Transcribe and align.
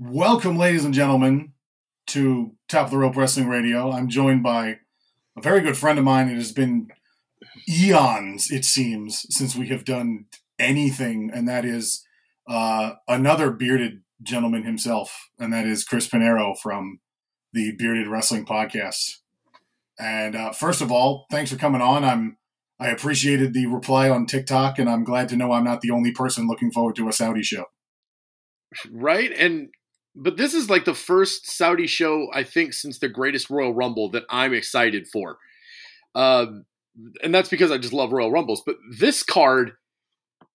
Welcome, 0.00 0.56
ladies 0.56 0.84
and 0.84 0.94
gentlemen, 0.94 1.54
to 2.08 2.54
Top 2.68 2.84
of 2.84 2.92
the 2.92 2.98
Rope 2.98 3.16
Wrestling 3.16 3.48
Radio. 3.48 3.90
I'm 3.90 4.08
joined 4.08 4.44
by 4.44 4.78
a 5.36 5.42
very 5.42 5.60
good 5.60 5.76
friend 5.76 5.98
of 5.98 6.04
mine. 6.04 6.28
It 6.28 6.36
has 6.36 6.52
been 6.52 6.86
eons, 7.68 8.48
it 8.52 8.64
seems, 8.64 9.26
since 9.30 9.56
we 9.56 9.66
have 9.70 9.84
done 9.84 10.26
anything, 10.56 11.32
and 11.34 11.48
that 11.48 11.64
is 11.64 12.06
uh, 12.48 12.92
another 13.08 13.50
bearded 13.50 14.02
gentleman 14.22 14.62
himself, 14.62 15.30
and 15.36 15.52
that 15.52 15.66
is 15.66 15.82
Chris 15.82 16.06
Pinero 16.06 16.54
from 16.54 17.00
the 17.52 17.72
Bearded 17.76 18.06
Wrestling 18.06 18.46
Podcast. 18.46 19.16
And 19.98 20.36
uh, 20.36 20.52
first 20.52 20.80
of 20.80 20.92
all, 20.92 21.26
thanks 21.28 21.50
for 21.50 21.58
coming 21.58 21.80
on. 21.80 22.04
I'm 22.04 22.36
I 22.78 22.90
appreciated 22.90 23.52
the 23.52 23.66
reply 23.66 24.08
on 24.08 24.26
TikTok, 24.26 24.78
and 24.78 24.88
I'm 24.88 25.02
glad 25.02 25.28
to 25.30 25.36
know 25.36 25.50
I'm 25.50 25.64
not 25.64 25.80
the 25.80 25.90
only 25.90 26.12
person 26.12 26.46
looking 26.46 26.70
forward 26.70 26.94
to 26.96 27.08
a 27.08 27.12
Saudi 27.12 27.42
show. 27.42 27.64
Right, 28.92 29.32
and 29.32 29.70
but 30.20 30.36
this 30.36 30.52
is 30.52 30.68
like 30.68 30.84
the 30.84 30.94
first 30.94 31.48
Saudi 31.50 31.86
show 31.86 32.28
I 32.32 32.42
think 32.42 32.72
since 32.72 32.98
the 32.98 33.08
Greatest 33.08 33.50
Royal 33.50 33.72
Rumble 33.72 34.10
that 34.10 34.24
I'm 34.28 34.52
excited 34.52 35.06
for. 35.06 35.38
Um, 36.14 36.64
and 37.22 37.32
that's 37.32 37.48
because 37.48 37.70
I 37.70 37.78
just 37.78 37.92
love 37.92 38.12
Royal 38.12 38.32
Rumbles. 38.32 38.62
But 38.66 38.76
this 38.90 39.22
card, 39.22 39.72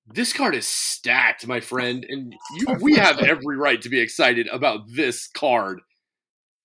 this 0.05 0.33
card 0.33 0.55
is 0.55 0.67
stacked, 0.67 1.47
my 1.47 1.61
friend, 1.61 2.05
and 2.07 2.35
you, 2.57 2.65
we 2.81 2.95
have 2.97 3.19
every 3.19 3.55
right 3.55 3.81
to 3.81 3.89
be 3.89 4.01
excited 4.01 4.47
about 4.47 4.81
this 4.93 5.27
card. 5.27 5.79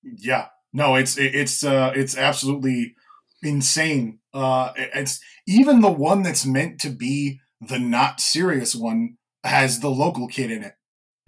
Yeah, 0.03 0.47
no, 0.73 0.97
it's 0.97 1.17
it's 1.17 1.63
uh, 1.63 1.93
it's 1.95 2.17
absolutely 2.17 2.97
insane. 3.43 4.19
Uh, 4.35 4.73
it's 4.77 5.21
even 5.47 5.81
the 5.81 5.93
one 5.93 6.23
that's 6.23 6.45
meant 6.45 6.81
to 6.81 6.91
be 6.91 7.41
the 7.61 7.79
not 7.79 8.21
serious 8.21 8.75
one 8.75 9.17
has 9.45 9.81
the 9.81 9.91
local 9.91 10.27
kid 10.27 10.51
in 10.51 10.65
it 10.65 10.75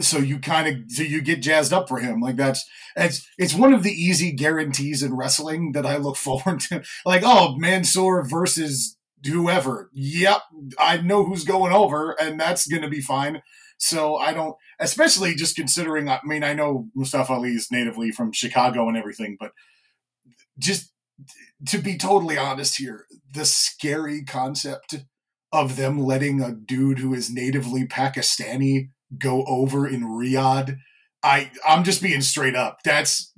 so 0.00 0.18
you 0.18 0.38
kind 0.38 0.68
of 0.68 0.90
so 0.90 1.02
you 1.02 1.20
get 1.20 1.42
jazzed 1.42 1.72
up 1.72 1.88
for 1.88 1.98
him. 1.98 2.20
Like 2.20 2.36
that's 2.36 2.64
it's 2.96 3.26
it's 3.38 3.54
one 3.54 3.72
of 3.72 3.82
the 3.82 3.92
easy 3.92 4.32
guarantees 4.32 5.02
in 5.02 5.16
wrestling 5.16 5.72
that 5.72 5.86
i 5.86 5.96
look 5.96 6.16
forward 6.16 6.60
to. 6.60 6.82
Like 7.04 7.22
oh 7.24 7.56
mansoor 7.56 8.26
versus 8.26 8.96
whoever. 9.26 9.90
Yep 9.92 10.40
i 10.78 10.98
know 10.98 11.24
who's 11.24 11.44
going 11.44 11.72
over 11.72 12.12
and 12.20 12.40
that's 12.40 12.66
going 12.66 12.82
to 12.82 12.88
be 12.88 13.00
fine. 13.00 13.42
So 13.78 14.16
i 14.16 14.32
don't 14.32 14.56
especially 14.78 15.34
just 15.34 15.56
considering 15.56 16.08
i 16.08 16.20
mean 16.24 16.42
i 16.42 16.52
know 16.52 16.88
mustafa 16.94 17.32
ali 17.32 17.50
is 17.50 17.68
natively 17.70 18.10
from 18.10 18.32
chicago 18.32 18.88
and 18.88 18.96
everything 18.96 19.36
but 19.38 19.52
just 20.58 20.92
to 21.66 21.78
be 21.78 21.96
totally 21.96 22.36
honest 22.36 22.78
here 22.78 23.06
the 23.32 23.44
scary 23.44 24.24
concept 24.24 24.96
of 25.52 25.76
them 25.76 25.98
letting 25.98 26.40
a 26.40 26.52
dude 26.52 26.98
who 26.98 27.14
is 27.14 27.30
natively 27.30 27.86
pakistani 27.86 28.88
go 29.18 29.44
over 29.46 29.86
in 29.86 30.02
Riyadh, 30.02 30.76
I 31.22 31.50
I'm 31.66 31.84
just 31.84 32.02
being 32.02 32.22
straight 32.22 32.56
up. 32.56 32.78
That's 32.84 33.32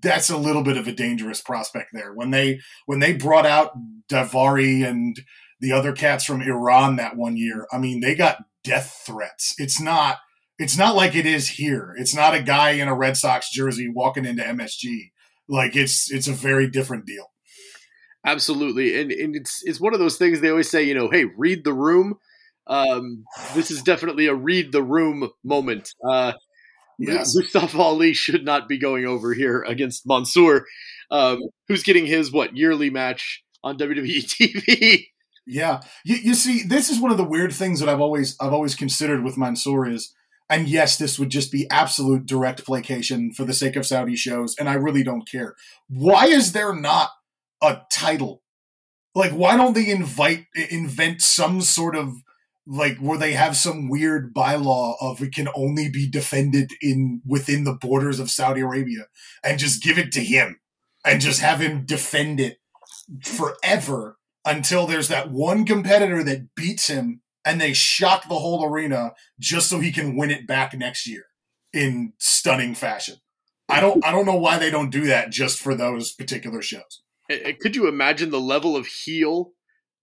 that's 0.00 0.30
a 0.30 0.36
little 0.36 0.62
bit 0.62 0.76
of 0.76 0.86
a 0.86 0.92
dangerous 0.92 1.40
prospect 1.40 1.90
there. 1.92 2.12
When 2.12 2.30
they 2.30 2.60
when 2.86 3.00
they 3.00 3.12
brought 3.12 3.46
out 3.46 3.72
Daivari 4.08 4.86
and 4.86 5.20
the 5.60 5.72
other 5.72 5.92
cats 5.92 6.24
from 6.24 6.42
Iran 6.42 6.96
that 6.96 7.16
one 7.16 7.36
year, 7.36 7.66
I 7.72 7.78
mean, 7.78 8.00
they 8.00 8.14
got 8.14 8.38
death 8.64 9.02
threats. 9.06 9.54
It's 9.58 9.80
not 9.80 10.18
it's 10.58 10.76
not 10.76 10.94
like 10.94 11.14
it 11.14 11.26
is 11.26 11.48
here. 11.48 11.94
It's 11.98 12.14
not 12.14 12.34
a 12.34 12.42
guy 12.42 12.72
in 12.72 12.88
a 12.88 12.94
Red 12.94 13.16
Sox 13.16 13.50
jersey 13.50 13.88
walking 13.88 14.24
into 14.24 14.42
MSG. 14.42 15.10
Like 15.48 15.74
it's 15.74 16.10
it's 16.10 16.28
a 16.28 16.32
very 16.32 16.68
different 16.68 17.06
deal. 17.06 17.26
Absolutely. 18.24 19.00
And 19.00 19.10
and 19.10 19.34
it's 19.34 19.62
it's 19.64 19.80
one 19.80 19.94
of 19.94 20.00
those 20.00 20.16
things 20.16 20.40
they 20.40 20.50
always 20.50 20.70
say, 20.70 20.82
you 20.82 20.94
know, 20.94 21.10
hey, 21.10 21.24
read 21.36 21.64
the 21.64 21.72
room 21.72 22.18
um, 22.72 23.24
this 23.54 23.70
is 23.70 23.82
definitely 23.82 24.26
a 24.26 24.34
read 24.34 24.72
the 24.72 24.82
room 24.82 25.30
moment. 25.44 25.90
Uh, 26.08 26.32
yes. 26.98 27.34
Mustafa 27.36 27.78
Ali 27.78 28.14
should 28.14 28.46
not 28.46 28.66
be 28.66 28.78
going 28.78 29.04
over 29.04 29.34
here 29.34 29.62
against 29.62 30.06
Mansoor, 30.06 30.64
um, 31.10 31.40
who's 31.68 31.82
getting 31.82 32.06
his 32.06 32.32
what 32.32 32.56
yearly 32.56 32.88
match 32.88 33.42
on 33.62 33.76
WWE 33.76 34.24
TV. 34.40 35.04
Yeah, 35.46 35.80
you, 36.04 36.16
you 36.16 36.34
see, 36.34 36.62
this 36.62 36.88
is 36.88 36.98
one 36.98 37.10
of 37.10 37.18
the 37.18 37.28
weird 37.28 37.52
things 37.52 37.80
that 37.80 37.88
I've 37.90 38.00
always 38.00 38.36
I've 38.40 38.54
always 38.54 38.74
considered 38.74 39.22
with 39.22 39.36
Mansoor 39.36 39.86
is, 39.86 40.14
and 40.48 40.66
yes, 40.66 40.96
this 40.96 41.18
would 41.18 41.30
just 41.30 41.52
be 41.52 41.68
absolute 41.68 42.24
direct 42.24 42.64
placation 42.64 43.32
for 43.32 43.44
the 43.44 43.52
sake 43.52 43.76
of 43.76 43.84
Saudi 43.84 44.16
shows, 44.16 44.54
and 44.58 44.68
I 44.68 44.74
really 44.74 45.02
don't 45.02 45.28
care. 45.28 45.56
Why 45.88 46.26
is 46.26 46.52
there 46.52 46.74
not 46.74 47.10
a 47.60 47.80
title? 47.90 48.40
Like, 49.14 49.32
why 49.32 49.56
don't 49.56 49.74
they 49.74 49.90
invite 49.90 50.46
invent 50.70 51.20
some 51.20 51.60
sort 51.60 51.96
of 51.96 52.14
like 52.66 52.98
where 52.98 53.18
they 53.18 53.32
have 53.32 53.56
some 53.56 53.88
weird 53.88 54.32
bylaw 54.32 54.94
of 55.00 55.20
it 55.22 55.34
can 55.34 55.48
only 55.54 55.88
be 55.88 56.08
defended 56.08 56.72
in 56.80 57.20
within 57.26 57.64
the 57.64 57.74
borders 57.74 58.20
of 58.20 58.30
Saudi 58.30 58.60
Arabia 58.60 59.06
and 59.42 59.58
just 59.58 59.82
give 59.82 59.98
it 59.98 60.12
to 60.12 60.20
him 60.20 60.60
and 61.04 61.20
just 61.20 61.40
have 61.40 61.60
him 61.60 61.84
defend 61.84 62.38
it 62.38 62.58
forever 63.22 64.18
until 64.44 64.86
there's 64.86 65.08
that 65.08 65.30
one 65.30 65.64
competitor 65.64 66.22
that 66.22 66.54
beats 66.54 66.86
him 66.86 67.20
and 67.44 67.60
they 67.60 67.72
shock 67.72 68.28
the 68.28 68.38
whole 68.38 68.64
arena 68.64 69.12
just 69.40 69.68
so 69.68 69.80
he 69.80 69.90
can 69.90 70.16
win 70.16 70.30
it 70.30 70.46
back 70.46 70.72
next 70.74 71.06
year 71.06 71.24
in 71.72 72.12
stunning 72.18 72.74
fashion. 72.74 73.16
I 73.68 73.80
don't 73.80 74.04
I 74.04 74.10
don't 74.12 74.26
know 74.26 74.36
why 74.36 74.58
they 74.58 74.70
don't 74.70 74.90
do 74.90 75.06
that 75.06 75.30
just 75.30 75.58
for 75.58 75.74
those 75.74 76.12
particular 76.12 76.62
shows. 76.62 77.02
Could 77.60 77.74
you 77.74 77.88
imagine 77.88 78.30
the 78.30 78.40
level 78.40 78.76
of 78.76 78.86
heel 78.86 79.52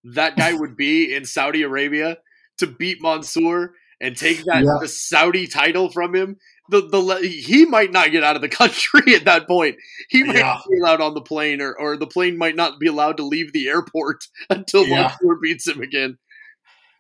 that 0.04 0.38
guy 0.38 0.54
would 0.54 0.76
be 0.76 1.14
in 1.14 1.26
Saudi 1.26 1.62
Arabia 1.62 2.18
to 2.60 2.68
beat 2.68 3.02
Mansoor 3.02 3.74
and 4.02 4.16
take 4.16 4.44
that 4.46 4.64
yeah. 4.64 4.78
the 4.80 4.88
Saudi 4.88 5.48
title 5.48 5.90
from 5.90 6.16
him, 6.16 6.38
the 6.70 6.82
the 6.82 7.28
he 7.28 7.66
might 7.66 7.92
not 7.92 8.12
get 8.12 8.24
out 8.24 8.36
of 8.36 8.42
the 8.42 8.50
country 8.50 9.16
at 9.16 9.26
that 9.26 9.48
point. 9.48 9.78
He 10.10 10.24
might 10.24 10.38
yeah. 10.38 10.44
not 10.44 10.64
be 10.70 10.80
allowed 10.80 11.02
on 11.02 11.14
the 11.14 11.22
plane, 11.22 11.62
or 11.62 11.78
or 11.78 11.98
the 11.98 12.08
plane 12.08 12.38
might 12.38 12.56
not 12.56 12.80
be 12.80 12.88
allowed 12.88 13.18
to 13.18 13.24
leave 13.24 13.54
the 13.54 13.68
airport 13.68 14.26
until 14.50 14.86
yeah. 14.86 15.02
Mansoor 15.02 15.40
beats 15.42 15.68
him 15.68 15.82
again. 15.82 16.18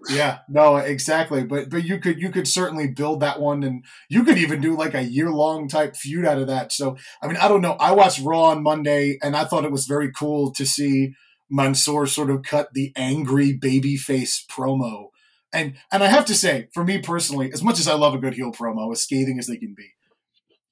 Yeah, 0.07 0.39
no, 0.47 0.77
exactly. 0.77 1.43
But 1.43 1.69
but 1.69 1.83
you 1.83 1.99
could 1.99 2.21
you 2.21 2.29
could 2.29 2.47
certainly 2.47 2.87
build 2.87 3.19
that 3.19 3.39
one, 3.39 3.63
and 3.63 3.83
you 4.07 4.23
could 4.23 4.37
even 4.37 4.61
do 4.61 4.77
like 4.77 4.93
a 4.93 5.03
year 5.03 5.29
long 5.29 5.67
type 5.67 5.95
feud 5.95 6.25
out 6.25 6.37
of 6.37 6.47
that. 6.47 6.71
So 6.71 6.97
I 7.21 7.27
mean, 7.27 7.35
I 7.37 7.49
don't 7.49 7.61
know. 7.61 7.73
I 7.73 7.91
watched 7.91 8.21
Raw 8.21 8.43
on 8.43 8.63
Monday, 8.63 9.17
and 9.21 9.35
I 9.35 9.43
thought 9.43 9.65
it 9.65 9.73
was 9.73 9.87
very 9.87 10.09
cool 10.11 10.53
to 10.53 10.65
see 10.65 11.15
Mansoor 11.49 12.07
sort 12.07 12.29
of 12.29 12.43
cut 12.43 12.73
the 12.73 12.93
angry 12.95 13.57
babyface 13.57 14.45
promo 14.47 15.09
and 15.53 15.75
and 15.91 16.03
I 16.03 16.07
have 16.07 16.25
to 16.25 16.35
say, 16.35 16.67
for 16.73 16.83
me 16.83 16.99
personally, 16.99 17.51
as 17.51 17.63
much 17.63 17.79
as 17.79 17.87
I 17.87 17.93
love 17.93 18.13
a 18.13 18.19
good 18.19 18.33
heel 18.33 18.51
promo, 18.51 18.91
as 18.91 19.01
scathing 19.01 19.39
as 19.39 19.47
they 19.47 19.57
can 19.57 19.73
be, 19.75 19.93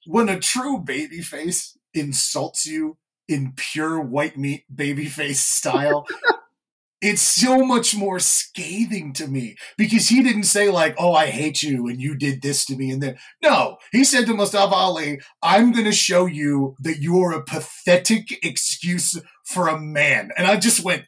when 0.06 0.30
a 0.30 0.40
true 0.40 0.84
babyface 0.84 1.78
insults 1.94 2.66
you 2.66 2.98
in 3.28 3.54
pure 3.56 4.00
white 4.00 4.38
meat 4.38 4.64
babyface 4.74 5.36
style, 5.36 6.06
it's 7.02 7.22
so 7.22 7.64
much 7.64 7.96
more 7.96 8.20
scathing 8.20 9.14
to 9.14 9.28
me 9.28 9.56
because 9.78 10.10
he 10.10 10.24
didn't 10.24 10.44
say 10.44 10.70
like, 10.70 10.96
"Oh, 10.98 11.14
I 11.14 11.28
hate 11.28 11.64
you 11.64 11.88
and 11.88 12.00
you 12.00 12.16
did 12.16 12.42
this 12.42 12.66
to 12.66 12.76
me," 12.76 12.92
and 12.92 13.02
then 13.02 13.18
no, 13.44 13.78
he 13.92 14.04
said 14.04 14.26
to 14.28 14.34
Mustafa 14.34 14.76
Ali, 14.76 15.20
"I'm 15.42 15.72
going 15.72 15.86
to 15.86 15.92
show 15.92 16.26
you 16.26 16.76
that 16.80 17.00
you 17.00 17.20
are 17.22 17.34
a 17.34 17.44
pathetic 17.44 18.44
excuse 18.44 19.20
for 19.44 19.68
a 19.68 19.80
man," 19.80 20.32
and 20.38 20.48
I 20.48 20.58
just 20.58 20.84
went 20.84 21.06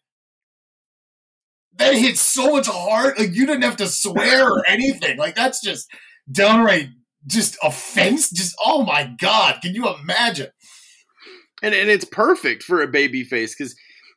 that 1.79 1.95
hits 1.95 2.21
so 2.21 2.51
much 2.51 2.67
hard. 2.67 3.17
Like 3.17 3.33
you 3.33 3.45
didn't 3.45 3.63
have 3.63 3.77
to 3.77 3.87
swear 3.87 4.49
or 4.49 4.67
anything. 4.67 5.17
Like 5.17 5.35
that's 5.35 5.61
just 5.61 5.89
downright 6.31 6.89
just 7.25 7.57
offense. 7.63 8.29
Just 8.29 8.55
oh 8.63 8.83
my 8.83 9.11
god, 9.19 9.59
can 9.61 9.73
you 9.73 9.87
imagine? 9.93 10.49
And 11.63 11.73
and 11.73 11.89
it's 11.89 12.05
perfect 12.05 12.63
for 12.63 12.81
a 12.81 12.87
baby 12.87 13.23
face 13.23 13.55
because 13.55 13.75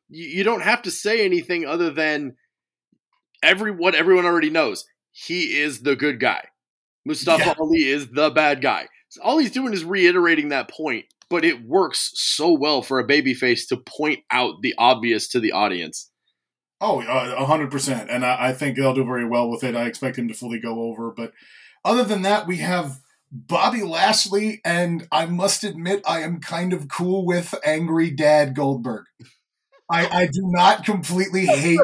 you, 0.08 0.28
you 0.28 0.44
don't 0.44 0.62
have 0.62 0.82
to 0.82 0.90
say 0.90 1.24
anything 1.24 1.64
other 1.64 1.90
than 1.90 2.36
every 3.42 3.70
what 3.70 3.94
everyone 3.94 4.26
already 4.26 4.50
knows. 4.50 4.84
He 5.12 5.58
is 5.58 5.80
the 5.80 5.96
good 5.96 6.20
guy. 6.20 6.44
Mustafa 7.04 7.44
yeah. 7.46 7.54
Ali 7.58 7.82
is 7.82 8.08
the 8.08 8.30
bad 8.30 8.60
guy. 8.60 8.88
So 9.08 9.22
all 9.22 9.38
he's 9.38 9.50
doing 9.50 9.72
is 9.72 9.84
reiterating 9.84 10.48
that 10.48 10.70
point, 10.70 11.04
but 11.28 11.44
it 11.44 11.66
works 11.66 12.12
so 12.14 12.52
well 12.52 12.80
for 12.80 12.98
a 12.98 13.06
babyface 13.06 13.68
to 13.68 13.76
point 13.76 14.20
out 14.30 14.62
the 14.62 14.74
obvious 14.78 15.28
to 15.28 15.40
the 15.40 15.52
audience. 15.52 16.10
Oh, 16.84 17.00
uh, 17.00 17.44
hundred 17.44 17.70
percent, 17.70 18.10
and 18.10 18.26
I, 18.26 18.48
I, 18.48 18.52
think 18.52 18.76
they'll 18.76 18.92
do 18.92 19.04
very 19.04 19.24
well 19.24 19.48
with 19.48 19.62
it. 19.62 19.76
I 19.76 19.86
expect 19.86 20.18
him 20.18 20.26
to 20.26 20.34
fully 20.34 20.58
go 20.58 20.82
over. 20.82 21.12
But 21.12 21.32
other 21.84 22.02
than 22.02 22.22
that, 22.22 22.48
we 22.48 22.56
have 22.56 22.98
Bobby 23.30 23.84
Lashley, 23.84 24.60
and 24.64 25.06
I 25.12 25.26
must 25.26 25.62
admit, 25.62 26.02
I 26.04 26.22
am 26.22 26.40
kind 26.40 26.72
of 26.72 26.88
cool 26.88 27.24
with 27.24 27.54
Angry 27.64 28.10
Dad 28.10 28.56
Goldberg. 28.56 29.04
I, 29.88 30.08
I 30.08 30.26
do 30.26 30.40
not 30.42 30.84
completely 30.84 31.46
hate 31.46 31.78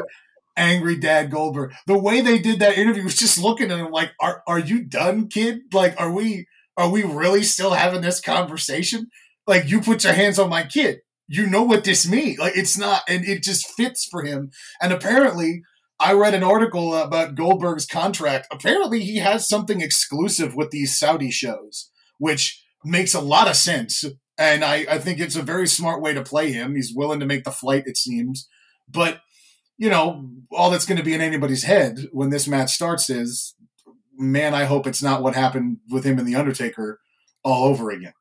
Angry 0.57 0.97
Dad 0.97 1.31
Goldberg. 1.31 1.71
The 1.87 1.97
way 1.97 2.19
they 2.19 2.37
did 2.37 2.59
that 2.59 2.77
interview 2.77 3.05
was 3.05 3.15
just 3.15 3.39
looking 3.39 3.71
at 3.71 3.79
him 3.79 3.91
like, 3.91 4.11
"Are 4.19 4.43
are 4.47 4.59
you 4.59 4.83
done, 4.83 5.29
kid? 5.29 5.61
Like, 5.71 5.95
are 5.97 6.11
we 6.11 6.45
are 6.75 6.89
we 6.89 7.03
really 7.03 7.43
still 7.43 7.71
having 7.71 8.01
this 8.01 8.19
conversation? 8.19 9.07
Like, 9.47 9.69
you 9.69 9.79
put 9.79 10.03
your 10.03 10.11
hands 10.11 10.39
on 10.39 10.49
my 10.49 10.63
kid." 10.63 10.99
You 11.29 11.47
know 11.47 11.63
what 11.63 11.83
this 11.83 12.09
means. 12.09 12.39
Like 12.39 12.57
it's 12.57 12.77
not, 12.77 13.03
and 13.07 13.23
it 13.23 13.43
just 13.43 13.69
fits 13.77 14.05
for 14.09 14.23
him. 14.23 14.49
And 14.81 14.91
apparently, 14.91 15.61
I 15.99 16.13
read 16.13 16.33
an 16.33 16.43
article 16.43 16.95
about 16.95 17.35
Goldberg's 17.35 17.85
contract. 17.85 18.47
Apparently, 18.51 19.01
he 19.01 19.17
has 19.17 19.47
something 19.47 19.79
exclusive 19.79 20.55
with 20.55 20.71
these 20.71 20.97
Saudi 20.97 21.29
shows, 21.29 21.91
which 22.17 22.63
makes 22.83 23.13
a 23.13 23.21
lot 23.21 23.47
of 23.47 23.55
sense. 23.55 24.03
And 24.37 24.63
I, 24.63 24.85
I 24.89 24.97
think 24.97 25.19
it's 25.19 25.35
a 25.35 25.43
very 25.43 25.67
smart 25.67 26.01
way 26.01 26.13
to 26.13 26.23
play 26.23 26.51
him. 26.51 26.75
He's 26.75 26.93
willing 26.95 27.19
to 27.19 27.25
make 27.25 27.43
the 27.43 27.51
flight, 27.51 27.83
it 27.85 27.97
seems. 27.97 28.47
But, 28.87 29.19
you 29.77 29.89
know, 29.89 30.29
all 30.51 30.71
that's 30.71 30.85
going 30.85 30.97
to 30.97 31.03
be 31.03 31.13
in 31.13 31.21
anybody's 31.21 31.63
head 31.63 32.07
when 32.11 32.29
this 32.29 32.47
match 32.47 32.71
starts 32.71 33.09
is, 33.09 33.53
man, 34.17 34.53
I 34.55 34.63
hope 34.63 34.87
it's 34.87 35.03
not 35.03 35.21
what 35.21 35.35
happened 35.35 35.77
with 35.91 36.05
him 36.05 36.17
and 36.17 36.27
The 36.27 36.35
Undertaker 36.35 36.99
all 37.43 37.65
over 37.65 37.91
again. 37.91 38.13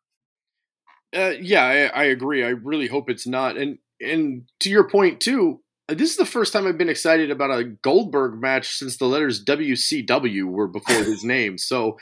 Uh, 1.16 1.32
yeah, 1.40 1.90
I, 1.94 2.02
I 2.02 2.04
agree. 2.04 2.44
I 2.44 2.50
really 2.50 2.86
hope 2.86 3.08
it's 3.08 3.26
not. 3.26 3.56
And 3.56 3.78
and 4.00 4.42
to 4.60 4.70
your 4.70 4.88
point 4.88 5.20
too, 5.20 5.60
this 5.88 6.10
is 6.10 6.16
the 6.16 6.26
first 6.26 6.52
time 6.52 6.66
I've 6.66 6.78
been 6.78 6.90
excited 6.90 7.30
about 7.30 7.50
a 7.50 7.64
Goldberg 7.64 8.40
match 8.40 8.74
since 8.74 8.98
the 8.98 9.06
letters 9.06 9.42
WCW 9.42 10.44
were 10.44 10.68
before 10.68 11.02
his 11.02 11.24
name. 11.24 11.56
So 11.56 11.98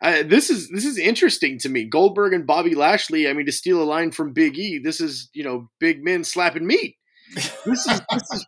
uh, 0.00 0.22
this 0.24 0.50
is 0.50 0.68
this 0.68 0.84
is 0.84 0.98
interesting 0.98 1.58
to 1.60 1.68
me. 1.68 1.84
Goldberg 1.84 2.32
and 2.32 2.46
Bobby 2.46 2.74
Lashley. 2.74 3.28
I 3.28 3.32
mean, 3.32 3.46
to 3.46 3.52
steal 3.52 3.82
a 3.82 3.84
line 3.84 4.12
from 4.12 4.32
Big 4.32 4.56
E, 4.56 4.78
this 4.78 5.00
is 5.00 5.28
you 5.32 5.42
know 5.42 5.68
big 5.80 6.04
men 6.04 6.22
slapping 6.22 6.66
meat. 6.66 6.96
This 7.34 7.86
is 7.86 8.00
this 8.10 8.30
is 8.32 8.46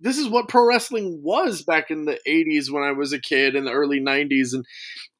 this 0.00 0.18
is 0.18 0.28
what 0.28 0.48
pro 0.48 0.66
wrestling 0.66 1.20
was 1.22 1.62
back 1.62 1.90
in 1.90 2.04
the 2.04 2.18
80s 2.28 2.70
when 2.70 2.82
I 2.82 2.92
was 2.92 3.12
a 3.12 3.20
kid 3.20 3.54
in 3.54 3.64
the 3.64 3.72
early 3.72 4.00
90s 4.00 4.52
and 4.52 4.64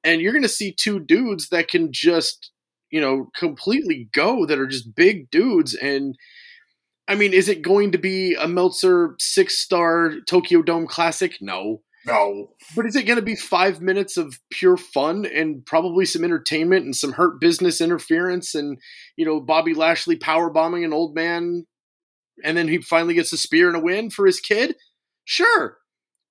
and 0.03 0.21
you're 0.21 0.33
going 0.33 0.43
to 0.43 0.49
see 0.49 0.73
two 0.73 1.01
dudes 1.01 1.49
that 1.49 1.69
can 1.69 1.91
just 1.91 2.51
you 2.95 3.01
know 3.01 3.29
completely 3.35 4.09
go 4.13 4.47
that 4.47 4.61
are 4.61 4.69
just 4.69 4.95
big 4.95 5.29
dudes 5.29 5.75
and 5.75 6.17
I 7.07 7.17
mean, 7.17 7.35
is 7.35 7.51
it 7.51 7.61
going 7.61 7.93
to 7.93 7.99
be 7.99 8.35
a 8.35 8.49
Meltzer 8.49 9.15
six 9.19 9.59
star 9.59 10.13
Tokyo 10.27 10.63
Dome 10.63 10.87
classic? 10.87 11.37
No. 11.43 11.83
No. 12.07 12.53
But 12.75 12.87
is 12.87 12.97
it 12.97 13.03
going 13.03 13.19
to 13.19 13.23
be 13.23 13.37
five 13.37 13.83
minutes 13.83 14.17
of 14.17 14.39
pure 14.51 14.79
fun 14.79 15.27
and 15.27 15.67
probably 15.67 16.07
some 16.07 16.25
entertainment 16.25 16.87
and 16.87 16.97
some 16.97 17.13
hurt 17.13 17.43
business 17.43 17.83
interference 17.83 18.55
and, 18.55 18.79
you 19.17 19.27
know, 19.27 19.39
Bobby 19.39 19.75
Lashley 19.75 20.17
power 20.17 20.49
bombing 20.49 20.83
an 20.83 20.95
old 20.95 21.15
man 21.15 21.67
and 22.43 22.57
then 22.57 22.69
he 22.69 22.79
finally 22.79 23.13
gets 23.13 23.35
a 23.35 23.37
spear 23.37 23.69
and 23.69 23.77
a 23.77 23.81
win 23.81 24.09
for 24.09 24.25
his 24.25 24.41
kid? 24.41 24.75
Sure. 25.27 25.77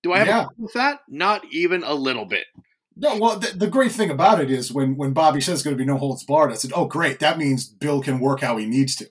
Do 0.01 0.11
I 0.11 0.17
have 0.17 0.27
yeah. 0.27 0.33
a 0.33 0.43
problem 0.45 0.63
with 0.63 0.73
that? 0.73 0.99
Not 1.07 1.43
even 1.51 1.83
a 1.83 1.93
little 1.93 2.25
bit. 2.25 2.45
No, 2.95 3.17
well, 3.17 3.39
the, 3.39 3.57
the, 3.57 3.67
great 3.67 3.91
thing 3.91 4.11
about 4.11 4.39
it 4.39 4.51
is 4.51 4.71
when 4.71 4.95
when 4.95 5.13
Bobby 5.13 5.41
says 5.41 5.55
it's 5.55 5.63
going 5.63 5.75
to 5.75 5.81
be 5.81 5.85
no 5.85 5.97
holds 5.97 6.23
barred, 6.23 6.51
I 6.51 6.55
said, 6.55 6.71
"Oh, 6.75 6.85
great! 6.85 7.19
That 7.19 7.39
means 7.39 7.67
Bill 7.67 8.01
can 8.01 8.19
work 8.19 8.41
how 8.41 8.57
he 8.57 8.65
needs 8.65 8.95
to." 8.97 9.05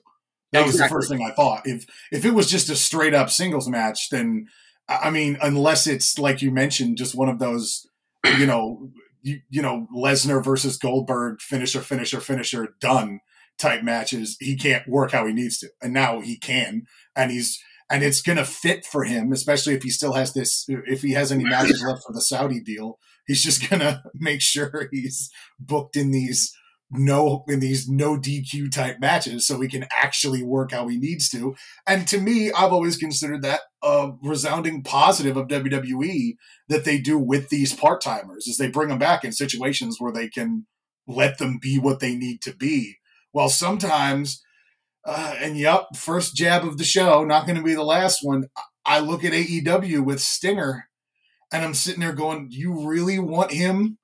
That 0.53 0.65
exactly. 0.65 0.65
was 0.65 0.77
the 0.77 0.87
first 0.87 1.09
thing 1.09 1.27
I 1.27 1.33
thought. 1.33 1.63
If 1.65 1.85
if 2.11 2.23
it 2.23 2.33
was 2.33 2.49
just 2.49 2.69
a 2.69 2.75
straight 2.75 3.13
up 3.13 3.29
singles 3.29 3.67
match, 3.67 4.09
then 4.09 4.47
I 4.87 5.09
mean, 5.09 5.37
unless 5.41 5.87
it's 5.87 6.19
like 6.19 6.41
you 6.41 6.51
mentioned, 6.51 6.97
just 6.97 7.15
one 7.15 7.29
of 7.29 7.39
those, 7.39 7.87
you 8.37 8.45
know, 8.45 8.89
you, 9.21 9.39
you 9.49 9.61
know, 9.61 9.87
Lesnar 9.95 10.43
versus 10.43 10.77
Goldberg 10.77 11.41
finisher, 11.41 11.81
finisher, 11.81 12.19
finisher, 12.19 12.75
done 12.79 13.19
type 13.57 13.83
matches, 13.83 14.37
he 14.39 14.55
can't 14.55 14.87
work 14.87 15.11
how 15.11 15.25
he 15.25 15.33
needs 15.33 15.59
to, 15.59 15.69
and 15.81 15.93
now 15.93 16.21
he 16.21 16.37
can, 16.37 16.83
and 17.15 17.31
he's 17.31 17.61
and 17.89 18.03
it's 18.03 18.21
gonna 18.21 18.45
fit 18.45 18.85
for 18.85 19.03
him, 19.03 19.31
especially 19.31 19.73
if 19.73 19.83
he 19.83 19.89
still 19.89 20.13
has 20.13 20.33
this, 20.33 20.65
if 20.67 21.01
he 21.01 21.11
has 21.13 21.31
any 21.31 21.43
matches 21.43 21.83
left 21.83 22.03
for 22.05 22.13
the 22.13 22.21
Saudi 22.21 22.59
deal, 22.59 22.99
he's 23.27 23.43
just 23.43 23.69
gonna 23.69 24.03
make 24.13 24.41
sure 24.41 24.89
he's 24.91 25.29
booked 25.59 25.95
in 25.95 26.11
these 26.11 26.53
no 26.95 27.43
in 27.47 27.59
these 27.59 27.89
no 27.89 28.17
DQ 28.17 28.71
type 28.71 28.99
matches 28.99 29.47
so 29.47 29.59
he 29.59 29.67
can 29.67 29.85
actually 29.91 30.43
work 30.43 30.71
how 30.71 30.87
he 30.87 30.97
needs 30.97 31.29
to. 31.29 31.55
And 31.87 32.07
to 32.07 32.19
me, 32.19 32.51
I've 32.51 32.73
always 32.73 32.97
considered 32.97 33.41
that 33.41 33.61
a 33.81 34.11
resounding 34.21 34.83
positive 34.83 35.35
of 35.35 35.47
WWE 35.47 36.35
that 36.69 36.85
they 36.85 36.99
do 36.99 37.17
with 37.17 37.49
these 37.49 37.73
part 37.73 38.01
timers 38.01 38.47
is 38.47 38.57
they 38.57 38.69
bring 38.69 38.89
them 38.89 38.99
back 38.99 39.23
in 39.23 39.31
situations 39.31 39.97
where 39.99 40.13
they 40.13 40.29
can 40.29 40.67
let 41.07 41.37
them 41.37 41.57
be 41.61 41.77
what 41.77 41.99
they 41.99 42.15
need 42.15 42.41
to 42.43 42.55
be. 42.55 42.97
Well, 43.33 43.49
sometimes, 43.49 44.41
uh, 45.05 45.35
and 45.39 45.57
yep, 45.57 45.95
first 45.95 46.35
jab 46.35 46.65
of 46.65 46.77
the 46.77 46.83
show, 46.83 47.23
not 47.23 47.45
going 47.45 47.57
to 47.57 47.63
be 47.63 47.75
the 47.75 47.83
last 47.83 48.19
one. 48.21 48.47
I 48.85 48.99
look 48.99 49.23
at 49.23 49.33
AEW 49.33 50.03
with 50.03 50.21
Stinger, 50.21 50.89
and 51.51 51.63
I'm 51.63 51.73
sitting 51.73 52.01
there 52.01 52.13
going, 52.13 52.47
"You 52.51 52.87
really 52.87 53.19
want 53.19 53.51
him 53.51 53.97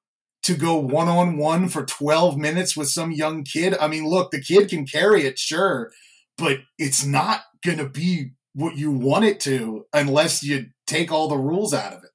to 0.43 0.55
go 0.55 0.77
one 0.77 1.07
on 1.07 1.37
one 1.37 1.67
for 1.69 1.85
12 1.85 2.37
minutes 2.37 2.75
with 2.75 2.89
some 2.89 3.11
young 3.11 3.43
kid. 3.43 3.75
I 3.79 3.87
mean, 3.87 4.07
look, 4.07 4.31
the 4.31 4.41
kid 4.41 4.69
can 4.69 4.85
carry 4.85 5.25
it, 5.25 5.37
sure, 5.37 5.91
but 6.37 6.59
it's 6.77 7.05
not 7.05 7.41
going 7.63 7.77
to 7.77 7.89
be 7.89 8.31
what 8.53 8.77
you 8.77 8.91
want 8.91 9.25
it 9.25 9.39
to 9.41 9.85
unless 9.93 10.43
you 10.43 10.67
take 10.87 11.11
all 11.11 11.27
the 11.27 11.37
rules 11.37 11.73
out 11.73 11.93
of 11.93 12.03
it. 12.03 12.09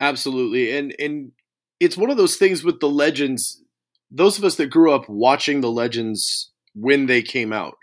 Absolutely. 0.00 0.76
And 0.76 0.94
and 0.98 1.32
it's 1.80 1.96
one 1.96 2.10
of 2.10 2.16
those 2.16 2.36
things 2.36 2.64
with 2.64 2.80
the 2.80 2.88
legends, 2.88 3.62
those 4.10 4.38
of 4.38 4.44
us 4.44 4.56
that 4.56 4.70
grew 4.70 4.92
up 4.92 5.08
watching 5.08 5.60
the 5.60 5.70
legends 5.70 6.50
when 6.74 7.06
they 7.06 7.22
came 7.22 7.52
out. 7.52 7.76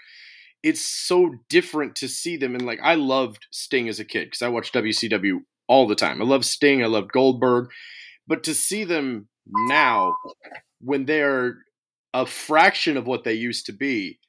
It's 0.63 0.85
so 0.85 1.35
different 1.49 1.95
to 1.97 2.07
see 2.07 2.37
them 2.37 2.55
and 2.55 2.65
like 2.65 2.79
I 2.83 2.95
loved 2.95 3.47
Sting 3.51 3.89
as 3.89 3.99
a 3.99 4.05
kid 4.05 4.31
cuz 4.31 4.41
I 4.41 4.47
watched 4.47 4.73
WCW 4.73 5.39
all 5.67 5.87
the 5.87 5.95
time. 5.95 6.21
I 6.21 6.25
love 6.25 6.45
Sting, 6.45 6.83
I 6.83 6.87
love 6.87 7.11
Goldberg, 7.11 7.69
but 8.27 8.43
to 8.43 8.53
see 8.53 8.83
them 8.83 9.27
now 9.47 10.15
when 10.79 11.05
they're 11.05 11.57
a 12.13 12.25
fraction 12.25 12.97
of 12.97 13.07
what 13.07 13.23
they 13.23 13.33
used 13.33 13.65
to 13.67 13.73
be, 13.73 14.19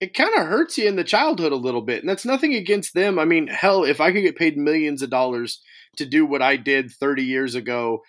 it 0.00 0.14
kind 0.14 0.34
of 0.34 0.46
hurts 0.46 0.78
you 0.78 0.86
in 0.86 0.96
the 0.96 1.04
childhood 1.04 1.52
a 1.52 1.56
little 1.56 1.82
bit. 1.82 2.00
And 2.00 2.08
that's 2.08 2.24
nothing 2.24 2.54
against 2.54 2.94
them. 2.94 3.18
I 3.18 3.24
mean, 3.24 3.48
hell, 3.48 3.84
if 3.84 4.00
I 4.00 4.12
could 4.12 4.22
get 4.22 4.36
paid 4.36 4.56
millions 4.56 5.02
of 5.02 5.10
dollars 5.10 5.60
to 5.96 6.06
do 6.06 6.24
what 6.24 6.42
I 6.42 6.56
did 6.56 6.90
30 6.90 7.24
years 7.24 7.54
ago 7.54 8.02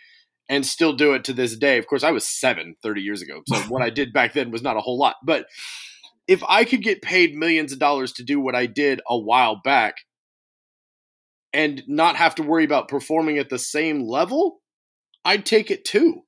and 0.48 0.66
still 0.66 0.94
do 0.94 1.14
it 1.14 1.24
to 1.26 1.34
this 1.34 1.58
day, 1.58 1.78
of 1.78 1.88
course, 1.88 2.04
I 2.04 2.12
was 2.12 2.28
seven 2.28 2.76
30 2.84 3.02
years 3.02 3.22
ago. 3.22 3.42
So 3.48 3.56
what 3.70 3.82
I 3.82 3.90
did 3.90 4.14
back 4.14 4.34
then 4.34 4.52
was 4.52 4.62
not 4.62 4.78
a 4.78 4.82
whole 4.82 4.98
lot. 4.98 5.16
But 5.24 5.46
if 6.30 6.44
I 6.48 6.64
could 6.64 6.84
get 6.84 7.02
paid 7.02 7.34
millions 7.34 7.74
of 7.74 7.80
dollars 7.80 8.14
to 8.14 8.24
do 8.24 8.40
what 8.40 8.54
I 8.54 8.68
did 8.68 9.02
a 9.10 9.18
while 9.18 9.60
back 9.64 9.96
and 11.52 11.82
not 11.88 12.18
have 12.18 12.36
to 12.36 12.44
worry 12.44 12.64
about 12.64 12.88
performing 12.88 13.40
at 13.40 13.50
the 13.50 13.58
same 13.58 14.04
level, 14.04 14.62
I'd 15.26 15.44
take 15.44 15.72
it 15.72 15.84
too 15.84 16.22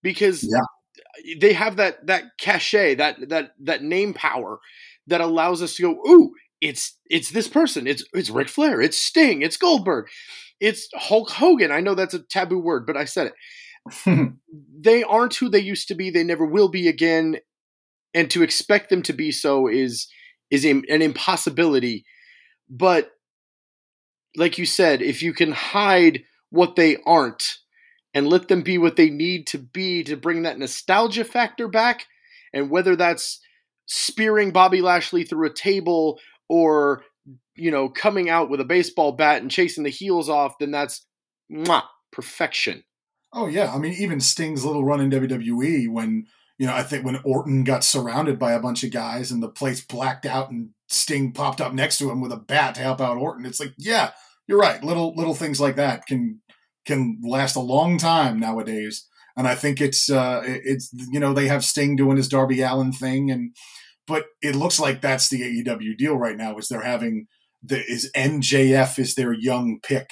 because 0.00 0.44
yeah. 0.44 1.34
they 1.40 1.54
have 1.54 1.74
that 1.76 2.06
that 2.06 2.22
cachet, 2.38 2.94
that 2.94 3.16
that 3.30 3.54
that 3.64 3.82
name 3.82 4.14
power 4.14 4.60
that 5.08 5.20
allows 5.20 5.60
us 5.60 5.74
to 5.74 5.82
go, 5.82 6.08
ooh, 6.08 6.30
it's 6.60 6.96
it's 7.06 7.32
this 7.32 7.48
person, 7.48 7.88
it's 7.88 8.04
it's 8.12 8.30
Ric 8.30 8.48
Flair, 8.48 8.80
it's 8.80 8.96
Sting, 8.96 9.42
it's 9.42 9.56
Goldberg, 9.56 10.06
it's 10.60 10.88
Hulk 10.94 11.30
Hogan. 11.30 11.72
I 11.72 11.80
know 11.80 11.96
that's 11.96 12.14
a 12.14 12.22
taboo 12.22 12.60
word, 12.60 12.86
but 12.86 12.96
I 12.96 13.06
said 13.06 13.32
it. 14.06 14.32
they 14.78 15.02
aren't 15.02 15.34
who 15.34 15.48
they 15.48 15.58
used 15.58 15.88
to 15.88 15.96
be. 15.96 16.10
They 16.10 16.22
never 16.22 16.46
will 16.46 16.68
be 16.68 16.86
again, 16.86 17.38
and 18.14 18.30
to 18.30 18.42
expect 18.42 18.90
them 18.90 19.02
to 19.02 19.12
be 19.12 19.30
so 19.30 19.68
is 19.68 20.08
is 20.50 20.64
an 20.64 20.84
impossibility. 20.88 22.04
But 22.68 23.10
like 24.36 24.58
you 24.58 24.66
said, 24.66 25.02
if 25.02 25.22
you 25.22 25.32
can 25.32 25.52
hide 25.52 26.24
what 26.50 26.76
they 26.76 26.98
aren't, 27.06 27.58
and 28.14 28.28
let 28.28 28.48
them 28.48 28.62
be 28.62 28.78
what 28.78 28.96
they 28.96 29.10
need 29.10 29.46
to 29.48 29.58
be 29.58 30.04
to 30.04 30.16
bring 30.16 30.42
that 30.42 30.58
nostalgia 30.58 31.24
factor 31.24 31.68
back. 31.68 32.06
And 32.52 32.70
whether 32.70 32.96
that's 32.96 33.40
spearing 33.86 34.50
Bobby 34.50 34.82
Lashley 34.82 35.24
through 35.24 35.46
a 35.46 35.54
table 35.54 36.20
or, 36.48 37.04
you 37.56 37.70
know, 37.70 37.88
coming 37.88 38.28
out 38.28 38.50
with 38.50 38.60
a 38.60 38.64
baseball 38.64 39.12
bat 39.12 39.40
and 39.40 39.50
chasing 39.50 39.84
the 39.84 39.90
heels 39.90 40.28
off, 40.28 40.58
then 40.58 40.70
that's 40.70 41.06
mwah, 41.50 41.84
perfection. 42.10 42.84
Oh, 43.32 43.46
yeah. 43.46 43.72
I 43.72 43.78
mean, 43.78 43.94
even 43.94 44.20
Sting's 44.20 44.64
little 44.64 44.84
run 44.84 45.00
in 45.00 45.10
WWE 45.10 45.90
when, 45.90 46.26
you 46.62 46.68
know, 46.68 46.74
I 46.74 46.84
think 46.84 47.04
when 47.04 47.18
Orton 47.24 47.64
got 47.64 47.82
surrounded 47.82 48.38
by 48.38 48.52
a 48.52 48.60
bunch 48.60 48.84
of 48.84 48.92
guys 48.92 49.32
and 49.32 49.42
the 49.42 49.48
place 49.48 49.84
blacked 49.84 50.24
out 50.24 50.52
and 50.52 50.68
Sting 50.88 51.32
popped 51.32 51.60
up 51.60 51.74
next 51.74 51.98
to 51.98 52.08
him 52.08 52.20
with 52.20 52.30
a 52.30 52.36
bat 52.36 52.76
to 52.76 52.82
help 52.82 53.00
out 53.00 53.16
Orton. 53.16 53.44
It's 53.44 53.58
like, 53.58 53.74
yeah, 53.76 54.12
you're 54.46 54.60
right. 54.60 54.80
Little 54.84 55.12
little 55.16 55.34
things 55.34 55.60
like 55.60 55.74
that 55.74 56.06
can 56.06 56.40
can 56.86 57.18
last 57.24 57.56
a 57.56 57.60
long 57.60 57.98
time 57.98 58.38
nowadays. 58.38 59.08
And 59.36 59.48
I 59.48 59.56
think 59.56 59.80
it's 59.80 60.08
uh, 60.08 60.42
it's 60.44 60.88
you 61.10 61.18
know 61.18 61.34
they 61.34 61.48
have 61.48 61.64
Sting 61.64 61.96
doing 61.96 62.16
his 62.16 62.28
Darby 62.28 62.60
Allin 62.60 62.92
thing, 62.92 63.28
and 63.28 63.56
but 64.06 64.26
it 64.40 64.54
looks 64.54 64.78
like 64.78 65.00
that's 65.00 65.28
the 65.28 65.40
AEW 65.40 65.98
deal 65.98 66.14
right 66.14 66.36
now 66.36 66.56
is 66.58 66.68
they're 66.68 66.82
having 66.82 67.26
the 67.60 67.82
is 67.90 68.08
MJF 68.14 69.00
is 69.00 69.16
their 69.16 69.32
young 69.32 69.80
pick 69.82 70.10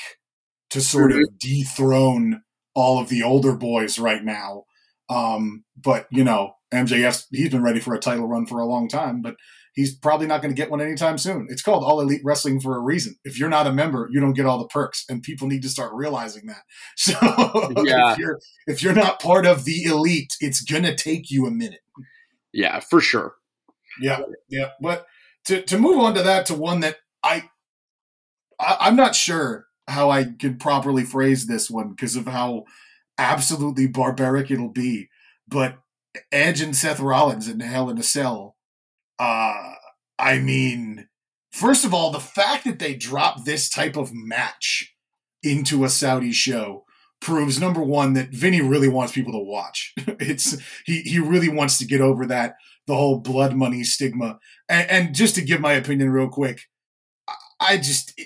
to 0.71 0.81
sort 0.81 1.13
mm-hmm. 1.13 1.21
of 1.21 1.39
dethrone 1.39 2.43
all 2.75 2.99
of 2.99 3.09
the 3.09 3.23
older 3.23 3.55
boys 3.55 4.01
right 4.01 4.25
now. 4.25 4.65
Um, 5.11 5.65
but 5.77 6.07
you 6.11 6.25
know 6.25 6.55
MJF 6.73 7.27
he's 7.31 7.51
been 7.51 7.63
ready 7.63 7.81
for 7.81 7.95
a 7.95 7.99
title 7.99 8.29
run 8.29 8.47
for 8.47 8.61
a 8.61 8.67
long 8.67 8.89
time, 8.89 9.21
but 9.21 9.37
he's 9.75 9.95
probably 9.95 10.27
not 10.27 10.43
going 10.43 10.55
to 10.55 10.61
get 10.61 10.71
one 10.71 10.81
anytime 10.81 11.19
soon. 11.19 11.47
It's 11.51 11.63
called 11.63 11.85
All 11.85 12.01
Elite 12.01 12.23
Wrestling 12.25 12.61
for 12.61 12.77
a 12.77 12.81
reason. 12.81 13.17
If 13.25 13.39
you're 13.39 13.49
not 13.49 13.67
a 13.67 13.73
member, 13.73 14.09
you 14.11 14.21
don't 14.21 14.35
get 14.35 14.47
all 14.47 14.59
the 14.59 14.69
perks, 14.69 15.05
and 15.09 15.23
people 15.23 15.49
need 15.49 15.63
to 15.63 15.69
start 15.69 15.93
realizing 15.93 16.47
that. 16.47 16.63
So 16.97 17.13
yeah. 17.85 18.13
if 18.13 18.19
you're 18.19 18.41
if 18.67 18.83
you're 18.83 18.95
not 18.95 19.21
part 19.21 19.47
of 19.47 19.65
the 19.65 19.85
elite, 19.85 20.37
it's 20.41 20.63
gonna 20.63 20.95
take 20.95 21.31
you 21.31 21.47
a 21.47 21.51
minute. 21.51 21.81
Yeah, 22.53 22.81
for 22.81 23.01
sure. 23.01 23.35
Yeah, 24.01 24.21
yeah. 24.49 24.71
But 24.81 25.07
to 25.47 25.63
to 25.63 25.79
move 25.79 25.99
on 25.99 26.15
to 26.15 26.23
that 26.23 26.47
to 26.47 26.55
one 26.55 26.81
that 26.81 26.97
I, 27.23 27.49
I 28.59 28.77
I'm 28.81 28.97
not 28.97 29.15
sure 29.15 29.67
how 29.89 30.11
I 30.11 30.25
can 30.39 30.59
properly 30.59 31.05
phrase 31.05 31.47
this 31.47 31.71
one 31.71 31.91
because 31.91 32.17
of 32.17 32.27
how 32.27 32.65
absolutely 33.21 33.87
barbaric 33.87 34.51
it'll 34.51 34.71
be. 34.71 35.09
But 35.47 35.79
Edge 36.33 36.61
and 36.61 36.75
Seth 36.75 36.99
Rollins 36.99 37.47
in 37.49 37.61
Hell 37.61 37.91
in 37.91 37.99
a 37.99 38.03
Cell. 38.03 38.57
Uh, 39.19 39.75
I 40.19 40.39
mean, 40.39 41.09
first 41.53 41.85
of 41.85 41.93
all, 41.93 42.11
the 42.11 42.19
fact 42.19 42.65
that 42.65 42.79
they 42.79 42.95
dropped 42.95 43.45
this 43.45 43.69
type 43.69 43.97
of 43.97 44.13
match 44.13 44.95
into 45.43 45.85
a 45.85 45.89
Saudi 45.89 46.33
show 46.33 46.85
proves 47.21 47.61
number 47.61 47.83
one 47.83 48.15
that 48.15 48.31
Vinny 48.31 48.63
really 48.63 48.89
wants 48.89 49.13
people 49.13 49.33
to 49.33 49.39
watch. 49.39 49.93
it's 50.19 50.57
he 50.87 51.03
he 51.03 51.19
really 51.19 51.51
wants 51.51 51.79
to 51.79 51.87
get 51.87 52.01
over 52.01 52.27
that 52.27 52.55
the 52.87 52.95
whole 52.95 53.19
blood 53.19 53.55
money 53.55 53.85
stigma. 53.85 54.39
And, 54.69 54.91
and 54.91 55.15
just 55.15 55.35
to 55.35 55.43
give 55.43 55.61
my 55.61 55.75
opinion 55.75 56.11
real 56.11 56.29
quick, 56.29 56.63
I 57.61 57.77
just 57.77 58.19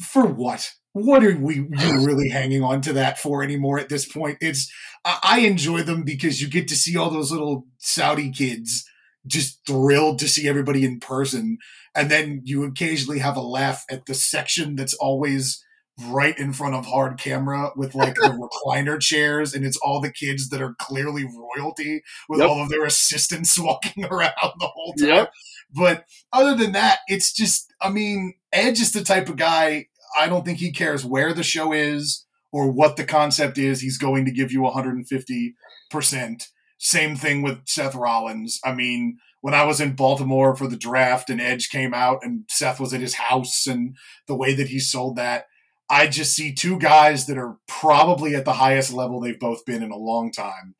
for 0.00 0.24
what? 0.24 0.72
What 0.92 1.22
are 1.24 1.36
we 1.36 1.56
you 1.56 2.04
really 2.04 2.28
hanging 2.28 2.64
on 2.64 2.80
to 2.82 2.92
that 2.94 3.18
for 3.18 3.42
anymore 3.42 3.78
at 3.78 3.88
this 3.88 4.10
point? 4.10 4.38
It's 4.40 4.70
I 5.04 5.40
enjoy 5.40 5.82
them 5.82 6.02
because 6.02 6.40
you 6.40 6.48
get 6.48 6.68
to 6.68 6.76
see 6.76 6.96
all 6.96 7.10
those 7.10 7.30
little 7.30 7.66
Saudi 7.78 8.30
kids 8.30 8.84
just 9.26 9.60
thrilled 9.66 10.18
to 10.18 10.28
see 10.28 10.48
everybody 10.48 10.84
in 10.84 10.98
person. 10.98 11.58
And 11.94 12.10
then 12.10 12.42
you 12.44 12.64
occasionally 12.64 13.18
have 13.20 13.36
a 13.36 13.42
laugh 13.42 13.84
at 13.90 14.06
the 14.06 14.14
section 14.14 14.76
that's 14.76 14.94
always 14.94 15.64
right 16.08 16.38
in 16.38 16.52
front 16.52 16.74
of 16.74 16.86
hard 16.86 17.18
camera 17.18 17.70
with 17.76 17.94
like 17.94 18.14
the 18.14 18.48
recliner 18.66 18.98
chairs 18.98 19.52
and 19.54 19.66
it's 19.66 19.76
all 19.78 20.00
the 20.00 20.12
kids 20.12 20.48
that 20.48 20.62
are 20.62 20.74
clearly 20.78 21.24
royalty 21.24 22.02
with 22.28 22.40
yep. 22.40 22.48
all 22.48 22.62
of 22.62 22.70
their 22.70 22.86
assistants 22.86 23.58
walking 23.60 24.04
around 24.06 24.32
the 24.58 24.70
whole 24.74 24.94
time. 24.94 25.08
Yep. 25.08 25.32
But 25.72 26.04
other 26.32 26.56
than 26.56 26.72
that, 26.72 27.00
it's 27.06 27.32
just 27.32 27.72
I 27.80 27.90
mean, 27.90 28.34
Edge 28.52 28.80
is 28.80 28.92
the 28.92 29.04
type 29.04 29.28
of 29.28 29.36
guy 29.36 29.86
I 30.18 30.28
don't 30.28 30.44
think 30.44 30.58
he 30.58 30.72
cares 30.72 31.04
where 31.04 31.32
the 31.32 31.42
show 31.42 31.72
is 31.72 32.26
or 32.52 32.70
what 32.70 32.96
the 32.96 33.04
concept 33.04 33.58
is. 33.58 33.80
He's 33.80 33.98
going 33.98 34.24
to 34.24 34.32
give 34.32 34.52
you 34.52 34.60
150%. 34.62 36.42
Same 36.78 37.16
thing 37.16 37.42
with 37.42 37.66
Seth 37.66 37.94
Rollins. 37.94 38.60
I 38.64 38.72
mean, 38.74 39.18
when 39.40 39.54
I 39.54 39.64
was 39.64 39.80
in 39.80 39.94
Baltimore 39.94 40.56
for 40.56 40.66
the 40.66 40.76
draft 40.76 41.30
and 41.30 41.40
Edge 41.40 41.68
came 41.68 41.94
out 41.94 42.20
and 42.22 42.44
Seth 42.48 42.80
was 42.80 42.92
at 42.92 43.00
his 43.00 43.14
house 43.14 43.66
and 43.66 43.96
the 44.26 44.36
way 44.36 44.54
that 44.54 44.68
he 44.68 44.78
sold 44.78 45.16
that, 45.16 45.46
I 45.88 46.06
just 46.06 46.34
see 46.34 46.54
two 46.54 46.78
guys 46.78 47.26
that 47.26 47.38
are 47.38 47.58
probably 47.66 48.34
at 48.34 48.44
the 48.44 48.54
highest 48.54 48.92
level 48.92 49.20
they've 49.20 49.38
both 49.38 49.64
been 49.64 49.82
in 49.82 49.90
a 49.90 49.96
long 49.96 50.30
time. 50.30 50.74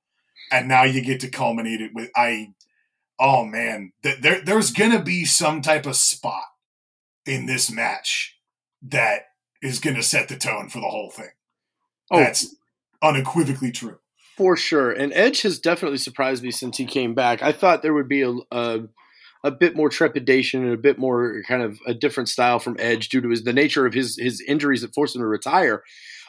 And 0.52 0.68
now 0.68 0.84
you 0.84 1.02
get 1.02 1.20
to 1.20 1.28
culminate 1.28 1.80
it 1.80 1.92
with 1.94 2.10
I 2.16 2.54
oh 3.18 3.44
man, 3.44 3.92
there 4.02 4.40
there's 4.40 4.70
gonna 4.70 5.02
be 5.02 5.24
some 5.24 5.62
type 5.62 5.86
of 5.86 5.96
spot 5.96 6.44
in 7.26 7.46
this 7.46 7.70
match 7.70 8.36
that 8.82 9.22
is 9.62 9.78
gonna 9.78 10.02
set 10.02 10.28
the 10.28 10.36
tone 10.36 10.68
for 10.68 10.80
the 10.80 10.88
whole 10.88 11.10
thing. 11.10 11.30
Oh. 12.10 12.18
That's 12.18 12.54
unequivocally 13.02 13.72
true 13.72 13.98
for 14.40 14.56
sure. 14.56 14.90
And 14.90 15.12
Edge 15.12 15.42
has 15.42 15.58
definitely 15.58 15.98
surprised 15.98 16.42
me 16.42 16.50
since 16.50 16.78
he 16.78 16.86
came 16.86 17.12
back. 17.12 17.42
I 17.42 17.52
thought 17.52 17.82
there 17.82 17.92
would 17.92 18.08
be 18.08 18.22
a, 18.22 18.32
a, 18.50 18.80
a 19.44 19.50
bit 19.50 19.76
more 19.76 19.90
trepidation 19.90 20.64
and 20.64 20.72
a 20.72 20.78
bit 20.78 20.98
more 20.98 21.42
kind 21.46 21.62
of 21.62 21.78
a 21.86 21.92
different 21.92 22.30
style 22.30 22.58
from 22.58 22.76
Edge 22.78 23.10
due 23.10 23.20
to 23.20 23.28
his 23.28 23.44
the 23.44 23.52
nature 23.52 23.84
of 23.84 23.92
his 23.92 24.16
his 24.18 24.40
injuries 24.40 24.80
that 24.80 24.94
forced 24.94 25.14
him 25.14 25.20
to 25.20 25.26
retire. 25.26 25.82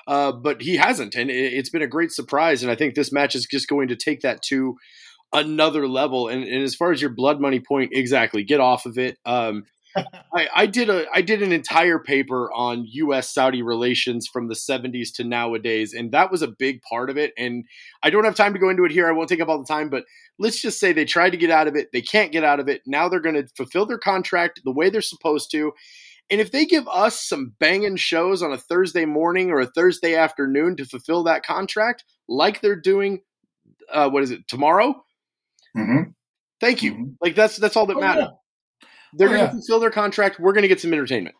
Uh, 0.07 0.33
but 0.33 0.61
he 0.61 0.75
hasn't, 0.75 1.15
and 1.15 1.29
it, 1.29 1.53
it's 1.53 1.69
been 1.69 1.81
a 1.81 1.87
great 1.87 2.11
surprise. 2.11 2.61
And 2.61 2.69
I 2.69 2.75
think 2.75 2.95
this 2.95 3.13
match 3.13 3.33
is 3.33 3.47
just 3.49 3.69
going 3.69 3.87
to 3.87 3.95
take 3.95 4.19
that 4.21 4.41
to 4.47 4.75
another 5.31 5.87
level. 5.87 6.27
And, 6.27 6.43
and 6.43 6.63
as 6.63 6.75
far 6.75 6.91
as 6.91 6.99
your 6.99 7.11
blood 7.11 7.39
money 7.39 7.61
point, 7.61 7.91
exactly, 7.93 8.43
get 8.43 8.59
off 8.59 8.85
of 8.85 8.97
it. 8.97 9.19
Um, 9.25 9.63
I, 10.33 10.47
I, 10.55 10.65
did 10.65 10.89
a 10.89 11.05
I 11.13 11.21
did 11.21 11.41
an 11.41 11.51
entire 11.51 11.99
paper 11.99 12.51
on 12.53 12.85
U.S. 12.85 13.33
Saudi 13.33 13.61
relations 13.61 14.27
from 14.27 14.47
the 14.47 14.53
70s 14.53 15.13
to 15.15 15.23
nowadays, 15.23 15.93
and 15.93 16.11
that 16.11 16.31
was 16.31 16.41
a 16.41 16.47
big 16.47 16.81
part 16.83 17.09
of 17.09 17.17
it. 17.17 17.33
And 17.37 17.65
I 18.03 18.09
don't 18.09 18.23
have 18.23 18.35
time 18.35 18.53
to 18.53 18.59
go 18.59 18.69
into 18.69 18.85
it 18.85 18.91
here. 18.91 19.07
I 19.07 19.11
won't 19.11 19.29
take 19.29 19.41
up 19.41 19.49
all 19.49 19.59
the 19.59 19.65
time, 19.65 19.89
but 19.89 20.05
let's 20.39 20.61
just 20.61 20.79
say 20.79 20.93
they 20.93 21.05
tried 21.05 21.31
to 21.31 21.37
get 21.37 21.49
out 21.49 21.67
of 21.67 21.75
it. 21.75 21.89
They 21.91 22.01
can't 22.01 22.31
get 22.31 22.43
out 22.43 22.59
of 22.59 22.67
it. 22.67 22.81
Now 22.85 23.09
they're 23.09 23.19
going 23.19 23.35
to 23.35 23.47
fulfill 23.55 23.85
their 23.85 23.97
contract 23.97 24.61
the 24.63 24.71
way 24.71 24.89
they're 24.89 25.01
supposed 25.01 25.51
to. 25.51 25.73
And 26.29 26.39
if 26.39 26.51
they 26.51 26.65
give 26.65 26.87
us 26.87 27.19
some 27.19 27.53
banging 27.59 27.97
shows 27.97 28.41
on 28.41 28.53
a 28.53 28.57
Thursday 28.57 29.03
morning 29.03 29.51
or 29.51 29.59
a 29.59 29.67
Thursday 29.67 30.15
afternoon 30.15 30.77
to 30.77 30.85
fulfill 30.85 31.23
that 31.23 31.45
contract, 31.45 32.05
like 32.29 32.61
they're 32.61 32.79
doing, 32.79 33.21
uh, 33.91 34.09
what 34.09 34.23
is 34.23 34.31
it 34.31 34.47
tomorrow? 34.47 35.03
Mm-hmm. 35.77 36.11
Thank 36.61 36.83
you. 36.83 36.93
Mm-hmm. 36.93 37.03
Like 37.19 37.35
that's 37.35 37.57
that's 37.57 37.75
all 37.75 37.85
that 37.87 37.97
oh, 37.97 37.99
matters. 37.99 38.27
Yeah. 38.29 38.35
They're 39.13 39.27
oh, 39.27 39.31
going 39.31 39.41
to 39.41 39.45
yeah. 39.47 39.51
fulfill 39.51 39.79
their 39.79 39.91
contract. 39.91 40.39
We're 40.39 40.53
going 40.53 40.63
to 40.63 40.67
get 40.67 40.79
some 40.79 40.93
entertainment. 40.93 41.35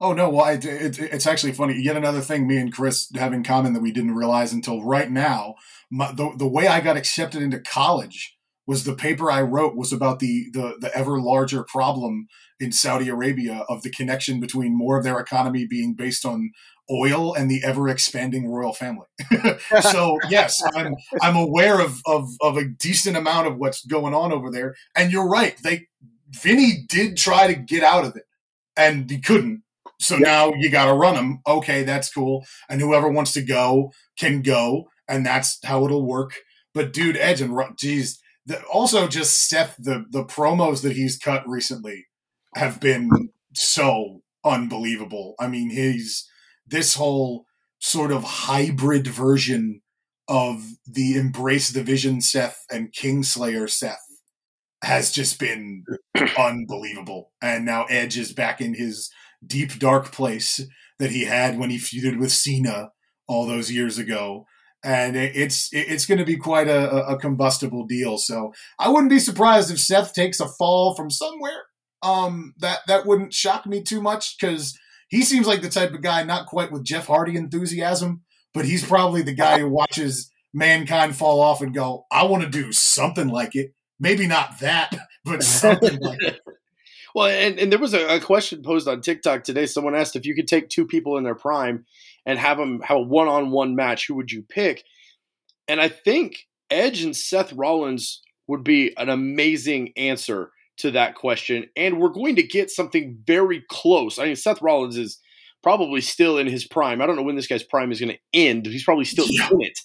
Oh 0.00 0.12
no! 0.12 0.28
Well, 0.28 0.46
it, 0.48 0.64
it, 0.64 0.98
it's 0.98 1.26
actually 1.26 1.52
funny. 1.52 1.80
Yet 1.80 1.96
another 1.96 2.20
thing 2.20 2.46
me 2.46 2.58
and 2.58 2.72
Chris 2.72 3.10
have 3.14 3.32
in 3.32 3.44
common 3.44 3.72
that 3.74 3.80
we 3.80 3.92
didn't 3.92 4.14
realize 4.14 4.52
until 4.52 4.82
right 4.82 5.10
now. 5.10 5.54
My, 5.90 6.12
the 6.12 6.32
the 6.36 6.48
way 6.48 6.66
I 6.66 6.80
got 6.80 6.96
accepted 6.96 7.42
into 7.42 7.60
college 7.60 8.36
was 8.66 8.84
the 8.84 8.94
paper 8.94 9.30
I 9.30 9.42
wrote 9.42 9.76
was 9.76 9.92
about 9.92 10.18
the 10.18 10.46
the 10.52 10.76
the 10.80 10.90
ever 10.96 11.20
larger 11.20 11.62
problem 11.62 12.26
in 12.58 12.72
Saudi 12.72 13.08
Arabia 13.08 13.64
of 13.68 13.82
the 13.82 13.90
connection 13.90 14.40
between 14.40 14.76
more 14.76 14.98
of 14.98 15.04
their 15.04 15.18
economy 15.20 15.66
being 15.66 15.94
based 15.94 16.24
on 16.24 16.50
oil 16.90 17.34
and 17.34 17.50
the 17.50 17.62
ever 17.64 17.88
expanding 17.88 18.48
royal 18.48 18.72
family. 18.72 19.06
so 19.80 20.18
yes, 20.28 20.62
I'm 20.74 20.94
I'm 21.22 21.36
aware 21.36 21.80
of, 21.80 22.00
of 22.06 22.28
of 22.40 22.56
a 22.56 22.64
decent 22.64 23.16
amount 23.16 23.46
of 23.46 23.56
what's 23.56 23.84
going 23.84 24.14
on 24.14 24.32
over 24.32 24.50
there. 24.50 24.74
And 24.96 25.12
you're 25.12 25.28
right. 25.28 25.56
They 25.62 25.86
Vinny 26.42 26.84
did 26.88 27.16
try 27.16 27.46
to 27.46 27.54
get 27.54 27.82
out 27.82 28.04
of 28.04 28.16
it, 28.16 28.24
and 28.76 29.10
he 29.10 29.20
couldn't. 29.20 29.62
So 30.00 30.16
now 30.16 30.52
you 30.56 30.70
got 30.70 30.86
to 30.86 30.94
run 30.94 31.14
him. 31.14 31.40
Okay, 31.46 31.82
that's 31.82 32.12
cool. 32.12 32.44
And 32.68 32.80
whoever 32.80 33.08
wants 33.08 33.32
to 33.34 33.42
go 33.42 33.92
can 34.18 34.42
go, 34.42 34.88
and 35.08 35.24
that's 35.24 35.58
how 35.64 35.84
it'll 35.84 36.06
work. 36.06 36.34
But 36.72 36.92
dude, 36.92 37.16
Edge 37.16 37.40
and 37.40 37.56
geez, 37.78 38.20
the, 38.46 38.62
also 38.64 39.08
just 39.08 39.48
Seth 39.48 39.76
the 39.78 40.04
the 40.10 40.24
promos 40.24 40.82
that 40.82 40.96
he's 40.96 41.16
cut 41.16 41.46
recently 41.46 42.06
have 42.54 42.80
been 42.80 43.30
so 43.54 44.22
unbelievable. 44.44 45.34
I 45.38 45.48
mean, 45.48 45.70
he's 45.70 46.28
this 46.66 46.94
whole 46.94 47.46
sort 47.78 48.12
of 48.12 48.24
hybrid 48.24 49.06
version 49.06 49.80
of 50.28 50.64
the 50.86 51.16
Embrace 51.16 51.70
the 51.70 51.82
Vision 51.82 52.20
Seth 52.20 52.64
and 52.70 52.92
Kingslayer 52.92 53.68
Seth 53.68 54.03
has 54.84 55.10
just 55.10 55.38
been 55.38 55.84
unbelievable. 56.38 57.32
And 57.42 57.64
now 57.64 57.84
Edge 57.84 58.16
is 58.18 58.32
back 58.32 58.60
in 58.60 58.74
his 58.74 59.10
deep 59.44 59.78
dark 59.78 60.12
place 60.12 60.60
that 60.98 61.10
he 61.10 61.24
had 61.24 61.58
when 61.58 61.70
he 61.70 61.78
feuded 61.78 62.18
with 62.18 62.32
Cena 62.32 62.90
all 63.26 63.46
those 63.46 63.72
years 63.72 63.98
ago. 63.98 64.46
And 64.82 65.16
it's 65.16 65.70
it's 65.72 66.04
going 66.04 66.18
to 66.18 66.26
be 66.26 66.36
quite 66.36 66.68
a, 66.68 67.06
a 67.06 67.18
combustible 67.18 67.86
deal. 67.86 68.18
So 68.18 68.52
I 68.78 68.90
wouldn't 68.90 69.10
be 69.10 69.18
surprised 69.18 69.70
if 69.70 69.80
Seth 69.80 70.12
takes 70.12 70.40
a 70.40 70.48
fall 70.48 70.94
from 70.94 71.10
somewhere. 71.10 71.62
Um, 72.02 72.52
that 72.58 72.80
that 72.86 73.06
wouldn't 73.06 73.32
shock 73.32 73.66
me 73.66 73.82
too 73.82 74.02
much 74.02 74.36
because 74.38 74.78
he 75.08 75.22
seems 75.22 75.46
like 75.46 75.62
the 75.62 75.70
type 75.70 75.94
of 75.94 76.02
guy 76.02 76.22
not 76.22 76.46
quite 76.46 76.70
with 76.70 76.84
Jeff 76.84 77.06
Hardy 77.06 77.36
enthusiasm, 77.36 78.24
but 78.52 78.66
he's 78.66 78.84
probably 78.84 79.22
the 79.22 79.32
guy 79.32 79.58
who 79.58 79.70
watches 79.70 80.30
mankind 80.52 81.16
fall 81.16 81.40
off 81.40 81.62
and 81.62 81.74
go, 81.74 82.04
"I 82.12 82.24
want 82.24 82.42
to 82.42 82.50
do 82.50 82.70
something 82.70 83.28
like 83.28 83.54
it." 83.54 83.72
Maybe 83.98 84.26
not 84.26 84.58
that, 84.60 84.96
but 85.24 85.42
something 85.42 85.98
like 86.00 86.22
it. 86.22 86.40
Well, 87.14 87.28
and, 87.28 87.58
and 87.60 87.70
there 87.70 87.78
was 87.78 87.94
a, 87.94 88.16
a, 88.16 88.20
question 88.20 88.62
posed 88.62 88.88
on 88.88 89.00
TikTok 89.00 89.44
today. 89.44 89.66
Someone 89.66 89.94
asked 89.94 90.16
if 90.16 90.26
you 90.26 90.34
could 90.34 90.48
take 90.48 90.68
two 90.68 90.84
people 90.84 91.16
in 91.16 91.22
their 91.22 91.36
prime 91.36 91.86
and 92.26 92.40
have 92.40 92.58
them 92.58 92.80
have 92.80 92.96
a 92.96 93.00
one 93.00 93.28
on 93.28 93.52
one 93.52 93.76
match, 93.76 94.08
who 94.08 94.16
would 94.16 94.32
you 94.32 94.42
pick? 94.42 94.82
And 95.68 95.80
I 95.80 95.88
think 95.88 96.48
Edge 96.70 97.02
and 97.02 97.16
Seth 97.16 97.52
Rollins 97.52 98.20
would 98.48 98.64
be 98.64 98.96
an 98.96 99.08
amazing 99.08 99.92
answer 99.96 100.50
to 100.78 100.90
that 100.90 101.14
question. 101.14 101.66
And 101.76 102.00
we're 102.00 102.08
going 102.08 102.36
to 102.36 102.42
get 102.42 102.70
something 102.70 103.18
very 103.24 103.62
close. 103.68 104.18
I 104.18 104.24
mean, 104.24 104.36
Seth 104.36 104.60
Rollins 104.60 104.96
is 104.96 105.18
probably 105.62 106.00
still 106.00 106.36
in 106.36 106.46
his 106.46 106.66
prime. 106.66 107.00
I 107.00 107.06
don't 107.06 107.16
know 107.16 107.22
when 107.22 107.36
this 107.36 107.46
guy's 107.46 107.62
prime 107.62 107.92
is 107.92 108.00
going 108.00 108.12
to 108.12 108.18
end. 108.32 108.66
He's 108.66 108.84
probably 108.84 109.04
still 109.04 109.26
yeah. 109.28 109.48
in 109.50 109.62
it. 109.62 109.78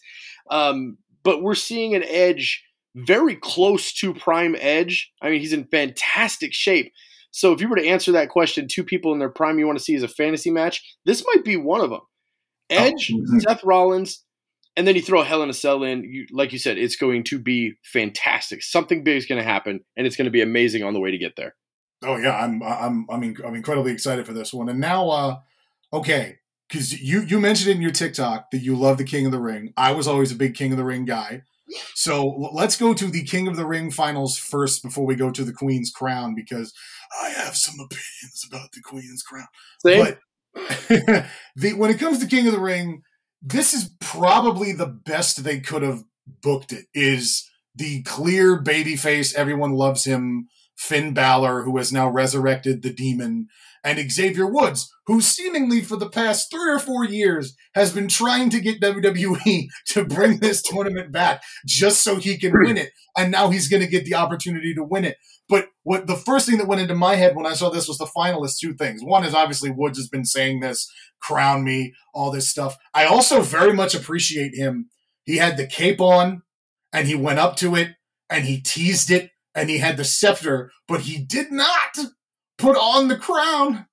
Um, 0.49 0.97
but 1.23 1.43
we're 1.43 1.55
seeing 1.55 1.95
an 1.95 2.03
Edge 2.03 2.63
very 2.96 3.36
close 3.36 3.93
to 3.93 4.13
prime 4.13 4.55
edge. 4.60 5.12
I 5.22 5.29
mean, 5.29 5.39
he's 5.39 5.53
in 5.53 5.65
fantastic 5.65 6.53
shape. 6.53 6.91
So 7.31 7.53
if 7.53 7.62
you 7.62 7.69
were 7.69 7.75
to 7.75 7.88
answer 7.88 8.12
that 8.13 8.29
question, 8.29 8.67
two 8.67 8.84
people 8.84 9.13
in 9.13 9.19
their 9.19 9.29
prime 9.29 9.60
you 9.60 9.67
want 9.67 9.77
to 9.77 9.84
see 9.84 9.96
as 9.96 10.03
a 10.03 10.08
fantasy 10.08 10.50
match, 10.50 10.84
this 11.05 11.24
might 11.25 11.43
be 11.43 11.58
one 11.58 11.81
of 11.81 11.91
them. 11.91 12.01
Edge, 12.69 13.12
oh. 13.13 13.39
Seth 13.39 13.63
Rollins, 13.63 14.24
and 14.75 14.88
then 14.88 14.96
you 14.96 15.01
throw 15.01 15.22
a 15.22 15.25
Hell 15.25 15.43
in 15.43 15.50
a 15.50 15.53
Cell 15.53 15.84
in. 15.84 16.03
You, 16.03 16.25
like 16.31 16.51
you 16.51 16.60
said, 16.60 16.77
it's 16.77 16.96
going 16.96 17.24
to 17.25 17.39
be 17.39 17.74
fantastic. 17.84 18.63
Something 18.63 19.03
big 19.03 19.17
is 19.17 19.25
going 19.25 19.41
to 19.41 19.48
happen, 19.48 19.81
and 19.98 20.05
it's 20.08 20.15
going 20.15 20.25
to 20.25 20.31
be 20.31 20.41
amazing 20.41 20.84
on 20.84 20.93
the 20.93 21.00
way 21.00 21.12
to 21.12 21.17
get 21.17 21.36
there. 21.36 21.55
Oh 22.03 22.15
yeah, 22.17 22.38
I'm 22.38 22.62
I'm 22.63 23.05
I'm 23.10 23.36
I'm 23.46 23.55
incredibly 23.55 23.91
excited 23.91 24.25
for 24.25 24.34
this 24.34 24.53
one. 24.53 24.69
And 24.69 24.79
now, 24.79 25.10
uh, 25.10 25.38
okay, 25.91 26.38
because 26.67 27.01
you 27.01 27.22
you 27.22 27.39
mentioned 27.39 27.72
in 27.72 27.81
your 27.81 27.91
TikTok 27.91 28.51
that 28.51 28.60
you 28.60 28.75
love 28.75 28.98
the 28.98 29.03
King 29.03 29.25
of 29.25 29.31
the 29.31 29.39
Ring. 29.39 29.74
I 29.75 29.91
was 29.91 30.08
always 30.08 30.31
a 30.31 30.36
big 30.36 30.55
King 30.55 30.72
of 30.72 30.77
the 30.77 30.86
Ring 30.86 31.05
guy. 31.05 31.43
So 31.95 32.49
let's 32.53 32.77
go 32.77 32.93
to 32.93 33.07
the 33.07 33.23
King 33.23 33.47
of 33.47 33.55
the 33.55 33.65
Ring 33.65 33.91
finals 33.91 34.38
first 34.38 34.83
before 34.83 35.05
we 35.05 35.15
go 35.15 35.31
to 35.31 35.43
the 35.43 35.53
Queen's 35.53 35.91
Crown 35.91 36.35
because 36.35 36.73
I 37.21 37.29
have 37.29 37.55
some 37.55 37.75
opinions 37.75 38.45
about 38.47 38.71
the 38.73 38.81
Queen's 38.81 39.23
Crown. 39.23 39.47
But 39.83 40.19
the, 41.55 41.73
when 41.73 41.91
it 41.91 41.99
comes 41.99 42.19
to 42.19 42.27
King 42.27 42.47
of 42.47 42.53
the 42.53 42.59
Ring, 42.59 43.01
this 43.41 43.73
is 43.73 43.91
probably 43.99 44.71
the 44.71 44.88
best 44.88 45.43
they 45.43 45.59
could 45.59 45.81
have 45.83 46.03
booked 46.41 46.71
it. 46.71 46.85
Is 46.93 47.49
the 47.75 48.03
clear 48.03 48.61
babyface, 48.61 49.33
everyone 49.35 49.71
loves 49.71 50.03
him, 50.03 50.47
Finn 50.79 51.13
Balor, 51.13 51.63
who 51.63 51.77
has 51.77 51.91
now 51.91 52.09
resurrected 52.09 52.81
the 52.81 52.93
demon, 52.93 53.50
and 53.83 54.12
Xavier 54.12 54.48
Woods, 54.48 54.89
who 55.07 55.19
seemingly 55.19 55.81
for 55.81 55.98
the 55.98 56.09
past 56.09 56.50
three 56.50 56.71
or 56.71 56.79
four 56.79 57.03
years 57.03 57.53
has 57.75 57.93
been 57.93 58.07
trying 58.07 58.50
to 58.50 58.62
get 58.62 58.79
WWE 58.79 59.67
to 59.88 60.05
bring 60.05 60.39
this 60.39 60.62
tournament 60.62 61.12
back 61.12 61.43
just 61.67 62.01
so 62.01 62.15
he 62.15 62.38
can 62.38 62.53
win 62.53 62.77
it. 62.77 62.91
And 63.17 63.29
now 63.29 63.50
he's 63.50 63.67
going 63.67 63.83
to 63.83 63.89
get 63.89 64.05
the 64.05 64.15
opportunity 64.15 64.74
to 64.74 64.83
win 64.83 65.03
it. 65.03 65.17
But 65.50 65.67
what 65.83 66.07
the 66.07 66.15
first 66.15 66.48
thing 66.48 66.59
that 66.59 66.67
went 66.67 66.81
into 66.81 66.95
my 66.95 67.15
head 67.15 67.36
when 67.36 67.45
I 67.45 67.53
saw 67.53 67.69
this 67.69 67.88
was 67.88 67.98
the 67.98 68.09
finalists 68.15 68.59
two 68.59 68.74
things. 68.74 69.01
One 69.03 69.25
is 69.25 69.33
obviously 69.33 69.71
Woods 69.71 69.98
has 69.98 70.07
been 70.07 70.25
saying 70.25 70.62
this, 70.62 70.89
crown 71.21 71.65
me, 71.65 71.93
all 72.13 72.31
this 72.31 72.50
stuff. 72.50 72.77
I 72.93 73.05
also 73.05 73.41
very 73.41 73.74
much 73.74 73.93
appreciate 73.93 74.55
him. 74.55 74.89
He 75.25 75.38
had 75.38 75.57
the 75.57 75.67
cape 75.67 76.00
on 76.00 76.43
and 76.93 77.05
he 77.05 77.15
went 77.15 77.39
up 77.39 77.57
to 77.57 77.75
it 77.75 77.95
and 78.29 78.45
he 78.45 78.62
teased 78.62 79.12
it 79.12 79.31
and 79.56 79.70
he 79.70 79.79
had 79.79 79.98
the 79.98 80.03
scepter, 80.03 80.72
but 80.88 81.01
he 81.01 81.18
did 81.18 81.51
not 81.51 81.98
put 82.58 82.77
on 82.77 83.08
the 83.08 83.18
crown. 83.18 83.88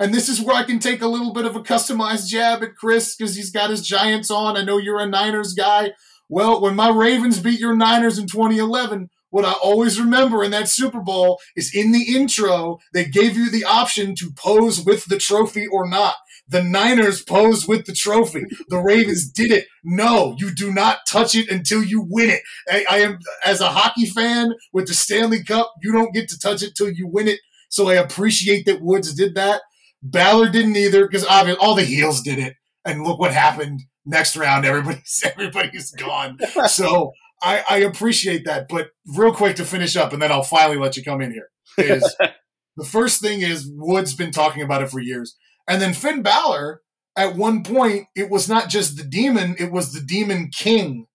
And 0.00 0.14
this 0.14 0.28
is 0.28 0.40
where 0.40 0.56
I 0.56 0.62
can 0.62 0.78
take 0.78 1.02
a 1.02 1.08
little 1.08 1.32
bit 1.32 1.44
of 1.44 1.56
a 1.56 1.60
customized 1.60 2.28
jab 2.28 2.62
at 2.62 2.76
Chris 2.76 3.16
because 3.16 3.34
he's 3.34 3.50
got 3.50 3.70
his 3.70 3.86
Giants 3.86 4.30
on. 4.30 4.56
I 4.56 4.62
know 4.62 4.78
you're 4.78 5.00
a 5.00 5.06
Niners 5.06 5.54
guy. 5.54 5.92
Well, 6.28 6.60
when 6.60 6.76
my 6.76 6.90
Ravens 6.90 7.40
beat 7.40 7.58
your 7.58 7.74
Niners 7.74 8.18
in 8.18 8.26
2011, 8.26 9.08
what 9.30 9.44
I 9.44 9.52
always 9.52 10.00
remember 10.00 10.44
in 10.44 10.50
that 10.52 10.68
Super 10.68 11.00
Bowl 11.00 11.40
is 11.56 11.74
in 11.74 11.92
the 11.92 12.14
intro, 12.14 12.78
they 12.92 13.04
gave 13.04 13.36
you 13.36 13.50
the 13.50 13.64
option 13.64 14.14
to 14.16 14.30
pose 14.36 14.84
with 14.84 15.06
the 15.06 15.18
trophy 15.18 15.66
or 15.66 15.88
not. 15.88 16.14
The 16.48 16.62
Niners 16.62 17.22
posed 17.22 17.68
with 17.68 17.84
the 17.84 17.92
trophy. 17.92 18.44
The 18.68 18.78
Ravens 18.78 19.30
did 19.30 19.50
it. 19.50 19.66
No, 19.84 20.34
you 20.38 20.54
do 20.54 20.72
not 20.72 21.00
touch 21.06 21.34
it 21.34 21.50
until 21.50 21.82
you 21.82 22.06
win 22.08 22.30
it. 22.30 22.40
I, 22.68 22.84
I 22.90 22.98
am, 23.00 23.18
as 23.44 23.60
a 23.60 23.68
hockey 23.68 24.06
fan 24.06 24.52
with 24.72 24.88
the 24.88 24.94
Stanley 24.94 25.44
Cup, 25.44 25.72
you 25.82 25.92
don't 25.92 26.14
get 26.14 26.28
to 26.30 26.38
touch 26.38 26.62
it 26.62 26.74
till 26.74 26.90
you 26.90 27.06
win 27.06 27.28
it. 27.28 27.40
So 27.68 27.88
I 27.88 27.94
appreciate 27.94 28.64
that 28.66 28.80
Woods 28.80 29.14
did 29.14 29.34
that. 29.34 29.62
Balor 30.02 30.50
didn't 30.50 30.76
either 30.76 31.06
because 31.06 31.24
obviously 31.26 31.64
all 31.64 31.74
the 31.74 31.84
heels 31.84 32.22
did 32.22 32.38
it. 32.38 32.54
And 32.84 33.04
look 33.04 33.18
what 33.18 33.34
happened 33.34 33.82
next 34.06 34.36
round. 34.36 34.64
Everybody's 34.64 35.22
everybody's 35.24 35.90
gone. 35.90 36.38
so 36.68 37.12
I, 37.42 37.62
I 37.68 37.76
appreciate 37.78 38.44
that. 38.46 38.66
But 38.68 38.88
real 39.06 39.32
quick 39.32 39.56
to 39.56 39.64
finish 39.64 39.96
up, 39.96 40.12
and 40.12 40.22
then 40.22 40.32
I'll 40.32 40.42
finally 40.42 40.78
let 40.78 40.96
you 40.96 41.04
come 41.04 41.20
in 41.20 41.32
here. 41.32 41.48
Is 41.76 42.16
the 42.76 42.84
first 42.84 43.20
thing 43.20 43.42
is 43.42 43.70
Woods 43.74 44.14
been 44.14 44.32
talking 44.32 44.62
about 44.62 44.82
it 44.82 44.90
for 44.90 45.00
years. 45.00 45.36
And 45.68 45.82
then 45.82 45.92
Finn 45.92 46.22
Balor, 46.22 46.82
at 47.16 47.36
one 47.36 47.62
point, 47.62 48.06
it 48.16 48.30
was 48.30 48.48
not 48.48 48.68
just 48.68 48.96
the 48.96 49.04
demon, 49.04 49.54
it 49.58 49.70
was 49.70 49.92
the 49.92 50.00
demon 50.00 50.50
king. 50.50 51.06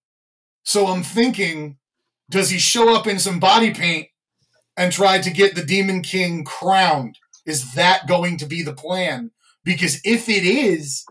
So 0.63 0.88
I'm 0.88 1.03
thinking, 1.03 1.77
does 2.29 2.50
he 2.51 2.60
show 2.60 2.95
up 2.95 3.07
in 3.07 3.19
some 3.19 3.39
body 3.39 3.74
paint 3.74 4.07
and 4.77 4.91
try 4.91 5.19
to 5.19 5.29
get 5.29 5.55
the 5.55 5.65
demon 5.65 6.01
king 6.01 6.45
crowned? 6.45 7.17
Is 7.45 7.74
that 7.74 8.07
going 8.07 8.38
to 8.38 8.45
be 8.45 8.62
the 8.62 8.74
plan? 8.74 9.31
Because 9.63 10.00
if 10.03 10.29
it 10.29 10.45
is, 10.45 11.05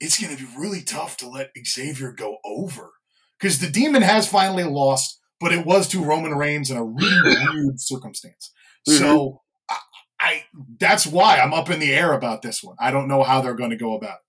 it's 0.00 0.20
going 0.20 0.36
to 0.36 0.42
be 0.42 0.50
really 0.56 0.82
tough 0.82 1.16
to 1.18 1.28
let 1.28 1.50
Xavier 1.66 2.12
go 2.12 2.38
over. 2.44 2.92
Because 3.38 3.60
the 3.60 3.70
demon 3.70 4.02
has 4.02 4.28
finally 4.28 4.64
lost, 4.64 5.20
but 5.40 5.52
it 5.52 5.64
was 5.64 5.88
to 5.88 6.02
Roman 6.02 6.34
Reigns 6.34 6.70
in 6.70 6.76
a 6.76 6.84
really 6.84 7.36
weird 7.52 7.80
circumstance. 7.80 8.52
Mm-hmm. 8.88 8.98
So 8.98 9.42
I 10.28 10.44
that's 10.78 11.06
why 11.06 11.38
I'm 11.38 11.54
up 11.54 11.70
in 11.70 11.80
the 11.80 11.94
air 11.94 12.12
about 12.12 12.42
this 12.42 12.62
one. 12.62 12.76
I 12.78 12.90
don't 12.90 13.08
know 13.08 13.22
how 13.22 13.40
they're 13.40 13.54
going 13.54 13.70
to 13.70 13.76
go 13.76 13.94
about 13.94 14.16
it. 14.16 14.24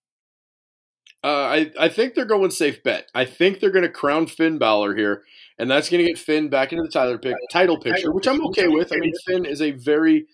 Uh, 1.21 1.27
I 1.27 1.71
I 1.79 1.89
think 1.89 2.13
they're 2.13 2.25
going 2.25 2.51
safe 2.51 2.81
bet. 2.83 3.09
I 3.13 3.25
think 3.25 3.59
they're 3.59 3.71
going 3.71 3.83
to 3.83 3.91
crown 3.91 4.27
Finn 4.27 4.57
Balor 4.57 4.95
here, 4.95 5.23
and 5.57 5.69
that's 5.69 5.89
going 5.89 6.03
to 6.03 6.09
get 6.09 6.17
Finn 6.17 6.49
back 6.49 6.71
into 6.71 6.83
the 6.83 6.89
Tyler 6.89 7.17
pick, 7.17 7.35
title 7.51 7.77
picture, 7.77 8.13
which 8.13 8.27
I'm 8.27 8.45
okay 8.47 8.67
with. 8.67 8.93
I 8.93 8.97
mean, 8.97 9.13
Finn 9.27 9.45
is 9.45 9.61
a 9.61 9.71
very 9.71 10.27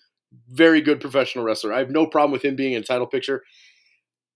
very 0.48 0.80
good 0.80 1.00
professional 1.00 1.44
wrestler. 1.44 1.72
I 1.72 1.78
have 1.78 1.90
no 1.90 2.06
problem 2.06 2.32
with 2.32 2.44
him 2.44 2.56
being 2.56 2.74
in 2.74 2.82
title 2.82 3.06
picture. 3.06 3.42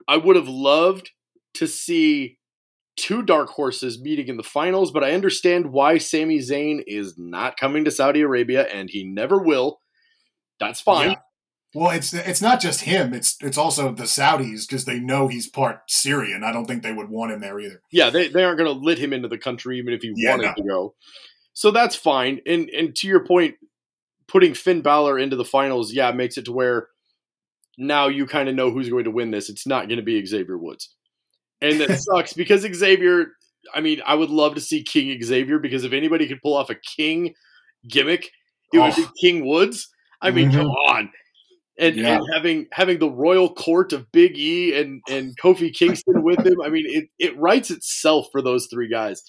I 0.08 0.16
would 0.16 0.36
have 0.36 0.48
loved 0.48 1.10
to 1.54 1.66
see 1.66 2.38
two 2.96 3.22
dark 3.22 3.50
horses 3.50 4.00
meeting 4.00 4.28
in 4.28 4.36
the 4.36 4.42
finals, 4.42 4.90
but 4.90 5.04
I 5.04 5.12
understand 5.12 5.72
why 5.72 5.98
Sami 5.98 6.38
Zayn 6.38 6.82
is 6.86 7.14
not 7.16 7.56
coming 7.56 7.84
to 7.84 7.90
Saudi 7.90 8.20
Arabia, 8.20 8.66
and 8.66 8.90
he 8.90 9.04
never 9.04 9.38
will. 9.38 9.79
That's 10.60 10.80
fine. 10.80 11.10
Yeah. 11.10 11.16
Well, 11.72 11.90
it's 11.90 12.12
it's 12.12 12.42
not 12.42 12.60
just 12.60 12.80
him. 12.80 13.14
It's 13.14 13.36
it's 13.40 13.58
also 13.58 13.92
the 13.92 14.02
Saudis 14.02 14.66
because 14.68 14.86
they 14.86 14.98
know 14.98 15.28
he's 15.28 15.48
part 15.48 15.82
Syrian. 15.88 16.42
I 16.42 16.52
don't 16.52 16.64
think 16.64 16.82
they 16.82 16.92
would 16.92 17.08
want 17.08 17.32
him 17.32 17.40
there 17.40 17.60
either. 17.60 17.80
Yeah, 17.92 18.10
they, 18.10 18.28
they 18.28 18.42
aren't 18.42 18.58
going 18.58 18.72
to 18.72 18.84
let 18.84 18.98
him 18.98 19.12
into 19.12 19.28
the 19.28 19.38
country 19.38 19.78
even 19.78 19.94
if 19.94 20.02
he 20.02 20.12
yeah, 20.16 20.30
wanted 20.30 20.46
no. 20.46 20.54
to 20.54 20.62
go. 20.62 20.94
So 21.52 21.70
that's 21.70 21.94
fine. 21.94 22.40
And 22.44 22.68
and 22.70 22.94
to 22.96 23.06
your 23.06 23.24
point, 23.24 23.54
putting 24.26 24.54
Finn 24.54 24.82
Balor 24.82 25.18
into 25.18 25.36
the 25.36 25.44
finals, 25.44 25.92
yeah, 25.92 26.10
makes 26.10 26.36
it 26.36 26.46
to 26.46 26.52
where 26.52 26.88
now 27.78 28.08
you 28.08 28.26
kind 28.26 28.48
of 28.48 28.56
know 28.56 28.72
who's 28.72 28.88
going 28.88 29.04
to 29.04 29.12
win 29.12 29.30
this. 29.30 29.48
It's 29.48 29.66
not 29.66 29.86
going 29.86 29.98
to 29.98 30.04
be 30.04 30.24
Xavier 30.26 30.58
Woods, 30.58 30.92
and 31.60 31.80
that 31.80 32.00
sucks 32.00 32.32
because 32.32 32.62
Xavier. 32.62 33.28
I 33.74 33.80
mean, 33.80 34.00
I 34.04 34.14
would 34.14 34.30
love 34.30 34.54
to 34.54 34.60
see 34.60 34.82
King 34.82 35.22
Xavier 35.22 35.60
because 35.60 35.84
if 35.84 35.92
anybody 35.92 36.26
could 36.26 36.40
pull 36.42 36.56
off 36.56 36.70
a 36.70 36.74
King 36.74 37.34
gimmick, 37.86 38.30
it 38.72 38.78
oh. 38.78 38.86
would 38.86 38.96
be 38.96 39.06
King 39.20 39.46
Woods 39.46 39.88
I 40.22 40.30
mean, 40.30 40.50
mm-hmm. 40.50 40.60
come 40.60 40.68
on. 40.68 41.12
And, 41.78 41.96
yeah. 41.96 42.16
and, 42.16 42.26
having 42.34 42.66
having 42.72 42.98
the 42.98 43.10
royal 43.10 43.54
court 43.54 43.92
of 43.92 44.10
Big 44.12 44.36
E 44.36 44.78
and, 44.78 45.02
and 45.08 45.36
Kofi 45.38 45.72
Kingston 45.72 46.22
with 46.22 46.44
him, 46.46 46.60
I 46.62 46.68
mean, 46.68 46.84
it, 46.86 47.08
it 47.18 47.38
writes 47.38 47.70
itself 47.70 48.26
for 48.30 48.42
those 48.42 48.66
three 48.66 48.88
guys. 48.88 49.22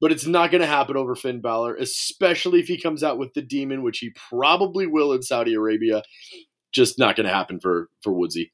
But 0.00 0.10
it's 0.10 0.26
not 0.26 0.50
going 0.50 0.62
to 0.62 0.66
happen 0.66 0.96
over 0.96 1.14
Finn 1.14 1.40
Balor, 1.40 1.76
especially 1.76 2.58
if 2.58 2.66
he 2.66 2.80
comes 2.80 3.04
out 3.04 3.18
with 3.18 3.34
the 3.34 3.42
demon, 3.42 3.84
which 3.84 4.00
he 4.00 4.10
probably 4.10 4.88
will 4.88 5.12
in 5.12 5.22
Saudi 5.22 5.54
Arabia. 5.54 6.02
Just 6.72 6.98
not 6.98 7.14
going 7.14 7.26
to 7.26 7.32
happen 7.32 7.60
for 7.60 7.88
for 8.02 8.12
Woodsy. 8.12 8.52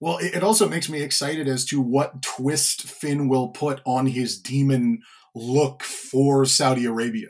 Well, 0.00 0.18
it 0.20 0.42
also 0.42 0.68
makes 0.68 0.90
me 0.90 1.00
excited 1.00 1.46
as 1.46 1.64
to 1.66 1.80
what 1.80 2.22
twist 2.22 2.82
Finn 2.82 3.28
will 3.28 3.48
put 3.50 3.80
on 3.84 4.06
his 4.06 4.40
demon 4.40 5.02
look 5.34 5.84
for 5.84 6.44
Saudi 6.44 6.86
Arabia 6.86 7.28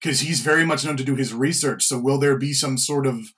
because 0.00 0.20
he's 0.20 0.40
very 0.40 0.64
much 0.64 0.84
known 0.84 0.96
to 0.96 1.04
do 1.04 1.14
his 1.14 1.34
research. 1.34 1.84
So, 1.84 1.98
will 1.98 2.18
there 2.18 2.36
be 2.36 2.52
some 2.52 2.78
sort 2.78 3.06
of 3.06 3.32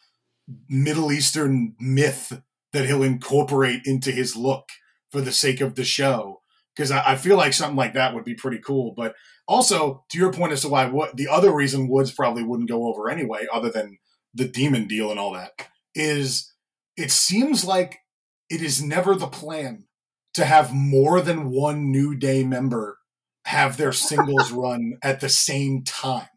Middle 0.69 1.13
Eastern 1.13 1.75
myth 1.81 2.41
that 2.73 2.87
he'll 2.87 3.03
incorporate 3.03 3.83
into 3.85 4.11
his 4.11 4.37
look 4.37 4.69
for 5.11 5.21
the 5.21 5.33
sake 5.33 5.61
of 5.61 5.75
the 5.75 5.85
show? 5.85 6.43
Because 6.75 6.91
I, 6.91 7.13
I, 7.13 7.17
feel 7.17 7.37
like 7.37 7.53
something 7.53 7.77
like 7.77 7.95
that 7.95 8.15
would 8.15 8.25
be 8.25 8.35
pretty 8.35 8.59
cool. 8.59 8.95
But 8.97 9.15
also, 9.47 10.05
to 10.11 10.19
your 10.19 10.33
point 10.33 10.53
as 10.53 10.63
to 10.63 10.69
why 10.69 10.87
what 10.87 11.17
the 11.17 11.29
other 11.29 11.53
reason 11.53 11.89
Woods 11.89 12.13
probably 12.13 12.43
wouldn't 12.43 12.71
go 12.71 12.87
over 12.87 13.11
anyway, 13.11 13.47
other 13.53 13.71
than 13.71 13.99
the 14.35 14.49
demon 14.49 14.87
deal 14.87 15.11
and 15.11 15.21
all 15.21 15.33
that, 15.33 15.53
is 15.95 16.53
it 16.97 17.11
seems 17.11 17.65
like 17.65 17.99
it 18.49 18.63
is 18.63 18.83
never 18.83 19.15
the 19.15 19.27
plan 19.27 19.85
to 20.35 20.45
have 20.45 20.73
more 20.73 21.21
than 21.21 21.51
one 21.51 21.91
New 21.91 22.15
Day 22.15 22.45
member 22.45 22.99
have 23.45 23.77
their 23.77 23.93
singles 23.93 24.53
run 24.53 24.99
at 25.03 25.21
the 25.21 25.29
same 25.29 25.83
time. 25.85 26.29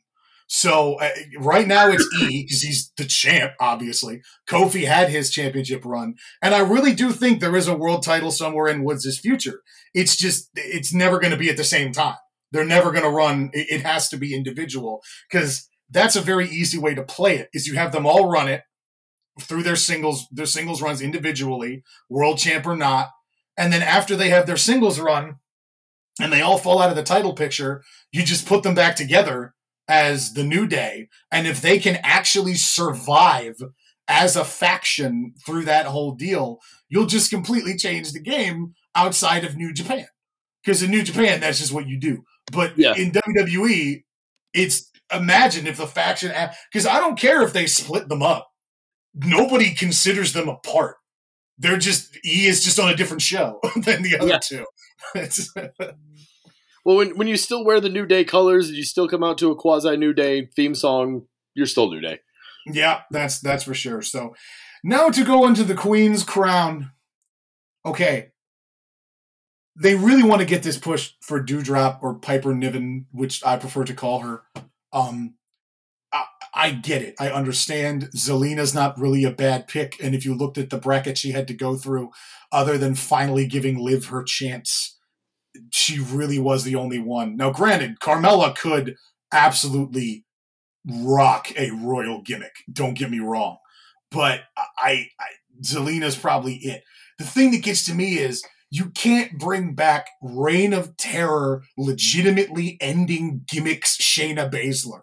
So 0.47 0.99
uh, 0.99 1.10
right 1.39 1.67
now 1.67 1.89
it's 1.89 2.08
E 2.21 2.43
because 2.43 2.62
he's 2.62 2.91
the 2.97 3.05
champ, 3.05 3.53
obviously. 3.60 4.21
Kofi 4.47 4.86
had 4.86 5.10
his 5.10 5.31
championship 5.31 5.84
run, 5.84 6.15
and 6.41 6.53
I 6.53 6.60
really 6.60 6.93
do 6.93 7.12
think 7.12 7.39
there 7.39 7.55
is 7.55 7.67
a 7.67 7.75
world 7.75 8.03
title 8.03 8.31
somewhere 8.31 8.67
in 8.67 8.84
Woods' 8.84 9.19
future. 9.19 9.62
It's 9.93 10.15
just 10.15 10.49
it's 10.55 10.93
never 10.93 11.19
going 11.19 11.31
to 11.31 11.38
be 11.38 11.49
at 11.49 11.58
the 11.58 11.63
same 11.63 11.91
time. 11.91 12.17
They're 12.51 12.63
never 12.63 12.91
going 12.91 13.03
to 13.03 13.10
run. 13.10 13.49
It, 13.53 13.67
it 13.69 13.81
has 13.81 14.08
to 14.10 14.17
be 14.17 14.36
individual 14.36 15.01
because 15.29 15.67
that's 15.89 16.15
a 16.15 16.21
very 16.21 16.47
easy 16.47 16.77
way 16.77 16.93
to 16.93 17.03
play 17.03 17.38
it. 17.38 17.49
Is 17.51 17.65
you 17.65 17.75
have 17.75 17.91
them 17.91 18.05
all 18.05 18.29
run 18.29 18.47
it 18.47 18.62
through 19.41 19.63
their 19.63 19.75
singles, 19.75 20.27
their 20.31 20.45
singles 20.45 20.81
runs 20.81 21.01
individually, 21.01 21.84
world 22.08 22.38
champ 22.38 22.67
or 22.67 22.75
not, 22.75 23.10
and 23.58 23.73
then 23.73 23.81
after 23.81 24.15
they 24.15 24.29
have 24.29 24.45
their 24.45 24.58
singles 24.58 24.99
run, 24.99 25.38
and 26.21 26.31
they 26.31 26.41
all 26.41 26.60
fall 26.60 26.79
out 26.79 26.91
of 26.91 26.95
the 26.95 27.03
title 27.03 27.34
picture, 27.34 27.84
you 28.12 28.23
just 28.23 28.47
put 28.47 28.62
them 28.62 28.75
back 28.75 28.95
together 28.95 29.54
as 29.87 30.33
the 30.33 30.43
New 30.43 30.67
Day, 30.67 31.09
and 31.31 31.47
if 31.47 31.61
they 31.61 31.79
can 31.79 31.99
actually 32.03 32.55
survive 32.55 33.55
as 34.07 34.35
a 34.35 34.45
faction 34.45 35.33
through 35.45 35.65
that 35.65 35.85
whole 35.85 36.13
deal, 36.13 36.59
you'll 36.89 37.05
just 37.05 37.29
completely 37.29 37.75
change 37.75 38.11
the 38.11 38.19
game 38.19 38.73
outside 38.95 39.43
of 39.43 39.55
New 39.55 39.73
Japan. 39.73 40.07
Because 40.63 40.81
in 40.81 40.91
New 40.91 41.03
Japan, 41.03 41.39
that's 41.39 41.59
just 41.59 41.73
what 41.73 41.87
you 41.87 41.99
do. 41.99 42.23
But 42.51 42.77
yeah. 42.77 42.95
in 42.95 43.11
WWE, 43.11 44.03
it's 44.53 44.89
imagine 45.13 45.67
if 45.67 45.77
the 45.77 45.87
faction, 45.87 46.31
because 46.71 46.87
I 46.87 46.99
don't 46.99 47.19
care 47.19 47.43
if 47.43 47.53
they 47.53 47.67
split 47.67 48.09
them 48.09 48.23
up. 48.23 48.49
Nobody 49.13 49.73
considers 49.73 50.33
them 50.33 50.49
apart. 50.49 50.97
They're 51.57 51.77
just 51.77 52.17
he 52.23 52.47
is 52.47 52.63
just 52.63 52.79
on 52.79 52.89
a 52.89 52.95
different 52.95 53.21
show 53.21 53.59
than 53.75 54.01
the 54.01 54.17
other 54.19 54.27
yeah. 54.27 54.39
two. 54.39 54.65
Well, 56.85 56.97
when 56.97 57.17
when 57.17 57.27
you 57.27 57.37
still 57.37 57.65
wear 57.65 57.79
the 57.81 57.89
New 57.89 58.05
Day 58.05 58.23
colors, 58.23 58.71
you 58.71 58.83
still 58.83 59.07
come 59.09 59.23
out 59.23 59.37
to 59.39 59.51
a 59.51 59.55
quasi 59.55 59.97
New 59.97 60.13
Day 60.13 60.47
theme 60.55 60.75
song. 60.75 61.23
You're 61.55 61.65
still 61.67 61.89
New 61.91 62.01
Day. 62.01 62.19
Yeah, 62.67 63.01
that's 63.11 63.39
that's 63.39 63.63
for 63.63 63.73
sure. 63.73 64.01
So 64.01 64.35
now 64.83 65.09
to 65.09 65.23
go 65.25 65.47
into 65.47 65.63
the 65.63 65.75
Queen's 65.75 66.23
crown. 66.23 66.91
Okay. 67.85 68.31
they 69.75 69.95
really 69.95 70.23
want 70.23 70.39
to 70.41 70.47
get 70.47 70.63
this 70.63 70.77
push 70.77 71.13
for 71.21 71.43
Doudrop 71.43 71.99
or 72.01 72.15
Piper 72.15 72.53
Niven, 72.53 73.07
which 73.11 73.45
I 73.45 73.57
prefer 73.57 73.83
to 73.83 73.93
call 73.93 74.19
her. 74.19 74.43
Um, 74.93 75.35
I, 76.13 76.25
I 76.53 76.71
get 76.71 77.01
it. 77.01 77.15
I 77.19 77.29
understand. 77.29 78.09
Zelina's 78.15 78.73
not 78.73 78.97
really 78.97 79.25
a 79.25 79.31
bad 79.31 79.67
pick, 79.67 79.97
and 80.01 80.15
if 80.15 80.23
you 80.25 80.33
looked 80.33 80.57
at 80.57 80.69
the 80.69 80.77
bracket 80.77 81.17
she 81.17 81.31
had 81.31 81.47
to 81.49 81.53
go 81.53 81.75
through, 81.75 82.11
other 82.51 82.77
than 82.77 82.95
finally 82.95 83.45
giving 83.47 83.77
Liv 83.77 84.05
her 84.07 84.23
chance, 84.23 84.94
she 85.71 85.99
really 85.99 86.39
was 86.39 86.63
the 86.63 86.75
only 86.75 86.99
one. 86.99 87.35
Now, 87.35 87.51
granted, 87.51 87.99
Carmella 87.99 88.55
could 88.55 88.95
absolutely 89.31 90.25
rock 90.87 91.51
a 91.57 91.71
royal 91.71 92.21
gimmick. 92.21 92.55
Don't 92.71 92.97
get 92.97 93.09
me 93.09 93.19
wrong, 93.19 93.57
but 94.11 94.41
I, 94.57 95.09
I 95.19 95.27
Zelina's 95.61 96.15
probably 96.15 96.55
it. 96.55 96.83
The 97.17 97.25
thing 97.25 97.51
that 97.51 97.63
gets 97.63 97.85
to 97.85 97.93
me 97.93 98.17
is 98.17 98.43
you 98.69 98.89
can't 98.89 99.39
bring 99.39 99.73
back 99.73 100.07
Reign 100.21 100.73
of 100.73 100.97
Terror, 100.97 101.63
legitimately 101.77 102.77
ending 102.81 103.43
gimmicks 103.47 103.97
Shayna 103.97 104.51
Baszler 104.51 105.01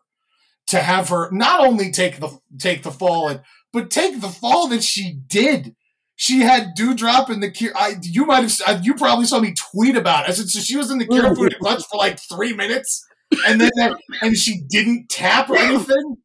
to 0.68 0.80
have 0.80 1.08
her 1.08 1.30
not 1.32 1.60
only 1.60 1.90
take 1.90 2.20
the 2.20 2.38
take 2.58 2.82
the 2.82 2.90
fall 2.90 3.40
but 3.72 3.90
take 3.90 4.20
the 4.20 4.28
fall 4.28 4.68
that 4.68 4.82
she 4.82 5.18
did. 5.26 5.74
She 6.16 6.40
had 6.40 6.76
Doudrop 6.78 7.30
in 7.30 7.40
the 7.40 7.50
cure. 7.50 7.72
I, 7.74 7.96
you 8.02 8.26
might 8.26 8.48
have 8.66 8.84
you 8.84 8.94
probably 8.94 9.24
saw 9.24 9.40
me 9.40 9.54
tweet 9.54 9.96
about 9.96 10.24
it. 10.24 10.30
I 10.30 10.32
said 10.32 10.48
so 10.48 10.60
she 10.60 10.76
was 10.76 10.90
in 10.90 10.98
the 10.98 11.06
Kirifuda 11.06 11.58
clutch 11.58 11.82
for 11.90 11.96
like 11.96 12.20
three 12.20 12.52
minutes, 12.52 13.04
and 13.46 13.60
then 13.60 13.94
and 14.20 14.36
she 14.36 14.62
didn't 14.68 15.08
tap 15.08 15.50
or 15.50 15.56
anything. 15.56 16.16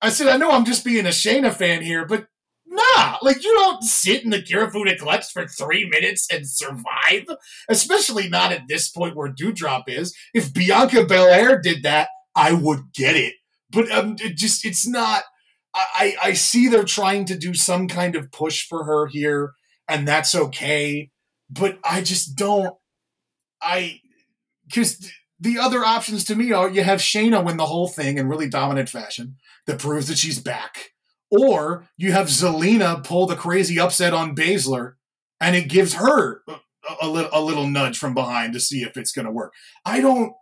I 0.00 0.10
said 0.10 0.28
I 0.28 0.36
know 0.36 0.50
I'm 0.50 0.64
just 0.64 0.84
being 0.84 1.06
a 1.06 1.10
Shayna 1.10 1.52
fan 1.52 1.82
here, 1.82 2.06
but 2.06 2.26
Nah, 2.74 3.18
like 3.22 3.44
you 3.44 3.54
don't 3.54 3.84
sit 3.84 4.24
in 4.24 4.30
the 4.30 4.42
Kirifuda 4.42 4.98
clutch 4.98 5.30
for 5.32 5.46
three 5.46 5.88
minutes 5.88 6.26
and 6.32 6.48
survive. 6.48 7.26
Especially 7.68 8.28
not 8.28 8.50
at 8.50 8.66
this 8.68 8.90
point 8.90 9.14
where 9.14 9.32
Doudrop 9.32 9.84
is. 9.86 10.14
If 10.32 10.52
Bianca 10.52 11.04
Belair 11.04 11.60
did 11.60 11.84
that, 11.84 12.08
I 12.34 12.52
would 12.52 12.92
get 12.92 13.14
it. 13.14 13.34
But 13.70 13.90
um, 13.92 14.16
it 14.20 14.36
just 14.36 14.64
it's 14.64 14.86
not. 14.86 15.22
I 15.74 16.16
I 16.22 16.32
see 16.34 16.68
they're 16.68 16.84
trying 16.84 17.24
to 17.26 17.36
do 17.36 17.54
some 17.54 17.88
kind 17.88 18.16
of 18.16 18.30
push 18.30 18.66
for 18.66 18.84
her 18.84 19.06
here, 19.06 19.52
and 19.88 20.06
that's 20.06 20.34
okay. 20.34 21.10
But 21.50 21.78
I 21.84 22.00
just 22.02 22.36
don't. 22.36 22.74
I 23.60 24.00
because 24.66 25.10
the 25.40 25.58
other 25.58 25.84
options 25.84 26.24
to 26.24 26.36
me 26.36 26.52
are 26.52 26.70
you 26.70 26.84
have 26.84 27.00
Shayna 27.00 27.44
win 27.44 27.56
the 27.56 27.66
whole 27.66 27.88
thing 27.88 28.18
in 28.18 28.28
really 28.28 28.48
dominant 28.48 28.88
fashion 28.88 29.36
that 29.66 29.78
proves 29.78 30.08
that 30.08 30.18
she's 30.18 30.38
back 30.38 30.94
or 31.30 31.88
you 31.96 32.12
have 32.12 32.28
Zelina 32.28 33.02
pull 33.02 33.26
the 33.26 33.36
crazy 33.36 33.78
upset 33.78 34.14
on 34.14 34.36
Baszler, 34.36 34.94
and 35.40 35.56
it 35.56 35.68
gives 35.68 35.94
her 35.94 36.42
a, 36.48 36.56
a, 37.02 37.28
a 37.32 37.40
little 37.40 37.66
nudge 37.66 37.98
from 37.98 38.14
behind 38.14 38.52
to 38.52 38.60
see 38.60 38.82
if 38.82 38.96
it's 38.96 39.12
going 39.12 39.26
to 39.26 39.32
work. 39.32 39.52
I 39.84 40.00
don't. 40.00 40.32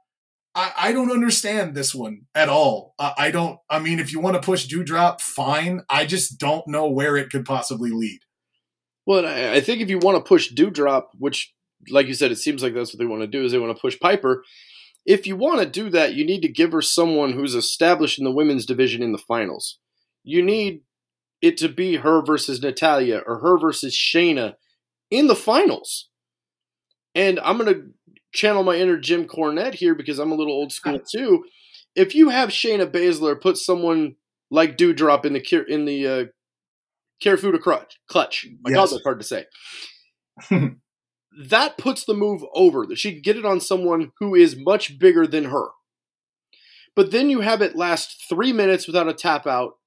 I, 0.55 0.73
I 0.77 0.93
don't 0.93 1.11
understand 1.11 1.75
this 1.75 1.95
one 1.95 2.23
at 2.35 2.49
all. 2.49 2.95
I, 2.99 3.15
I 3.19 3.31
don't. 3.31 3.59
I 3.71 3.79
mean, 3.79 3.99
if 3.99 4.13
you 4.13 4.21
want 4.21 4.37
to 4.37 4.43
push 4.43 4.67
Doudrop, 4.67 5.21
fine. 5.21 5.83
I 5.89 6.05
just 6.05 6.39
don't 6.39 6.67
know 6.69 6.89
where 6.89 7.17
it 7.17 7.31
could 7.31 7.45
possibly 7.45 7.91
lead. 7.91 8.21
Well, 9.07 9.27
I, 9.27 9.57
I 9.57 9.61
think 9.61 9.81
if 9.81 9.91
you 9.91 9.99
want 9.99 10.17
to 10.17 10.29
push 10.29 10.53
Doudrop, 10.53 11.05
which, 11.19 11.53
like 11.91 12.07
you 12.07 12.15
said, 12.15 12.31
it 12.31 12.37
seems 12.37 12.63
like 12.63 12.75
that's 12.75 12.93
what 12.93 12.99
they 12.99 13.07
want 13.07 13.23
to 13.23 13.27
do, 13.27 13.45
is 13.45 13.53
they 13.53 13.59
want 13.59 13.77
to 13.77 13.81
push 13.81 13.99
Piper. 13.99 14.45
If 15.05 15.27
you 15.27 15.37
want 15.37 15.61
to 15.61 15.67
do 15.67 15.91
that, 15.91 16.15
you 16.15 16.25
need 16.25 16.43
to 16.43 16.49
give 16.49 16.73
her 16.73 16.83
someone 16.83 17.33
who's 17.33 17.55
established 17.55 18.19
in 18.19 18.25
the 18.25 18.31
women's 18.31 18.67
division 18.67 19.03
in 19.03 19.13
the 19.13 19.19
finals 19.19 19.79
you 20.25 20.43
need 20.43 20.83
it 21.41 21.57
to 21.59 21.69
be 21.69 21.97
her 21.97 22.23
versus 22.25 22.63
Natalya 22.63 23.23
or 23.27 23.41
her 23.41 23.59
versus 23.59 23.95
Shayna 23.95 24.55
in 25.11 25.27
the 25.27 25.35
finals. 25.35 26.09
And 27.15 27.41
I'm 27.41 27.59
going 27.59 27.75
to 27.75 27.83
channel 28.33 28.63
my 28.63 28.77
inner 28.77 28.97
Jim 28.97 29.27
Cornette 29.27 29.75
here 29.75 29.95
because 29.95 30.19
I'm 30.19 30.33
a 30.33 30.35
little 30.35 30.53
old 30.53 30.73
school 30.73 31.01
too. 31.01 31.45
If 31.95 32.15
you 32.15 32.31
have 32.31 32.49
Shayna 32.49 32.91
Baszler 32.91 33.41
put 33.41 33.59
someone 33.59 34.17
like 34.51 34.77
Doudrop 34.77 35.25
in 35.25 35.33
the 35.33 35.65
in 35.69 35.85
the 35.85 36.07
uh, 36.07 36.25
Kirifuda 37.23 37.61
clutch, 37.61 37.99
clutch. 38.09 38.47
My 38.63 38.71
yes. 38.71 38.77
God, 38.77 38.91
that's 38.91 39.05
hard 39.05 39.21
to 39.21 39.27
say. 39.27 39.47
that 41.49 41.79
puts 41.79 42.05
the 42.05 42.15
move 42.15 42.43
over. 42.55 42.87
That 42.87 42.99
she 42.99 43.13
can 43.13 43.23
get 43.23 43.37
it 43.37 43.47
on 43.47 43.61
someone 43.61 44.13
who 44.19 44.35
is 44.35 44.57
much 44.57 44.99
bigger 44.99 45.27
than 45.27 45.45
her. 45.45 45.69
But 46.95 47.11
then 47.11 47.31
you 47.31 47.41
have 47.41 47.63
it 47.63 47.77
last 47.77 48.25
three 48.29 48.53
minutes 48.53 48.87
without 48.87 49.09
a 49.09 49.15
tap 49.15 49.47
out, 49.47 49.79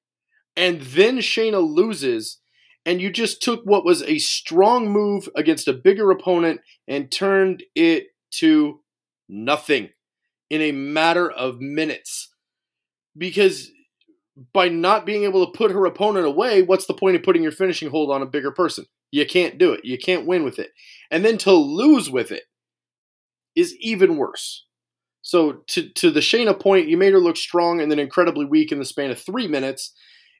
and 0.56 0.82
then 0.82 1.18
Shayna 1.18 1.62
loses, 1.62 2.40
and 2.84 3.00
you 3.00 3.12
just 3.12 3.44
took 3.44 3.62
what 3.64 3.86
was 3.86 4.02
a 4.04 4.18
strong 4.18 4.90
move 4.90 5.30
against 5.36 5.68
a 5.68 5.74
bigger 5.74 6.10
opponent 6.10 6.62
and 6.88 7.12
turned 7.12 7.64
it 7.76 8.08
to 8.40 8.82
nothing 9.28 9.90
in 10.50 10.62
a 10.62 10.72
matter 10.72 11.30
of 11.30 11.60
minutes. 11.60 12.30
Because 13.18 13.72
by 14.54 14.68
not 14.70 15.06
being 15.06 15.24
able 15.24 15.46
to 15.46 15.58
put 15.58 15.72
her 15.72 15.86
opponent 15.86 16.26
away, 16.26 16.62
what's 16.62 16.86
the 16.86 16.94
point 16.94 17.16
of 17.16 17.24
putting 17.24 17.44
your 17.44 17.52
finishing 17.52 17.90
hold 17.90 18.12
on 18.12 18.22
a 18.22 18.28
bigger 18.28 18.52
person? 18.52 18.86
You 19.12 19.26
can't 19.26 19.58
do 19.58 19.72
it. 19.72 19.86
You 19.86 19.98
can't 19.98 20.28
win 20.28 20.44
with 20.44 20.60
it. 20.60 20.72
And 21.10 21.24
then 21.24 21.38
to 21.40 21.52
lose 21.54 22.10
with 22.10 22.32
it 22.32 22.44
is 23.56 23.76
even 23.80 24.18
worse. 24.18 24.66
So 25.22 25.64
to 25.68 25.90
to 25.90 26.12
the 26.12 26.20
Shayna 26.20 26.60
point, 26.60 26.88
you 26.88 26.98
made 26.98 27.14
her 27.14 27.20
look 27.20 27.38
strong 27.38 27.82
and 27.82 27.90
then 27.90 28.00
incredibly 28.00 28.46
weak 28.46 28.72
in 28.72 28.80
the 28.80 28.86
span 28.86 29.12
of 29.12 29.20
three 29.20 29.48
minutes 29.48 29.94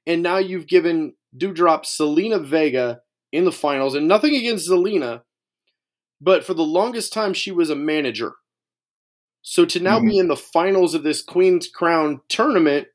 and 0.06 0.22
now 0.22 0.38
you've 0.38 0.68
given 0.68 1.14
Doudrop 1.38 1.86
Zelina 1.86 2.44
Vega 2.44 3.00
in 3.32 3.46
the 3.46 3.52
finals, 3.52 3.96
and 3.96 4.08
nothing 4.08 4.36
against 4.36 4.70
Zelina, 4.70 5.22
but 6.26 6.44
for 6.44 6.56
the 6.56 6.64
longest 6.64 7.14
time 7.14 7.34
she 7.34 7.52
was 7.52 7.70
a 7.70 7.76
manager. 7.76 8.34
So 9.44 9.64
to 9.66 9.80
now 9.80 10.00
mm-hmm. 10.00 10.10
be 10.10 10.18
in 10.18 10.28
the 10.28 10.36
finals 10.36 10.96
of 10.96 11.04
this 11.04 11.22
Queen's 11.22 11.68
Crown 11.68 12.22
tournament, 12.30 12.88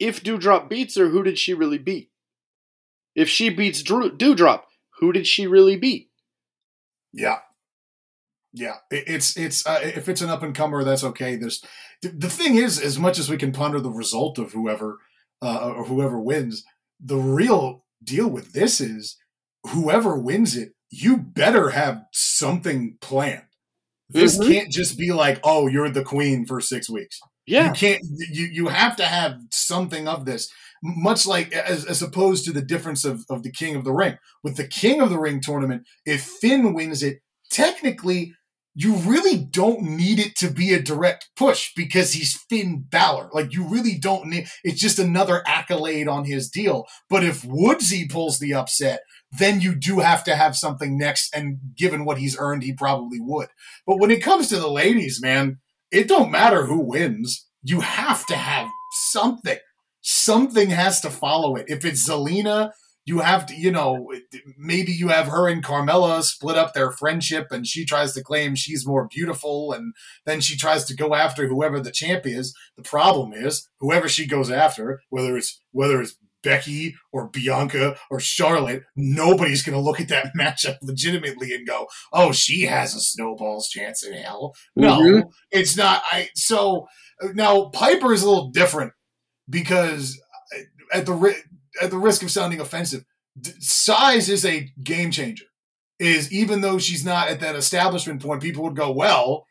if 0.00 0.20
Doudrop 0.20 0.68
beats 0.68 0.96
her, 0.96 1.08
who 1.08 1.22
did 1.22 1.38
she 1.38 1.54
really 1.54 1.78
beat? 1.78 2.10
If 3.14 3.28
she 3.28 3.50
beats 3.50 3.82
Drew, 3.82 4.10
Doudrop, 4.10 4.62
who 4.98 5.12
did 5.12 5.28
she 5.28 5.46
really 5.46 5.76
beat? 5.76 6.10
Yeah, 7.12 7.38
yeah. 8.52 8.78
It's 8.90 9.36
it's 9.36 9.64
uh, 9.64 9.80
if 9.82 10.08
it's 10.08 10.22
an 10.22 10.30
up 10.30 10.42
and 10.42 10.56
comer, 10.56 10.82
that's 10.82 11.04
okay. 11.04 11.36
There's 11.36 11.64
the 12.02 12.30
thing 12.30 12.56
is, 12.56 12.80
as 12.80 12.98
much 12.98 13.18
as 13.18 13.30
we 13.30 13.36
can 13.36 13.52
ponder 13.52 13.78
the 13.78 13.90
result 13.90 14.38
of 14.38 14.52
whoever 14.52 14.98
uh, 15.40 15.72
or 15.76 15.84
whoever 15.84 16.18
wins. 16.18 16.64
The 16.98 17.18
real 17.18 17.84
deal 18.02 18.28
with 18.28 18.54
this 18.54 18.80
is 18.80 19.18
whoever 19.68 20.18
wins 20.18 20.56
it, 20.56 20.74
you 20.92 21.16
better 21.16 21.70
have 21.70 22.04
something 22.12 22.98
planned. 23.00 23.44
This 24.10 24.38
mm-hmm. 24.38 24.52
can't 24.52 24.70
just 24.70 24.98
be 24.98 25.10
like, 25.10 25.40
oh, 25.42 25.66
you're 25.66 25.88
the 25.88 26.04
queen 26.04 26.44
for 26.44 26.60
six 26.60 26.88
weeks. 26.88 27.18
Yeah, 27.46 27.68
you 27.68 27.72
can't. 27.72 28.02
You 28.30 28.44
you 28.44 28.68
have 28.68 28.94
to 28.96 29.04
have 29.04 29.38
something 29.50 30.06
of 30.06 30.26
this. 30.26 30.52
Much 30.84 31.26
like 31.26 31.52
as, 31.52 31.84
as 31.86 32.02
opposed 32.02 32.44
to 32.44 32.52
the 32.52 32.60
difference 32.60 33.04
of, 33.04 33.24
of 33.30 33.42
the 33.42 33.50
King 33.50 33.74
of 33.74 33.84
the 33.84 33.92
Ring. 33.92 34.18
With 34.44 34.56
the 34.56 34.66
King 34.66 35.00
of 35.00 35.10
the 35.10 35.18
Ring 35.18 35.40
tournament, 35.40 35.84
if 36.04 36.22
Finn 36.22 36.74
wins 36.74 37.02
it, 37.02 37.20
technically 37.50 38.34
you 38.74 38.94
really 38.96 39.36
don't 39.36 39.82
need 39.82 40.18
it 40.18 40.34
to 40.36 40.50
be 40.50 40.72
a 40.72 40.82
direct 40.82 41.28
push 41.36 41.72
because 41.76 42.12
he's 42.12 42.38
Finn 42.48 42.84
Balor. 42.88 43.30
Like 43.32 43.52
you 43.52 43.66
really 43.68 43.98
don't 43.98 44.26
need 44.26 44.46
it's 44.62 44.80
just 44.80 44.98
another 44.98 45.42
accolade 45.46 46.08
on 46.08 46.24
his 46.24 46.48
deal. 46.48 46.86
But 47.08 47.24
if 47.24 47.44
Woodsy 47.44 48.08
pulls 48.08 48.38
the 48.38 48.54
upset, 48.54 49.00
then 49.38 49.60
you 49.60 49.74
do 49.74 50.00
have 50.00 50.24
to 50.24 50.36
have 50.36 50.56
something 50.56 50.98
next. 50.98 51.34
And 51.34 51.58
given 51.76 52.04
what 52.04 52.18
he's 52.18 52.36
earned, 52.38 52.62
he 52.62 52.72
probably 52.72 53.18
would. 53.20 53.48
But 53.86 53.98
when 53.98 54.10
it 54.10 54.22
comes 54.22 54.48
to 54.48 54.58
the 54.58 54.70
ladies, 54.70 55.20
man, 55.22 55.58
it 55.90 56.08
don't 56.08 56.30
matter 56.30 56.66
who 56.66 56.80
wins. 56.80 57.46
You 57.62 57.80
have 57.80 58.26
to 58.26 58.36
have 58.36 58.68
something. 59.10 59.58
Something 60.00 60.70
has 60.70 61.00
to 61.02 61.10
follow 61.10 61.56
it. 61.56 61.66
If 61.68 61.84
it's 61.84 62.08
Zelina 62.08 62.72
you 63.04 63.18
have 63.18 63.46
to, 63.46 63.54
you 63.54 63.70
know, 63.70 64.12
maybe 64.56 64.92
you 64.92 65.08
have 65.08 65.26
her 65.26 65.48
and 65.48 65.64
Carmella 65.64 66.22
split 66.22 66.56
up 66.56 66.72
their 66.72 66.90
friendship 66.90 67.48
and 67.50 67.66
she 67.66 67.84
tries 67.84 68.12
to 68.14 68.22
claim 68.22 68.54
she's 68.54 68.86
more 68.86 69.08
beautiful 69.08 69.72
and 69.72 69.94
then 70.24 70.40
she 70.40 70.56
tries 70.56 70.84
to 70.84 70.94
go 70.94 71.14
after 71.14 71.48
whoever 71.48 71.80
the 71.80 71.90
champ 71.90 72.26
is. 72.26 72.54
The 72.76 72.82
problem 72.82 73.32
is 73.32 73.68
whoever 73.80 74.08
she 74.08 74.26
goes 74.26 74.50
after, 74.50 75.00
whether 75.08 75.36
it's 75.36 75.60
whether 75.72 76.00
it's 76.00 76.16
Becky 76.42 76.94
or 77.12 77.28
Bianca 77.28 77.96
or 78.10 78.20
Charlotte, 78.20 78.82
nobody's 78.96 79.62
going 79.62 79.76
to 79.76 79.82
look 79.82 80.00
at 80.00 80.08
that 80.08 80.32
matchup 80.38 80.78
legitimately 80.82 81.54
and 81.54 81.66
go, 81.66 81.86
"Oh, 82.12 82.32
she 82.32 82.62
has 82.62 82.94
a 82.94 83.00
snowball's 83.00 83.68
chance 83.68 84.04
in 84.04 84.12
hell." 84.12 84.54
No, 84.76 85.00
mm-hmm. 85.00 85.28
it's 85.50 85.76
not. 85.76 86.02
I 86.10 86.28
so 86.34 86.88
now 87.34 87.66
Piper 87.66 88.12
is 88.12 88.22
a 88.22 88.28
little 88.28 88.50
different 88.50 88.92
because 89.48 90.20
at 90.92 91.06
the 91.06 91.34
at 91.80 91.90
the 91.90 91.98
risk 91.98 92.22
of 92.22 92.30
sounding 92.30 92.60
offensive, 92.60 93.04
size 93.58 94.28
is 94.28 94.44
a 94.44 94.68
game 94.82 95.10
changer. 95.10 95.44
Is 95.98 96.32
even 96.32 96.62
though 96.62 96.78
she's 96.78 97.04
not 97.04 97.28
at 97.28 97.40
that 97.40 97.54
establishment 97.54 98.22
point, 98.22 98.42
people 98.42 98.64
would 98.64 98.74
go, 98.74 98.90
well, 98.90 99.46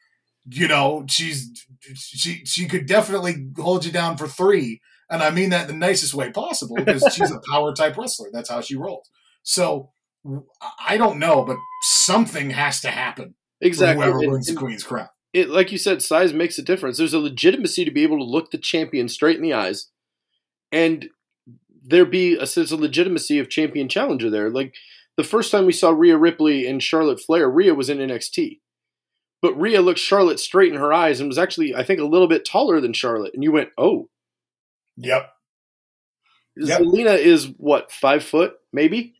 you 0.46 0.68
know, 0.68 1.06
she's 1.08 1.50
she 1.94 2.44
she 2.46 2.68
could 2.68 2.88
definitely 2.88 3.48
hold 3.58 3.86
you 3.86 3.92
down 3.92 4.18
for 4.18 4.28
three, 4.28 4.82
and 5.12 5.22
I 5.22 5.30
mean 5.30 5.50
that 5.52 5.70
in 5.70 5.80
the 5.80 5.86
nicest 5.86 6.14
way 6.14 6.32
possible 6.32 6.78
because 6.78 7.04
she's 7.14 7.32
a 7.32 7.42
power 7.52 7.74
type 7.74 7.98
wrestler. 7.98 8.30
That's 8.32 8.50
how 8.50 8.62
she 8.62 8.76
rolls. 8.76 9.10
So 9.44 9.92
I 10.80 10.98
don't 10.98 11.20
know, 11.20 11.44
but 11.44 11.58
something 11.84 12.52
has 12.52 12.82
to 12.82 12.90
happen 12.90 13.36
exactly. 13.60 14.06
Whoever 14.06 14.20
wins 14.20 14.48
the 14.48 14.56
Queen's 14.56 14.84
Crown. 14.84 15.10
it, 15.34 15.50
like 15.50 15.72
you 15.72 15.78
said, 15.78 16.02
size 16.02 16.34
makes 16.34 16.58
a 16.58 16.64
difference. 16.64 16.98
There's 16.98 17.14
a 17.14 17.20
legitimacy 17.20 17.86
to 17.86 17.92
be 17.92 18.04
able 18.04 18.18
to 18.18 18.24
look 18.24 18.52
the 18.52 18.58
champion 18.58 19.10
straight 19.10 19.36
in 19.36 19.42
the 19.42 19.54
eyes, 19.54 19.88
and 20.72 21.10
there 21.84 22.06
be 22.06 22.38
a 22.38 22.46
sense 22.46 22.72
of 22.72 22.80
legitimacy 22.80 23.40
of 23.40 23.50
champion 23.50 23.90
challenger 23.90 24.30
there. 24.30 24.50
Like 24.50 24.76
the 25.18 25.24
first 25.24 25.52
time 25.52 25.66
we 25.66 25.74
saw 25.74 25.90
Rhea 25.90 26.18
Ripley 26.18 26.68
and 26.68 26.82
Charlotte 26.82 27.20
Flair, 27.20 27.50
Rhea 27.50 27.74
was 27.74 27.90
in 27.90 27.98
NXT, 27.98 28.60
but 29.42 29.60
Rhea 29.60 29.82
looked 29.82 30.00
Charlotte 30.00 30.40
straight 30.40 30.72
in 30.72 30.80
her 30.80 30.94
eyes 30.94 31.20
and 31.20 31.28
was 31.28 31.40
actually, 31.40 31.74
I 31.76 31.84
think, 31.84 32.00
a 32.00 32.06
little 32.06 32.28
bit 32.28 32.46
taller 32.46 32.80
than 32.80 32.94
Charlotte. 32.94 33.34
And 33.34 33.44
you 33.44 33.52
went, 33.52 33.70
"Oh, 33.78 34.10
Yep. 34.98 35.30
Yep. 36.58 36.82
Zelina 36.82 37.18
is 37.18 37.48
what 37.58 37.92
five 37.92 38.24
foot, 38.24 38.54
maybe." 38.72 39.16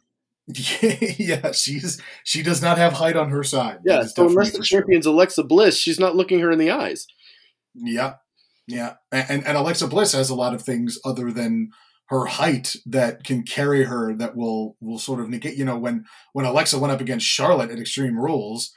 yeah, 0.82 1.52
she's 1.52 2.02
she 2.24 2.44
does 2.44 2.62
not 2.62 2.78
have 2.78 2.94
height 2.94 3.16
on 3.16 3.30
her 3.30 3.44
side. 3.44 3.80
Yeah. 3.86 4.04
So 4.04 4.28
unless 4.28 4.52
the 4.52 4.64
sure. 4.64 4.82
champion's 4.82 5.06
Alexa 5.06 5.44
Bliss, 5.44 5.78
she's 5.78 6.00
not 6.00 6.16
looking 6.16 6.40
her 6.40 6.52
in 6.52 6.60
the 6.60 6.72
eyes. 6.72 7.08
Yeah, 7.74 8.16
yeah, 8.68 8.96
and, 9.12 9.26
and 9.30 9.48
and 9.48 9.58
Alexa 9.58 9.88
Bliss 9.88 10.14
has 10.14 10.30
a 10.30 10.36
lot 10.36 10.54
of 10.54 10.62
things 10.62 11.00
other 11.06 11.32
than 11.32 11.72
her 12.08 12.26
height 12.26 12.76
that 12.86 13.24
can 13.24 13.44
carry 13.44 13.84
her 13.84 14.14
that 14.16 14.36
will 14.36 14.76
will 14.82 15.00
sort 15.00 15.22
of 15.22 15.30
negate. 15.30 15.58
You 15.58 15.66
know, 15.66 15.78
when 15.78 16.06
when 16.34 16.46
Alexa 16.46 16.78
went 16.80 16.92
up 16.92 17.02
against 17.02 17.26
Charlotte 17.26 17.72
at 17.72 17.80
Extreme 17.80 18.20
Rules, 18.20 18.74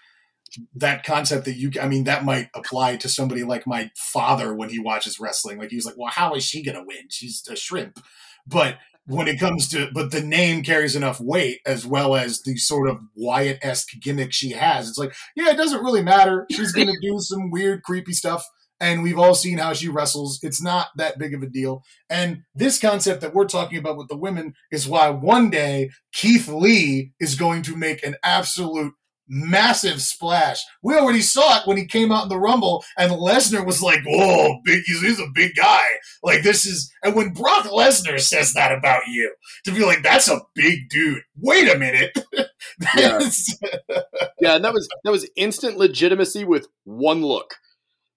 that 0.74 1.04
concept 1.04 1.44
that 1.44 1.56
you, 1.56 1.70
I 1.80 1.88
mean, 1.88 2.04
that 2.04 2.24
might 2.24 2.48
apply 2.54 2.96
to 2.96 3.08
somebody 3.08 3.44
like 3.44 3.66
my 3.66 3.90
father 3.96 4.54
when 4.54 4.70
he 4.70 4.78
watches 4.78 5.20
wrestling. 5.20 5.58
Like 5.58 5.70
he 5.70 5.76
was 5.76 5.86
like, 5.86 5.96
well, 5.96 6.10
how 6.10 6.34
is 6.34 6.44
she 6.44 6.62
gonna 6.62 6.84
win? 6.84 7.08
She's 7.10 7.42
a 7.50 7.56
shrimp. 7.56 8.00
But 8.46 8.78
when 9.06 9.28
it 9.28 9.38
comes 9.38 9.68
to, 9.68 9.90
but 9.92 10.10
the 10.10 10.22
name 10.22 10.62
carries 10.62 10.96
enough 10.96 11.20
weight 11.20 11.60
as 11.66 11.86
well 11.86 12.16
as 12.16 12.42
the 12.42 12.56
sort 12.56 12.88
of 12.88 13.00
Wyatt 13.14 13.58
esque 13.62 13.90
gimmick 14.00 14.32
she 14.32 14.50
has. 14.50 14.88
It's 14.88 14.98
like, 14.98 15.14
yeah, 15.36 15.50
it 15.50 15.56
doesn't 15.56 15.82
really 15.82 16.02
matter. 16.02 16.46
She's 16.50 16.72
gonna 16.72 16.92
do 17.02 17.18
some 17.18 17.50
weird, 17.50 17.82
creepy 17.82 18.12
stuff 18.12 18.46
and 18.80 19.02
we've 19.02 19.18
all 19.18 19.34
seen 19.34 19.58
how 19.58 19.72
she 19.72 19.88
wrestles. 19.88 20.40
It's 20.42 20.62
not 20.62 20.88
that 20.96 21.18
big 21.18 21.34
of 21.34 21.42
a 21.42 21.46
deal. 21.48 21.84
And 22.10 22.42
this 22.54 22.78
concept 22.78 23.20
that 23.20 23.34
we're 23.34 23.46
talking 23.46 23.78
about 23.78 23.96
with 23.96 24.08
the 24.08 24.16
women 24.16 24.54
is 24.70 24.88
why 24.88 25.10
one 25.10 25.50
day 25.50 25.90
Keith 26.12 26.48
Lee 26.48 27.12
is 27.20 27.34
going 27.34 27.62
to 27.62 27.76
make 27.76 28.04
an 28.04 28.16
absolute 28.22 28.92
massive 29.28 30.00
splash. 30.02 30.62
We 30.82 30.94
already 30.94 31.22
saw 31.22 31.58
it 31.60 31.66
when 31.66 31.76
he 31.76 31.86
came 31.86 32.12
out 32.12 32.24
in 32.24 32.28
the 32.28 32.38
Rumble, 32.38 32.84
and 32.98 33.10
Lesnar 33.12 33.64
was 33.66 33.82
like, 33.82 34.00
"Whoa, 34.06 34.60
big! 34.64 34.82
He's, 34.86 35.00
he's 35.00 35.20
a 35.20 35.26
big 35.34 35.52
guy. 35.56 35.82
Like 36.22 36.42
this 36.42 36.66
is." 36.66 36.92
And 37.02 37.14
when 37.14 37.32
Brock 37.32 37.64
Lesnar 37.66 38.20
says 38.20 38.52
that 38.54 38.72
about 38.72 39.02
you, 39.08 39.34
to 39.64 39.72
be 39.72 39.84
like, 39.84 40.02
"That's 40.02 40.28
a 40.28 40.40
big 40.54 40.88
dude." 40.90 41.22
Wait 41.40 41.68
a 41.74 41.78
minute. 41.78 42.16
Yeah. 42.96 43.20
Yeah, 44.40 44.56
and 44.56 44.64
that 44.64 44.72
was 44.74 44.88
that 45.04 45.10
was 45.10 45.28
instant 45.36 45.76
legitimacy 45.76 46.44
with 46.44 46.66
one 46.84 47.22
look. 47.22 47.54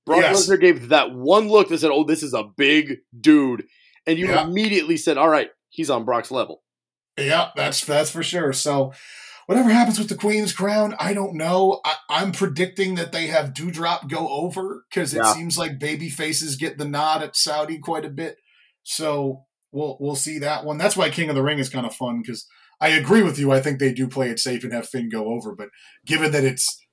Brock 0.06 0.22
Yes. 0.22 0.48
Lesnar 0.48 0.60
gave 0.60 0.90
that 0.90 1.14
one 1.14 1.48
look 1.50 1.70
that 1.70 1.78
said, 1.80 1.92
"Oh, 1.92 2.04
this 2.04 2.24
is 2.24 2.34
a 2.34 2.44
big 2.44 2.98
dude," 3.20 3.66
and 4.06 4.18
you 4.18 4.28
Yeah. 4.28 4.44
immediately 4.46 4.98
said, 4.98 5.18
"All 5.18 5.30
right, 5.30 5.50
he's 5.70 5.90
on 5.90 6.06
Brock's 6.06 6.32
level." 6.32 6.64
Yeah, 7.18 7.50
that's 7.56 7.84
that's 7.86 8.10
for 8.12 8.24
sure. 8.24 8.52
So, 8.54 8.94
whatever 9.48 9.70
happens 9.70 9.98
with 9.98 10.10
the 10.10 10.16
Queen's 10.16 10.54
crown, 10.54 10.94
I 11.00 11.14
don't 11.14 11.36
know. 11.36 11.82
I, 11.84 11.96
I'm 12.10 12.32
predicting 12.32 12.96
that 12.96 13.12
they 13.12 13.28
have 13.28 13.54
Doudrop 13.54 14.10
go 14.10 14.28
over 14.30 14.86
because 14.90 15.14
it 15.14 15.18
Yeah. 15.24 15.34
seems 15.34 15.58
like 15.58 15.80
baby 15.80 16.10
faces 16.10 16.56
get 16.58 16.78
the 16.78 16.88
nod 16.88 17.24
at 17.24 17.36
Saudi 17.36 17.80
quite 17.80 18.06
a 18.06 18.10
bit. 18.10 18.38
So 18.84 19.46
we'll 19.72 19.98
we'll 20.00 20.16
see 20.16 20.38
that 20.40 20.64
one. 20.66 20.78
That's 20.78 20.96
why 20.96 21.10
King 21.10 21.30
of 21.30 21.36
the 21.36 21.44
Ring 21.44 21.60
is 21.60 21.70
kind 21.70 21.86
of 21.86 21.96
fun 21.96 22.22
because 22.22 22.46
I 22.80 22.90
agree 22.90 23.24
with 23.24 23.40
you. 23.40 23.52
I 23.52 23.60
think 23.62 23.80
they 23.80 23.94
do 23.94 24.08
play 24.08 24.30
it 24.30 24.40
safe 24.40 24.64
and 24.64 24.72
have 24.74 24.88
Finn 24.88 25.10
go 25.10 25.30
over, 25.34 25.56
but 25.56 25.70
given 26.06 26.32
that 26.34 26.44
it's 26.44 26.86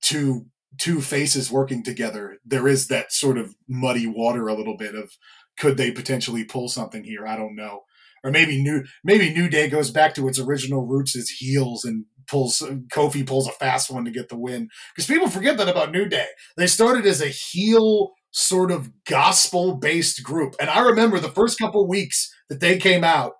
two 0.00 0.46
two 0.78 1.00
faces 1.00 1.50
working 1.50 1.82
together, 1.82 2.36
there 2.44 2.68
is 2.68 2.88
that 2.88 3.12
sort 3.12 3.38
of 3.38 3.54
muddy 3.68 4.06
water 4.06 4.46
a 4.48 4.54
little 4.54 4.76
bit 4.76 4.94
of 4.94 5.10
could 5.58 5.76
they 5.76 5.90
potentially 5.90 6.44
pull 6.44 6.68
something 6.68 7.02
here? 7.04 7.26
I 7.26 7.36
don't 7.36 7.56
know 7.56 7.82
or 8.26 8.32
maybe 8.32 8.60
new 8.60 8.84
maybe 9.04 9.32
New 9.32 9.48
Day 9.48 9.70
goes 9.70 9.90
back 9.90 10.14
to 10.16 10.26
its 10.26 10.40
original 10.40 10.84
roots 10.84 11.16
as 11.16 11.30
heels 11.30 11.84
and 11.84 12.04
pulls 12.26 12.60
Kofi 12.92 13.24
pulls 13.24 13.46
a 13.46 13.52
fast 13.52 13.88
one 13.88 14.04
to 14.04 14.10
get 14.10 14.28
the 14.28 14.36
win 14.36 14.68
because 14.94 15.06
people 15.06 15.28
forget 15.28 15.56
that 15.56 15.68
about 15.68 15.92
New 15.92 16.06
Day. 16.06 16.26
They 16.56 16.66
started 16.66 17.06
as 17.06 17.22
a 17.22 17.28
heel 17.28 18.14
sort 18.32 18.72
of 18.72 18.90
gospel 19.04 19.76
based 19.76 20.24
group, 20.24 20.56
and 20.60 20.68
I 20.68 20.80
remember 20.80 21.20
the 21.20 21.28
first 21.28 21.58
couple 21.58 21.86
weeks 21.86 22.34
that 22.50 22.60
they 22.60 22.76
came 22.78 23.04
out, 23.04 23.34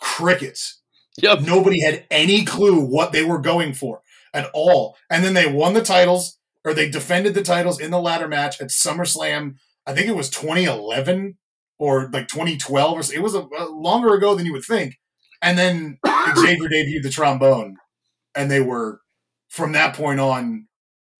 crickets. 0.00 0.82
Yep. 1.22 1.42
Nobody 1.42 1.80
had 1.80 2.04
any 2.10 2.44
clue 2.44 2.80
what 2.80 3.12
they 3.12 3.24
were 3.24 3.40
going 3.40 3.72
for 3.72 4.02
at 4.34 4.50
all, 4.52 4.96
and 5.08 5.24
then 5.24 5.34
they 5.34 5.50
won 5.50 5.74
the 5.74 5.82
titles 5.82 6.38
or 6.64 6.74
they 6.74 6.90
defended 6.90 7.34
the 7.34 7.42
titles 7.42 7.80
in 7.80 7.92
the 7.92 8.00
ladder 8.00 8.28
match 8.28 8.60
at 8.60 8.68
SummerSlam. 8.68 9.54
I 9.86 9.94
think 9.94 10.08
it 10.08 10.16
was 10.16 10.28
2011 10.28 11.38
or 11.78 12.08
like 12.12 12.28
2012 12.28 12.98
or 12.98 13.02
so. 13.02 13.14
It 13.14 13.22
was 13.22 13.34
a, 13.34 13.46
a 13.58 13.66
longer 13.66 14.14
ago 14.14 14.34
than 14.34 14.46
you 14.46 14.52
would 14.52 14.64
think. 14.64 14.98
And 15.40 15.58
then 15.58 15.98
Xavier 16.36 16.68
debuted 16.68 17.02
the 17.02 17.10
trombone, 17.10 17.76
and 18.34 18.50
they 18.50 18.60
were 18.60 19.00
from 19.48 19.72
that 19.72 19.94
point 19.94 20.20
on 20.20 20.66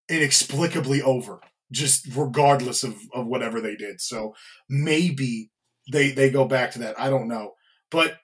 inexplicably 0.09 1.03
over, 1.03 1.41
just 1.71 2.07
regardless 2.15 2.83
of, 2.83 2.97
of 3.13 3.27
whatever 3.27 3.61
they 3.61 3.77
did. 3.77 4.01
So 4.01 4.35
maybe 4.69 5.51
they 5.93 6.11
they 6.11 6.31
go 6.31 6.45
back 6.45 6.73
to 6.73 6.81
that. 6.81 6.99
I 6.99 7.11
don't 7.11 7.29
know, 7.29 7.53
but 7.91 8.19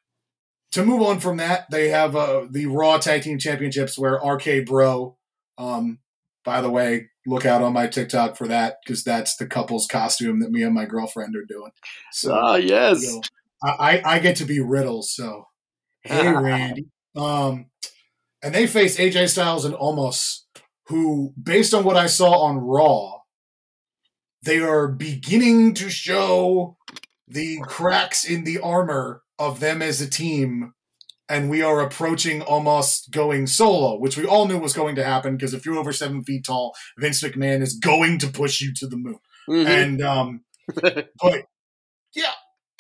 to 0.73 0.85
move 0.85 1.03
on 1.03 1.21
from 1.21 1.37
that, 1.37 1.71
they 1.71 1.91
have 1.91 2.17
uh, 2.17 2.47
the 2.51 2.67
Raw 2.67 2.99
Tag 2.99 3.23
Team 3.23 3.39
Championships 3.39 3.97
where 3.97 4.15
RK 4.15 4.67
Bro. 4.67 5.17
Um, 5.57 6.01
by 6.45 6.61
the 6.61 6.71
way, 6.71 7.11
look 7.27 7.47
out 7.47 7.63
on 7.63 7.73
my 7.73 7.87
TikTok 7.87 8.37
for 8.37 8.47
that 8.49 8.77
because 8.85 9.03
that's 9.05 9.37
the 9.37 9.47
couple's 9.47 9.87
costume 9.87 10.41
that 10.41 10.51
me 10.51 10.63
and 10.63 10.75
my 10.75 10.85
girlfriend 10.85 11.35
are 11.37 11.45
doing. 11.45 11.71
So 12.13 12.35
Ah, 12.35 12.57
yes. 12.57 13.03
you 13.03 13.13
know, 13.13 13.23
I, 13.63 13.99
I 14.03 14.03
I 14.17 14.19
get 14.19 14.37
to 14.37 14.45
be 14.45 14.61
Riddle. 14.61 15.03
So 15.03 15.47
hey, 16.03 16.29
Randy. 16.33 16.87
Um, 17.17 17.67
and 18.43 18.55
they 18.55 18.67
face 18.67 18.99
AJ 18.99 19.31
Styles 19.31 19.65
and 19.65 19.75
Omos, 19.77 20.41
who, 20.89 21.33
based 21.43 21.73
on 21.73 21.85
what 21.85 21.97
I 21.97 22.07
saw 22.07 22.41
on 22.43 22.59
Raw, 22.59 23.21
they 24.43 24.59
are 24.59 24.89
beginning 24.89 25.73
to 25.75 25.89
show 25.89 26.77
the 27.27 27.59
cracks 27.63 28.25
in 28.25 28.45
the 28.45 28.59
armor 28.61 29.23
of 29.39 29.61
them 29.61 29.81
as 29.81 30.01
a 30.03 30.11
team. 30.11 30.75
And 31.29 31.49
we 31.49 31.63
are 31.63 31.81
approaching 31.81 32.43
almost 32.43 33.11
going 33.11 33.47
solo, 33.47 33.99
which 33.99 34.19
we 34.19 34.27
all 34.27 34.47
knew 34.47 34.59
was 34.59 34.75
going 34.75 34.95
to 34.97 35.05
happen 35.05 35.37
because 35.37 35.55
if 35.55 35.65
you're 35.65 35.79
over 35.79 35.93
seven 35.93 36.23
feet 36.23 36.45
tall, 36.45 36.75
Vince 36.99 37.23
McMahon 37.23 37.63
is 37.63 37.75
going 37.79 38.19
to 38.19 38.29
push 38.29 38.61
you 38.61 38.75
to 38.75 38.87
the 38.87 38.97
moon. 38.97 39.19
Mhm. 39.49 39.67
and 39.67 40.03
um 40.03 40.45
but 40.75 41.09
yeah. 42.15 42.33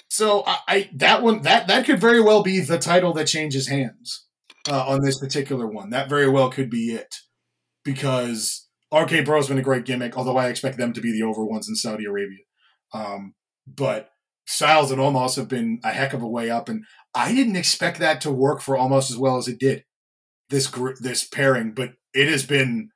So 0.08 0.42
I, 0.46 0.58
I 0.68 0.90
that 0.96 1.22
one 1.22 1.42
that 1.42 1.68
that 1.68 1.86
could 1.86 2.00
very 2.00 2.20
well 2.20 2.42
be 2.42 2.60
the 2.60 2.78
title 2.78 3.12
that 3.14 3.26
changes 3.26 3.68
hands 3.68 4.26
uh, 4.70 4.84
on 4.86 5.02
this 5.02 5.18
particular 5.18 5.66
one. 5.66 5.90
That 5.90 6.08
very 6.08 6.28
well 6.28 6.50
could 6.50 6.70
be 6.70 6.92
it. 6.94 7.14
Because 7.84 8.66
RK 8.94 9.24
Bro's 9.24 9.48
been 9.48 9.58
a 9.58 9.62
great 9.62 9.84
gimmick 9.84 10.16
although 10.16 10.36
I 10.36 10.48
expect 10.48 10.78
them 10.78 10.92
to 10.92 11.00
be 11.00 11.12
the 11.12 11.22
over 11.22 11.44
ones 11.44 11.68
in 11.68 11.76
Saudi 11.76 12.04
Arabia. 12.04 12.44
Um 12.92 13.34
but 13.66 14.10
Styles 14.46 14.90
and 14.90 15.00
Omos 15.00 15.36
have 15.36 15.48
been 15.48 15.80
a 15.82 15.90
heck 15.90 16.12
of 16.12 16.22
a 16.22 16.28
way 16.28 16.50
up 16.50 16.68
and 16.68 16.84
I 17.14 17.32
didn't 17.34 17.56
expect 17.56 17.98
that 18.00 18.20
to 18.22 18.32
work 18.32 18.60
for 18.60 18.76
almost 18.76 19.10
as 19.10 19.16
well 19.16 19.36
as 19.36 19.48
it 19.48 19.58
did 19.58 19.84
this 20.50 20.66
gr- 20.66 20.92
this 21.00 21.24
pairing 21.24 21.72
but 21.72 21.92
it 22.12 22.28
has 22.28 22.44
been 22.44 22.90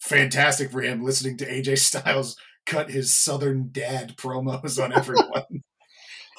fantastic 0.00 0.70
for 0.70 0.80
him 0.80 1.02
listening 1.02 1.36
to 1.38 1.48
AJ 1.48 1.78
Styles 1.78 2.36
cut 2.66 2.90
his 2.90 3.14
southern 3.14 3.68
dad 3.72 4.14
promos 4.16 4.82
on 4.82 4.92
everyone. 4.92 5.62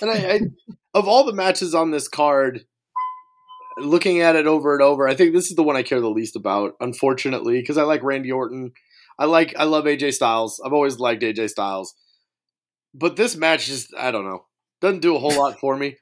And 0.01 0.09
I, 0.09 0.15
I, 0.15 0.39
of 0.93 1.07
all 1.07 1.23
the 1.23 1.33
matches 1.33 1.75
on 1.75 1.91
this 1.91 2.07
card, 2.07 2.65
looking 3.77 4.21
at 4.21 4.35
it 4.35 4.47
over 4.47 4.73
and 4.73 4.81
over, 4.81 5.07
I 5.07 5.15
think 5.15 5.33
this 5.33 5.49
is 5.49 5.55
the 5.55 5.63
one 5.63 5.75
I 5.75 5.83
care 5.83 6.01
the 6.01 6.09
least 6.09 6.35
about. 6.35 6.73
Unfortunately, 6.79 7.59
because 7.59 7.77
I 7.77 7.83
like 7.83 8.01
Randy 8.03 8.31
Orton, 8.31 8.71
I 9.19 9.25
like, 9.25 9.53
I 9.57 9.65
love 9.65 9.85
AJ 9.85 10.13
Styles. 10.13 10.59
I've 10.65 10.73
always 10.73 10.97
liked 10.97 11.21
AJ 11.21 11.49
Styles, 11.51 11.93
but 12.93 13.15
this 13.15 13.35
match 13.35 13.67
just, 13.67 13.93
I 13.95 14.09
don't 14.09 14.25
know, 14.25 14.45
doesn't 14.81 15.01
do 15.01 15.15
a 15.15 15.19
whole 15.19 15.37
lot 15.37 15.59
for 15.59 15.77
me. 15.77 15.97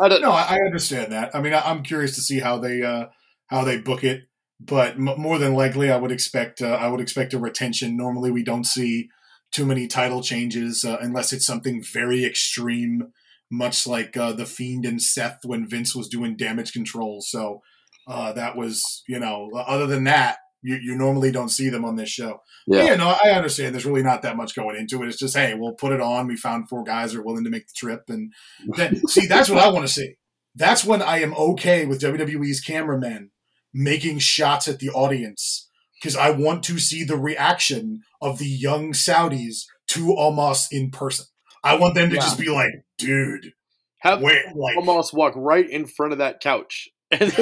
I 0.00 0.08
don't. 0.08 0.22
no, 0.22 0.32
I, 0.32 0.56
understand 0.66 1.12
that. 1.12 1.34
I 1.34 1.40
mean, 1.40 1.54
I, 1.54 1.60
I'm 1.60 1.82
curious 1.82 2.14
to 2.16 2.20
see 2.20 2.40
how 2.40 2.58
they 2.58 2.82
uh, 2.82 3.06
how 3.48 3.64
they 3.64 3.78
book 3.78 4.04
it, 4.04 4.22
but 4.60 4.94
m- 4.94 5.20
more 5.20 5.38
than 5.38 5.54
likely, 5.54 5.90
I 5.90 5.96
would 5.96 6.12
expect 6.12 6.62
uh, 6.62 6.66
I 6.66 6.88
would 6.88 7.00
expect 7.00 7.34
a 7.34 7.38
retention. 7.38 7.96
Normally, 7.96 8.30
we 8.30 8.42
don't 8.42 8.64
see 8.64 9.08
too 9.52 9.66
many 9.66 9.86
title 9.86 10.22
changes 10.22 10.84
uh, 10.84 10.96
unless 11.00 11.32
it's 11.32 11.46
something 11.46 11.82
very 11.82 12.24
extreme, 12.24 13.12
much 13.50 13.86
like 13.86 14.16
uh, 14.16 14.32
the 14.32 14.46
Fiend 14.46 14.86
and 14.86 15.00
Seth 15.00 15.40
when 15.44 15.68
Vince 15.68 15.94
was 15.94 16.08
doing 16.08 16.36
damage 16.36 16.72
control. 16.72 17.20
So 17.20 17.60
uh, 18.08 18.32
that 18.32 18.56
was, 18.56 19.02
you 19.06 19.18
know, 19.18 19.50
other 19.54 19.86
than 19.86 20.04
that, 20.04 20.38
you, 20.62 20.76
you 20.76 20.94
normally 20.96 21.30
don't 21.32 21.48
see 21.48 21.68
them 21.68 21.84
on 21.84 21.96
this 21.96 22.08
show. 22.08 22.40
Yeah. 22.66 22.84
Yeah. 22.84 22.96
no, 22.96 23.16
I 23.22 23.30
understand. 23.30 23.74
There's 23.74 23.86
really 23.86 24.02
not 24.02 24.22
that 24.22 24.36
much 24.36 24.54
going 24.54 24.76
into 24.76 25.02
it. 25.02 25.08
It's 25.08 25.18
just, 25.18 25.36
hey, 25.36 25.54
we'll 25.54 25.74
put 25.74 25.92
it 25.92 26.00
on. 26.00 26.26
We 26.28 26.36
found 26.36 26.68
four 26.68 26.84
guys 26.84 27.14
are 27.14 27.22
willing 27.22 27.44
to 27.44 27.50
make 27.50 27.66
the 27.66 27.74
trip, 27.76 28.04
and 28.08 28.32
then 28.76 29.06
see 29.08 29.26
that's 29.26 29.48
what 29.50 29.58
I 29.62 29.68
want 29.68 29.86
to 29.86 29.92
see. 29.92 30.14
That's 30.54 30.84
when 30.84 31.02
I 31.02 31.18
am 31.20 31.34
okay 31.34 31.86
with 31.86 32.00
WWE's 32.00 32.60
cameramen 32.60 33.30
making 33.74 34.18
shots 34.18 34.68
at 34.68 34.78
the 34.78 34.90
audience 34.90 35.68
because 36.00 36.14
I 36.16 36.30
want 36.30 36.62
to 36.64 36.78
see 36.78 37.04
the 37.04 37.16
reaction 37.16 38.02
of 38.20 38.38
the 38.38 38.46
young 38.46 38.92
Saudis 38.92 39.64
to 39.88 40.06
Omos 40.08 40.66
in 40.70 40.90
person. 40.90 41.26
I 41.64 41.76
want 41.76 41.94
them 41.94 42.10
to 42.10 42.16
Yeah. 42.16 42.20
just 42.20 42.38
be 42.38 42.50
like, 42.50 42.72
dude, 42.98 43.52
Have 44.00 44.20
wait, 44.20 44.42
like, 44.54 44.76
almost 44.76 45.14
walk 45.14 45.32
right 45.36 45.68
in 45.68 45.86
front 45.86 46.12
of 46.12 46.18
that 46.18 46.40
couch. 46.40 46.88
And 47.12 47.32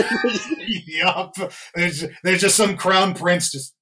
yup. 0.87 1.35
There's, 1.74 2.04
there's 2.24 2.40
just 2.40 2.56
some 2.56 2.76
crown 2.76 3.14
prince 3.14 3.52
just, 3.52 3.74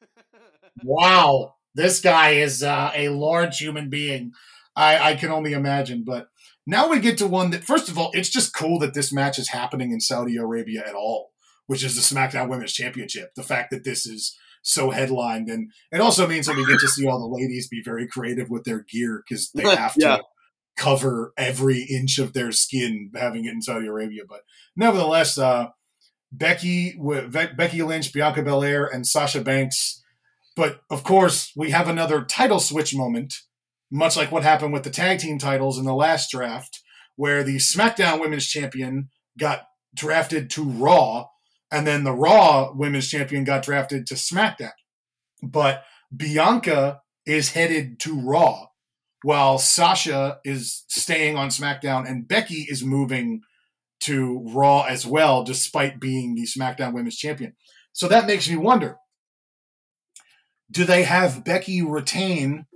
wow, 0.84 1.54
this 1.74 2.00
guy 2.00 2.30
is 2.30 2.62
uh, 2.62 2.92
a 2.94 3.08
large 3.08 3.58
human 3.58 3.90
being. 3.90 4.32
I, 4.76 5.10
I 5.10 5.14
can 5.16 5.30
only 5.30 5.52
imagine. 5.52 6.04
But 6.04 6.28
now 6.66 6.88
we 6.88 7.00
get 7.00 7.18
to 7.18 7.26
one 7.26 7.50
that, 7.50 7.64
first 7.64 7.88
of 7.88 7.98
all, 7.98 8.10
it's 8.14 8.30
just 8.30 8.54
cool 8.54 8.78
that 8.78 8.94
this 8.94 9.12
match 9.12 9.38
is 9.38 9.48
happening 9.48 9.92
in 9.92 10.00
Saudi 10.00 10.36
Arabia 10.36 10.84
at 10.86 10.94
all, 10.94 11.32
which 11.66 11.84
is 11.84 11.94
the 11.94 12.14
SmackDown 12.14 12.48
Women's 12.48 12.72
Championship. 12.72 13.34
The 13.34 13.42
fact 13.42 13.70
that 13.70 13.84
this 13.84 14.06
is 14.06 14.38
so 14.62 14.90
headlined, 14.90 15.48
and 15.48 15.72
it 15.90 16.00
also 16.00 16.26
means 16.26 16.46
that 16.46 16.56
we 16.56 16.64
get 16.66 16.78
to 16.78 16.88
see 16.88 17.06
all 17.06 17.18
the 17.18 17.36
ladies 17.36 17.68
be 17.68 17.82
very 17.84 18.06
creative 18.06 18.48
with 18.48 18.64
their 18.64 18.84
gear 18.88 19.22
because 19.26 19.50
they 19.50 19.62
have 19.76 19.94
Yeah. 19.96 20.18
Cover 20.76 21.32
every 21.36 21.82
inch 21.82 22.18
of 22.18 22.32
their 22.32 22.52
skin 22.52 23.10
having 23.14 23.44
it 23.44 23.52
in 23.52 23.62
Saudi 23.62 23.86
Arabia. 23.86 24.22
But 24.28 24.40
nevertheless, 24.76 25.38
uh, 25.38 25.68
Becky, 26.32 26.98
Becky 27.30 27.82
Lynch, 27.82 28.12
Bianca 28.12 28.42
Belair, 28.42 28.86
and 28.86 29.06
Sasha 29.06 29.42
Banks. 29.42 30.02
But 30.56 30.80
of 30.90 31.04
course, 31.04 31.52
we 31.54 31.70
have 31.70 31.88
another 31.88 32.22
title 32.24 32.58
switch 32.58 32.94
moment, 32.94 33.34
much 33.90 34.16
like 34.16 34.32
what 34.32 34.42
happened 34.42 34.72
with 34.72 34.82
the 34.84 34.90
tag 34.90 35.18
team 35.18 35.38
titles 35.38 35.78
in 35.78 35.84
the 35.84 35.94
last 35.94 36.30
draft, 36.30 36.80
where 37.16 37.42
the 37.42 37.56
SmackDown 37.56 38.20
Women's 38.20 38.46
Champion 38.46 39.10
got 39.38 39.64
drafted 39.94 40.48
to 40.50 40.64
Raw, 40.64 41.26
and 41.70 41.86
then 41.86 42.04
the 42.04 42.12
Raw 42.12 42.72
Women's 42.74 43.08
Champion 43.08 43.44
got 43.44 43.62
drafted 43.62 44.06
to 44.06 44.14
SmackDown. 44.14 44.72
But 45.42 45.84
Bianca 46.14 47.00
is 47.26 47.52
headed 47.52 48.00
to 48.00 48.18
Raw, 48.18 48.66
while 49.22 49.58
Sasha 49.58 50.38
is 50.44 50.84
staying 50.88 51.36
on 51.36 51.48
SmackDown, 51.48 52.08
and 52.08 52.26
Becky 52.26 52.66
is 52.68 52.84
moving 52.84 53.42
to 54.00 54.42
Raw 54.48 54.82
as 54.82 55.06
well, 55.06 55.44
despite 55.44 56.00
being 56.00 56.34
the 56.34 56.42
SmackDown 56.44 56.92
Women's 56.92 57.16
Champion. 57.16 57.54
So 57.92 58.08
that 58.08 58.26
makes 58.26 58.48
me 58.48 58.56
wonder 58.56 58.96
do 60.70 60.84
they 60.84 61.02
have 61.02 61.44
Becky 61.44 61.82
retain 61.82 62.66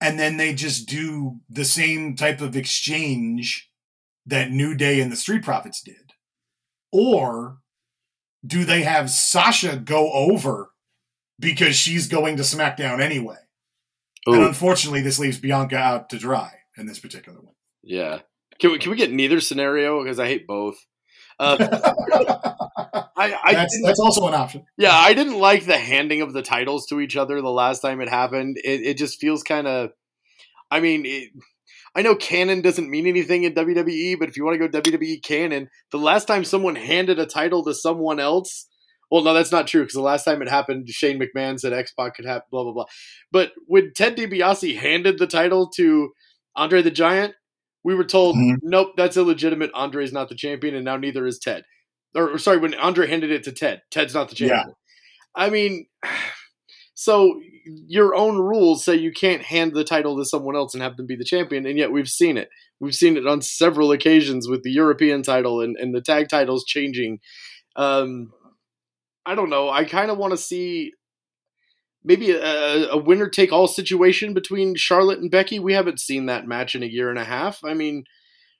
and 0.00 0.18
then 0.18 0.36
they 0.36 0.52
just 0.54 0.88
do 0.88 1.40
the 1.48 1.64
same 1.64 2.16
type 2.16 2.40
of 2.40 2.56
exchange 2.56 3.70
that 4.26 4.50
New 4.50 4.74
Day 4.74 5.00
and 5.00 5.10
the 5.10 5.16
Street 5.16 5.44
Profits 5.44 5.80
did? 5.80 6.12
Or 6.92 7.58
do 8.44 8.64
they 8.64 8.82
have 8.82 9.10
Sasha 9.10 9.76
go 9.76 10.12
over 10.12 10.70
because 11.38 11.76
she's 11.76 12.08
going 12.08 12.36
to 12.36 12.42
SmackDown 12.42 13.00
anyway? 13.00 13.36
And 14.34 14.44
unfortunately, 14.44 15.02
this 15.02 15.18
leaves 15.18 15.38
Bianca 15.38 15.76
out 15.76 16.10
to 16.10 16.18
dry 16.18 16.52
in 16.76 16.86
this 16.86 16.98
particular 16.98 17.40
one. 17.40 17.54
yeah. 17.82 18.20
Can 18.58 18.72
we 18.72 18.78
can 18.78 18.90
we 18.90 18.96
get 18.96 19.12
neither 19.12 19.40
scenario 19.40 20.02
because 20.02 20.18
I 20.18 20.26
hate 20.26 20.46
both. 20.46 20.76
Uh, 21.38 21.56
I, 23.16 23.34
I 23.44 23.52
that's, 23.52 23.82
that's 23.84 24.00
also 24.00 24.26
an 24.26 24.34
option. 24.34 24.64
yeah, 24.78 24.94
I 24.94 25.12
didn't 25.12 25.38
like 25.38 25.66
the 25.66 25.76
handing 25.76 26.22
of 26.22 26.32
the 26.32 26.42
titles 26.42 26.86
to 26.86 27.00
each 27.00 27.16
other 27.16 27.40
the 27.42 27.50
last 27.50 27.80
time 27.80 28.00
it 28.00 28.08
happened. 28.08 28.56
It, 28.64 28.80
it 28.82 28.96
just 28.96 29.20
feels 29.20 29.42
kind 29.42 29.66
of. 29.66 29.90
I 30.70 30.80
mean, 30.80 31.04
it, 31.04 31.30
I 31.94 32.02
know 32.02 32.14
canon 32.14 32.60
doesn't 32.60 32.90
mean 32.90 33.06
anything 33.06 33.44
in 33.44 33.54
WWE, 33.54 34.18
but 34.18 34.28
if 34.28 34.36
you 34.36 34.44
want 34.44 34.60
to 34.60 34.68
go 34.68 34.80
WWE 34.80 35.22
canon, 35.22 35.68
the 35.90 35.98
last 35.98 36.26
time 36.26 36.44
someone 36.44 36.76
handed 36.76 37.18
a 37.18 37.26
title 37.26 37.64
to 37.64 37.74
someone 37.74 38.20
else, 38.20 38.66
well, 39.10 39.22
no, 39.22 39.34
that's 39.34 39.52
not 39.52 39.66
true 39.66 39.82
because 39.82 39.94
the 39.94 40.00
last 40.00 40.24
time 40.24 40.42
it 40.42 40.48
happened, 40.48 40.88
Shane 40.88 41.20
McMahon 41.20 41.58
said 41.60 41.72
X 41.72 41.92
Pac 41.92 42.16
could 42.16 42.24
have 42.26 42.42
blah 42.50 42.62
blah 42.64 42.72
blah. 42.72 42.86
But 43.32 43.52
when 43.66 43.92
Ted 43.94 44.16
DiBiase 44.16 44.78
handed 44.78 45.18
the 45.18 45.26
title 45.26 45.68
to 45.76 46.12
Andre 46.56 46.82
the 46.82 46.90
Giant, 46.90 47.34
we 47.84 47.94
were 47.94 48.04
told, 48.04 48.36
Mhm. 48.36 48.56
nope, 48.62 48.94
that's 48.96 49.16
illegitimate. 49.16 49.70
Andre's 49.74 50.12
not 50.12 50.28
the 50.28 50.34
champion, 50.34 50.74
and 50.74 50.84
now 50.84 50.96
neither 50.96 51.26
is 51.26 51.38
Ted. 51.38 51.64
Or, 52.14 52.30
or 52.30 52.38
sorry, 52.38 52.58
when 52.58 52.74
Andre 52.74 53.06
handed 53.06 53.30
it 53.30 53.44
to 53.44 53.52
Ted, 53.52 53.82
Ted's 53.90 54.14
not 54.14 54.28
the 54.30 54.36
Yeah. 54.36 54.48
champion. 54.48 54.74
I 55.34 55.50
mean, 55.50 55.86
so 56.94 57.40
your 57.64 58.14
own 58.14 58.38
rules 58.38 58.84
say 58.84 58.94
you 58.96 59.12
can't 59.12 59.42
hand 59.42 59.74
the 59.74 59.84
title 59.84 60.16
to 60.16 60.24
someone 60.24 60.56
else 60.56 60.72
and 60.74 60.82
have 60.82 60.96
them 60.96 61.06
be 61.06 61.14
the 61.16 61.24
champion, 61.24 61.66
and 61.66 61.78
yet 61.78 61.92
we've 61.92 62.08
seen 62.08 62.36
it. 62.36 62.48
We've 62.80 62.94
seen 62.94 63.16
it 63.16 63.26
on 63.26 63.42
several 63.42 63.92
occasions 63.92 64.48
with 64.48 64.62
the 64.62 64.70
European 64.72 65.22
title 65.22 65.60
and, 65.60 65.76
and 65.76 65.94
the 65.94 66.00
tag 66.00 66.28
titles 66.28 66.64
changing. 66.64 67.20
Um, 67.76 68.32
I 69.26 69.34
don't 69.34 69.50
know. 69.50 69.68
I 69.68 69.84
kind 69.84 70.10
of 70.10 70.18
want 70.18 70.32
to 70.32 70.38
see 70.38 70.92
maybe 72.04 72.30
a, 72.30 72.90
a 72.90 72.96
winner 72.96 73.28
take 73.28 73.52
all 73.52 73.66
situation 73.66 74.32
between 74.32 74.76
Charlotte 74.76 75.18
and 75.18 75.30
Becky. 75.30 75.58
We 75.58 75.74
haven't 75.74 76.00
seen 76.00 76.26
that 76.26 76.46
match 76.46 76.74
in 76.74 76.82
a 76.82 76.86
year 76.86 77.10
and 77.10 77.18
a 77.18 77.24
half. 77.24 77.58
I 77.64 77.74
mean, 77.74 78.04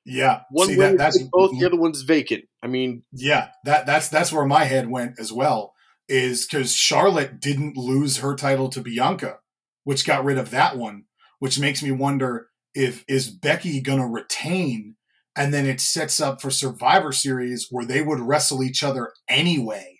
Yeah. 0.05 0.41
one 0.51 0.67
See, 0.67 0.75
that, 0.75 0.99
that's 0.99 1.23
both, 1.31 1.53
mm-hmm. 1.53 1.61
the 1.61 1.67
other 1.67 1.77
one's 1.77 2.03
vacant. 2.03 2.45
I 2.63 2.67
mean, 2.67 3.05
Yeah, 3.13 3.49
that 3.65 3.87
that's 3.87 4.09
that's 4.09 4.33
where 4.33 4.45
my 4.45 4.65
head 4.65 4.91
went 4.91 5.19
as 5.21 5.33
well. 5.33 5.73
Is 6.09 6.47
because 6.47 6.75
Charlotte 6.75 7.41
didn't 7.41 7.77
lose 7.77 8.19
her 8.19 8.35
title 8.35 8.69
to 8.71 8.81
Bianca, 8.81 9.39
which 9.85 10.07
got 10.07 10.25
rid 10.25 10.39
of 10.39 10.51
that 10.51 10.77
one, 10.77 11.05
which 11.39 11.59
makes 11.59 11.83
me 11.83 11.93
wonder 11.93 12.49
if 12.75 13.05
is 13.09 13.31
Becky 13.31 13.81
gonna 13.81 14.09
retain, 14.09 14.97
and 15.37 15.55
then 15.55 15.67
it 15.67 15.81
sets 15.81 16.21
up 16.21 16.43
for 16.43 16.51
Survivor 16.51 17.13
Series 17.13 17.69
where 17.71 17.85
they 17.85 18.03
would 18.03 18.21
wrestle 18.21 18.63
each 18.63 18.83
other 18.83 19.13
anyway, 19.29 19.96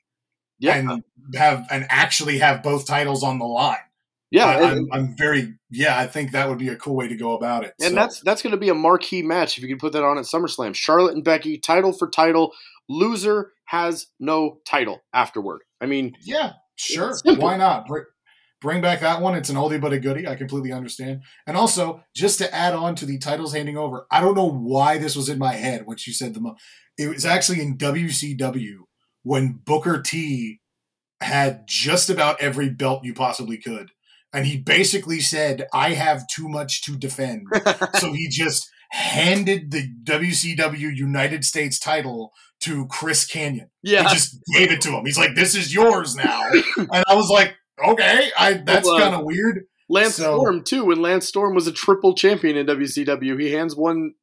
yeah, 0.59 0.77
and 0.77 1.03
have 1.35 1.67
and 1.71 1.87
actually 1.91 2.39
have 2.39 2.63
both 2.63 2.87
titles 2.87 3.23
on 3.23 3.39
the 3.39 3.45
line. 3.45 3.77
yeah, 4.31 4.47
I, 4.47 4.55
and- 4.71 4.89
I'm, 4.93 5.01
I'm 5.09 5.17
very 5.17 5.55
yeah. 5.71 5.99
I 5.99 6.07
think 6.07 6.33
that 6.33 6.49
would 6.49 6.59
be 6.59 6.69
a 6.69 6.77
cool 6.77 6.97
way 6.97 7.09
to 7.09 7.17
go 7.17 7.37
about 7.37 7.65
it. 7.65 7.75
And 7.81 7.91
So, 7.91 7.95
that's 7.95 8.21
that's 8.21 8.43
going 8.43 8.53
to 8.53 8.57
be 8.57 8.69
a 8.69 8.75
marquee 8.75 9.23
match 9.23 9.57
if 9.59 9.63
you 9.63 9.69
can 9.69 9.79
put 9.79 9.93
that 9.93 10.05
on 10.05 10.19
at 10.19 10.25
SummerSlam. 10.25 10.75
Charlotte 10.75 11.15
and 11.15 11.25
Becky, 11.25 11.59
title 11.59 11.93
for 11.93 12.09
title. 12.09 12.53
Loser 12.89 13.53
has 13.65 14.07
no 14.21 14.59
title 14.65 15.01
afterward. 15.13 15.63
I 15.81 15.87
mean, 15.87 16.13
Yeah, 16.23 16.53
sure. 16.77 17.15
Why 17.25 17.57
not? 17.57 17.87
Bring, 17.89 18.05
bring 18.61 18.81
back 18.81 19.01
that 19.01 19.21
one. 19.21 19.35
It's 19.35 19.49
an 19.51 19.57
oldie 19.57 19.81
but 19.81 19.93
a 19.93 19.99
goodie. 19.99 20.29
I 20.29 20.37
completely 20.37 20.71
understand. 20.73 21.23
And 21.49 21.57
also, 21.57 22.05
just 22.15 22.39
to 22.39 22.55
add 22.55 22.75
on 22.75 22.95
to 22.95 23.05
the 23.07 23.19
titles 23.19 23.53
handing 23.53 23.77
over, 23.77 24.07
I 24.11 24.21
don't 24.21 24.37
know 24.37 24.49
why 24.49 24.99
this 24.99 25.17
was 25.17 25.29
in 25.29 25.39
my 25.39 25.55
head 25.55 25.83
when 25.85 25.97
you 26.07 26.13
said 26.13 26.33
the 26.35 26.41
mo- 26.41 26.55
It 26.97 27.09
was 27.09 27.27
actually 27.27 27.61
in 27.61 27.77
WCW 27.77 28.77
when 29.27 29.59
Booker 29.65 30.01
T 30.01 30.61
had 31.21 31.65
just 31.67 32.09
about 32.09 32.41
every 32.41 32.69
belt 32.69 33.05
you 33.05 33.13
possibly 33.13 33.59
could. 33.59 33.91
And 34.33 34.47
he 34.47 34.57
basically 34.57 35.19
said, 35.19 35.67
I 35.75 35.95
have 35.95 36.29
too 36.29 36.49
much 36.49 36.83
to 36.83 36.93
defend. 36.97 37.49
so 37.99 38.13
he 38.13 38.29
just 38.29 38.71
handed 38.91 39.73
the 39.73 39.91
WCW 40.05 40.97
United 40.97 41.45
States 41.45 41.81
title 41.81 42.33
to 42.61 42.87
Chris 42.87 43.27
Kanyon 43.27 43.69
yeah, 43.83 44.05
he 44.05 44.15
just 44.15 44.39
gave 44.55 44.71
it 44.71 44.81
to 44.83 44.91
him. 44.91 45.05
He's 45.05 45.19
like, 45.19 45.35
"This 45.35 45.55
is 45.55 45.75
yours 45.75 46.17
now," 46.17 46.49
and 46.77 47.05
I 47.07 47.15
was 47.15 47.29
like, 47.29 47.55
"Okay, 47.85 48.31
I 48.39 48.55
that's 48.55 48.87
Well, 48.87 48.97
uh, 48.97 49.01
kind 49.01 49.15
of 49.15 49.25
weird." 49.25 49.65
Lance 49.91 50.15
so- 50.15 50.39
Storm 50.39 50.65
too. 50.65 50.87
When 50.87 51.03
Lance 51.03 51.27
Storm 51.27 51.55
was 51.55 51.67
a 51.67 51.73
triple 51.73 52.15
champion 52.15 52.57
in 52.57 52.67
WCW, 52.67 53.39
he 53.39 53.53
hands 53.53 53.77
one, 53.77 54.15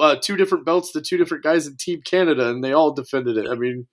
uh, 0.00 0.16
two 0.22 0.36
different 0.36 0.64
belts 0.64 0.92
to 0.92 1.00
two 1.00 1.16
different 1.16 1.44
guys 1.44 1.66
in 1.66 1.76
Team 1.78 2.00
Canada, 2.04 2.48
and 2.50 2.62
they 2.62 2.72
all 2.72 2.92
defended 2.92 3.36
it. 3.36 3.48
I 3.48 3.54
mean, 3.54 3.86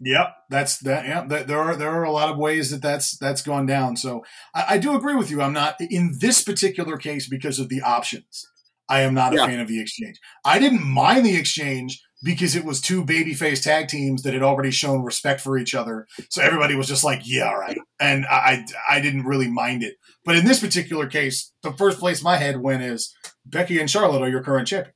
Yep, 0.00 0.34
that's 0.50 0.78
that. 0.80 1.06
Yeah, 1.06 1.24
that, 1.28 1.46
there 1.46 1.58
are 1.60 1.76
there 1.76 1.90
are 1.90 2.02
a 2.04 2.10
lot 2.12 2.28
of 2.30 2.36
ways 2.36 2.70
that 2.70 2.82
that's 2.82 3.16
that's 3.18 3.42
gone 3.42 3.64
down. 3.66 3.96
So 3.96 4.22
I, 4.54 4.64
I 4.70 4.78
do 4.78 4.94
agree 4.96 5.14
with 5.14 5.30
you. 5.30 5.40
I'm 5.40 5.52
not 5.52 5.76
in 5.80 6.16
this 6.20 6.42
particular 6.42 6.96
case 6.96 7.28
because 7.28 7.58
of 7.58 7.68
the 7.68 7.80
options. 7.80 8.44
I 8.88 9.00
am 9.00 9.14
not 9.14 9.32
a 9.32 9.36
Yeah. 9.36 9.46
fan 9.46 9.60
of 9.60 9.68
the 9.68 9.80
exchange. 9.80 10.18
I 10.44 10.58
didn't 10.58 10.84
mind 10.84 11.24
the 11.24 11.36
exchange 11.36 12.02
because 12.22 12.54
it 12.56 12.64
was 12.64 12.80
two 12.80 13.04
babyface 13.04 13.62
tag 13.62 13.88
teams 13.88 14.22
that 14.22 14.34
had 14.34 14.42
already 14.42 14.70
shown 14.70 15.02
respect 15.02 15.40
for 15.40 15.56
each 15.56 15.74
other. 15.74 16.06
So 16.28 16.42
everybody 16.42 16.74
was 16.74 16.88
just 16.88 17.04
like, 17.04 17.20
"Yeah, 17.24 17.48
all 17.48 17.58
right," 17.58 17.78
and 18.00 18.26
I 18.26 18.64
I, 18.88 18.96
I 18.96 19.00
didn't 19.00 19.24
really 19.24 19.48
mind 19.50 19.82
it. 19.84 19.94
But 20.24 20.36
in 20.36 20.44
this 20.44 20.60
particular 20.60 21.06
case, 21.06 21.52
the 21.62 21.72
first 21.72 21.98
place 21.98 22.22
my 22.22 22.36
head 22.36 22.60
went 22.60 22.82
is 22.82 23.14
Becky 23.46 23.78
and 23.78 23.90
Charlotte 23.90 24.22
are 24.22 24.28
your 24.28 24.42
current 24.42 24.66
champions. 24.68 24.93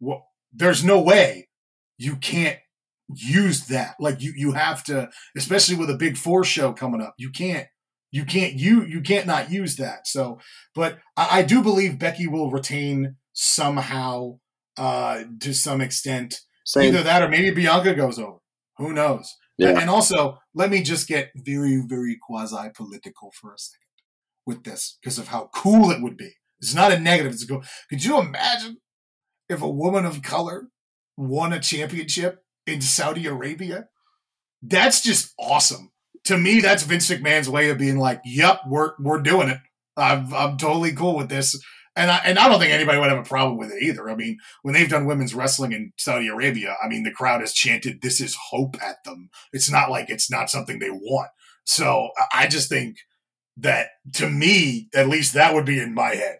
Well, 0.00 0.26
there's 0.52 0.84
no 0.84 1.00
way 1.00 1.48
you 1.98 2.16
can't 2.16 2.58
use 3.14 3.66
that. 3.66 3.96
Like 3.98 4.20
you 4.22 4.32
you 4.36 4.52
have 4.52 4.84
to, 4.84 5.10
especially 5.36 5.76
with 5.76 5.90
a 5.90 5.96
big 5.96 6.16
four 6.16 6.44
show 6.44 6.72
coming 6.72 7.00
up. 7.00 7.14
You 7.18 7.30
can't 7.30 7.66
you 8.10 8.24
can't 8.24 8.54
you 8.54 8.84
you 8.84 9.00
can't 9.00 9.26
not 9.26 9.50
use 9.50 9.76
that. 9.76 10.06
So, 10.06 10.38
but 10.74 10.98
I, 11.16 11.38
I 11.38 11.42
do 11.42 11.62
believe 11.62 11.98
Becky 11.98 12.26
will 12.26 12.50
retain 12.50 13.16
somehow 13.32 14.38
uh 14.76 15.24
to 15.40 15.52
some 15.54 15.80
extent. 15.80 16.40
same. 16.64 16.94
Either 16.94 17.02
that 17.02 17.22
or 17.22 17.28
maybe 17.28 17.50
Bianca 17.50 17.94
goes 17.94 18.18
over. 18.18 18.38
Who 18.78 18.92
knows? 18.92 19.34
Yeah. 19.58 19.78
And 19.80 19.90
also, 19.90 20.38
let 20.54 20.70
me 20.70 20.82
just 20.82 21.08
get 21.08 21.32
very, 21.34 21.82
very 21.84 22.16
quasi 22.20 22.70
political 22.74 23.32
for 23.32 23.52
a 23.52 23.58
second 23.58 23.80
with 24.46 24.62
this 24.62 24.98
because 25.02 25.18
of 25.18 25.28
how 25.28 25.50
cool 25.52 25.90
it 25.90 26.00
would 26.00 26.16
be. 26.16 26.30
It's 26.60 26.74
not 26.74 26.92
a 26.92 26.98
negative. 26.98 27.32
It's 27.32 27.42
a 27.42 27.48
cool. 27.48 27.64
Could 27.90 28.04
you 28.04 28.20
imagine 28.20 28.78
if 29.48 29.62
a 29.62 29.68
woman 29.68 30.04
of 30.04 30.22
color 30.22 30.68
won 31.16 31.52
a 31.52 31.60
championship 31.60 32.44
in 32.66 32.80
Saudi 32.80 33.26
Arabia? 33.26 33.88
That's 34.62 35.02
just 35.02 35.34
awesome 35.38 35.92
to 36.28 36.36
me, 36.36 36.60
that's 36.60 36.82
Vince 36.82 37.08
McMahon's 37.08 37.48
way 37.48 37.70
of 37.70 37.78
being 37.78 37.98
like, 37.98 38.20
"Yep, 38.24 38.60
we're 38.68 38.92
we're 38.98 39.22
doing 39.22 39.48
it. 39.48 39.58
I'm 39.96 40.32
I'm 40.34 40.58
totally 40.58 40.92
cool 40.92 41.16
with 41.16 41.30
this." 41.30 41.58
And 41.96 42.10
I, 42.10 42.18
and 42.18 42.38
I 42.38 42.48
don't 42.48 42.60
think 42.60 42.72
anybody 42.72 42.98
would 42.98 43.08
have 43.08 43.18
a 43.18 43.24
problem 43.24 43.56
with 43.56 43.72
it 43.72 43.82
either. 43.82 44.08
I 44.08 44.14
mean, 44.14 44.38
when 44.62 44.74
they've 44.74 44.88
done 44.88 45.06
women's 45.06 45.34
wrestling 45.34 45.72
in 45.72 45.92
Saudi 45.96 46.28
Arabia, 46.28 46.76
I 46.84 46.86
mean, 46.86 47.02
the 47.02 47.10
crowd 47.10 47.40
has 47.40 47.52
chanted, 47.52 48.02
This 48.02 48.20
is 48.20 48.36
hope 48.50 48.76
at 48.80 49.02
them. 49.04 49.30
It's 49.52 49.68
not 49.68 49.90
like 49.90 50.08
it's 50.08 50.30
not 50.30 50.48
something 50.48 50.78
they 50.78 50.90
want. 50.90 51.30
So 51.64 52.10
I 52.32 52.46
just 52.46 52.68
think 52.68 52.98
that 53.56 53.88
to 54.14 54.28
me, 54.30 54.88
at 54.94 55.08
least 55.08 55.32
that 55.34 55.54
would 55.54 55.64
be 55.64 55.80
in 55.80 55.92
my 55.94 56.10
head. 56.10 56.38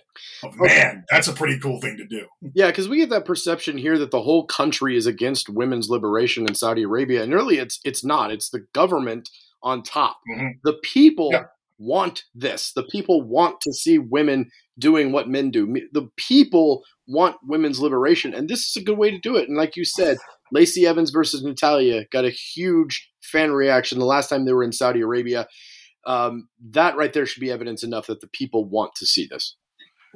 Man, 0.57 1.05
that's 1.11 1.29
a 1.29 1.33
pretty 1.33 1.59
cool 1.59 1.81
thing 1.81 1.97
to 1.97 2.07
do. 2.07 2.27
Yeah, 2.55 2.69
because 2.69 2.89
we 2.89 2.99
get 2.99 3.11
that 3.11 3.25
perception 3.25 3.79
here 3.79 3.99
that 3.99 4.11
the 4.11 4.23
whole 4.23 4.47
country 4.47 4.97
is 4.97 5.07
against 5.07 5.49
women's 5.49 5.89
liberation 5.89 6.47
in 6.47 6.55
Saudi 6.55 6.83
Arabia, 6.83 7.23
and 7.23 7.33
really, 7.33 7.59
it's 7.59 7.81
it's 7.85 8.05
not. 8.05 8.31
It's 8.31 8.51
the 8.51 8.67
government 8.73 9.29
on 9.63 9.83
top. 9.83 10.19
Mm-hmm. 10.31 10.49
The 10.65 10.79
people 10.83 11.31
yeah. 11.33 11.45
want 11.79 12.25
this. 12.35 12.73
The 12.73 12.85
people 12.85 13.23
want 13.23 13.61
to 13.63 13.73
see 13.73 13.99
women 13.99 14.51
doing 14.79 15.13
what 15.13 15.29
men 15.29 15.51
do. 15.51 15.67
The 15.93 16.09
people 16.17 16.85
want 17.07 17.37
women's 17.43 17.81
liberation, 17.81 18.35
and 18.35 18.49
this 18.49 18.61
is 18.61 18.77
a 18.77 18.85
good 18.85 18.99
way 18.99 19.11
to 19.11 19.19
do 19.19 19.37
it. 19.37 19.49
And 19.49 19.57
like 19.57 19.77
you 19.77 19.85
said, 19.85 20.19
Lacey 20.53 20.87
Evans 20.87 21.11
versus 21.11 21.43
Natalya 21.43 22.05
got 22.11 22.25
a 22.25 22.31
huge 22.31 23.11
fan 23.23 23.53
reaction 23.53 23.99
the 23.99 24.05
last 24.05 24.29
time 24.29 24.45
they 24.45 24.53
were 24.53 24.65
in 24.65 24.73
Saudi 24.73 25.01
Arabia. 25.01 25.47
Um, 26.07 26.49
that 26.71 26.97
right 26.97 27.13
there 27.13 27.27
should 27.27 27.41
be 27.41 27.51
evidence 27.51 27.83
enough 27.83 28.07
that 28.07 28.21
the 28.21 28.29
people 28.29 28.65
want 28.65 28.95
to 28.97 29.07
see 29.07 29.27
this. 29.27 29.57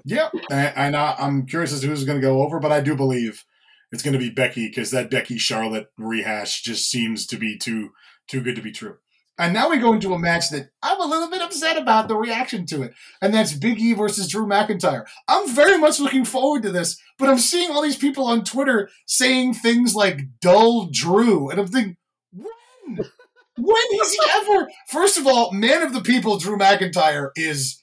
Yeah, 0.04 0.30
and, 0.50 0.96
I, 0.96 1.14
I'm 1.18 1.46
curious 1.46 1.72
as 1.72 1.80
to 1.80 1.86
who's 1.86 2.04
going 2.04 2.20
to 2.20 2.26
go 2.26 2.42
over, 2.42 2.58
but 2.58 2.72
I 2.72 2.80
do 2.80 2.96
believe 2.96 3.44
it's 3.92 4.02
going 4.02 4.14
to 4.14 4.18
be 4.18 4.30
Becky 4.30 4.68
because 4.68 4.90
that 4.90 5.10
Becky 5.10 5.38
Charlotte 5.38 5.92
rehash 5.98 6.62
just 6.62 6.90
seems 6.90 7.26
to 7.26 7.36
be 7.36 7.58
too 7.58 7.90
too 8.28 8.40
good 8.40 8.56
to 8.56 8.62
be 8.62 8.72
true. 8.72 8.96
And 9.38 9.54
now 9.54 9.70
we 9.70 9.78
go 9.78 9.92
into 9.92 10.14
a 10.14 10.18
match 10.18 10.50
that 10.50 10.70
I'm 10.82 11.00
a 11.00 11.06
little 11.06 11.28
bit 11.28 11.42
upset 11.42 11.76
about 11.76 12.06
the 12.06 12.16
reaction 12.16 12.66
to 12.66 12.82
it. 12.82 12.92
And 13.20 13.32
that's 13.32 13.54
Big 13.54 13.80
E 13.80 13.94
versus 13.94 14.28
Drew 14.28 14.46
McIntyre. 14.46 15.04
I'm 15.26 15.48
very 15.54 15.78
much 15.78 15.98
looking 15.98 16.24
forward 16.24 16.62
to 16.62 16.70
this, 16.70 17.00
but 17.18 17.28
I'm 17.28 17.38
seeing 17.38 17.70
all 17.70 17.82
these 17.82 17.96
people 17.96 18.26
on 18.26 18.44
Twitter 18.44 18.90
saying 19.06 19.54
things 19.54 19.94
like 19.94 20.20
dull 20.40 20.88
Drew. 20.92 21.48
And 21.48 21.58
I'm 21.58 21.66
thinking, 21.66 21.96
when? 22.32 23.08
when 23.56 23.98
has 24.00 24.12
he 24.12 24.20
ever? 24.36 24.68
First 24.88 25.18
of 25.18 25.26
all, 25.26 25.52
man 25.52 25.82
of 25.82 25.92
the 25.94 26.02
people, 26.02 26.38
Drew 26.38 26.58
McIntyre 26.58 27.30
is 27.34 27.82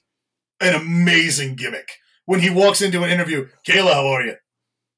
an 0.60 0.74
amazing 0.74 1.56
gimmick. 1.56 1.88
When 2.26 2.40
he 2.40 2.50
walks 2.50 2.80
into 2.80 3.02
an 3.02 3.10
interview, 3.10 3.48
Kayla, 3.66 3.94
how 3.94 4.06
are 4.06 4.22
you? 4.22 4.36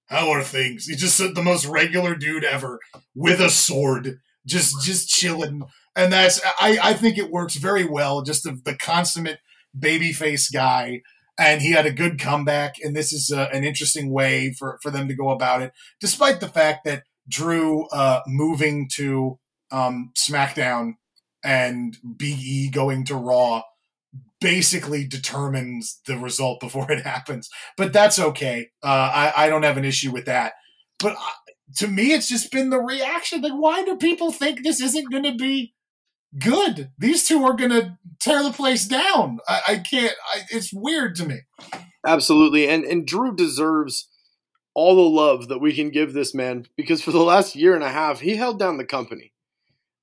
How 0.06 0.30
are 0.30 0.42
things? 0.42 0.86
He's 0.86 1.00
just 1.00 1.18
the 1.18 1.42
most 1.42 1.64
regular 1.64 2.14
dude 2.14 2.44
ever 2.44 2.80
with 3.14 3.40
a 3.40 3.48
sword, 3.48 4.18
just 4.46 4.82
just 4.82 5.08
chilling 5.08 5.62
and 5.94 6.12
that's 6.12 6.40
I, 6.44 6.78
I 6.82 6.94
think 6.94 7.18
it 7.18 7.30
works 7.30 7.56
very 7.56 7.84
well. 7.84 8.22
Just 8.22 8.44
the, 8.44 8.58
the 8.64 8.74
consummate 8.74 9.40
babyface 9.78 10.52
guy, 10.52 11.02
and 11.38 11.60
he 11.60 11.72
had 11.72 11.86
a 11.86 11.92
good 11.92 12.18
comeback. 12.18 12.76
And 12.82 12.96
this 12.96 13.12
is 13.12 13.30
uh, 13.30 13.48
an 13.52 13.64
interesting 13.64 14.10
way 14.10 14.52
for 14.52 14.78
for 14.82 14.90
them 14.90 15.08
to 15.08 15.14
go 15.14 15.30
about 15.30 15.62
it, 15.62 15.72
despite 16.00 16.40
the 16.40 16.48
fact 16.48 16.84
that 16.84 17.04
Drew 17.28 17.86
uh, 17.88 18.20
moving 18.26 18.88
to 18.94 19.38
um, 19.70 20.12
SmackDown 20.16 20.94
and 21.44 21.96
Big 22.16 22.38
E 22.38 22.70
going 22.70 23.04
to 23.06 23.16
Raw 23.16 23.62
basically 24.42 25.06
determines 25.06 26.00
the 26.06 26.18
result 26.18 26.60
before 26.60 26.90
it 26.90 27.04
happens. 27.04 27.48
But 27.76 27.92
that's 27.92 28.18
okay. 28.18 28.68
Uh, 28.82 29.10
I, 29.14 29.32
I 29.36 29.48
don't 29.48 29.62
have 29.62 29.76
an 29.76 29.84
issue 29.84 30.12
with 30.12 30.26
that. 30.26 30.54
But 30.98 31.12
uh, 31.12 31.52
to 31.76 31.88
me, 31.88 32.12
it's 32.12 32.28
just 32.28 32.52
been 32.52 32.70
the 32.70 32.80
reaction. 32.80 33.40
Like, 33.40 33.52
why 33.52 33.84
do 33.84 33.96
people 33.96 34.32
think 34.32 34.62
this 34.62 34.80
isn't 34.80 35.10
going 35.10 35.24
to 35.24 35.34
be 35.34 35.74
good. 36.38 36.90
These 36.98 37.26
two 37.26 37.44
are 37.44 37.54
going 37.54 37.70
to 37.70 37.98
tear 38.20 38.42
the 38.42 38.52
place 38.52 38.86
down. 38.86 39.38
I, 39.48 39.60
I 39.68 39.76
can't. 39.78 40.14
I, 40.34 40.40
it's 40.50 40.72
weird 40.72 41.14
to 41.16 41.26
me. 41.26 41.40
Absolutely, 42.06 42.68
and 42.68 42.84
and 42.84 43.06
Drew 43.06 43.34
deserves 43.34 44.08
all 44.74 44.96
the 44.96 45.02
love 45.02 45.48
that 45.48 45.60
we 45.60 45.74
can 45.74 45.90
give 45.90 46.12
this 46.12 46.34
man 46.34 46.64
because 46.76 47.02
for 47.02 47.10
the 47.10 47.18
last 47.18 47.54
year 47.54 47.74
and 47.74 47.84
a 47.84 47.90
half 47.90 48.20
he 48.20 48.36
held 48.36 48.58
down 48.58 48.78
the 48.78 48.84
company. 48.84 49.32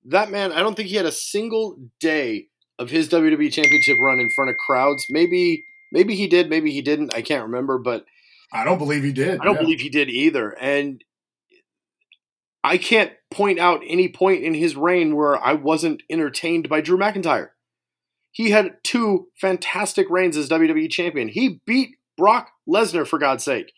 That 0.06 0.32
man, 0.32 0.52
I 0.52 0.60
don't 0.60 0.76
think 0.76 0.90
he 0.90 0.96
had 0.96 1.06
a 1.06 1.12
single 1.12 1.78
day 2.00 2.49
of 2.80 2.90
his 2.90 3.10
WWE 3.10 3.52
Championship 3.52 3.98
run 4.00 4.20
in 4.20 4.30
front 4.30 4.50
of 4.50 4.58
crowds. 4.58 5.06
Maybe 5.10 5.66
maybe 5.92 6.16
he 6.16 6.28
did, 6.28 6.50
maybe 6.50 6.72
he 6.72 6.82
didn't. 6.82 7.14
I 7.14 7.22
can't 7.22 7.44
remember, 7.44 7.78
but 7.78 8.06
I 8.52 8.64
don't 8.64 8.80
believe 8.80 9.04
he 9.04 9.12
did. 9.12 9.40
I 9.40 9.44
don't 9.44 9.56
yeah. 9.56 9.62
believe 9.62 9.82
he 9.82 9.90
did 9.90 10.10
either. 10.10 10.52
And 10.60 11.04
I 12.64 12.78
can't 12.78 13.14
point 13.32 13.60
out 13.60 13.82
any 13.88 14.10
point 14.10 14.44
in 14.44 14.54
his 14.54 14.76
reign 14.76 15.16
where 15.16 15.38
I 15.38 15.54
wasn't 15.54 16.04
entertained 16.10 16.68
by 16.68 16.82
Drew 16.82 16.98
McIntyre. 16.98 17.50
He 18.32 18.52
had 18.52 18.78
two 18.84 19.28
fantastic 19.40 20.10
reigns 20.10 20.38
as 20.38 20.50
WWE 20.50 20.90
champion. 20.90 21.28
He 21.28 21.62
beat 21.66 21.96
Brock 22.18 22.52
Lesnar 22.68 23.08
for 23.08 23.20
God's 23.20 23.44
sake. 23.44 23.72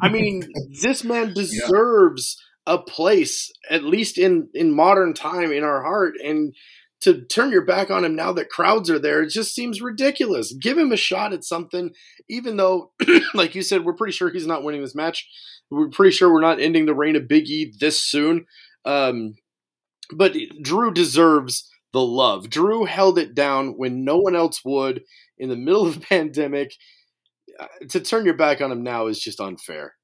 I 0.00 0.08
mean, 0.08 0.48
this 0.82 1.04
man 1.04 1.32
deserves 1.34 2.36
yeah. 2.66 2.74
a 2.74 2.78
place, 2.78 3.52
at 3.70 3.84
least 3.84 4.18
in 4.18 4.48
in 4.54 4.74
modern 4.74 5.14
time, 5.14 5.52
in 5.52 5.62
our 5.62 5.82
heart. 5.82 6.14
And 6.22 6.54
to 7.02 7.24
turn 7.24 7.50
your 7.50 7.64
back 7.64 7.90
on 7.90 8.04
him 8.04 8.14
now 8.14 8.32
that 8.32 8.48
crowds 8.48 8.88
are 8.88 8.98
there, 8.98 9.22
it 9.22 9.30
just 9.30 9.54
seems 9.54 9.82
ridiculous. 9.82 10.52
Give 10.52 10.78
him 10.78 10.92
a 10.92 10.96
shot 10.96 11.32
at 11.32 11.44
something, 11.44 11.90
even 12.28 12.56
though, 12.56 12.92
like 13.34 13.54
you 13.54 13.62
said, 13.62 13.84
we're 13.84 13.92
pretty 13.92 14.12
sure 14.12 14.30
he's 14.30 14.46
not 14.46 14.62
winning 14.62 14.82
this 14.82 14.94
match. 14.94 15.28
We're 15.70 15.88
pretty 15.88 16.12
sure 16.12 16.32
we're 16.32 16.40
not 16.40 16.60
ending 16.60 16.86
the 16.86 16.94
reign 16.94 17.16
of 17.16 17.28
Big 17.28 17.48
E 17.48 17.72
this 17.78 18.00
soon. 18.00 18.46
Um, 18.84 19.34
but 20.14 20.34
Drew 20.62 20.92
deserves 20.92 21.68
the 21.92 22.00
love. 22.00 22.50
Drew 22.50 22.84
held 22.84 23.18
it 23.18 23.34
down 23.34 23.76
when 23.76 24.04
no 24.04 24.18
one 24.18 24.36
else 24.36 24.64
would 24.64 25.02
in 25.38 25.48
the 25.48 25.56
middle 25.56 25.86
of 25.86 25.96
a 25.96 26.00
pandemic. 26.08 26.74
Uh, 27.58 27.66
to 27.90 28.00
turn 28.00 28.24
your 28.24 28.36
back 28.36 28.60
on 28.60 28.72
him 28.72 28.82
now 28.82 29.08
is 29.08 29.20
just 29.20 29.40
unfair. 29.40 29.94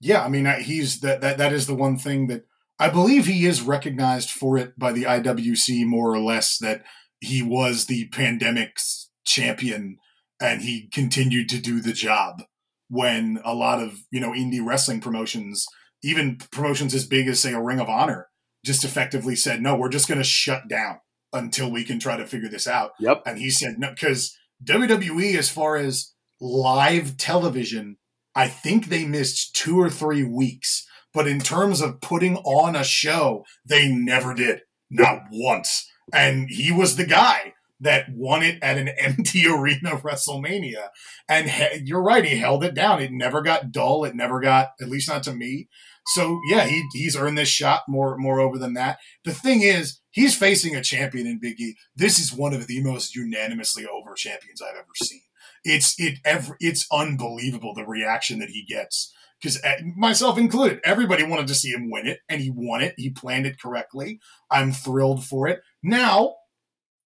Yeah, 0.00 0.24
I 0.24 0.28
mean, 0.28 0.46
he's 0.60 1.00
that 1.00 1.20
that 1.22 1.38
that 1.38 1.52
is 1.52 1.66
the 1.66 1.74
one 1.74 1.96
thing 1.96 2.26
that 2.28 2.44
I 2.78 2.90
believe 2.90 3.26
he 3.26 3.46
is 3.46 3.62
recognized 3.62 4.30
for 4.30 4.58
it 4.58 4.78
by 4.78 4.92
the 4.92 5.04
IWC 5.04 5.86
more 5.86 6.12
or 6.12 6.20
less 6.20 6.58
that 6.58 6.84
he 7.20 7.42
was 7.42 7.86
the 7.86 8.08
pandemic's 8.08 9.10
champion 9.24 9.98
and 10.40 10.62
he 10.62 10.88
continued 10.92 11.48
to 11.48 11.58
do 11.58 11.80
the 11.80 11.92
job 11.92 12.42
when 12.88 13.40
a 13.44 13.54
lot 13.54 13.82
of 13.82 14.04
you 14.10 14.20
know 14.20 14.30
indie 14.30 14.64
wrestling 14.64 15.00
promotions, 15.00 15.66
even 16.02 16.36
promotions 16.50 16.94
as 16.94 17.06
big 17.06 17.26
as 17.28 17.40
say 17.40 17.52
a 17.52 17.60
Ring 17.60 17.80
of 17.80 17.88
Honor, 17.88 18.28
just 18.64 18.84
effectively 18.84 19.36
said, 19.36 19.60
"No, 19.60 19.76
we're 19.76 19.88
just 19.88 20.08
going 20.08 20.18
to 20.18 20.24
shut 20.24 20.68
down 20.68 21.00
until 21.32 21.70
we 21.70 21.84
can 21.84 21.98
try 21.98 22.16
to 22.16 22.26
figure 22.26 22.48
this 22.48 22.66
out." 22.66 22.92
Yep. 23.00 23.22
And 23.26 23.38
he 23.38 23.50
said, 23.50 23.78
"No," 23.78 23.90
because 23.90 24.36
WWE, 24.64 25.36
as 25.36 25.48
far 25.48 25.76
as 25.76 26.12
live 26.40 27.16
television, 27.16 27.96
I 28.34 28.48
think 28.48 28.86
they 28.86 29.04
missed 29.04 29.54
two 29.56 29.80
or 29.80 29.90
three 29.90 30.24
weeks. 30.24 30.86
But 31.16 31.26
in 31.26 31.40
terms 31.40 31.80
of 31.80 32.02
putting 32.02 32.36
on 32.36 32.76
a 32.76 32.84
show, 32.84 33.46
they 33.64 33.88
never 33.88 34.34
did, 34.34 34.60
not 34.90 35.22
once. 35.32 35.90
And 36.12 36.50
he 36.50 36.70
was 36.70 36.96
the 36.96 37.06
guy 37.06 37.54
that 37.80 38.10
won 38.12 38.42
it 38.42 38.58
at 38.62 38.76
an 38.76 38.88
empty 38.98 39.46
arena 39.48 39.96
WrestleMania. 39.96 40.88
And 41.26 41.48
he, 41.48 41.84
you're 41.86 42.02
right, 42.02 42.22
he 42.22 42.36
held 42.36 42.62
it 42.64 42.74
down. 42.74 43.00
It 43.00 43.12
never 43.12 43.40
got 43.40 43.72
dull. 43.72 44.04
It 44.04 44.14
never 44.14 44.40
got, 44.40 44.72
at 44.78 44.90
least 44.90 45.08
not 45.08 45.22
to 45.22 45.32
me. 45.32 45.70
So 46.08 46.38
yeah, 46.50 46.66
he 46.66 46.84
he's 46.92 47.16
earned 47.16 47.38
this 47.38 47.48
shot 47.48 47.84
more 47.88 48.18
more 48.18 48.38
over 48.38 48.58
than 48.58 48.74
that. 48.74 48.98
The 49.24 49.32
thing 49.32 49.62
is, 49.62 50.00
he's 50.10 50.36
facing 50.36 50.76
a 50.76 50.82
champion 50.82 51.26
in 51.26 51.40
Big 51.40 51.58
E. 51.58 51.76
This 51.96 52.18
is 52.18 52.30
one 52.30 52.52
of 52.52 52.66
the 52.66 52.82
most 52.82 53.16
unanimously 53.16 53.86
over 53.86 54.12
champions 54.14 54.60
I've 54.60 54.76
ever 54.76 54.94
seen. 55.02 55.22
It's 55.64 55.98
it 55.98 56.18
ever 56.26 56.58
it's 56.60 56.86
unbelievable 56.92 57.72
the 57.74 57.86
reaction 57.86 58.38
that 58.38 58.50
he 58.50 58.64
gets 58.64 59.12
because 59.40 59.60
eh, 59.62 59.80
myself 59.96 60.38
included, 60.38 60.80
everybody 60.84 61.24
wanted 61.24 61.46
to 61.48 61.54
see 61.54 61.70
him 61.70 61.90
win 61.90 62.06
it, 62.06 62.20
and 62.28 62.40
he 62.40 62.50
won 62.50 62.82
it. 62.82 62.94
He 62.96 63.10
planned 63.10 63.46
it 63.46 63.60
correctly. 63.60 64.20
I'm 64.50 64.72
thrilled 64.72 65.24
for 65.24 65.46
it. 65.48 65.60
Now 65.82 66.36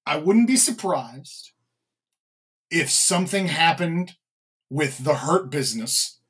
I 0.07 0.17
wouldn't 0.19 0.47
be 0.47 0.57
surprised 0.57 1.53
if 2.71 2.91
something 2.91 3.49
happened 3.49 4.13
with 4.69 5.05
the 5.05 5.17
Hurt 5.17 5.51
business 5.51 6.21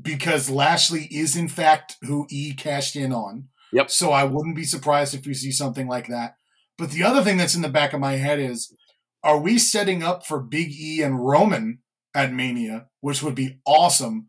because 0.00 0.50
Lashley 0.50 1.08
is 1.10 1.36
in 1.36 1.48
fact 1.48 1.96
who 2.02 2.26
E 2.30 2.54
cashed 2.54 2.96
in 2.96 3.12
on. 3.12 3.48
Yep. 3.72 3.90
So 3.90 4.12
I 4.12 4.24
wouldn't 4.24 4.56
be 4.56 4.64
surprised 4.64 5.14
if 5.14 5.26
we 5.26 5.34
see 5.34 5.50
something 5.50 5.88
like 5.88 6.08
that. 6.08 6.36
But 6.76 6.90
the 6.90 7.02
other 7.02 7.22
thing 7.22 7.36
that's 7.36 7.54
in 7.54 7.62
the 7.62 7.68
back 7.68 7.92
of 7.92 8.00
my 8.00 8.12
head 8.14 8.38
is 8.38 8.74
are 9.22 9.38
we 9.38 9.58
setting 9.58 10.02
up 10.02 10.24
for 10.24 10.40
Big 10.40 10.70
E 10.70 11.02
and 11.02 11.24
Roman 11.26 11.80
at 12.14 12.32
Mania, 12.32 12.86
which 13.00 13.22
would 13.22 13.34
be 13.34 13.58
awesome? 13.66 14.28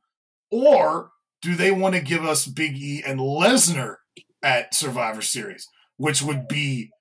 Or 0.51 1.11
do 1.41 1.55
they 1.55 1.71
want 1.71 1.95
to 1.95 2.01
give 2.01 2.25
us 2.25 2.45
Big 2.45 2.75
E 2.77 3.03
and 3.05 3.19
Lesnar 3.19 3.97
at 4.41 4.73
Survivor 4.73 5.21
Series, 5.21 5.67
which 5.97 6.21
would 6.21 6.47
be 6.47 6.91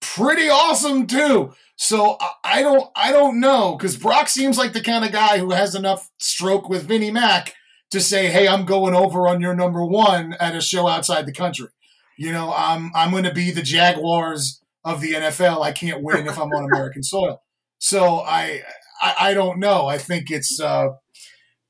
pretty 0.00 0.48
awesome 0.48 1.06
too. 1.06 1.52
So 1.76 2.18
I 2.44 2.62
don't 2.62 2.90
I 2.96 3.12
don't 3.12 3.40
know 3.40 3.76
because 3.76 3.96
Brock 3.96 4.28
seems 4.28 4.58
like 4.58 4.72
the 4.72 4.80
kind 4.80 5.04
of 5.04 5.12
guy 5.12 5.38
who 5.38 5.50
has 5.50 5.74
enough 5.74 6.10
stroke 6.18 6.68
with 6.68 6.86
Vinnie 6.86 7.10
Mac 7.10 7.54
to 7.90 8.00
say, 8.00 8.28
"Hey, 8.28 8.48
I'm 8.48 8.64
going 8.64 8.94
over 8.94 9.28
on 9.28 9.40
your 9.40 9.54
number 9.54 9.84
one 9.84 10.34
at 10.40 10.56
a 10.56 10.60
show 10.60 10.88
outside 10.88 11.26
the 11.26 11.32
country." 11.32 11.68
You 12.16 12.32
know, 12.32 12.52
I'm 12.56 12.90
I'm 12.94 13.10
going 13.10 13.24
to 13.24 13.32
be 13.32 13.50
the 13.50 13.62
Jaguars 13.62 14.60
of 14.84 15.00
the 15.00 15.12
NFL. 15.12 15.62
I 15.62 15.72
can't 15.72 16.02
win 16.02 16.26
if 16.26 16.38
I'm 16.38 16.50
on 16.50 16.64
American 16.64 17.02
soil. 17.02 17.42
So 17.78 18.20
I, 18.20 18.62
I, 19.00 19.14
I 19.20 19.34
don't 19.34 19.58
know. 19.58 19.86
I 19.86 19.98
think 19.98 20.30
it's. 20.30 20.60
Uh, 20.60 20.90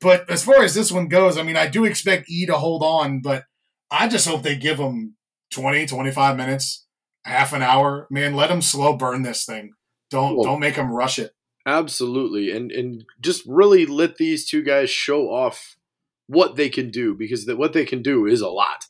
but 0.00 0.28
as 0.30 0.44
far 0.44 0.62
as 0.62 0.74
this 0.74 0.92
one 0.92 1.08
goes, 1.08 1.36
I 1.36 1.42
mean, 1.42 1.56
I 1.56 1.66
do 1.66 1.84
expect 1.84 2.30
E 2.30 2.46
to 2.46 2.54
hold 2.54 2.82
on, 2.82 3.20
but 3.20 3.44
I 3.90 4.08
just 4.08 4.28
hope 4.28 4.42
they 4.42 4.56
give 4.56 4.78
him 4.78 5.16
20, 5.52 5.86
25 5.86 6.36
minutes, 6.36 6.86
half 7.24 7.52
an 7.52 7.62
hour. 7.62 8.06
Man, 8.10 8.34
let 8.34 8.50
him 8.50 8.62
slow 8.62 8.96
burn 8.96 9.22
this 9.22 9.44
thing. 9.44 9.72
Don't 10.10 10.36
cool. 10.36 10.44
don't 10.44 10.60
make 10.60 10.76
him 10.76 10.92
rush 10.92 11.18
it. 11.18 11.32
Absolutely, 11.66 12.50
and 12.50 12.70
and 12.70 13.04
just 13.20 13.42
really 13.46 13.84
let 13.84 14.16
these 14.16 14.48
two 14.48 14.62
guys 14.62 14.88
show 14.88 15.28
off 15.28 15.76
what 16.26 16.56
they 16.56 16.68
can 16.68 16.90
do 16.90 17.14
because 17.14 17.46
the, 17.46 17.56
what 17.56 17.72
they 17.72 17.84
can 17.84 18.02
do 18.02 18.26
is 18.26 18.40
a 18.40 18.48
lot. 18.48 18.84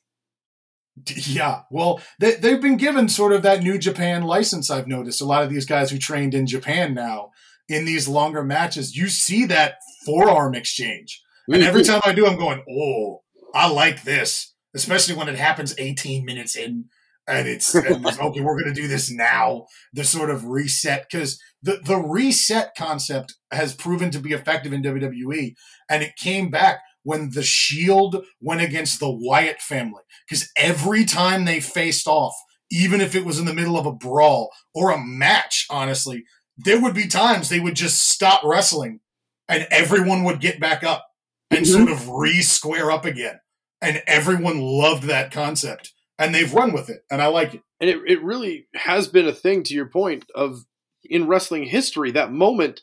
Yeah, 1.14 1.62
well, 1.70 2.00
they, 2.18 2.34
they've 2.34 2.61
been 2.61 2.76
given 2.76 3.09
sort 3.09 3.32
of 3.32 3.42
that 3.42 3.62
New 3.62 3.78
Japan 3.78 4.22
license. 4.22 4.68
I've 4.68 4.88
noticed 4.88 5.20
a 5.20 5.24
lot 5.24 5.44
of 5.44 5.50
these 5.50 5.64
guys 5.64 5.92
who 5.92 5.98
trained 5.98 6.34
in 6.34 6.46
Japan 6.46 6.92
now 6.92 7.30
in 7.68 7.84
these 7.84 8.09
longer 8.09 8.42
matches, 8.42 8.96
you 8.96 9.09
see 9.09 9.44
that 9.46 9.76
forearm 10.09 10.54
exchange, 10.54 11.22
and 11.48 11.62
every 11.62 11.82
time 11.82 12.00
I 12.04 12.12
do, 12.12 12.26
I'm 12.26 12.38
going, 12.38 12.62
"Oh, 12.70 13.22
I 13.54 13.68
like 13.68 14.04
this," 14.04 14.54
especially 14.74 15.14
when 15.14 15.28
it 15.28 15.36
happens 15.36 15.74
18 15.78 16.24
minutes 16.24 16.56
in 16.56 16.86
and 17.28 17.46
it's, 17.46 17.74
and 17.74 18.06
it's 18.06 18.18
okay 18.20 18.40
we're 18.40 18.61
going 18.61 18.74
to 18.74 18.80
do 18.80 18.88
this 18.88 19.11
now. 19.11 19.66
The 19.92 20.04
sort 20.04 20.30
of 20.30 20.46
reset 20.46 21.06
because 21.11 21.40
the, 21.62 21.80
the 21.84 21.98
reset 21.98 22.72
concept 22.76 23.34
has 23.52 23.74
proven 23.74 24.11
to 24.12 24.18
be 24.18 24.32
effective 24.32 24.72
in 24.72 24.82
wwe 24.82 25.54
and 25.90 26.02
it 26.02 26.16
came 26.16 26.50
back 26.50 26.80
when 27.02 27.30
the 27.30 27.42
shield 27.42 28.24
went 28.40 28.62
against 28.62 28.98
the 28.98 29.11
wyatt 29.11 29.61
family. 29.61 30.02
Because 30.28 30.50
every 30.56 31.04
time 31.04 31.44
they 31.44 31.61
faced 31.61 32.06
off 32.06 32.34
even 32.70 33.00
if 33.00 33.14
it 33.14 33.24
was 33.24 33.38
in 33.38 33.46
the 33.46 33.54
middle 33.54 33.78
of 33.78 33.86
a 33.86 33.92
brawl 33.92 34.50
or 34.74 34.90
a 34.90 34.98
match 34.98 35.66
honestly 35.70 36.24
there 36.56 36.80
would 36.80 36.94
be 36.94 37.06
times 37.06 37.48
they 37.48 37.61
would 37.61 37.76
just 37.76 38.09
stop 38.09 38.42
wrestling 38.44 39.00
and 39.49 39.66
everyone 39.70 40.24
would 40.24 40.40
get 40.40 40.61
back 40.61 40.84
up 40.84 41.07
and 41.51 41.64
mm-hmm. 41.64 41.84
sort 41.84 41.90
of 41.90 42.09
re-square 42.09 42.90
up 42.90 43.05
again 43.05 43.40
and 43.80 44.03
everyone 44.07 44.61
loved 44.61 45.05
that 45.05 45.30
concept 45.30 45.92
and 46.18 46.34
they've 46.34 46.53
run 46.53 46.72
with 46.72 46.90
it, 46.90 47.05
and 47.11 47.22
I 47.22 47.28
like 47.28 47.55
it. 47.55 47.62
And 47.80 47.88
it, 47.88 47.99
it 48.07 48.22
really 48.22 48.66
has 48.74 49.07
been 49.07 49.28
a 49.28 49.32
thing, 49.32 49.62
to 49.64 49.74
your 49.74 49.86
point, 49.86 50.24
of 50.34 50.64
in 51.05 51.28
wrestling 51.28 51.64
history, 51.64 52.11
that 52.11 52.32
moment 52.32 52.82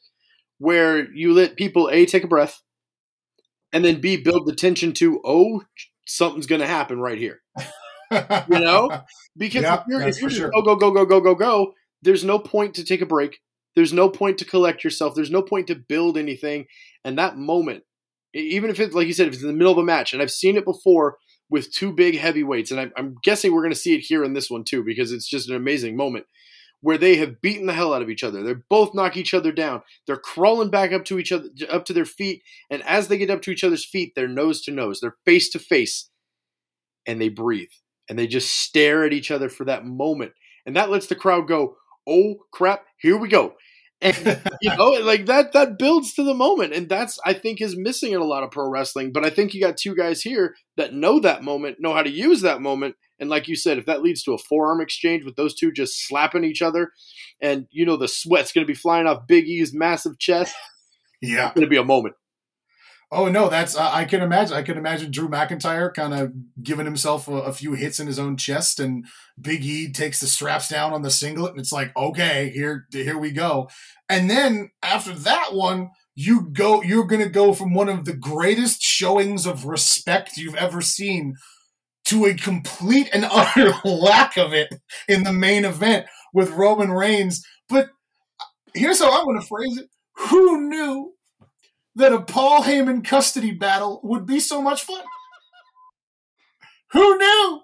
where 0.57 1.11
you 1.11 1.34
let 1.34 1.57
people 1.57 1.89
A, 1.91 2.05
take 2.05 2.24
a 2.24 2.28
breath, 2.28 2.61
and 3.74 3.84
then 3.84 3.99
B, 3.99 4.16
build 4.16 4.47
the 4.47 4.55
tension 4.55 4.93
to, 4.93 5.22
oh, 5.26 5.63
something's 6.07 6.45
going 6.45 6.61
to 6.61 6.68
happen 6.68 6.99
right 6.99 7.18
here. 7.18 7.41
you 8.11 8.59
know? 8.59 9.01
Because 9.38 9.66
if 9.66 9.82
you're, 9.89 10.01
if 10.01 10.22
you're 10.22 10.30
sure. 10.30 10.49
go, 10.49 10.61
go, 10.61 10.78
go, 10.78 10.91
go, 10.91 11.05
go, 11.05 11.20
go, 11.20 11.36
go, 11.36 11.74
there's 12.01 12.24
no 12.24 12.39
point 12.39 12.76
to 12.76 12.86
take 12.86 13.01
a 13.01 13.05
break. 13.05 13.39
There's 13.76 13.93
no 13.93 14.09
point 14.09 14.38
to 14.39 14.45
collect 14.45 14.84
yourself. 14.84 15.15
There's 15.15 15.32
no 15.32 15.41
point 15.41 15.67
to 15.67 15.76
build 15.76 16.17
anything. 16.17 16.65
And 17.03 17.17
that 17.17 17.38
moment, 17.38 17.84
even 18.34 18.69
if 18.69 18.80
it's 18.80 18.93
like 18.93 19.07
you 19.07 19.13
said, 19.13 19.28
if 19.28 19.34
it's 19.34 19.41
in 19.41 19.47
the 19.47 19.53
middle 19.53 19.71
of 19.71 19.78
a 19.78 19.84
match, 19.84 20.13
and 20.13 20.21
I've 20.21 20.32
seen 20.32 20.57
it 20.57 20.65
before 20.65 21.17
with 21.49 21.73
two 21.73 21.91
big 21.91 22.17
heavyweights, 22.17 22.71
and 22.71 22.80
I'm, 22.80 22.91
I'm 22.97 23.15
guessing 23.23 23.53
we're 23.53 23.61
going 23.61 23.73
to 23.73 23.80
see 23.80 23.95
it 23.95 24.01
here 24.01 24.23
in 24.23 24.34
this 24.34 24.49
one 24.49 24.63
too 24.63 24.84
because 24.84 25.11
it's 25.11 25.28
just 25.28 25.49
an 25.49 25.55
amazing 25.55 25.95
moment 25.95 26.26
where 26.82 26.97
they 26.97 27.15
have 27.15 27.41
beaten 27.41 27.65
the 27.65 27.73
hell 27.73 27.93
out 27.93 28.01
of 28.01 28.09
each 28.09 28.23
other. 28.23 28.43
They're 28.43 28.63
both 28.69 28.93
knock 28.93 29.17
each 29.17 29.34
other 29.34 29.51
down. 29.51 29.82
They're 30.05 30.17
crawling 30.17 30.69
back 30.69 30.91
up 30.91 31.05
to 31.05 31.17
each 31.17 31.32
other, 31.32 31.49
up 31.69 31.86
to 31.86 31.93
their 31.93 32.05
feet, 32.05 32.43
and 32.69 32.84
as 32.84 33.07
they 33.07 33.17
get 33.17 33.30
up 33.30 33.41
to 33.43 33.51
each 33.51 33.63
other's 33.63 33.86
feet, 33.86 34.13
they're 34.15 34.28
nose 34.28 34.61
to 34.63 34.71
nose, 34.71 34.99
they're 34.99 35.15
face 35.26 35.49
to 35.49 35.59
face, 35.59 36.09
and 37.05 37.21
they 37.21 37.30
breathe 37.30 37.69
and 38.09 38.17
they 38.17 38.28
just 38.28 38.51
stare 38.51 39.03
at 39.03 39.13
each 39.13 39.32
other 39.32 39.49
for 39.49 39.65
that 39.65 39.86
moment, 39.86 40.34
and 40.65 40.76
that 40.76 40.89
lets 40.89 41.07
the 41.07 41.15
crowd 41.15 41.47
go, 41.47 41.78
"Oh 42.07 42.36
crap, 42.51 42.86
here 42.97 43.17
we 43.17 43.28
go." 43.28 43.55
And 44.02 44.41
you 44.62 44.76
know 44.76 44.89
like 45.04 45.26
that 45.26 45.54
that 45.54 45.78
builds 45.80 46.14
to 46.14 46.24
the 46.24 46.34
moment 46.34 46.74
and 46.74 46.89
that's 46.89 47.18
i 47.26 47.34
think 47.34 47.62
is 47.62 47.78
missing 47.78 48.12
in 48.12 48.22
a 48.22 48.26
lot 48.26 48.43
of 48.43 48.52
pro 48.52 48.70
wrestling 48.70 49.12
but 49.12 49.26
i 49.26 49.30
think 49.30 49.54
you 49.54 49.62
got 49.62 49.78
two 49.78 49.96
guys 49.96 50.22
here 50.22 50.56
that 50.78 50.93
know 50.93 51.20
that 51.20 51.43
moment 51.43 51.78
know 51.80 51.93
how 51.93 52.04
to 52.04 52.10
use 52.10 52.41
that 52.41 52.62
moment 52.62 52.96
and 53.20 53.30
like 53.30 53.48
you 53.48 53.56
said 53.56 53.78
if 53.78 53.86
that 53.86 54.02
leads 54.02 54.24
to 54.24 54.34
a 54.34 54.38
forearm 54.38 54.82
exchange 54.82 55.24
with 55.24 55.36
those 55.36 55.56
two 55.56 55.72
just 55.72 56.08
slapping 56.08 56.43
each 56.43 56.62
other 56.62 56.91
and 57.41 57.68
you 57.72 57.86
know 57.86 57.98
the 57.98 58.08
sweat's 58.08 58.52
going 58.52 58.66
to 58.66 58.72
be 58.72 58.78
flying 58.78 59.08
off 59.08 59.28
big 59.28 59.46
e's 59.46 59.74
massive 59.74 60.20
chest 60.20 60.56
yeah. 61.22 61.46
it's 61.46 61.56
going 61.56 61.66
to 61.66 61.70
be 61.70 61.78
a 61.78 61.84
moment 61.84 62.16
Oh 63.12 63.30
no, 63.30 63.49
that's 63.49 63.78
uh, 63.78 63.89
I 63.91 64.06
can 64.06 64.22
imagine. 64.22 64.58
I 64.58 64.64
can 64.64 64.78
imagine 64.78 65.12
Drew 65.12 65.30
McIntyre 65.30 65.93
kind 65.93 66.14
of 66.14 66.34
giving 66.64 66.86
himself 66.86 67.28
a, 67.28 67.34
a, 67.34 67.53
few 67.53 67.74
hits 67.74 67.99
in 67.99 68.08
his 68.08 68.18
own 68.18 68.36
chest, 68.36 68.80
and 68.80 69.06
Big 69.39 69.64
E 69.64 69.91
takes 69.91 70.20
the 70.20 70.28
straps 70.28 70.68
down 70.68 70.91
on 70.91 71.03
the 71.03 71.12
singlet, 71.12 71.51
and 71.51 71.60
it's 71.60 71.72
like, 71.72 71.95
okay, 71.95 72.49
here, 72.49 72.88
here 72.91 73.18
we 73.18 73.32
go. 73.32 73.70
And 74.10 74.30
then 74.30 74.72
after 74.82 75.14
that 75.14 75.53
one, 75.53 75.91
you 76.16 76.49
go. 76.51 76.82
You're 76.82 77.06
going 77.06 77.22
to 77.22 77.30
go 77.30 77.53
from 77.53 77.74
one 77.74 77.89
of 77.89 78.06
the 78.06 78.16
greatest 78.16 78.82
showings 78.82 79.45
of 79.45 79.66
respect 79.66 80.38
you've 80.38 80.56
ever 80.56 80.82
seen 80.82 81.36
to 82.06 82.26
a 82.26 82.34
complete 82.34 83.10
and 83.14 83.26
utter 83.32 83.72
lack 83.84 84.38
of 84.38 84.53
it 84.53 84.74
in 85.08 85.24
the 85.24 85.34
main 85.34 85.64
event 85.64 86.08
with 86.34 86.51
Roman 86.51 86.91
Reigns. 86.91 87.45
But 87.70 87.89
here's 88.74 88.99
how 88.99 89.12
I'm 89.12 89.39
to 89.39 89.45
phrase 89.45 89.78
it: 89.78 89.89
Who 90.30 90.70
knew 90.70 91.14
that 91.96 92.14
a 92.14 92.22
Paul 92.22 92.64
Heyman 92.64 93.06
custody 93.06 93.52
battle 93.52 94.02
would 94.04 94.26
be 94.26 94.39
so 94.39 94.62
much 94.62 94.84
fun. 94.84 95.04
Who 96.91 97.18
knew? 97.18 97.62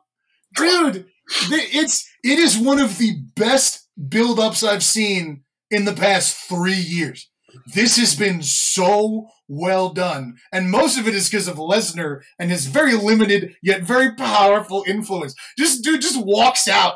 Dude, 0.56 1.08
it's 1.52 2.10
it 2.24 2.40
is 2.40 2.58
one 2.58 2.80
of 2.80 2.98
the 2.98 3.18
best 3.36 3.88
build-ups 4.10 4.64
I've 4.64 4.84
seen 4.84 5.44
in 5.70 5.86
the 5.86 5.94
past 5.94 6.36
3 6.50 6.74
years. 6.74 7.30
This 7.74 7.98
has 7.98 8.16
been 8.16 8.42
so 8.42 9.28
well 9.48 9.90
done. 9.94 10.38
And 10.52 10.72
most 10.72 10.98
of 10.98 11.08
it 11.08 11.14
is 11.14 11.30
because 11.30 11.48
of 11.48 11.58
Lesnar 11.58 12.22
and 12.40 12.50
his 12.50 12.66
very 12.66 12.94
limited 12.96 13.56
yet 13.62 13.84
very 13.84 14.16
powerful 14.16 14.86
influence. 14.88 15.36
Just 15.58 15.84
dude 15.84 16.02
just 16.02 16.24
walks 16.24 16.68
out 16.68 16.96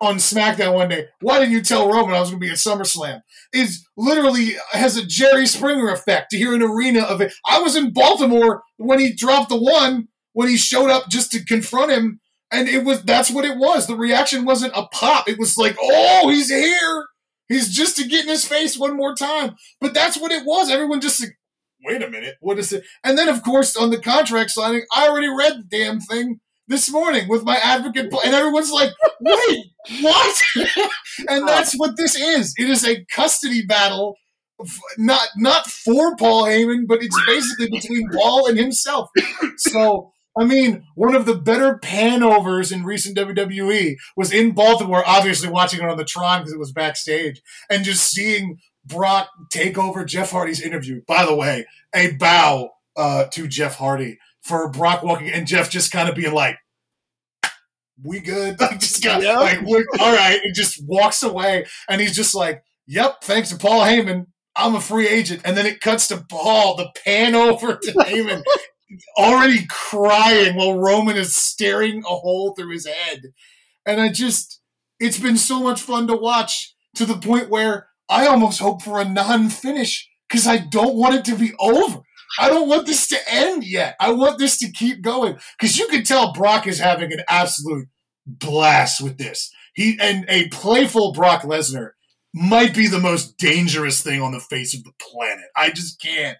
on 0.00 0.16
SmackDown 0.16 0.74
one 0.74 0.88
day. 0.88 1.06
Why 1.20 1.38
didn't 1.38 1.52
you 1.52 1.62
tell 1.62 1.90
Roman 1.90 2.14
I 2.14 2.20
was 2.20 2.30
going 2.30 2.40
to 2.40 2.46
be 2.46 2.50
at 2.50 2.58
SummerSlam? 2.58 3.20
Is 3.52 3.86
literally 3.96 4.52
has 4.72 4.96
a 4.96 5.06
Jerry 5.06 5.46
Springer 5.46 5.90
effect 5.90 6.30
to 6.30 6.36
hear 6.36 6.54
an 6.54 6.62
arena 6.62 7.02
of 7.02 7.20
it. 7.20 7.32
I 7.46 7.60
was 7.60 7.76
in 7.76 7.92
Baltimore 7.92 8.62
when 8.76 8.98
he 8.98 9.12
dropped 9.14 9.48
the 9.48 9.60
one 9.60 10.08
when 10.32 10.48
he 10.48 10.56
showed 10.56 10.90
up 10.90 11.08
just 11.08 11.30
to 11.32 11.44
confront 11.44 11.92
him, 11.92 12.20
and 12.50 12.68
it 12.68 12.84
was 12.84 13.02
that's 13.02 13.30
what 13.30 13.44
it 13.44 13.56
was. 13.56 13.86
The 13.86 13.96
reaction 13.96 14.44
wasn't 14.44 14.76
a 14.76 14.86
pop. 14.88 15.28
It 15.28 15.38
was 15.38 15.56
like, 15.56 15.76
oh, 15.80 16.28
he's 16.28 16.50
here. 16.50 17.06
He's 17.48 17.74
just 17.74 17.96
to 17.96 18.08
get 18.08 18.24
in 18.24 18.30
his 18.30 18.46
face 18.46 18.78
one 18.78 18.96
more 18.96 19.14
time. 19.14 19.54
But 19.80 19.94
that's 19.94 20.18
what 20.18 20.32
it 20.32 20.44
was. 20.44 20.70
Everyone 20.70 21.00
just 21.00 21.20
like, 21.20 21.36
wait 21.84 22.02
a 22.02 22.10
minute, 22.10 22.36
what 22.40 22.58
is 22.58 22.72
it? 22.72 22.84
And 23.04 23.16
then 23.18 23.28
of 23.28 23.42
course 23.42 23.76
on 23.76 23.90
the 23.90 24.00
contract 24.00 24.50
signing, 24.50 24.82
I 24.94 25.08
already 25.08 25.28
read 25.28 25.64
the 25.70 25.78
damn 25.78 26.00
thing 26.00 26.40
this 26.68 26.90
morning 26.90 27.28
with 27.28 27.44
my 27.44 27.56
advocate, 27.56 28.12
and 28.24 28.34
everyone's 28.34 28.72
like, 28.72 28.90
"Wait, 29.20 29.66
what?" 30.00 30.42
and 31.28 31.46
that's 31.46 31.74
what 31.74 31.96
this 31.96 32.14
is. 32.14 32.54
It 32.56 32.68
is 32.70 32.86
a 32.86 33.04
custody 33.06 33.64
battle, 33.64 34.16
not 34.98 35.28
not 35.36 35.66
for 35.66 36.16
Paul 36.16 36.44
Heyman, 36.44 36.86
but 36.86 37.02
it's 37.02 37.20
basically 37.26 37.70
between 37.70 38.08
Paul 38.10 38.48
and 38.48 38.58
himself. 38.58 39.10
So. 39.56 40.10
I 40.36 40.42
mean, 40.42 40.82
one 40.96 41.14
of 41.14 41.26
the 41.26 41.36
better 41.36 41.78
panovers 41.78 42.72
in 42.72 42.82
recent 42.82 43.16
WWE 43.16 43.94
was 44.16 44.32
in 44.32 44.50
Baltimore, 44.50 45.04
obviously 45.06 45.48
watching 45.48 45.78
it 45.78 45.88
on 45.88 45.96
the 45.96 46.04
Tron 46.04 46.40
because 46.40 46.52
it 46.52 46.58
was 46.58 46.72
backstage, 46.72 47.40
and 47.70 47.84
just 47.84 48.10
seeing 48.10 48.58
Brock 48.84 49.28
take 49.50 49.78
over 49.78 50.04
Jeff 50.04 50.32
Hardy's 50.32 50.60
interview. 50.60 51.02
By 51.06 51.24
the 51.24 51.36
way, 51.36 51.66
a 51.94 52.14
bow 52.16 52.70
uh, 52.96 53.26
to 53.26 53.46
Jeff 53.46 53.76
Hardy 53.76 54.18
for 54.44 54.68
Brock 54.68 55.02
walking 55.02 55.30
and 55.30 55.46
Jeff 55.46 55.70
just 55.70 55.90
kind 55.90 56.08
of 56.08 56.14
being 56.14 56.34
like, 56.34 56.56
"We 58.02 58.20
good?" 58.20 58.56
Like 58.60 58.78
just 58.78 59.02
got 59.02 59.22
yep. 59.22 59.40
like, 59.40 59.60
"All 59.98 60.14
right," 60.14 60.40
and 60.42 60.54
just 60.54 60.82
walks 60.86 61.22
away, 61.22 61.64
and 61.88 62.00
he's 62.00 62.14
just 62.14 62.34
like, 62.34 62.62
"Yep, 62.86 63.24
thanks 63.24 63.48
to 63.50 63.56
Paul 63.56 63.82
Heyman, 63.82 64.26
I'm 64.54 64.74
a 64.74 64.80
free 64.80 65.08
agent." 65.08 65.42
And 65.44 65.56
then 65.56 65.66
it 65.66 65.80
cuts 65.80 66.08
to 66.08 66.24
Paul, 66.28 66.76
the 66.76 66.90
pan 67.04 67.34
over 67.34 67.76
to 67.76 67.92
Heyman, 67.92 68.42
already 69.18 69.66
crying 69.68 70.56
while 70.56 70.78
Roman 70.78 71.16
is 71.16 71.34
staring 71.34 72.00
a 72.00 72.14
hole 72.14 72.54
through 72.54 72.72
his 72.72 72.86
head, 72.86 73.22
and 73.86 74.00
I 74.00 74.10
just, 74.10 74.60
it's 75.00 75.18
been 75.18 75.38
so 75.38 75.60
much 75.60 75.80
fun 75.80 76.06
to 76.08 76.16
watch 76.16 76.74
to 76.96 77.06
the 77.06 77.16
point 77.16 77.50
where 77.50 77.88
I 78.08 78.26
almost 78.26 78.60
hope 78.60 78.82
for 78.82 79.00
a 79.00 79.04
non-finish 79.04 80.08
because 80.28 80.46
I 80.46 80.58
don't 80.58 80.96
want 80.96 81.14
it 81.14 81.24
to 81.26 81.36
be 81.36 81.52
over. 81.58 82.00
I 82.38 82.48
don't 82.48 82.68
want 82.68 82.86
this 82.86 83.08
to 83.08 83.18
end 83.28 83.64
yet. 83.64 83.96
I 84.00 84.12
want 84.12 84.38
this 84.38 84.58
to 84.58 84.70
keep 84.70 85.02
going 85.02 85.38
because 85.58 85.78
you 85.78 85.86
can 85.88 86.04
tell 86.04 86.32
Brock 86.32 86.66
is 86.66 86.78
having 86.78 87.12
an 87.12 87.22
absolute 87.28 87.88
blast 88.26 89.02
with 89.02 89.18
this. 89.18 89.50
He 89.74 89.98
and 90.00 90.24
a 90.28 90.48
playful 90.48 91.12
Brock 91.12 91.42
Lesnar 91.42 91.90
might 92.32 92.74
be 92.74 92.88
the 92.88 93.00
most 93.00 93.36
dangerous 93.38 94.02
thing 94.02 94.20
on 94.20 94.32
the 94.32 94.40
face 94.40 94.74
of 94.74 94.84
the 94.84 94.92
planet. 94.98 95.44
I 95.56 95.70
just 95.70 96.00
can't. 96.00 96.38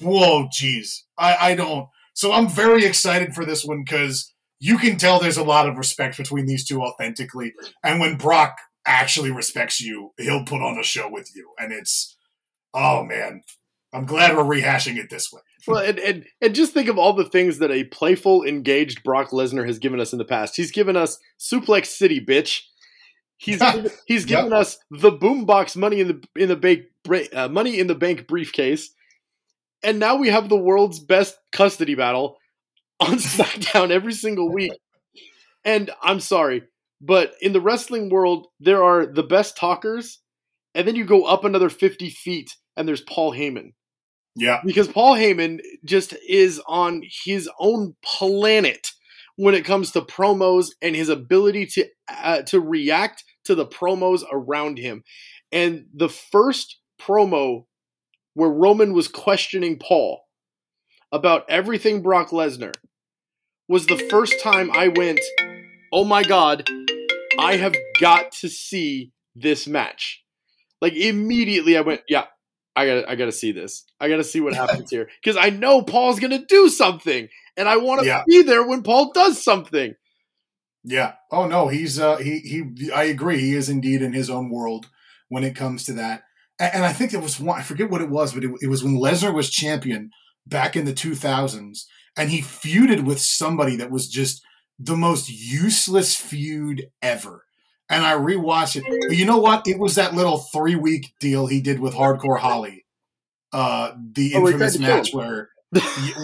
Whoa, 0.00 0.48
jeez. 0.48 1.02
I, 1.18 1.36
I 1.52 1.54
don't. 1.54 1.88
So 2.14 2.32
I'm 2.32 2.48
very 2.48 2.84
excited 2.84 3.34
for 3.34 3.44
this 3.44 3.64
one 3.64 3.82
because 3.84 4.32
you 4.58 4.78
can 4.78 4.96
tell 4.96 5.18
there's 5.18 5.36
a 5.36 5.44
lot 5.44 5.68
of 5.68 5.76
respect 5.76 6.16
between 6.16 6.46
these 6.46 6.64
two 6.64 6.82
authentically. 6.82 7.54
And 7.82 8.00
when 8.00 8.16
Brock 8.16 8.56
actually 8.86 9.30
respects 9.30 9.80
you, 9.80 10.12
he'll 10.18 10.44
put 10.44 10.62
on 10.62 10.78
a 10.78 10.84
show 10.84 11.10
with 11.10 11.30
you. 11.34 11.50
And 11.58 11.72
it's, 11.72 12.16
oh 12.72 13.04
man, 13.04 13.42
I'm 13.92 14.04
glad 14.04 14.36
we're 14.36 14.44
rehashing 14.44 14.96
it 14.96 15.10
this 15.10 15.32
way. 15.32 15.40
Well, 15.66 15.84
and, 15.84 15.98
and, 15.98 16.24
and 16.40 16.54
just 16.54 16.72
think 16.72 16.88
of 16.88 16.98
all 16.98 17.12
the 17.12 17.24
things 17.24 17.58
that 17.58 17.70
a 17.70 17.84
playful, 17.84 18.44
engaged 18.44 19.02
Brock 19.02 19.30
Lesnar 19.30 19.66
has 19.66 19.78
given 19.78 20.00
us 20.00 20.12
in 20.12 20.18
the 20.18 20.24
past. 20.24 20.56
He's 20.56 20.70
given 20.70 20.96
us 20.96 21.18
Suplex 21.38 21.86
City, 21.86 22.24
bitch. 22.24 22.62
He's 23.36 23.62
he's 24.06 24.24
given 24.24 24.46
yep. 24.46 24.60
us 24.60 24.78
the 24.90 25.12
boombox 25.12 25.76
money 25.76 26.00
in 26.00 26.08
the 26.08 26.42
in 26.42 26.48
the 26.48 26.56
bank 26.56 26.84
uh, 27.34 27.48
money 27.48 27.78
in 27.78 27.86
the 27.86 27.94
bank 27.94 28.26
briefcase, 28.26 28.90
and 29.82 29.98
now 29.98 30.16
we 30.16 30.28
have 30.28 30.48
the 30.48 30.56
world's 30.56 31.00
best 31.00 31.36
custody 31.52 31.94
battle 31.94 32.38
on 33.00 33.14
SmackDown 33.16 33.90
every 33.90 34.12
single 34.12 34.52
week. 34.52 34.72
And 35.64 35.90
I'm 36.02 36.20
sorry, 36.20 36.62
but 37.00 37.34
in 37.40 37.52
the 37.52 37.60
wrestling 37.60 38.08
world, 38.08 38.46
there 38.60 38.84
are 38.84 39.04
the 39.06 39.22
best 39.22 39.56
talkers, 39.56 40.20
and 40.74 40.86
then 40.86 40.96
you 40.96 41.04
go 41.04 41.24
up 41.24 41.44
another 41.44 41.68
50 41.68 42.10
feet, 42.10 42.50
and 42.76 42.86
there's 42.86 43.00
Paul 43.00 43.32
Heyman. 43.32 43.72
Yeah. 44.36 44.60
Because 44.64 44.88
Paul 44.88 45.14
Heyman 45.14 45.60
just 45.84 46.14
is 46.28 46.60
on 46.68 47.02
his 47.24 47.48
own 47.58 47.96
planet 48.04 48.88
when 49.36 49.54
it 49.54 49.64
comes 49.64 49.92
to 49.92 50.02
promos 50.02 50.68
and 50.82 50.94
his 50.94 51.08
ability 51.08 51.66
to 51.66 51.86
uh, 52.08 52.42
to 52.42 52.60
react 52.60 53.24
to 53.44 53.54
the 53.54 53.66
promos 53.66 54.22
around 54.30 54.78
him. 54.78 55.04
And 55.52 55.86
the 55.94 56.08
first 56.08 56.78
promo 57.00 57.64
where 58.34 58.50
Roman 58.50 58.92
was 58.92 59.08
questioning 59.08 59.78
Paul 59.78 60.22
about 61.12 61.48
everything 61.48 62.02
Brock 62.02 62.30
Lesnar 62.30 62.74
was 63.68 63.86
the 63.86 63.96
first 63.96 64.34
time 64.42 64.70
I 64.72 64.88
went, 64.88 65.20
"Oh 65.92 66.04
my 66.04 66.22
god, 66.22 66.68
I 67.38 67.56
have 67.56 67.74
got 68.00 68.32
to 68.40 68.48
see 68.48 69.12
this 69.34 69.66
match." 69.66 70.22
Like 70.82 70.94
immediately 70.94 71.76
I 71.76 71.82
went, 71.82 72.02
"Yeah, 72.08 72.26
I 72.76 72.86
got 72.86 73.08
I 73.08 73.14
got 73.14 73.24
to 73.26 73.32
see 73.32 73.52
this. 73.52 73.84
I 73.98 74.08
got 74.08 74.18
to 74.18 74.24
see 74.24 74.40
what 74.40 74.54
happens 74.54 74.90
here 74.90 75.08
because 75.22 75.36
I 75.36 75.50
know 75.50 75.82
Paul's 75.82 76.20
going 76.20 76.38
to 76.38 76.44
do 76.46 76.68
something 76.68 77.28
and 77.56 77.68
I 77.68 77.78
want 77.78 78.00
to 78.02 78.06
yeah. 78.06 78.22
be 78.26 78.42
there 78.42 78.66
when 78.66 78.82
Paul 78.82 79.12
does 79.12 79.42
something." 79.42 79.94
Yeah. 80.84 81.14
Oh 81.32 81.46
no, 81.46 81.68
he's 81.68 81.98
uh 81.98 82.18
he 82.18 82.38
he 82.40 82.92
I 82.92 83.04
agree. 83.04 83.40
He 83.40 83.54
is 83.54 83.68
indeed 83.68 84.02
in 84.02 84.12
his 84.12 84.30
own 84.30 84.50
world 84.50 84.86
when 85.28 85.42
it 85.42 85.56
comes 85.56 85.84
to 85.86 85.94
that. 85.94 86.22
And, 86.60 86.74
and 86.76 86.84
I 86.84 86.92
think 86.92 87.12
it 87.12 87.22
was 87.22 87.40
one 87.40 87.58
I 87.58 87.62
forget 87.62 87.90
what 87.90 88.02
it 88.02 88.10
was, 88.10 88.34
but 88.34 88.44
it, 88.44 88.50
it 88.60 88.68
was 88.68 88.84
when 88.84 88.96
Lesnar 88.96 89.34
was 89.34 89.50
champion 89.50 90.10
back 90.46 90.76
in 90.76 90.84
the 90.84 90.92
2000s 90.92 91.84
and 92.16 92.30
he 92.30 92.40
feuded 92.40 93.04
with 93.04 93.20
somebody 93.20 93.74
that 93.76 93.90
was 93.90 94.08
just 94.08 94.42
the 94.78 94.96
most 94.96 95.28
useless 95.28 96.14
feud 96.14 96.86
ever 97.02 97.45
and 97.88 98.04
I 98.04 98.14
rewatched 98.14 98.76
it. 98.76 98.84
But 99.08 99.16
you 99.16 99.24
know 99.24 99.38
what? 99.38 99.66
It 99.66 99.78
was 99.78 99.94
that 99.94 100.14
little 100.14 100.38
three 100.38 100.76
week 100.76 101.14
deal 101.20 101.46
he 101.46 101.60
did 101.60 101.80
with 101.80 101.94
Hardcore 101.94 102.38
Holly, 102.38 102.86
uh, 103.52 103.92
the 104.12 104.34
oh, 104.34 104.46
infamous 104.46 104.78
match 104.78 105.12
where, 105.12 105.50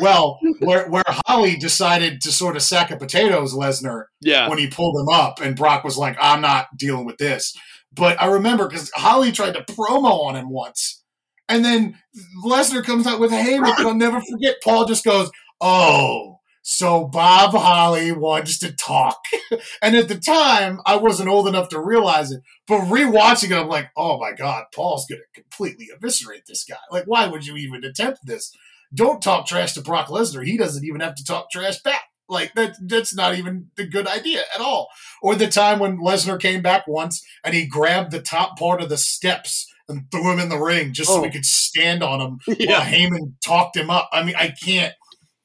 well, 0.00 0.38
where 0.60 0.88
where 0.88 1.04
Holly 1.26 1.56
decided 1.56 2.20
to 2.22 2.32
sort 2.32 2.56
of 2.56 2.62
sack 2.62 2.90
a 2.90 2.96
potatoes 2.96 3.54
Lesnar 3.54 4.04
yeah. 4.20 4.48
when 4.48 4.58
he 4.58 4.68
pulled 4.68 4.98
him 5.00 5.08
up, 5.08 5.40
and 5.40 5.56
Brock 5.56 5.84
was 5.84 5.96
like, 5.96 6.16
"I'm 6.20 6.40
not 6.40 6.66
dealing 6.76 7.04
with 7.04 7.18
this." 7.18 7.56
But 7.94 8.20
I 8.20 8.26
remember 8.26 8.68
because 8.68 8.90
Holly 8.94 9.32
tried 9.32 9.52
to 9.52 9.62
promo 9.62 10.24
on 10.24 10.36
him 10.36 10.50
once, 10.50 11.02
and 11.48 11.64
then 11.64 11.98
Lesnar 12.44 12.84
comes 12.84 13.06
out 13.06 13.20
with 13.20 13.32
a 13.32 13.40
haymaker. 13.40 13.82
I'll 13.82 13.94
never 13.94 14.20
forget. 14.20 14.56
Paul 14.62 14.86
just 14.86 15.04
goes, 15.04 15.30
"Oh." 15.60 16.31
So 16.62 17.06
Bob 17.06 17.52
Holly 17.52 18.12
wants 18.12 18.58
to 18.60 18.72
talk. 18.72 19.24
and 19.82 19.96
at 19.96 20.08
the 20.08 20.18
time, 20.18 20.80
I 20.86 20.96
wasn't 20.96 21.28
old 21.28 21.48
enough 21.48 21.68
to 21.70 21.80
realize 21.80 22.30
it. 22.30 22.42
But 22.68 22.82
rewatching 22.82 23.50
it, 23.50 23.60
I'm 23.60 23.68
like, 23.68 23.90
oh 23.96 24.18
my 24.18 24.32
God, 24.32 24.66
Paul's 24.74 25.06
going 25.06 25.20
to 25.20 25.40
completely 25.40 25.88
eviscerate 25.94 26.46
this 26.46 26.64
guy. 26.64 26.76
Like, 26.90 27.04
why 27.04 27.26
would 27.26 27.46
you 27.46 27.56
even 27.56 27.84
attempt 27.84 28.20
this? 28.24 28.56
Don't 28.94 29.20
talk 29.20 29.46
trash 29.46 29.72
to 29.74 29.82
Brock 29.82 30.06
Lesnar. 30.06 30.46
He 30.46 30.56
doesn't 30.56 30.84
even 30.84 31.00
have 31.00 31.16
to 31.16 31.24
talk 31.24 31.50
trash 31.50 31.82
back. 31.82 32.04
Like 32.28 32.54
that 32.54 32.76
that's 32.80 33.14
not 33.14 33.36
even 33.36 33.70
a 33.78 33.84
good 33.84 34.06
idea 34.06 34.42
at 34.54 34.60
all. 34.60 34.88
Or 35.20 35.34
the 35.34 35.48
time 35.48 35.78
when 35.78 35.98
Lesnar 35.98 36.40
came 36.40 36.62
back 36.62 36.86
once 36.86 37.24
and 37.44 37.54
he 37.54 37.66
grabbed 37.66 38.10
the 38.10 38.22
top 38.22 38.58
part 38.58 38.80
of 38.80 38.88
the 38.88 38.96
steps 38.96 39.70
and 39.88 40.10
threw 40.10 40.32
him 40.32 40.38
in 40.38 40.48
the 40.48 40.58
ring 40.58 40.92
just 40.92 41.10
oh. 41.10 41.16
so 41.16 41.24
he 41.24 41.30
could 41.30 41.44
stand 41.44 42.02
on 42.02 42.20
him 42.20 42.40
yeah. 42.58 42.78
while 42.78 42.80
Heyman 42.80 43.34
talked 43.44 43.76
him 43.76 43.90
up. 43.90 44.08
I 44.12 44.22
mean, 44.22 44.36
I 44.36 44.48
can't 44.48 44.94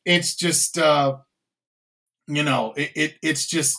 it's 0.08 0.36
just 0.36 0.78
uh, 0.78 1.18
you 2.28 2.44
know 2.44 2.74
it, 2.76 2.92
it 2.96 3.14
it's 3.22 3.46
just 3.46 3.78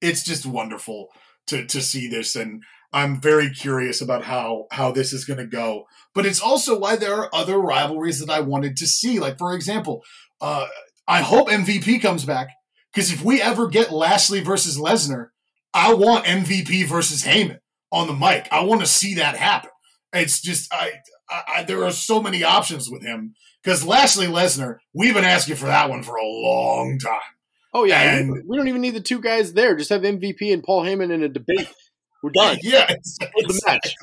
it's 0.00 0.22
just 0.22 0.46
wonderful 0.46 1.08
to 1.46 1.66
to 1.66 1.80
see 1.80 2.08
this 2.08 2.36
and 2.36 2.62
I'm 2.92 3.20
very 3.20 3.50
curious 3.50 4.00
about 4.00 4.24
how 4.24 4.66
how 4.70 4.92
this 4.92 5.12
is 5.12 5.24
going 5.24 5.40
to 5.40 5.46
go. 5.46 5.86
But 6.14 6.26
it's 6.26 6.40
also 6.40 6.78
why 6.78 6.94
there 6.94 7.14
are 7.14 7.34
other 7.34 7.58
rivalries 7.58 8.20
that 8.20 8.30
I 8.30 8.38
wanted 8.40 8.76
to 8.76 8.86
see. 8.86 9.18
Like 9.18 9.36
for 9.36 9.52
example, 9.52 10.02
uh, 10.40 10.66
I 11.08 11.22
hope 11.22 11.48
MVP 11.48 12.00
comes 12.00 12.24
back 12.24 12.48
because 12.92 13.12
if 13.12 13.24
we 13.24 13.42
ever 13.42 13.66
get 13.66 13.92
Lashley 13.92 14.40
versus 14.40 14.78
Lesnar, 14.78 15.28
I 15.74 15.94
want 15.94 16.26
MVP 16.26 16.86
versus 16.86 17.24
Heyman 17.24 17.58
on 17.90 18.06
the 18.06 18.12
mic. 18.12 18.46
I 18.52 18.62
want 18.62 18.80
to 18.80 18.86
see 18.86 19.14
that 19.14 19.36
happen. 19.36 19.70
It's 20.12 20.40
just 20.40 20.72
I, 20.72 20.92
I, 21.30 21.42
I 21.48 21.62
there 21.64 21.84
are 21.84 21.90
so 21.90 22.22
many 22.22 22.42
options 22.42 22.90
with 22.90 23.02
him 23.02 23.34
because 23.62 23.84
Lashley 23.84 24.26
Lesnar, 24.26 24.78
we've 24.92 25.14
been 25.14 25.24
asking 25.24 25.56
for 25.56 25.66
that 25.66 25.90
one 25.90 26.02
for 26.02 26.16
a 26.16 26.26
long 26.26 26.98
time. 26.98 27.20
Oh 27.72 27.84
yeah, 27.84 28.18
and, 28.18 28.44
we 28.46 28.56
don't 28.56 28.68
even 28.68 28.80
need 28.80 28.94
the 28.94 29.00
two 29.00 29.20
guys 29.20 29.52
there. 29.52 29.76
Just 29.76 29.90
have 29.90 30.02
MVP 30.02 30.52
and 30.52 30.62
Paul 30.62 30.82
Heyman 30.82 31.10
in 31.10 31.22
a 31.22 31.28
debate. 31.28 31.68
We're 32.22 32.30
done. 32.34 32.58
Yeah, 32.62 32.86
exactly. 32.88 33.44
the 33.46 33.62
match. 33.66 33.94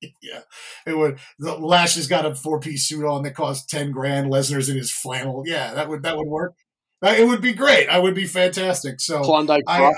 yeah, 0.22 0.40
it 0.86 0.96
would. 0.96 1.18
The 1.38 1.56
Lashley's 1.56 2.06
got 2.06 2.26
a 2.26 2.34
four 2.34 2.60
piece 2.60 2.86
suit 2.86 3.04
on 3.04 3.22
that 3.24 3.34
costs 3.34 3.66
ten 3.66 3.90
grand. 3.90 4.30
Lesnar's 4.30 4.68
in 4.68 4.76
his 4.76 4.92
flannel. 4.92 5.42
Yeah, 5.46 5.74
that 5.74 5.88
would 5.88 6.04
that 6.04 6.16
would 6.16 6.28
work. 6.28 6.54
It 7.02 7.26
would 7.26 7.42
be 7.42 7.52
great. 7.52 7.88
I 7.88 7.98
would 7.98 8.14
be 8.14 8.26
fantastic. 8.26 9.00
So 9.00 9.22
Klondike. 9.22 9.64
I, 9.66 9.92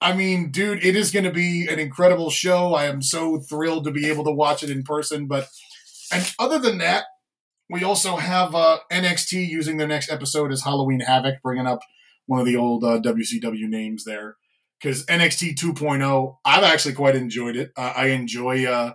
I, 0.00 0.12
mean, 0.12 0.50
dude, 0.50 0.84
it 0.84 0.96
is 0.96 1.10
going 1.10 1.24
to 1.24 1.32
be 1.32 1.66
an 1.68 1.78
incredible 1.78 2.30
show. 2.30 2.74
I 2.74 2.86
am 2.86 3.02
so 3.02 3.38
thrilled 3.38 3.84
to 3.84 3.90
be 3.90 4.08
able 4.08 4.24
to 4.24 4.30
watch 4.30 4.62
it 4.62 4.70
in 4.70 4.82
person. 4.82 5.26
But 5.26 5.48
and 6.12 6.32
other 6.38 6.58
than 6.58 6.78
that, 6.78 7.04
we 7.70 7.84
also 7.84 8.16
have 8.16 8.54
uh, 8.54 8.78
NXT 8.90 9.48
using 9.48 9.76
their 9.76 9.88
next 9.88 10.10
episode 10.10 10.52
as 10.52 10.62
Halloween 10.62 11.00
Havoc, 11.00 11.42
bringing 11.42 11.66
up 11.66 11.80
one 12.26 12.40
of 12.40 12.46
the 12.46 12.56
old 12.56 12.84
uh, 12.84 13.00
WCW 13.00 13.68
names 13.68 14.04
there. 14.04 14.36
Because 14.80 15.04
NXT 15.06 15.56
2.0, 15.56 16.36
I've 16.44 16.62
actually 16.62 16.94
quite 16.94 17.16
enjoyed 17.16 17.56
it. 17.56 17.72
Uh, 17.76 17.92
I 17.96 18.06
enjoy 18.08 18.64
uh, 18.64 18.94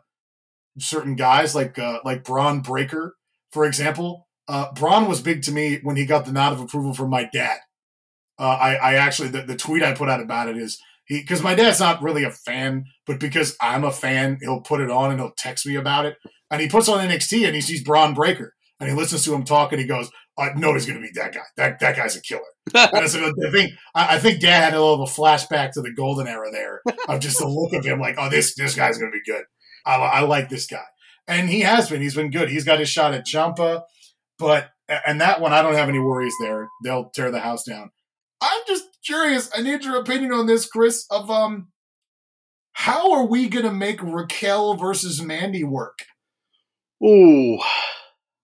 certain 0.80 1.16
guys 1.16 1.54
like 1.54 1.78
uh, 1.78 2.00
like 2.06 2.24
Bron 2.24 2.62
Breakker, 2.62 3.16
for 3.52 3.66
example. 3.66 4.28
Uh, 4.48 4.72
Bron 4.74 5.08
was 5.08 5.22
big 5.22 5.42
to 5.44 5.52
me 5.52 5.80
when 5.84 5.98
he 5.98 6.06
got 6.06 6.26
the 6.26 6.32
nod 6.32 6.54
of 6.54 6.62
approval 6.62 6.94
from 6.94 7.10
my 7.10 7.30
dad. 7.32 7.60
I, 8.40 8.76
I 8.76 8.94
actually 8.96 9.30
the, 9.30 9.44
the 9.44 9.56
tweet 9.56 9.84
I 9.84 9.94
put 9.94 10.10
out 10.10 10.20
about 10.20 10.50
it 10.50 10.58
is 10.58 10.82
because 11.08 11.44
my 11.44 11.56
dad's 11.56 11.80
not 11.80 12.02
really 12.02 12.24
a 12.24 12.32
fan, 12.32 12.86
but 13.06 13.20
because 13.20 13.56
I'm 13.62 13.84
a 13.84 13.92
fan, 13.92 14.38
he'll 14.42 14.62
put 14.62 14.82
it 14.82 14.90
on 14.90 15.12
and 15.12 15.20
he'll 15.20 15.34
text 15.38 15.66
me 15.66 15.76
about 15.76 16.06
it. 16.06 16.18
And 16.50 16.62
he 16.62 16.68
puts 16.68 16.88
on 16.88 17.06
NXT 17.08 17.46
and 17.46 17.56
he 17.56 17.62
sees 17.62 17.84
Bron 17.84 18.14
Breakker 18.14 18.54
and 18.80 18.90
he 18.90 18.96
listens 18.96 19.24
to 19.26 19.34
him 19.34 19.44
talk 19.44 19.72
and 19.72 19.82
he 19.82 19.88
goes, 19.88 20.10
uh, 20.38 20.42
I 20.42 20.54
know 20.54 20.74
he's 20.74 20.86
going 20.86 21.00
to 21.00 21.06
be 21.06 21.12
that 21.16 21.34
guy. 21.34 21.42
That 21.58 21.80
that 21.80 21.96
guy's 21.96 22.16
a 22.16 22.22
killer. 22.22 22.42
I, 22.76 23.06
said, 23.08 23.24
I 23.24 23.52
think 23.52 23.72
I, 23.94 24.16
I 24.16 24.20
think 24.20 24.40
Dad 24.40 24.64
had 24.64 24.74
a 24.74 24.84
little 24.84 25.06
flashback 25.06 25.72
to 25.74 25.82
the 25.82 25.94
golden 25.94 26.28
era 26.28 26.52
there 26.52 26.82
of 27.08 27.20
just 27.20 27.40
the 27.40 27.48
look 27.48 27.74
of 27.74 27.86
him, 27.86 28.00
like, 28.00 28.16
oh, 28.18 28.30
this 28.30 28.56
this 28.56 28.76
guy's 28.76 28.98
going 28.98 29.12
to 29.12 29.18
be 29.18 29.32
good. 29.32 29.44
I, 29.86 29.96
I 29.96 30.22
like 30.22 30.50
this 30.50 30.66
guy, 30.66 30.86
and 31.28 31.50
he 31.50 31.62
has 31.62 31.90
been. 31.90 32.02
He's 32.02 32.16
been 32.16 32.32
good. 32.32 32.50
He's 32.50 32.64
got 32.64 32.80
his 32.80 32.90
shot 32.90 33.14
at 33.14 33.26
Ciampa, 33.26 33.84
but 34.40 34.70
and 35.06 35.22
that 35.22 35.42
one 35.42 35.54
I 35.54 35.62
don't 35.62 35.76
have 35.76 35.90
any 35.90 36.00
worries 36.00 36.36
there. 36.42 36.68
They'll 36.84 37.10
tear 37.10 37.32
the 37.32 37.40
house 37.40 37.64
down. 37.64 37.92
I'm 38.44 38.62
just 38.68 38.84
curious. 39.06 39.50
I 39.56 39.62
need 39.62 39.86
your 39.86 39.98
opinion 40.02 40.34
on 40.34 40.48
this, 40.48 40.66
Chris. 40.66 41.06
Of 41.10 41.32
um, 41.32 41.70
how 42.74 43.14
are 43.14 43.26
we 43.26 43.48
going 43.48 43.66
to 43.66 43.72
make 43.72 44.04
Raquel 44.04 44.76
versus 44.76 45.22
Mandy 45.22 45.64
work? 45.64 46.00
Ooh, 47.02 47.58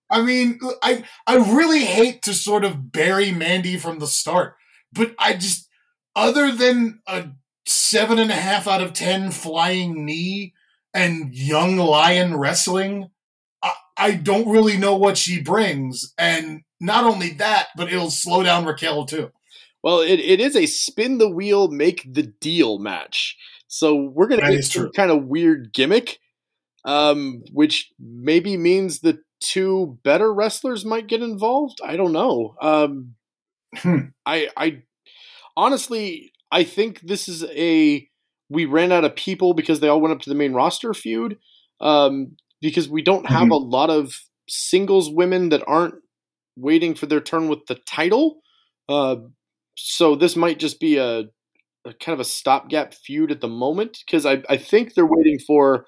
I 0.09 0.21
mean, 0.21 0.59
I 0.81 1.03
I 1.27 1.35
really 1.35 1.83
hate 1.83 2.21
to 2.23 2.33
sort 2.33 2.63
of 2.63 2.93
bury 2.93 3.31
Mandy 3.31 3.77
from 3.77 3.99
the 3.99 4.07
start, 4.07 4.55
but 4.93 5.13
I 5.19 5.33
just 5.33 5.67
other 6.15 6.53
than 6.53 7.01
a 7.05 7.31
seven 7.67 8.19
and 8.19 8.31
a 8.31 8.35
half 8.35 8.67
out 8.67 8.81
of 8.81 8.93
ten 8.93 9.31
flying 9.31 10.05
knee 10.05 10.53
and 10.93 11.35
young 11.35 11.75
lion 11.75 12.37
wrestling, 12.37 13.09
I, 13.61 13.73
I 13.97 14.11
don't 14.11 14.49
really 14.49 14.77
know 14.77 14.95
what 14.95 15.17
she 15.17 15.41
brings. 15.41 16.13
And 16.17 16.61
not 16.79 17.03
only 17.03 17.31
that, 17.33 17.67
but 17.75 17.91
it'll 17.91 18.11
slow 18.11 18.43
down 18.43 18.65
Raquel 18.65 19.05
too. 19.05 19.31
Well, 19.83 19.99
it, 19.99 20.19
it 20.19 20.39
is 20.39 20.55
a 20.55 20.65
spin 20.65 21.17
the 21.17 21.29
wheel, 21.29 21.69
make 21.69 22.05
the 22.11 22.23
deal 22.23 22.79
match. 22.79 23.37
So 23.67 23.95
we're 23.95 24.27
going 24.27 24.41
to 24.41 24.51
get 24.51 24.65
some 24.65 24.91
kind 24.91 25.11
of 25.11 25.25
weird 25.25 25.73
gimmick, 25.73 26.19
um, 26.85 27.43
which 27.51 27.91
maybe 27.99 28.57
means 28.57 28.99
the 28.99 29.19
two 29.39 29.99
better 30.03 30.33
wrestlers 30.33 30.85
might 30.85 31.07
get 31.07 31.21
involved. 31.21 31.79
I 31.83 31.95
don't 31.95 32.11
know. 32.11 32.55
Um, 32.61 33.15
hmm. 33.75 33.97
I 34.25 34.49
I 34.57 34.83
honestly 35.55 36.33
I 36.51 36.63
think 36.63 37.01
this 37.01 37.29
is 37.29 37.43
a 37.45 38.07
we 38.49 38.65
ran 38.65 38.91
out 38.91 39.05
of 39.05 39.15
people 39.15 39.53
because 39.53 39.79
they 39.79 39.87
all 39.87 40.01
went 40.01 40.13
up 40.13 40.21
to 40.21 40.29
the 40.29 40.35
main 40.35 40.53
roster 40.53 40.93
feud. 40.93 41.37
Um, 41.79 42.35
because 42.61 42.89
we 42.89 43.01
don't 43.01 43.27
have 43.27 43.43
mm-hmm. 43.43 43.51
a 43.51 43.57
lot 43.57 43.89
of 43.89 44.13
singles 44.47 45.09
women 45.09 45.49
that 45.49 45.63
aren't 45.67 45.95
waiting 46.55 46.95
for 46.95 47.05
their 47.05 47.21
turn 47.21 47.47
with 47.47 47.65
the 47.67 47.75
title. 47.75 48.41
Uh, 48.87 49.17
so 49.81 50.15
this 50.15 50.35
might 50.35 50.59
just 50.59 50.79
be 50.79 50.97
a, 50.97 51.19
a 51.85 51.93
kind 51.99 52.13
of 52.13 52.19
a 52.19 52.25
stopgap 52.25 52.93
feud 52.93 53.31
at 53.31 53.41
the 53.41 53.47
moment 53.47 53.99
because 54.05 54.25
I, 54.25 54.43
I 54.49 54.57
think 54.57 54.93
they're 54.93 55.05
waiting 55.05 55.39
for 55.39 55.85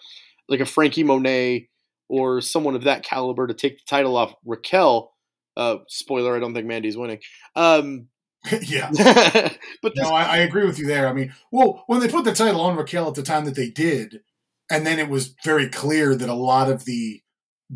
like 0.48 0.60
a 0.60 0.66
Frankie 0.66 1.04
Monet 1.04 1.68
or 2.10 2.42
someone 2.42 2.76
of 2.76 2.84
that 2.84 3.04
caliber 3.04 3.48
to 3.48 3.54
take 3.54 3.78
the 3.78 3.84
title 3.88 4.18
off 4.18 4.34
Raquel. 4.46 5.12
Uh, 5.58 5.78
spoiler: 5.88 6.36
I 6.36 6.40
don't 6.40 6.54
think 6.54 6.68
Mandy's 6.68 6.98
winning. 6.98 7.20
Um, 7.56 8.08
yeah, 8.62 8.90
but 9.82 9.96
this- 9.96 10.04
no, 10.04 10.12
I, 10.12 10.24
I, 10.24 10.38
agree 10.38 10.66
with 10.66 10.80
you 10.80 10.88
there. 10.88 11.08
I 11.08 11.14
mean, 11.14 11.34
well, 11.52 11.84
when 11.88 12.00
they 12.00 12.08
put 12.08 12.24
the 12.24 12.34
title 12.34 12.62
on 12.62 12.78
Raquel 12.78 13.08
at 13.10 13.16
the 13.16 13.24
time 13.24 13.46
that 13.46 13.56
they 13.56 13.70
did, 13.70 14.22
and 14.70 14.86
then 14.86 14.98
it 14.98 15.10
was 15.10 15.36
very 15.44 15.68
clear 15.68 16.16
that 16.16 16.30
a 16.30 16.34
lot 16.34 16.72
of 16.72 16.86
the 16.86 17.22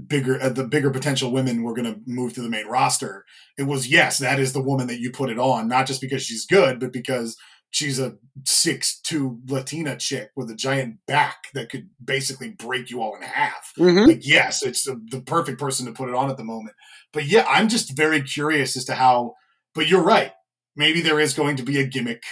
bigger 0.07 0.41
uh, 0.41 0.49
the 0.49 0.67
bigger 0.67 0.91
potential 0.91 1.31
women 1.31 1.63
were 1.63 1.73
going 1.73 1.91
to 1.91 1.99
move 2.05 2.33
to 2.33 2.41
the 2.41 2.49
main 2.49 2.67
roster. 2.67 3.25
It 3.57 3.63
was 3.63 3.87
yes, 3.87 4.17
that 4.19 4.39
is 4.39 4.53
the 4.53 4.61
woman 4.61 4.87
that 4.87 4.99
you 4.99 5.11
put 5.11 5.29
it 5.29 5.39
on, 5.39 5.67
not 5.67 5.87
just 5.87 6.01
because 6.01 6.23
she's 6.23 6.45
good, 6.45 6.79
but 6.79 6.93
because 6.93 7.37
she's 7.69 7.99
a 7.99 8.15
six 8.45 8.99
two 8.99 9.39
Latina 9.47 9.97
chick 9.97 10.29
with 10.35 10.49
a 10.49 10.55
giant 10.55 10.97
back 11.07 11.45
that 11.53 11.69
could 11.69 11.89
basically 12.03 12.49
break 12.49 12.89
you 12.89 13.01
all 13.01 13.15
in 13.15 13.21
half. 13.21 13.71
Mm-hmm. 13.77 14.07
Like, 14.09 14.27
yes, 14.27 14.63
it's 14.63 14.83
the, 14.83 15.01
the 15.11 15.21
perfect 15.21 15.59
person 15.59 15.85
to 15.85 15.91
put 15.91 16.09
it 16.09 16.15
on 16.15 16.29
at 16.29 16.37
the 16.37 16.43
moment. 16.43 16.75
But 17.13 17.25
yeah, 17.25 17.45
I'm 17.47 17.69
just 17.69 17.95
very 17.95 18.21
curious 18.21 18.77
as 18.77 18.85
to 18.85 18.95
how. 18.95 19.35
But 19.73 19.87
you're 19.87 20.03
right 20.03 20.31
maybe 20.75 21.01
there 21.01 21.19
is 21.19 21.33
going 21.33 21.55
to 21.57 21.63
be 21.63 21.79
a 21.79 21.87
gimmick 21.87 22.23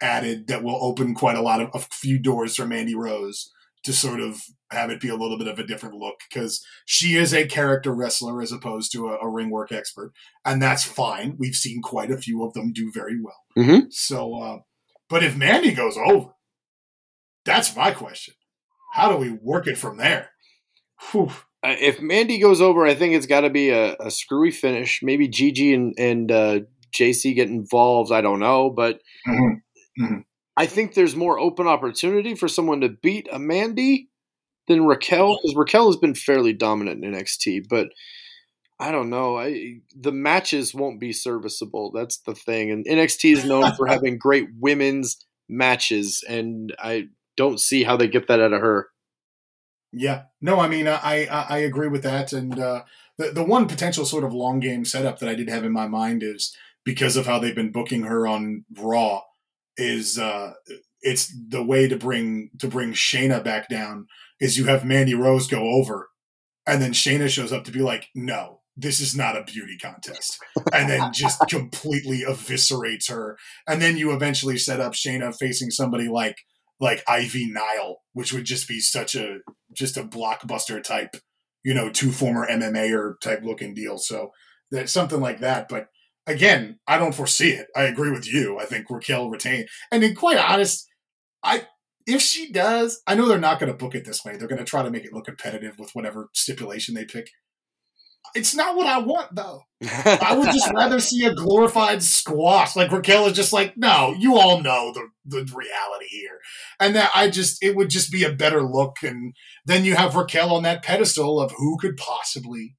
added 0.00 0.46
that 0.46 0.62
will 0.62 0.78
open 0.82 1.14
quite 1.14 1.36
a 1.36 1.42
lot 1.42 1.60
of 1.60 1.68
a 1.74 1.78
few 1.78 2.18
doors 2.18 2.56
for 2.56 2.66
Mandy 2.66 2.94
Rose 2.94 3.52
to 3.84 3.92
sort 3.92 4.20
of 4.20 4.42
have 4.70 4.90
it 4.90 5.00
be 5.00 5.08
a 5.08 5.16
little 5.16 5.38
bit 5.38 5.48
of 5.48 5.58
a 5.58 5.66
different 5.66 5.94
look 5.94 6.16
because 6.28 6.64
she 6.84 7.16
is 7.16 7.32
a 7.32 7.46
character 7.46 7.94
wrestler 7.94 8.40
as 8.42 8.52
opposed 8.52 8.92
to 8.92 9.08
a, 9.08 9.18
a, 9.18 9.28
ring 9.28 9.50
work 9.50 9.72
expert, 9.72 10.12
and 10.44 10.60
that's 10.60 10.84
fine. 10.84 11.36
We've 11.38 11.56
seen 11.56 11.80
quite 11.82 12.10
a 12.10 12.18
few 12.18 12.44
of 12.44 12.52
them 12.52 12.72
do 12.72 12.90
very 12.92 13.18
well. 13.20 13.40
Mm-hmm. 13.56 13.86
So, 13.90 14.34
uh, 14.34 14.58
but 15.08 15.24
if 15.24 15.36
Mandy 15.36 15.72
goes 15.72 15.96
over, 15.96 16.30
that's 17.44 17.74
my 17.74 17.90
question. 17.92 18.34
How 18.92 19.10
do 19.10 19.16
we 19.16 19.30
work 19.30 19.66
it 19.66 19.78
from 19.78 19.96
there? 19.96 20.30
Whew. 21.10 21.30
Uh, 21.62 21.76
if 21.78 22.00
Mandy 22.00 22.38
goes 22.38 22.60
over, 22.60 22.86
I 22.86 22.94
think 22.94 23.14
it's 23.14 23.26
got 23.26 23.42
to 23.42 23.50
be 23.50 23.70
a, 23.70 23.94
a, 23.96 24.10
screwy 24.10 24.50
finish. 24.50 25.00
Maybe 25.02 25.28
Gigi 25.28 25.74
and, 25.74 25.94
and 25.98 26.32
uh, 26.32 26.60
Jacy 26.90 27.34
get 27.34 27.48
involved. 27.48 28.12
I 28.12 28.22
don't 28.22 28.40
know, 28.40 28.70
but 28.70 29.00
mm-hmm. 29.28 30.04
Mm-hmm. 30.04 30.20
I 30.60 30.66
think 30.66 30.92
there's 30.92 31.16
more 31.16 31.38
open 31.38 31.66
opportunity 31.66 32.34
for 32.34 32.46
someone 32.46 32.82
to 32.82 32.90
beat 32.90 33.26
a 33.32 33.38
Mandy 33.38 34.10
than 34.68 34.84
Raquel 34.84 35.38
because 35.40 35.56
Raquel 35.56 35.86
has 35.86 35.96
been 35.96 36.14
fairly 36.14 36.52
dominant 36.52 37.02
in 37.02 37.14
NXT, 37.14 37.66
but 37.66 37.88
I 38.78 38.90
don't 38.90 39.08
know. 39.08 39.38
I 39.38 39.78
the 39.96 40.12
matches 40.12 40.74
won't 40.74 41.00
be 41.00 41.14
serviceable. 41.14 41.92
That's 41.92 42.18
the 42.26 42.34
thing, 42.34 42.70
and 42.70 42.84
NXT 42.84 43.32
is 43.32 43.44
known 43.46 43.74
for 43.74 43.86
having 43.88 44.18
great 44.18 44.48
women's 44.60 45.16
matches, 45.48 46.22
and 46.28 46.76
I 46.78 47.08
don't 47.38 47.58
see 47.58 47.82
how 47.82 47.96
they 47.96 48.06
get 48.06 48.28
that 48.28 48.42
out 48.42 48.52
of 48.52 48.60
her. 48.60 48.88
Yeah, 49.94 50.24
no, 50.42 50.60
I 50.60 50.68
mean, 50.68 50.86
I 50.86 51.24
I, 51.24 51.46
I 51.48 51.58
agree 51.60 51.88
with 51.88 52.02
that, 52.02 52.34
and 52.34 52.58
uh, 52.60 52.82
the 53.16 53.30
the 53.30 53.44
one 53.44 53.66
potential 53.66 54.04
sort 54.04 54.24
of 54.24 54.34
long 54.34 54.60
game 54.60 54.84
setup 54.84 55.20
that 55.20 55.28
I 55.30 55.34
did 55.34 55.48
have 55.48 55.64
in 55.64 55.72
my 55.72 55.88
mind 55.88 56.22
is 56.22 56.54
because 56.84 57.16
of 57.16 57.24
how 57.24 57.38
they've 57.38 57.54
been 57.54 57.72
booking 57.72 58.02
her 58.02 58.26
on 58.26 58.66
Raw 58.78 59.22
is 59.76 60.18
uh, 60.18 60.52
it's 61.02 61.34
the 61.48 61.62
way 61.62 61.88
to 61.88 61.96
bring 61.96 62.50
to 62.58 62.68
bring 62.68 62.92
Shayna 62.92 63.42
back 63.42 63.68
down 63.68 64.06
is 64.40 64.58
you 64.58 64.66
have 64.66 64.84
Mandy 64.84 65.14
Rose 65.14 65.46
go 65.46 65.62
over, 65.62 66.10
and 66.66 66.80
then 66.80 66.92
Shayna 66.92 67.28
shows 67.28 67.52
up 67.52 67.64
to 67.64 67.72
be 67.72 67.80
like, 67.80 68.08
no, 68.14 68.60
this 68.76 69.00
is 69.00 69.16
not 69.16 69.36
a 69.36 69.44
beauty 69.44 69.76
contest, 69.80 70.38
and 70.72 70.88
then 70.88 71.12
just 71.12 71.40
completely 71.48 72.22
eviscerates 72.26 73.10
her, 73.10 73.38
and 73.66 73.80
then 73.80 73.96
you 73.96 74.12
eventually 74.12 74.58
set 74.58 74.80
up 74.80 74.92
Shayna 74.92 75.34
facing 75.38 75.70
somebody 75.70 76.08
like 76.08 76.36
like 76.80 77.02
Ivy 77.06 77.50
Nile, 77.50 78.00
which 78.14 78.32
would 78.32 78.44
just 78.44 78.66
be 78.66 78.80
such 78.80 79.14
a 79.14 79.38
just 79.72 79.96
a 79.96 80.02
blockbuster 80.02 80.82
type, 80.82 81.16
you 81.62 81.74
know, 81.74 81.90
two 81.90 82.10
former 82.10 82.48
MMA 82.48 82.92
or 82.92 83.18
type 83.22 83.42
looking 83.42 83.74
deal. 83.74 83.98
So 83.98 84.30
that 84.70 84.88
something 84.88 85.20
like 85.20 85.40
that, 85.40 85.68
but 85.68 85.88
again, 86.26 86.78
I 86.86 86.98
don't 86.98 87.14
foresee 87.14 87.50
it. 87.50 87.68
I 87.76 87.82
agree 87.84 88.10
with 88.10 88.30
you. 88.30 88.58
I 88.58 88.64
think 88.64 88.86
Raquel 88.90 89.30
retain. 89.30 89.66
And 89.90 90.04
in 90.04 90.14
quite 90.14 90.38
honest, 90.38 90.86
I 91.42 91.66
if 92.06 92.20
she 92.20 92.50
does, 92.50 93.02
I 93.06 93.14
know 93.14 93.26
they're 93.26 93.38
not 93.38 93.60
going 93.60 93.70
to 93.70 93.76
book 93.76 93.94
it 93.94 94.04
this 94.04 94.24
way. 94.24 94.36
They're 94.36 94.48
going 94.48 94.58
to 94.58 94.64
try 94.64 94.82
to 94.82 94.90
make 94.90 95.04
it 95.04 95.12
look 95.12 95.26
competitive 95.26 95.78
with 95.78 95.90
whatever 95.94 96.28
stipulation 96.34 96.94
they 96.94 97.04
pick. 97.04 97.30
It's 98.34 98.54
not 98.54 98.76
what 98.76 98.86
I 98.86 98.98
want 98.98 99.34
though. 99.34 99.62
I 99.82 100.36
would 100.36 100.52
just 100.52 100.70
rather 100.72 101.00
see 101.00 101.24
a 101.24 101.34
glorified 101.34 102.02
squash. 102.02 102.76
Like 102.76 102.92
Raquel 102.92 103.26
is 103.26 103.32
just 103.32 103.52
like, 103.52 103.76
no, 103.76 104.14
you 104.18 104.36
all 104.36 104.62
know 104.62 104.92
the 104.92 105.08
the 105.24 105.52
reality 105.54 106.06
here, 106.08 106.38
and 106.78 106.94
that 106.94 107.10
I 107.14 107.30
just 107.30 107.62
it 107.62 107.74
would 107.76 107.90
just 107.90 108.12
be 108.12 108.22
a 108.22 108.32
better 108.32 108.62
look. 108.62 108.96
And 109.02 109.34
then 109.64 109.84
you 109.84 109.96
have 109.96 110.14
Raquel 110.14 110.54
on 110.54 110.62
that 110.62 110.82
pedestal 110.82 111.40
of 111.40 111.52
who 111.52 111.76
could 111.78 111.96
possibly 111.96 112.76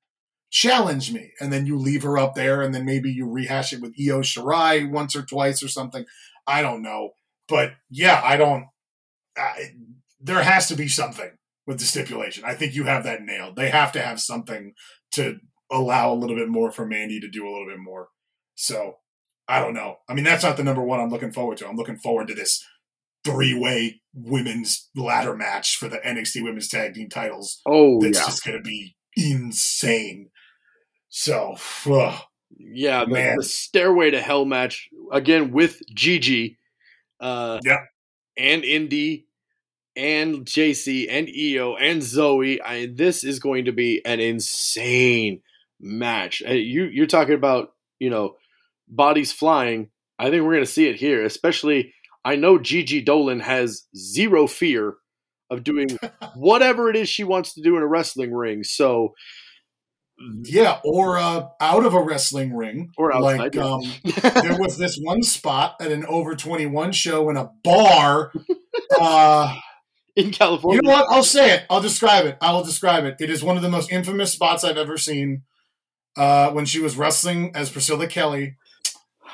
challenge 0.52 1.12
me. 1.12 1.32
And 1.40 1.52
then 1.52 1.66
you 1.66 1.78
leave 1.78 2.04
her 2.04 2.18
up 2.18 2.36
there 2.36 2.62
and 2.62 2.76
then 2.76 2.86
maybe 2.86 3.12
you 3.12 3.28
rehash 3.28 3.74
it 3.74 3.82
with 3.82 3.96
Io 4.00 4.20
Shirai 4.20 4.90
once 4.90 5.16
or 5.16 5.24
twice 5.24 5.64
or 5.64 5.68
something. 5.68 6.06
I 6.46 6.62
don't 6.62 6.84
know. 6.84 7.12
But 7.48 7.74
yeah, 7.90 8.22
I 8.24 8.38
don't. 8.38 8.66
I, 9.38 9.72
there 10.20 10.44
has 10.44 10.68
to 10.68 10.76
be 10.76 10.88
something 10.88 11.32
with 11.66 11.80
the 11.80 11.86
stipulation. 11.86 12.44
I 12.46 12.54
think 12.54 12.76
you 12.76 12.84
have 12.84 13.04
that 13.06 13.24
nailed. 13.24 13.56
They 13.56 13.70
have 13.70 13.92
to 13.94 14.02
have 14.02 14.20
something 14.20 14.74
to 15.14 15.38
allow 15.72 16.14
a 16.14 16.16
little 16.16 16.36
bit 16.36 16.50
more 16.50 16.72
for 16.72 16.86
Mandy 16.86 17.20
to 17.20 17.30
do 17.30 17.48
a 17.48 17.52
little 17.52 17.68
bit 17.68 17.80
more. 17.80 18.10
So 18.56 18.98
I 19.48 19.60
don't 19.60 19.74
know. 19.74 19.98
I 20.10 20.14
mean, 20.14 20.26
that's 20.26 20.44
not 20.44 20.58
the 20.58 20.64
number 20.64 20.84
one 20.84 21.00
I'm 21.00 21.10
looking 21.10 21.32
forward 21.32 21.58
to. 21.58 21.68
I'm 21.68 21.76
looking 21.78 21.98
forward 21.98 22.28
to 22.28 22.34
this 22.34 22.66
three 23.24 23.58
way 23.58 24.02
women's 24.14 24.90
ladder 24.96 25.36
match 25.36 25.78
for 25.78 25.88
the 25.88 25.98
NXT 25.98 26.44
women's 26.44 26.68
tag 26.68 26.94
team 26.94 27.10
titles. 27.10 27.62
Oh, 27.66 28.02
that's 28.02 28.20
yeah. 28.20 28.26
just 28.26 28.46
going 28.46 28.58
to 28.58 28.64
be 28.64 28.96
insane. 29.16 30.30
So, 31.14 31.56
ugh, 31.92 32.22
yeah, 32.58 33.04
the, 33.04 33.36
the, 33.38 33.44
Stairway 33.44 34.12
to 34.12 34.22
Hell 34.22 34.46
match 34.46 34.90
again 35.12 35.52
with 35.52 35.82
Gigi, 35.94 36.58
uh, 37.20 37.60
yeah, 37.66 37.82
and 38.38 38.64
Indi, 38.64 39.28
and 39.98 40.46
Jacy, 40.46 41.10
and 41.10 41.28
Io, 41.28 41.76
and 41.76 42.02
Zoey. 42.02 42.60
I, 42.66 42.90
this 42.96 43.26
is 43.26 43.40
going 43.40 43.66
to 43.66 43.74
be 43.74 44.02
an 44.06 44.22
insane 44.22 45.42
match. 45.82 46.40
You 46.40 46.86
you're 46.86 47.08
talking 47.08 47.36
about 47.36 47.74
you 48.00 48.10
know 48.10 48.38
bodies 48.88 49.34
flying. 49.34 49.90
I 50.18 50.30
think 50.30 50.46
we're 50.46 50.54
going 50.54 50.66
to 50.66 50.72
see 50.72 50.88
it 50.88 50.96
here, 50.96 51.26
especially. 51.26 51.94
I 52.24 52.38
know 52.38 52.58
Gigi 52.58 53.02
Dolan 53.02 53.42
has 53.42 53.86
zero 53.98 54.48
fear 54.48 54.96
of 55.50 55.66
doing 55.66 55.98
whatever 56.36 56.90
it 56.90 56.96
is 56.96 57.10
she 57.10 57.26
wants 57.26 57.54
to 57.56 57.62
do 57.62 57.76
in 57.76 57.84
a 57.84 57.88
wrestling 57.88 58.34
ring. 58.34 58.64
So 58.64 59.14
yeah, 60.44 60.80
or 60.84 61.18
uh, 61.18 61.48
out 61.60 61.86
of 61.86 61.94
a 61.94 62.02
wrestling 62.02 62.56
ring. 62.56 62.92
Or 62.98 63.14
outside. 63.14 63.40
Like 63.40 63.58
um, 63.58 63.82
there 64.44 64.58
was 64.60 64.78
this 64.78 64.98
one 64.98 65.24
spot 65.24 65.76
at 65.80 65.92
an 65.92 66.06
over 66.06 66.36
twenty 66.36 66.66
one 66.66 66.92
show 66.92 67.30
in 67.30 67.38
a 67.38 67.52
bar. 67.64 68.32
Uh, 69.00 69.56
in 70.16 70.32
California. 70.32 70.82
You 70.84 70.88
know 70.88 70.94
what? 70.94 71.06
I'll 71.10 71.24
say 71.24 71.56
it. 71.56 71.66
I'll 71.70 71.82
describe 71.82 72.26
it. 72.26 72.38
I 72.42 72.52
will 72.52 72.64
describe 72.64 73.06
it. 73.06 73.18
It 73.20 73.30
is 73.30 73.44
one 73.44 73.56
of 73.56 73.62
the 73.62 73.70
most 73.70 73.92
infamous 73.92 74.32
spots 74.32 74.64
I've 74.64 74.78
ever 74.78 74.98
seen. 74.98 75.44
Uh, 76.18 76.52
when 76.52 76.66
she 76.66 76.82
was 76.82 76.98
wrestling 76.98 77.56
as 77.56 77.70
Priscilla 77.70 78.06
Kelly, 78.06 78.58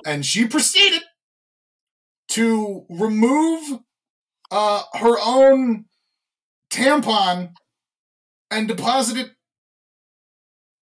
and 0.06 0.24
she 0.24 0.48
proceeded 0.48 1.02
to 2.30 2.86
remove 2.88 3.80
uh, 4.52 4.84
her 4.94 5.18
own 5.20 5.86
tampon 6.70 7.54
and 8.52 8.68
deposit 8.68 9.18
it 9.18 9.32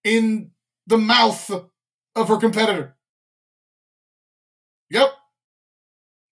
in 0.06 0.52
the 0.88 0.98
mouth 0.98 1.52
of 2.16 2.30
her 2.30 2.38
competitor. 2.38 2.96
Yep. 4.90 5.10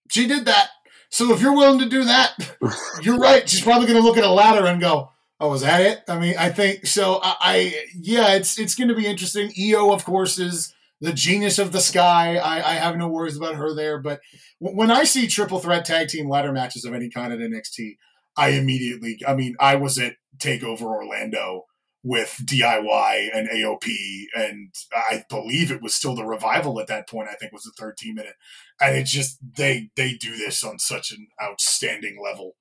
She 0.09 0.27
did 0.27 0.45
that. 0.45 0.69
So 1.09 1.33
if 1.33 1.41
you're 1.41 1.55
willing 1.55 1.79
to 1.79 1.89
do 1.89 2.05
that, 2.05 2.55
you're 3.01 3.17
right. 3.17 3.47
She's 3.49 3.61
probably 3.61 3.87
going 3.87 4.01
to 4.01 4.07
look 4.07 4.17
at 4.17 4.23
a 4.23 4.31
ladder 4.31 4.65
and 4.65 4.79
go, 4.79 5.11
"Oh, 5.39 5.53
is 5.53 5.61
that 5.61 5.81
it?" 5.81 6.03
I 6.07 6.17
mean, 6.19 6.35
I 6.39 6.49
think 6.49 6.85
so. 6.85 7.19
I, 7.21 7.35
I 7.41 7.85
yeah, 7.99 8.33
it's 8.33 8.57
it's 8.57 8.75
going 8.75 8.87
to 8.87 8.95
be 8.95 9.05
interesting. 9.05 9.51
Io, 9.59 9.91
of 9.91 10.05
course, 10.05 10.39
is 10.39 10.73
the 11.01 11.13
genius 11.13 11.59
of 11.59 11.71
the 11.71 11.81
sky. 11.81 12.37
I, 12.37 12.55
I 12.57 12.73
have 12.75 12.95
no 12.95 13.09
worries 13.09 13.37
about 13.37 13.55
her 13.55 13.75
there. 13.75 13.99
But 13.99 14.21
w- 14.61 14.77
when 14.77 14.89
I 14.89 15.03
see 15.03 15.27
triple 15.27 15.59
threat 15.59 15.85
tag 15.85 16.07
team 16.07 16.29
ladder 16.29 16.51
matches 16.51 16.85
of 16.85 16.93
any 16.93 17.09
kind 17.09 17.33
at 17.33 17.39
NXT, 17.39 17.97
I 18.37 18.49
immediately, 18.49 19.19
I 19.27 19.35
mean, 19.35 19.55
I 19.59 19.75
was 19.75 19.99
at 19.99 20.15
Takeover 20.37 20.83
Orlando 20.83 21.65
with 22.03 22.41
DIY 22.45 23.29
and 23.33 23.47
AOP, 23.49 24.25
and 24.35 24.73
I 24.93 25.23
believe 25.29 25.71
it 25.71 25.81
was 25.81 25.95
still 25.95 26.15
the 26.15 26.25
revival 26.25 26.79
at 26.79 26.87
that 26.87 27.07
point. 27.07 27.29
I 27.29 27.35
think 27.35 27.53
was 27.53 27.63
the 27.63 27.71
13 27.77 28.13
minute, 28.15 28.35
and 28.81 28.97
it 28.97 29.05
just 29.05 29.37
they 29.55 29.89
they 29.95 30.13
do 30.13 30.35
this 30.35 30.63
on 30.63 30.79
such 30.79 31.11
an 31.11 31.27
outstanding 31.41 32.17
level. 32.23 32.55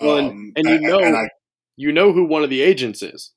Well, 0.00 0.16
and, 0.18 0.30
Um, 0.30 0.52
and 0.56 0.68
you 0.68 0.80
know, 0.80 0.98
and 1.00 1.16
I- 1.16 1.28
you 1.76 1.92
know 1.92 2.12
who 2.12 2.24
one 2.24 2.42
of 2.42 2.50
the 2.50 2.62
agents 2.62 3.02
is? 3.02 3.32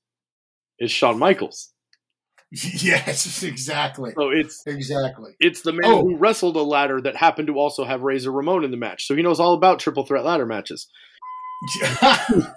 Is 0.79 0.91
Shawn 0.91 1.19
Michaels. 1.19 1.73
yes, 2.51 3.43
exactly, 3.43 4.11
So 4.15 4.29
it's 4.31 4.63
exactly. 4.65 5.33
it's 5.39 5.61
the 5.61 5.73
man 5.73 5.81
Oh. 5.83 6.01
who 6.01 6.15
wrestled 6.15 6.55
a 6.55 6.61
ladder 6.63 6.99
that 7.01 7.15
happened 7.17 7.47
to 7.47 7.59
also 7.59 7.83
have 7.83 8.01
Razor 8.01 8.31
Ramon 8.31 8.63
in 8.63 8.71
the 8.71 8.77
match. 8.77 9.05
So 9.05 9.15
he 9.15 9.21
knows 9.21 9.39
all 9.39 9.53
about 9.53 9.79
triple 9.79 10.03
threat 10.05 10.23
ladder 10.25 10.45
matches. 10.47 10.87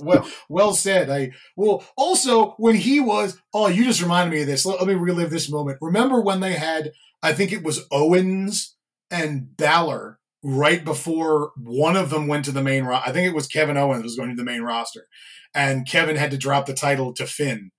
well, 0.00 0.28
well 0.48 0.72
said. 0.72 1.10
I 1.10 1.32
well 1.56 1.84
also 1.96 2.52
when 2.52 2.74
he 2.74 3.00
was. 3.00 3.38
Oh, 3.52 3.68
you 3.68 3.84
just 3.84 4.02
reminded 4.02 4.34
me 4.34 4.42
of 4.42 4.46
this. 4.46 4.66
Let, 4.66 4.78
let 4.80 4.88
me 4.88 4.94
relive 4.94 5.30
this 5.30 5.50
moment. 5.50 5.78
Remember 5.80 6.20
when 6.20 6.40
they 6.40 6.54
had? 6.54 6.92
I 7.22 7.32
think 7.32 7.52
it 7.52 7.62
was 7.62 7.86
Owens 7.90 8.76
and 9.10 9.56
Balor 9.56 10.18
right 10.42 10.84
before 10.84 11.52
one 11.56 11.96
of 11.96 12.10
them 12.10 12.26
went 12.26 12.44
to 12.46 12.52
the 12.52 12.62
main. 12.62 12.84
Ro- 12.84 13.00
I 13.04 13.12
think 13.12 13.26
it 13.26 13.34
was 13.34 13.46
Kevin 13.46 13.76
Owens 13.76 14.02
was 14.02 14.16
going 14.16 14.30
to 14.30 14.36
the 14.36 14.44
main 14.44 14.62
roster, 14.62 15.06
and 15.54 15.88
Kevin 15.88 16.16
had 16.16 16.30
to 16.32 16.38
drop 16.38 16.66
the 16.66 16.74
title 16.74 17.12
to 17.14 17.26
Finn, 17.26 17.70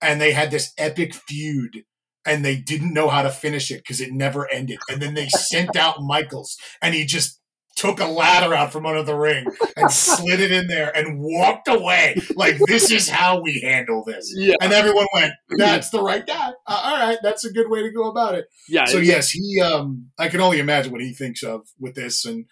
and 0.00 0.20
they 0.20 0.32
had 0.32 0.50
this 0.50 0.72
epic 0.78 1.14
feud. 1.14 1.84
And 2.26 2.44
they 2.44 2.56
didn't 2.56 2.92
know 2.92 3.08
how 3.08 3.22
to 3.22 3.30
finish 3.30 3.70
it 3.70 3.78
because 3.78 4.02
it 4.02 4.12
never 4.12 4.52
ended. 4.52 4.80
And 4.90 5.00
then 5.00 5.14
they 5.14 5.28
sent 5.30 5.76
out 5.76 6.02
Michaels, 6.02 6.58
and 6.82 6.94
he 6.94 7.06
just 7.06 7.40
took 7.78 8.00
a 8.00 8.06
ladder 8.06 8.54
out 8.54 8.72
from 8.72 8.84
under 8.86 9.02
the 9.04 9.14
ring 9.14 9.46
and 9.76 9.90
slid 9.90 10.40
it 10.40 10.50
in 10.50 10.66
there 10.66 10.94
and 10.96 11.20
walked 11.20 11.68
away. 11.68 12.16
Like, 12.34 12.58
this 12.66 12.90
is 12.90 13.08
how 13.08 13.40
we 13.40 13.60
handle 13.60 14.02
this. 14.04 14.32
Yeah, 14.36 14.54
And 14.60 14.72
everyone 14.72 15.06
went, 15.14 15.32
that's 15.56 15.90
the 15.90 16.02
right 16.02 16.26
guy. 16.26 16.48
Uh, 16.66 16.80
all 16.84 16.96
right, 16.98 17.18
that's 17.22 17.44
a 17.44 17.52
good 17.52 17.70
way 17.70 17.82
to 17.82 17.90
go 17.92 18.08
about 18.10 18.34
it. 18.34 18.46
yeah. 18.68 18.84
So, 18.86 18.98
yes, 18.98 19.30
he, 19.30 19.60
um, 19.60 20.08
I 20.18 20.28
can 20.28 20.40
only 20.40 20.58
imagine 20.58 20.90
what 20.90 21.00
he 21.02 21.12
thinks 21.14 21.42
of 21.44 21.68
with 21.78 21.94
this. 21.94 22.24
And 22.24 22.46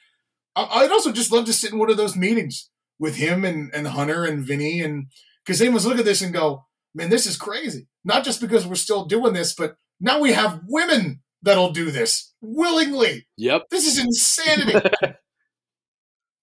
I- 0.54 0.82
I'd 0.84 0.90
also 0.92 1.10
just 1.12 1.32
love 1.32 1.44
to 1.46 1.52
sit 1.52 1.72
in 1.72 1.78
one 1.78 1.90
of 1.90 1.96
those 1.96 2.16
meetings 2.16 2.70
with 2.98 3.16
him 3.16 3.44
and, 3.44 3.70
and 3.74 3.88
Hunter 3.88 4.24
and 4.24 4.44
Vinny. 4.44 4.80
And 4.80 5.06
because 5.44 5.58
they 5.58 5.68
must 5.68 5.86
look 5.86 5.98
at 5.98 6.04
this 6.04 6.22
and 6.22 6.32
go, 6.32 6.64
man, 6.94 7.10
this 7.10 7.26
is 7.26 7.36
crazy. 7.36 7.88
Not 8.04 8.24
just 8.24 8.40
because 8.40 8.64
we're 8.66 8.76
still 8.76 9.04
doing 9.06 9.32
this, 9.32 9.54
but 9.54 9.74
now 10.00 10.20
we 10.20 10.32
have 10.32 10.60
women 10.68 11.22
that'll 11.46 11.70
do 11.70 11.90
this 11.90 12.34
willingly. 12.42 13.26
Yep. 13.38 13.62
This 13.70 13.86
is 13.86 13.98
insanity. 13.98 14.86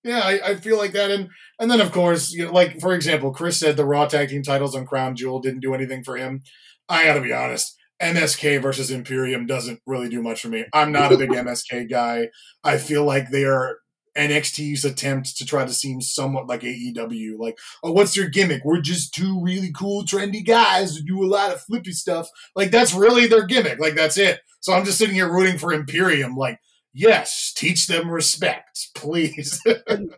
yeah, 0.03 0.21
I, 0.21 0.39
I 0.43 0.55
feel 0.55 0.77
like 0.77 0.93
that, 0.93 1.11
and 1.11 1.29
and 1.59 1.69
then 1.69 1.81
of 1.81 1.91
course, 1.91 2.31
you 2.31 2.45
know, 2.45 2.51
like 2.51 2.79
for 2.79 2.95
example, 2.95 3.31
Chris 3.31 3.59
said 3.59 3.77
the 3.77 3.85
Raw 3.85 4.07
Tag 4.07 4.29
Team 4.29 4.41
titles 4.41 4.75
on 4.75 4.87
Crown 4.87 5.15
Jewel 5.15 5.39
didn't 5.39 5.59
do 5.59 5.75
anything 5.75 6.03
for 6.03 6.17
him. 6.17 6.41
I 6.89 7.05
got 7.05 7.13
to 7.13 7.21
be 7.21 7.33
honest. 7.33 7.77
MSK 8.01 8.61
versus 8.61 8.91
Imperium 8.91 9.45
doesn't 9.45 9.79
really 9.85 10.09
do 10.09 10.21
much 10.21 10.41
for 10.41 10.49
me. 10.49 10.65
I'm 10.73 10.91
not 10.91 11.13
a 11.13 11.17
big 11.17 11.29
MSK 11.29 11.89
guy. 11.89 12.29
I 12.63 12.77
feel 12.77 13.05
like 13.05 13.29
they 13.29 13.45
are 13.45 13.77
NXT's 14.17 14.85
attempt 14.85 15.37
to 15.37 15.45
try 15.45 15.65
to 15.65 15.73
seem 15.73 16.01
somewhat 16.01 16.47
like 16.47 16.61
AEW. 16.61 17.37
Like, 17.37 17.57
oh, 17.83 17.91
what's 17.91 18.15
your 18.15 18.29
gimmick? 18.29 18.63
We're 18.63 18.81
just 18.81 19.13
two 19.13 19.41
really 19.41 19.71
cool, 19.71 20.03
trendy 20.03 20.45
guys 20.45 20.95
who 20.95 21.03
do 21.03 21.23
a 21.23 21.27
lot 21.27 21.51
of 21.51 21.61
flippy 21.61 21.91
stuff. 21.91 22.29
Like, 22.55 22.71
that's 22.71 22.93
really 22.93 23.27
their 23.27 23.45
gimmick. 23.45 23.79
Like, 23.79 23.95
that's 23.95 24.17
it. 24.17 24.39
So 24.59 24.73
I'm 24.73 24.85
just 24.85 24.97
sitting 24.97 25.15
here 25.15 25.31
rooting 25.31 25.57
for 25.57 25.73
Imperium. 25.73 26.35
Like, 26.35 26.59
yes, 26.93 27.53
teach 27.55 27.87
them 27.87 28.09
respect, 28.09 28.89
please. 28.95 29.61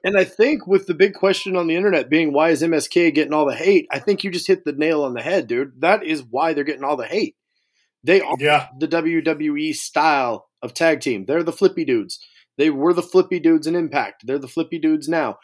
And 0.04 0.18
I 0.18 0.24
think 0.24 0.68
with 0.68 0.88
the 0.88 0.94
big 0.94 1.14
question 1.14 1.56
on 1.56 1.68
the 1.68 1.76
internet 1.76 2.10
being 2.10 2.34
why 2.34 2.50
is 2.50 2.62
MSK 2.62 3.14
getting 3.14 3.34
all 3.34 3.46
the 3.46 3.56
hate, 3.56 3.88
I 3.92 4.00
think 4.00 4.24
you 4.24 4.32
just 4.32 4.48
hit 4.48 4.66
the 4.66 4.74
nail 4.74 5.04
on 5.04 5.14
the 5.14 5.22
head, 5.22 5.48
dude. 5.48 5.82
That 5.82 6.04
is 6.04 6.24
why 6.24 6.54
they're 6.54 6.64
getting 6.64 6.84
all 6.84 6.98
the 6.98 7.06
hate. 7.06 7.36
They 8.04 8.22
are 8.22 8.36
yeah. 8.38 8.68
the 8.78 8.88
WWE 8.88 9.74
style 9.74 10.48
of 10.62 10.76
tag 10.76 11.02
team. 11.02 11.26
They're 11.26 11.42
the 11.42 11.52
flippy 11.52 11.86
dudes. 11.86 12.20
They 12.58 12.70
were 12.70 12.94
the 12.94 13.02
flippy 13.04 13.40
dudes 13.40 13.68
in 13.68 13.76
Impact. 13.76 14.24
They're 14.26 14.40
the 14.40 14.48
flippy 14.48 14.80
dudes 14.80 15.08
now. 15.10 15.38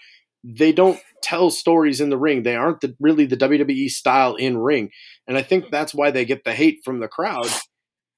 They 0.44 0.72
don't 0.72 1.00
tell 1.22 1.52
stories 1.52 2.02
in 2.02 2.10
the 2.10 2.18
ring. 2.18 2.44
They 2.44 2.56
aren't 2.56 2.82
the, 2.82 2.96
really 3.00 3.26
the 3.26 3.38
WWE 3.38 3.90
style 3.90 4.36
in 4.36 4.58
ring. 4.58 4.90
And 5.28 5.38
I 5.38 5.44
think 5.44 5.66
that's 5.72 5.94
why 5.94 6.10
they 6.12 6.26
get 6.26 6.44
the 6.44 6.54
hate 6.54 6.80
from 6.84 7.00
the 7.00 7.08
crowd. 7.08 7.48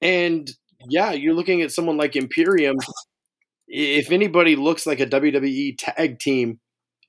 And 0.00 0.50
yeah, 0.88 1.12
you're 1.12 1.34
looking 1.34 1.60
at 1.62 1.70
someone 1.72 1.96
like 1.96 2.16
Imperium. 2.16 2.76
If 3.68 4.10
anybody 4.10 4.56
looks 4.56 4.86
like 4.86 5.00
a 5.00 5.06
WWE 5.06 5.76
tag 5.78 6.18
team, 6.18 6.60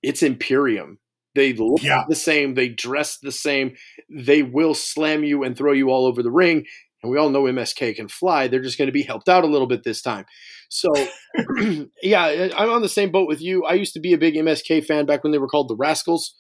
it's 0.02 0.24
Imperium. 0.24 1.00
They 1.34 1.54
look 1.54 1.84
Yeah. 1.84 2.04
the 2.08 2.16
same. 2.16 2.54
They 2.54 2.70
dress 2.70 3.18
the 3.18 3.32
same. 3.32 3.76
They 4.10 4.42
will 4.44 4.74
slam 4.74 5.24
you 5.24 5.44
and 5.44 5.58
throw 5.58 5.74
you 5.74 5.90
all 5.92 6.06
over 6.06 6.24
the 6.24 6.32
ring. 6.32 6.66
And 7.04 7.12
we 7.12 7.18
all 7.18 7.30
know 7.30 7.44
MSK 7.44 7.94
can 7.96 8.08
fly. 8.08 8.48
They're 8.48 8.62
just 8.62 8.78
going 8.78 8.88
to 8.88 8.94
be 8.94 9.04
helped 9.04 9.28
out 9.30 9.44
a 9.44 9.48
little 9.48 9.68
bit 9.68 9.84
this 9.84 10.02
time. 10.02 10.26
So, 10.70 10.92
yeah, 12.02 12.50
I'm 12.58 12.70
on 12.70 12.82
the 12.82 12.90
same 12.90 13.12
boat 13.12 13.28
with 13.28 13.42
you. 13.42 13.66
I 13.66 13.74
used 13.74 13.94
to 13.94 14.00
be 14.00 14.14
a 14.14 14.18
big 14.18 14.36
MSK 14.36 14.86
fan 14.86 15.06
back 15.06 15.24
when 15.24 15.32
they 15.32 15.38
were 15.38 15.48
called 15.48 15.70
the 15.70 15.78
Rascalz. 15.78 16.32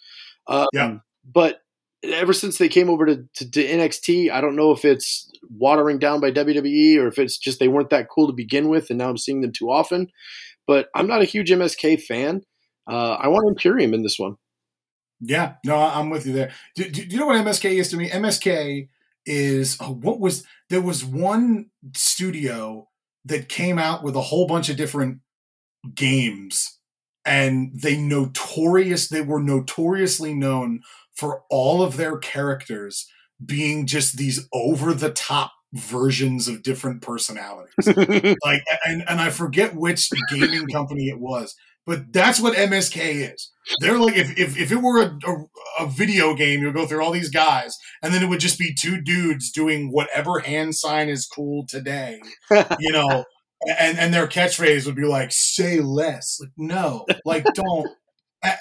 Um, 0.48 0.68
Yeah. 0.74 0.98
But 1.26 1.62
ever 2.04 2.34
since 2.34 2.58
they 2.58 2.70
came 2.70 2.90
over 2.90 3.06
to, 3.06 3.24
to, 3.36 3.52
to 3.52 3.68
NXT, 3.68 4.32
I 4.32 4.42
don't 4.42 4.56
know 4.56 4.72
if 4.72 4.86
it's 4.86 5.32
watering 5.50 6.00
down 6.00 6.20
by 6.22 6.32
WWE 6.32 6.98
or 6.98 7.08
if 7.08 7.18
it's 7.18 7.38
just 7.38 7.60
they 7.60 7.68
weren't 7.68 7.90
that 7.90 8.10
cool 8.10 8.28
to 8.28 8.34
begin 8.34 8.70
with, 8.70 8.90
and 8.90 9.00
now 9.00 9.10
I'm 9.10 9.18
seeing 9.18 9.42
them 9.42 9.52
too 9.52 9.72
often. 9.72 10.08
But 10.68 10.88
I'm 10.96 11.08
not 11.08 11.22
a 11.22 11.26
huge 11.26 11.50
MSK 11.50 12.02
fan. 12.02 12.42
Uh, 12.90 13.14
I 13.14 13.28
want 13.28 13.48
Imperium 13.48 13.94
in 13.94 14.04
this 14.04 14.20
one. 14.20 14.36
Yeah, 15.22 15.54
no, 15.64 15.78
I'm 15.78 16.10
with 16.10 16.26
you 16.26 16.34
there. 16.34 16.52
Do, 16.76 16.84
do, 16.90 17.06
do 17.06 17.14
you 17.14 17.20
know 17.20 17.28
what 17.28 17.44
MSK 17.44 17.80
is 17.80 17.90
to 17.90 17.98
me? 17.98 18.10
MSK 18.10 18.90
is 19.26 19.78
oh, 19.80 19.94
what 19.94 20.20
was 20.20 20.44
there 20.70 20.82
was 20.82 21.04
one 21.04 21.68
studio 21.96 22.88
that 23.26 23.50
came 23.50 23.78
out 23.80 24.04
with 24.04 24.16
a 24.16 24.22
whole 24.22 24.48
bunch 24.48 24.70
of 24.70 24.78
different 24.78 25.20
games, 25.94 26.80
and 27.26 27.72
they 27.74 27.98
notorious 27.98 29.08
they 29.08 29.22
were 29.22 29.42
notoriously 29.42 30.34
known 30.34 30.82
for 31.16 31.44
all 31.50 31.82
of 31.82 31.98
their 31.98 32.18
characters 32.18 33.08
being 33.44 33.86
just 33.86 34.18
these 34.18 34.48
over 34.54 34.94
the 34.94 35.12
top 35.12 35.52
versions 35.74 36.48
of 36.48 36.64
different 36.64 37.02
personalities. 37.02 37.74
Like 38.46 38.64
and, 38.86 39.04
and 39.08 39.20
i 39.20 39.30
forget 39.30 39.76
which 39.76 40.10
gaming 40.30 40.68
company 40.68 41.10
it 41.10 41.20
was 41.20 41.56
but 41.86 42.12
that's 42.12 42.40
what 42.40 42.56
msk 42.56 42.98
is. 43.32 43.52
They're 43.80 44.00
like 44.00 44.16
if 44.16 44.38
if, 44.38 44.58
if 44.58 44.72
it 44.72 44.82
were 44.82 45.02
a, 45.02 45.20
a, 45.26 45.84
a 45.86 45.88
video 45.88 46.36
game 46.36 46.60
you 46.60 46.68
would 46.68 46.76
go 46.76 46.86
through 46.86 47.04
all 47.04 47.12
these 47.12 47.30
guys 47.30 47.78
and 48.02 48.14
then 48.14 48.24
it 48.24 48.30
would 48.30 48.40
just 48.40 48.60
be 48.60 48.74
two 48.74 49.02
dudes 49.02 49.52
doing 49.52 49.92
whatever 49.92 50.40
hand 50.40 50.76
sign 50.76 51.10
is 51.10 51.26
cool 51.26 51.66
today 51.68 52.22
you 52.80 52.92
know? 52.92 53.26
And 53.80 53.98
and 53.98 54.14
their 54.14 54.28
catchphrase 54.28 54.86
would 54.86 54.96
be 54.96 55.06
like 55.06 55.32
say 55.32 55.80
less. 55.80 56.40
Like 56.40 56.52
no 56.58 57.06
like 57.26 57.46
don't. 57.54 57.90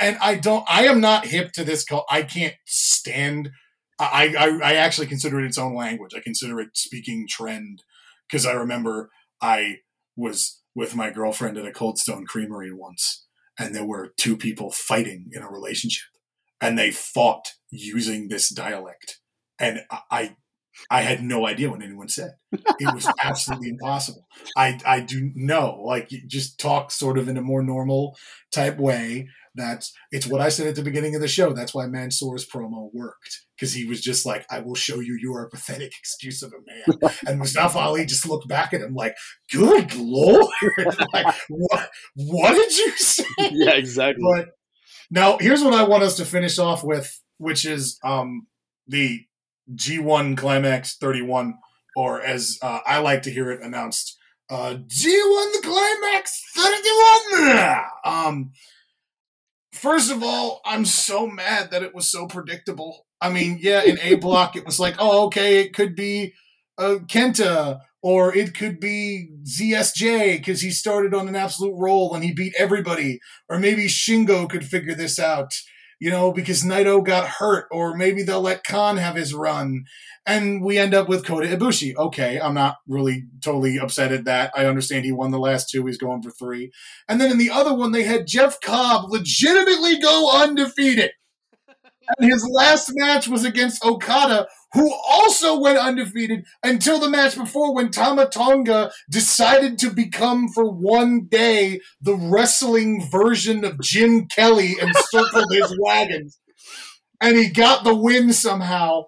And 0.01 0.16
i 0.22 0.35
don't 0.37 0.64
i 0.66 0.87
am 0.87 1.01
not 1.03 1.27
hip 1.27 1.53
to 1.53 1.64
this 1.64 1.85
cult 1.85 2.07
i 2.09 2.22
can't 2.22 2.55
stand 2.64 3.51
I, 3.99 4.35
I 4.39 4.70
I 4.70 4.75
actually 4.75 5.07
consider 5.07 5.41
it 5.41 5.47
its 5.47 5.59
own 5.59 5.75
language. 5.75 6.12
I 6.16 6.20
consider 6.20 6.61
it 6.61 6.70
speaking 6.77 7.27
trend 7.29 7.83
because 8.29 8.47
I 8.47 8.53
remember 8.53 9.11
I 9.41 9.77
was 10.16 10.61
with 10.75 10.95
my 10.97 11.11
girlfriend 11.11 11.57
at 11.59 11.66
a 11.66 11.72
Cold 11.72 11.99
Stone 11.99 12.27
Creamery 12.27 12.72
once, 12.72 13.27
and 13.59 13.75
there 13.75 13.85
were 13.87 14.12
two 14.16 14.37
people 14.37 14.70
fighting 14.70 15.29
in 15.33 15.43
a 15.43 15.51
relationship, 15.51 16.05
and 16.61 16.79
they 16.79 16.91
fought 16.91 17.53
using 17.70 18.29
this 18.29 18.49
dialect, 18.49 19.20
and 19.59 19.83
I- 20.11 20.37
I 20.91 21.03
had 21.03 21.22
no 21.22 21.47
idea 21.47 21.70
what 21.70 21.83
anyone 21.83 22.09
said. 22.09 22.33
It 22.53 22.93
was 22.93 23.07
absolutely 23.22 23.68
impossible. 23.70 24.27
I 24.57 24.81
I 24.85 25.01
do 25.01 25.31
know, 25.35 25.81
like 25.85 26.09
just 26.27 26.59
talk 26.59 26.91
sort 26.91 27.16
of 27.16 27.29
in 27.29 27.37
a 27.37 27.43
more 27.43 27.62
normal 27.62 28.16
type 28.53 28.79
way. 28.79 29.29
That's 29.55 29.93
it's 30.11 30.27
what 30.27 30.41
I 30.41 30.49
said 30.49 30.67
at 30.67 30.75
the 30.75 30.83
beginning 30.83 31.15
of 31.15 31.21
the 31.21 31.29
show. 31.29 31.53
That's 31.53 31.75
why 31.75 31.87
Mansoor's 31.87 32.47
promo 32.47 32.91
worked 32.93 33.43
because 33.57 33.73
he 33.73 33.85
was 33.85 34.01
just 34.01 34.27
like, 34.27 34.45
"I 34.51 34.61
will 34.61 34.75
show 34.75 35.01
you 35.01 35.17
you 35.21 35.33
are 35.35 35.45
a 35.45 35.51
pathetic 35.51 35.93
excuse 35.99 36.43
of 36.43 36.53
a 36.53 36.97
man." 36.97 37.13
and 37.27 37.39
Mustafa 37.39 37.79
Ali 37.79 38.05
just 38.05 38.29
looked 38.29 38.49
back 38.49 38.73
at 38.73 38.81
him 38.81 38.95
like, 38.95 39.15
"Good 39.53 39.95
lord, 39.95 40.47
like 41.13 41.35
what? 41.49 41.91
What 42.17 42.55
did 42.55 42.77
you 42.77 42.91
say?" 42.97 43.25
yeah, 43.53 43.75
exactly. 43.75 44.23
But 44.23 44.49
now 45.11 45.39
here's 45.39 45.63
what 45.63 45.75
I 45.75 45.85
want 45.85 46.03
us 46.03 46.17
to 46.17 46.25
finish 46.25 46.59
off 46.59 46.83
with, 46.83 47.21
which 47.39 47.65
is 47.65 47.99
um, 48.03 48.49
the 48.89 49.21
G1 49.73 50.37
Climax 50.37 50.97
31, 50.97 51.55
or 51.97 52.21
as 52.21 52.59
uh, 52.61 52.81
I 52.85 52.99
like 52.99 53.23
to 53.23 53.31
hear 53.31 53.51
it 53.51 53.63
announced, 53.63 54.19
uh, 54.51 54.75
G1 54.75 55.53
the 55.53 55.61
Climax 55.63 56.43
31. 56.57 57.85
Um, 58.05 58.53
first 59.75 60.11
of 60.11 60.22
all, 60.22 60.61
I'm 60.64 60.85
so 60.85 61.27
mad 61.27 61.70
that 61.70 61.83
it 61.83 61.95
was 61.95 62.11
so 62.11 62.27
predictable. 62.27 63.07
I 63.20 63.31
mean, 63.31 63.59
yeah, 63.61 63.83
in 63.83 63.99
A 64.01 64.16
block, 64.16 64.57
it 64.57 64.64
was 64.64 64.79
like, 64.79 64.97
oh, 64.99 65.27
okay, 65.27 65.61
it 65.61 65.75
could 65.75 65.95
be 65.95 66.35
uh, 66.79 66.97
Kenta 67.07 67.81
or 68.03 68.37
it 68.37 68.55
could 68.55 68.79
be 68.79 69.31
ZSJ 69.45 70.37
because 70.37 70.61
he 70.61 70.70
started 70.70 71.14
on 71.14 71.27
an 71.27 71.35
absolute 71.35 71.75
roll 71.75 72.14
and 72.14 72.22
he 72.22 72.35
beat 72.35 72.53
everybody, 72.59 73.18
or 73.49 73.59
maybe 73.59 73.87
Shingo 73.87 74.49
could 74.49 74.64
figure 74.64 74.95
this 74.95 75.18
out. 75.18 75.55
You 76.05 76.11
know, 76.11 76.31
because 76.33 76.63
Naito 76.63 77.03
got 77.03 77.27
hurt, 77.27 77.67
or 77.71 77.97
maybe 77.97 78.23
they'll 78.23 78.43
let 78.43 78.63
Khan 78.63 78.99
have 78.99 79.17
his 79.17 79.33
run. 79.33 79.87
And 80.27 80.63
we 80.63 80.77
end 80.77 80.93
up 80.93 81.09
with 81.09 81.25
Kota 81.25 81.47
Ibushi. 81.47 81.97
Okay, 81.97 82.39
I'm 82.39 82.53
not 82.53 82.77
really 82.87 83.25
totally 83.43 83.79
upset 83.79 84.13
at 84.13 84.27
that. 84.27 84.53
I 84.55 84.67
understand 84.67 85.07
he 85.07 85.13
won 85.13 85.31
the 85.31 85.39
last 85.39 85.71
two. 85.71 85.87
He's 85.87 85.97
going 85.97 86.21
for 86.21 86.31
three. 86.31 86.73
And 87.09 87.19
then 87.19 87.31
in 87.31 87.39
the 87.39 87.51
other 87.51 87.73
one, 87.73 87.93
they 87.93 88.03
had 88.03 88.27
Jeff 88.27 88.61
Cobb 88.61 89.11
legitimately 89.11 89.99
go 89.99 90.31
undefeated. 90.31 91.13
And 92.19 92.31
his 92.31 92.47
last 92.53 92.91
match 92.97 93.29
was 93.29 93.47
against 93.47 93.83
Okada, 93.83 94.47
who 94.75 94.93
also 95.09 95.59
went 95.59 95.79
undefeated 95.79 96.45
until 96.62 96.99
the 96.99 97.09
match 97.09 97.37
before 97.37 97.75
when 97.75 97.91
Tama 97.91 98.27
Tonga 98.27 98.91
decided 99.09 99.79
to 99.79 99.91
become 99.91 100.49
for 100.49 100.70
one 100.70 101.27
day 101.27 101.81
the 102.01 102.16
wrestling 102.16 103.09
version 103.11 103.64
of 103.64 103.81
Jim 103.81 104.27
Kelly 104.27 104.75
and 104.81 104.95
circled 105.11 105.53
his 105.53 105.77
wagons. 105.81 106.39
And 107.20 107.37
he 107.37 107.49
got 107.49 107.85
the 107.85 107.95
win 107.95 108.33
somehow. 108.33 109.05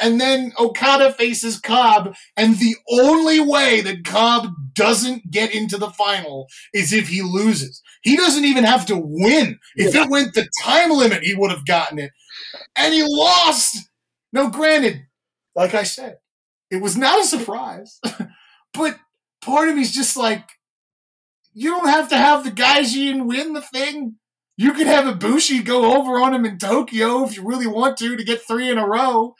And 0.00 0.20
then 0.20 0.52
Okada 0.60 1.12
faces 1.12 1.58
Cobb, 1.58 2.14
and 2.36 2.56
the 2.58 2.76
only 2.88 3.40
way 3.40 3.80
that 3.80 4.04
Cobb 4.04 4.46
doesn't 4.72 5.28
get 5.28 5.52
into 5.52 5.76
the 5.76 5.90
final 5.90 6.46
is 6.72 6.92
if 6.92 7.08
he 7.08 7.20
loses. 7.20 7.82
He 8.02 8.16
doesn't 8.16 8.44
even 8.44 8.62
have 8.62 8.86
to 8.86 8.96
win. 8.96 9.58
If 9.74 9.96
it 9.96 10.08
went 10.08 10.34
the 10.34 10.48
time 10.62 10.92
limit, 10.92 11.24
he 11.24 11.34
would 11.34 11.50
have 11.50 11.66
gotten 11.66 11.98
it. 11.98 12.12
And 12.76 12.94
he 12.94 13.02
lost. 13.04 13.87
Now, 14.32 14.48
granted, 14.48 15.06
like 15.54 15.74
I 15.74 15.82
said, 15.82 16.18
it 16.70 16.82
was 16.82 16.96
not 16.96 17.20
a 17.20 17.24
surprise, 17.24 18.00
but 18.74 18.98
part 19.42 19.68
of 19.68 19.76
me's 19.76 19.92
just 19.92 20.16
like, 20.16 20.48
you 21.54 21.70
don't 21.70 21.88
have 21.88 22.08
to 22.10 22.16
have 22.16 22.44
the 22.44 22.50
Gaijin 22.50 23.26
win 23.26 23.52
the 23.52 23.62
thing. 23.62 24.16
You 24.56 24.72
could 24.72 24.86
have 24.86 25.04
Ibushi 25.04 25.64
go 25.64 25.96
over 25.96 26.20
on 26.20 26.34
him 26.34 26.44
in 26.44 26.58
Tokyo 26.58 27.24
if 27.24 27.36
you 27.36 27.44
really 27.44 27.66
want 27.66 27.96
to 27.98 28.16
to 28.16 28.24
get 28.24 28.42
three 28.42 28.68
in 28.68 28.78
a 28.78 28.86
row. 28.86 29.34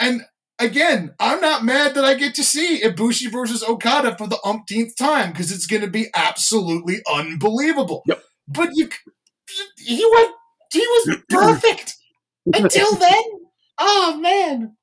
And 0.00 0.22
again, 0.58 1.14
I'm 1.18 1.40
not 1.40 1.64
mad 1.64 1.94
that 1.94 2.04
I 2.04 2.14
get 2.14 2.34
to 2.36 2.44
see 2.44 2.80
Ibushi 2.82 3.30
versus 3.30 3.62
Okada 3.62 4.16
for 4.16 4.26
the 4.26 4.38
umpteenth 4.44 4.96
time 4.96 5.32
because 5.32 5.52
it's 5.52 5.66
going 5.66 5.82
to 5.82 5.90
be 5.90 6.08
absolutely 6.14 7.00
unbelievable. 7.12 8.02
Yep. 8.06 8.22
But 8.48 8.70
you, 8.72 8.88
he 9.78 10.08
went, 10.14 10.30
he 10.72 10.80
was 10.80 11.18
perfect 11.28 11.96
until 12.54 12.94
then. 12.96 13.22
Oh 13.84 14.16
man. 14.20 14.76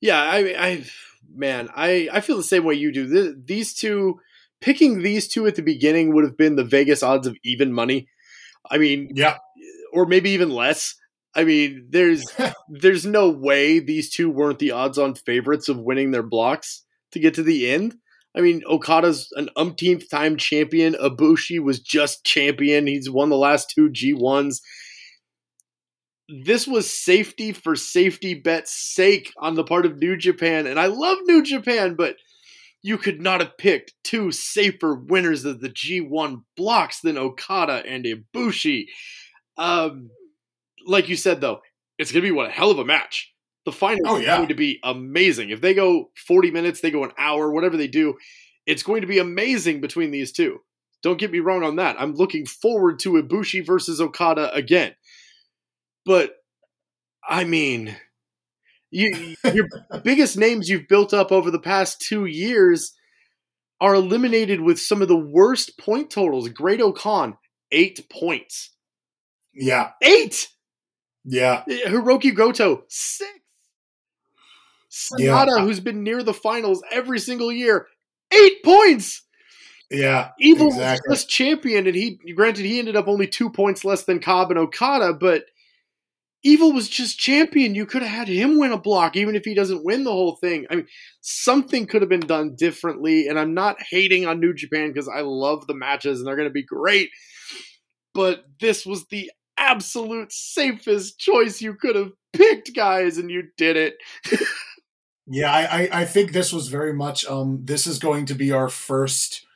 Yeah, 0.00 0.20
I, 0.20 0.38
I, 0.58 0.84
man, 1.32 1.68
I, 1.74 2.08
I 2.12 2.20
feel 2.20 2.36
the 2.36 2.42
same 2.42 2.64
way 2.64 2.74
you 2.74 2.92
do. 2.92 3.08
Th- 3.08 3.34
These 3.44 3.74
two, 3.74 4.18
picking 4.60 5.02
these 5.02 5.28
two 5.28 5.46
at 5.46 5.54
the 5.54 5.62
beginning 5.62 6.14
would 6.14 6.24
have 6.24 6.36
been 6.36 6.56
the 6.56 6.64
Vegas 6.64 7.02
odds 7.02 7.26
of 7.26 7.36
even 7.44 7.72
money. 7.72 8.08
I 8.70 8.78
mean, 8.78 9.10
Yeah. 9.14 9.36
or 9.92 10.06
maybe 10.06 10.30
even 10.30 10.50
less. 10.50 10.94
I 11.34 11.44
mean, 11.44 11.86
there's 11.90 12.24
there's 12.68 13.06
no 13.06 13.30
way 13.30 13.78
these 13.80 14.10
two 14.10 14.30
weren't 14.30 14.58
the 14.58 14.72
odds-on 14.72 15.14
favorites 15.14 15.68
of 15.68 15.78
winning 15.80 16.10
their 16.10 16.22
blocks 16.22 16.84
to 17.12 17.18
get 17.20 17.34
to 17.34 17.42
the 17.42 17.70
end. 17.70 17.96
I 18.36 18.40
mean, 18.40 18.62
Okada's 18.66 19.28
an 19.36 19.50
umpteenth 19.56 20.08
time 20.10 20.36
champion. 20.36 20.94
Ibushi 20.94 21.60
was 21.62 21.80
just 21.80 22.24
champion. 22.24 22.86
He's 22.86 23.10
won 23.10 23.28
the 23.28 23.36
last 23.36 23.70
two 23.74 23.90
G1s. 23.90 24.62
This 26.28 26.66
was 26.66 26.88
safety 26.90 27.52
for 27.52 27.74
safety 27.76 28.34
bet's 28.34 28.72
sake 28.72 29.32
on 29.38 29.54
the 29.54 29.64
part 29.64 29.84
of 29.86 29.98
New 29.98 30.16
Japan. 30.16 30.66
And 30.66 30.78
I 30.78 30.86
love 30.86 31.18
New 31.26 31.42
Japan, 31.42 31.94
but 31.94 32.16
you 32.82 32.96
could 32.98 33.20
not 33.20 33.40
have 33.40 33.56
picked 33.58 33.94
two 34.04 34.32
safer 34.32 34.94
winners 34.94 35.44
of 35.44 35.60
the 35.60 35.68
G1 35.68 36.42
blocks 36.56 37.00
than 37.00 37.18
Okada 37.18 37.82
and 37.86 38.04
Ibushi. 38.04 38.86
Um, 39.58 40.10
like 40.86 41.08
you 41.08 41.16
said, 41.16 41.40
though, 41.40 41.60
it's 41.98 42.10
going 42.12 42.22
to 42.22 42.28
be 42.28 42.32
what 42.34 42.46
a 42.46 42.52
hell 42.52 42.70
of 42.70 42.78
a 42.78 42.84
match. 42.84 43.32
The 43.64 43.72
final 43.72 44.00
Oh, 44.06 44.16
is 44.16 44.24
yeah. 44.24 44.36
going 44.36 44.48
to 44.48 44.54
be 44.54 44.80
amazing. 44.82 45.50
If 45.50 45.60
they 45.60 45.74
go 45.74 46.10
40 46.26 46.50
minutes, 46.50 46.80
they 46.80 46.90
go 46.90 47.04
an 47.04 47.12
hour, 47.18 47.52
whatever 47.52 47.76
they 47.76 47.86
do, 47.86 48.14
it's 48.66 48.82
going 48.82 49.02
to 49.02 49.06
be 49.06 49.18
amazing 49.18 49.80
between 49.80 50.10
these 50.10 50.32
two. 50.32 50.58
Don't 51.02 51.18
get 51.18 51.30
me 51.30 51.38
wrong 51.40 51.62
on 51.62 51.76
that. 51.76 51.96
I'm 52.00 52.14
looking 52.14 52.46
forward 52.46 52.98
to 53.00 53.12
Ibushi 53.22 53.64
versus 53.64 54.00
Okada 54.00 54.52
again. 54.54 54.94
But 56.04 56.34
I 57.28 57.44
mean, 57.44 57.96
you, 58.90 59.36
your 59.52 59.68
biggest 60.04 60.36
names 60.36 60.68
you've 60.68 60.88
built 60.88 61.14
up 61.14 61.32
over 61.32 61.50
the 61.50 61.60
past 61.60 62.00
two 62.00 62.26
years 62.26 62.92
are 63.80 63.94
eliminated 63.94 64.60
with 64.60 64.80
some 64.80 65.02
of 65.02 65.08
the 65.08 65.16
worst 65.16 65.78
point 65.78 66.10
totals. 66.10 66.48
Great-O-Khan, 66.48 67.36
eight 67.72 68.08
points. 68.10 68.70
Yeah. 69.54 69.90
Eight! 70.02 70.48
Yeah. 71.24 71.62
Eh, 71.68 71.88
Hiroki 71.88 72.34
Goto, 72.34 72.84
six. 72.88 73.30
Yeah. 75.18 75.46
Who's 75.60 75.80
been 75.80 76.02
near 76.02 76.22
the 76.22 76.34
finals 76.34 76.82
every 76.90 77.18
single 77.18 77.50
year, 77.50 77.86
eight 78.30 78.62
points. 78.64 79.22
Yeah. 79.90 80.30
Evil 80.38 80.68
Exactly. 80.68 81.08
was 81.08 81.20
just 81.20 81.28
champion, 81.30 81.86
and 81.86 81.94
he 81.96 82.18
granted 82.34 82.64
he 82.64 82.78
ended 82.78 82.96
up 82.96 83.08
only 83.08 83.26
two 83.26 83.50
points 83.50 83.84
less 83.84 84.04
than 84.04 84.20
Cobb 84.20 84.50
and 84.50 84.58
Okada, 84.58 85.12
but 85.14 85.44
Evil 86.44 86.72
was 86.72 86.88
just 86.88 87.18
champion. 87.18 87.74
You 87.74 87.86
could 87.86 88.02
have 88.02 88.10
had 88.10 88.28
him 88.28 88.58
win 88.58 88.72
a 88.72 88.78
block, 88.78 89.16
even 89.16 89.36
if 89.36 89.44
he 89.44 89.54
doesn't 89.54 89.84
win 89.84 90.04
the 90.04 90.10
whole 90.12 90.36
thing. 90.36 90.66
I 90.70 90.76
mean, 90.76 90.86
something 91.20 91.86
could 91.86 92.02
have 92.02 92.08
been 92.08 92.20
done 92.20 92.56
differently, 92.56 93.28
and 93.28 93.38
I'm 93.38 93.54
not 93.54 93.76
hating 93.80 94.26
on 94.26 94.40
New 94.40 94.52
Japan 94.52 94.88
because 94.92 95.08
I 95.08 95.20
love 95.20 95.66
the 95.66 95.74
matches 95.74 96.18
and 96.18 96.26
they're 96.26 96.36
going 96.36 96.48
to 96.48 96.52
be 96.52 96.64
great. 96.64 97.10
But 98.14 98.44
this 98.60 98.84
was 98.84 99.06
the 99.06 99.30
absolute 99.56 100.32
safest 100.32 101.18
choice 101.18 101.60
you 101.60 101.74
could 101.74 101.94
have 101.96 102.10
picked, 102.32 102.74
guys, 102.74 103.18
and 103.18 103.30
you 103.30 103.44
did 103.56 103.76
it. 103.76 103.94
Yeah, 105.26 105.52
I, 105.52 105.62
I, 105.82 105.88
I 106.00 106.04
think 106.04 106.32
this 106.32 106.52
was 106.52 106.66
very 106.66 106.92
much 106.92 107.24
um 107.26 107.60
this 107.64 107.86
is 107.86 108.00
going 108.00 108.26
to 108.26 108.34
be 108.34 108.50
our 108.50 108.68
first 108.68 109.46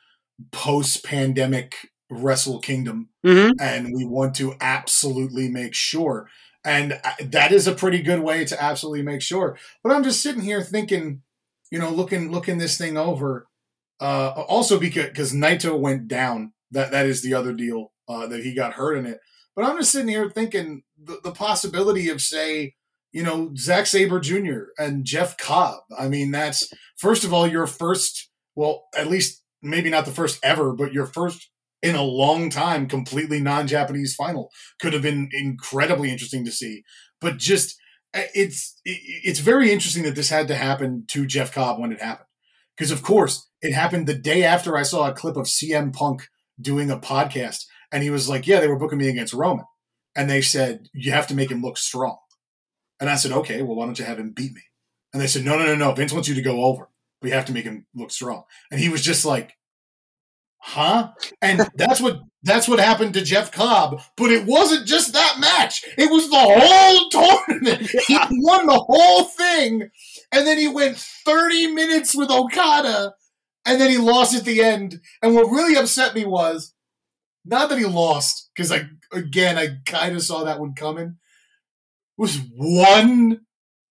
post 0.51 1.03
pandemic 1.03 1.75
Wrestle 2.09 2.59
Kingdom 2.59 3.09
Mm-hmm. 3.25 3.59
and 3.59 3.93
we 3.93 4.05
want 4.05 4.35
to 4.35 4.55
absolutely 4.61 5.49
make 5.49 5.73
sure. 5.73 6.29
And 6.67 6.99
that 7.21 7.53
is 7.53 7.65
a 7.65 7.73
pretty 7.73 8.01
good 8.01 8.19
way 8.19 8.43
to 8.43 8.61
absolutely 8.61 9.01
make 9.01 9.21
sure. 9.21 9.57
But 9.81 9.93
I'm 9.93 10.03
just 10.03 10.21
sitting 10.21 10.41
here 10.41 10.61
thinking, 10.61 11.21
you 11.71 11.79
know, 11.79 11.89
looking 11.89 12.29
looking 12.29 12.57
this 12.57 12.77
thing 12.77 12.97
over. 12.97 13.47
Uh, 14.01 14.43
also 14.49 14.77
because 14.77 15.05
because 15.05 15.33
Naito 15.33 15.79
went 15.79 16.09
down. 16.09 16.51
That 16.71 16.91
that 16.91 17.05
is 17.05 17.23
the 17.23 17.33
other 17.33 17.53
deal 17.53 17.93
uh, 18.09 18.27
that 18.27 18.43
he 18.43 18.53
got 18.53 18.73
hurt 18.73 18.97
in 18.97 19.05
it. 19.05 19.19
But 19.55 19.63
I'm 19.63 19.77
just 19.77 19.93
sitting 19.93 20.09
here 20.09 20.29
thinking 20.29 20.83
the, 21.01 21.21
the 21.23 21.31
possibility 21.31 22.09
of 22.09 22.19
say, 22.19 22.73
you 23.13 23.23
know, 23.23 23.53
Zack 23.55 23.85
Sabre 23.85 24.19
Jr. 24.19 24.65
and 24.77 25.05
Jeff 25.05 25.37
Cobb. 25.37 25.79
I 25.97 26.09
mean, 26.09 26.31
that's 26.31 26.69
first 26.97 27.23
of 27.23 27.33
all 27.33 27.47
your 27.47 27.65
first. 27.65 28.29
Well, 28.55 28.87
at 28.93 29.07
least 29.07 29.41
maybe 29.61 29.89
not 29.89 30.03
the 30.03 30.11
first 30.11 30.37
ever, 30.43 30.73
but 30.73 30.91
your 30.91 31.05
first 31.05 31.49
in 31.81 31.95
a 31.95 32.03
long 32.03 32.49
time 32.49 32.87
completely 32.87 33.39
non-Japanese 33.39 34.15
final 34.15 34.51
could 34.81 34.93
have 34.93 35.01
been 35.01 35.29
incredibly 35.31 36.11
interesting 36.11 36.43
to 36.45 36.51
see. 36.51 36.83
But 37.21 37.37
just 37.37 37.77
uh, 38.13 38.21
it's 38.33 38.79
it's 38.83 39.39
very 39.39 39.71
interesting 39.71 40.03
that 40.03 40.15
this 40.15 40.29
had 40.29 40.47
to 40.47 40.55
happen 40.55 41.05
to 41.09 41.25
Jeff 41.25 41.51
Cobb 41.51 41.79
when 41.79 41.91
it 41.91 42.01
happened. 42.01 42.27
Because 42.75 42.91
of 42.91 43.03
course 43.03 43.49
it 43.61 43.73
happened 43.73 44.07
the 44.07 44.13
day 44.17 44.43
after 44.43 44.77
I 44.77 44.83
saw 44.83 45.07
a 45.09 45.13
clip 45.13 45.35
of 45.35 45.45
CM 45.47 45.93
Punk 45.93 46.27
doing 46.59 46.89
a 46.89 46.99
podcast, 46.99 47.65
and 47.91 48.03
he 48.03 48.09
was 48.09 48.29
like, 48.29 48.47
"Yeah, 48.47 48.59
they 48.59 48.67
were 48.67 48.79
booking 48.79 48.99
me 48.99 49.09
against 49.09 49.33
Roman," 49.33 49.65
and 50.15 50.29
they 50.29 50.41
said 50.41 50.87
you 50.93 51.11
have 51.11 51.27
to 51.27 51.35
make 51.35 51.51
him 51.51 51.61
look 51.61 51.77
strong. 51.77 52.17
And 52.99 53.09
I 53.09 53.15
said, 53.15 53.31
"Okay, 53.31 53.61
well, 53.61 53.75
why 53.75 53.85
don't 53.85 53.99
you 53.99 54.05
have 54.05 54.19
him 54.19 54.31
beat 54.31 54.53
me?" 54.53 54.61
And 55.13 55.21
they 55.21 55.27
said, 55.27 55.45
"No, 55.45 55.57
no, 55.57 55.65
no, 55.65 55.75
no. 55.75 55.93
Vince 55.93 56.13
wants 56.13 56.27
you 56.27 56.35
to 56.35 56.41
go 56.41 56.65
over, 56.65 56.89
We 57.21 57.31
have 57.31 57.45
to 57.45 57.53
make 57.53 57.65
him 57.65 57.87
look 57.95 58.11
strong." 58.11 58.43
And 58.71 58.79
he 58.79 58.89
was 58.89 59.01
just 59.03 59.25
like, 59.25 59.56
huh? 60.59 61.11
And 61.41 61.67
that's 61.75 62.01
what 62.01 62.21
that's 62.43 62.67
what 62.67 62.79
happened 62.79 63.13
to 63.13 63.23
Jeff 63.23 63.51
Cobb. 63.51 64.01
But 64.15 64.31
it 64.31 64.45
wasn't 64.45 64.87
just 64.87 65.13
that 65.13 65.39
match; 65.39 65.83
it 65.97 66.09
was 66.09 66.29
the 66.29 66.37
whole 66.37 67.09
tournament. 67.09 67.89
He 68.07 68.17
won 68.31 68.67
the 68.67 68.79
whole 68.79 69.23
thing, 69.25 69.89
and 70.31 70.47
then 70.47 70.57
he 70.57 70.67
went 70.67 70.97
thirty 70.97 71.67
minutes 71.67 72.15
with 72.15 72.29
Okada, 72.29 73.13
and 73.65 73.79
then 73.81 73.89
he 73.89 73.97
lost 73.97 74.35
at 74.35 74.45
the 74.45 74.61
end. 74.61 75.01
And 75.21 75.35
what 75.35 75.51
really 75.51 75.75
upset 75.75 76.15
me 76.15 76.25
was 76.25 76.73
not 77.45 77.69
that 77.69 77.79
he 77.79 77.85
lost, 77.85 78.49
because 78.55 78.71
I 78.71 78.89
again 79.11 79.57
I 79.57 79.77
kind 79.85 80.15
of 80.15 80.23
saw 80.23 80.43
that 80.43 80.59
one 80.59 80.73
coming. 80.73 81.17
Was 82.17 82.39
one 82.55 83.41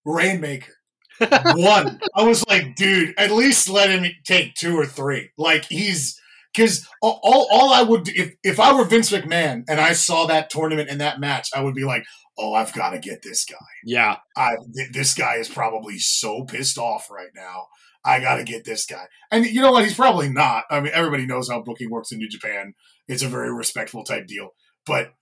rainmaker. 0.05 0.73
one. 1.19 2.01
I 2.15 2.25
was 2.25 2.47
like, 2.47 2.75
dude, 2.77 3.15
at 3.19 3.31
least 3.31 3.69
let 3.69 3.91
him 3.91 4.11
take 4.25 4.55
two 4.55 4.77
or 4.77 4.87
three. 4.87 5.31
Like 5.39 5.65
he's 5.65 6.21
because 6.57 6.89
all, 7.03 7.21
all 7.23 7.47
all 7.51 7.73
I 7.73 7.83
would 7.83 8.05
do 8.05 8.13
if 8.15 8.35
if 8.43 8.59
I 8.59 8.73
were 8.73 8.85
Vince 8.85 9.11
McMahon 9.11 9.65
and 9.69 9.81
I 9.81 9.93
saw 9.93 10.27
that 10.27 10.49
tournament 10.49 10.89
and 10.89 11.01
that 11.01 11.21
match, 11.21 11.51
I 11.55 11.63
would 11.63 11.75
be 11.75 11.85
like, 11.85 12.05
oh, 12.39 12.55
I've 12.55 12.73
got 12.73 12.91
to 12.91 12.99
get 12.99 13.23
this 13.23 13.45
guy. 13.45 13.57
Yeah. 13.85 14.17
I 14.37 14.57
th- 14.75 14.93
this 14.93 15.15
guy 15.15 15.37
is 15.37 15.49
probably 15.49 15.99
so 15.99 16.45
pissed 16.45 16.79
off 16.79 17.11
right 17.11 17.31
now. 17.35 17.67
I 18.05 18.21
got 18.21 18.37
to 18.37 18.45
get 18.45 18.65
this 18.65 18.87
guy. 18.87 19.07
And 19.31 19.45
you 19.47 19.61
know 19.61 19.73
what? 19.73 19.85
He's 19.85 19.95
probably 19.95 20.29
not. 20.29 20.65
I 20.71 20.81
mean, 20.81 20.93
everybody 20.95 21.27
knows 21.27 21.51
how 21.51 21.61
booking 21.61 21.91
works 21.91 22.13
in 22.13 22.19
New 22.19 22.29
Japan. 22.29 22.75
It's 23.09 23.23
a 23.23 23.29
very 23.29 23.53
respectful 23.53 24.05
type 24.05 24.27
deal. 24.27 24.51
But 24.85 25.13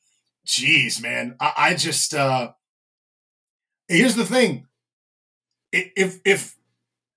geez, 0.47 1.01
man, 1.01 1.37
I, 1.41 1.53
I 1.57 1.75
just 1.75 2.15
uh 2.15 2.53
here's 3.89 4.17
the 4.17 4.27
thing. 4.27 4.67
If 5.73 6.21
if 6.25 6.57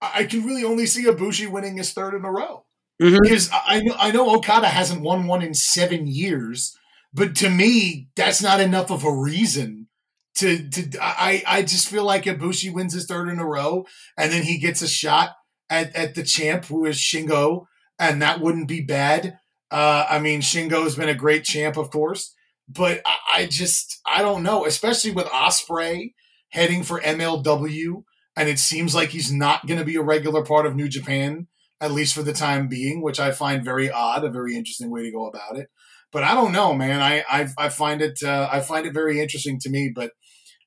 I 0.01 0.23
can 0.25 0.45
really 0.45 0.63
only 0.63 0.85
see 0.85 1.05
Ibushi 1.05 1.49
winning 1.49 1.77
his 1.77 1.91
third 1.91 2.13
in 2.13 2.23
a 2.23 2.31
row. 2.31 2.66
Mhm. 3.01 3.19
Because 3.21 3.49
I 3.67 3.81
know 3.81 3.95
I 3.99 4.11
know 4.11 4.35
Okada 4.35 4.67
hasn't 4.67 5.01
won 5.01 5.27
one 5.27 5.41
in 5.43 5.53
seven 5.53 6.07
years, 6.07 6.75
but 7.13 7.35
to 7.37 7.49
me, 7.49 8.09
that's 8.15 8.41
not 8.41 8.59
enough 8.59 8.89
of 8.91 9.03
a 9.03 9.11
reason 9.13 9.87
to 10.35 10.67
to 10.69 10.89
I 11.01 11.43
I 11.45 11.61
just 11.61 11.87
feel 11.89 12.03
like 12.05 12.23
Ibushi 12.23 12.73
wins 12.73 12.93
his 12.93 13.05
third 13.05 13.29
in 13.29 13.39
a 13.39 13.45
row, 13.45 13.85
and 14.17 14.31
then 14.31 14.43
he 14.43 14.57
gets 14.57 14.81
a 14.81 14.87
shot 14.87 15.31
at, 15.69 15.95
at 15.95 16.15
the 16.15 16.23
champ 16.23 16.65
who 16.65 16.85
is 16.85 16.97
Shingo, 16.97 17.65
and 17.99 18.21
that 18.21 18.39
wouldn't 18.41 18.67
be 18.67 18.81
bad. 18.81 19.37
Uh, 19.69 20.05
I 20.09 20.19
mean, 20.19 20.41
Shingo's 20.41 20.95
been 20.95 21.09
a 21.09 21.13
great 21.15 21.43
champ, 21.43 21.77
of 21.77 21.91
course, 21.91 22.33
but 22.67 23.01
I, 23.05 23.41
I 23.41 23.45
just 23.45 23.99
I 24.07 24.21
don't 24.23 24.41
know, 24.43 24.65
especially 24.65 25.11
with 25.11 25.27
Osprey 25.31 26.15
heading 26.49 26.81
for 26.83 26.99
MLW, 27.01 28.05
and 28.35 28.49
it 28.49 28.57
seems 28.59 28.95
like 28.95 29.09
he's 29.09 29.31
not 29.31 29.67
going 29.67 29.79
to 29.79 29.85
be 29.85 29.97
a 29.97 30.01
regular 30.01 30.43
part 30.43 30.65
of 30.65 30.75
New 30.75 30.87
Japan 30.87 31.47
at 31.79 31.91
least 31.91 32.15
for 32.15 32.23
the 32.23 32.33
time 32.33 32.67
being, 32.67 33.01
which 33.01 33.19
I 33.19 33.31
find 33.31 33.63
very 33.63 33.89
odd, 33.89 34.23
a 34.23 34.29
very 34.29 34.55
interesting 34.55 34.89
way 34.89 35.03
to 35.03 35.11
go 35.11 35.27
about 35.27 35.57
it. 35.57 35.69
But 36.11 36.23
I 36.23 36.33
don't 36.33 36.53
know, 36.53 36.73
man. 36.73 37.01
I 37.01 37.23
I, 37.29 37.47
I 37.57 37.69
find 37.69 38.01
it 38.01 38.19
uh, 38.23 38.49
I 38.51 38.61
find 38.61 38.85
it 38.85 38.93
very 38.93 39.19
interesting 39.19 39.59
to 39.59 39.69
me. 39.69 39.91
But 39.93 40.11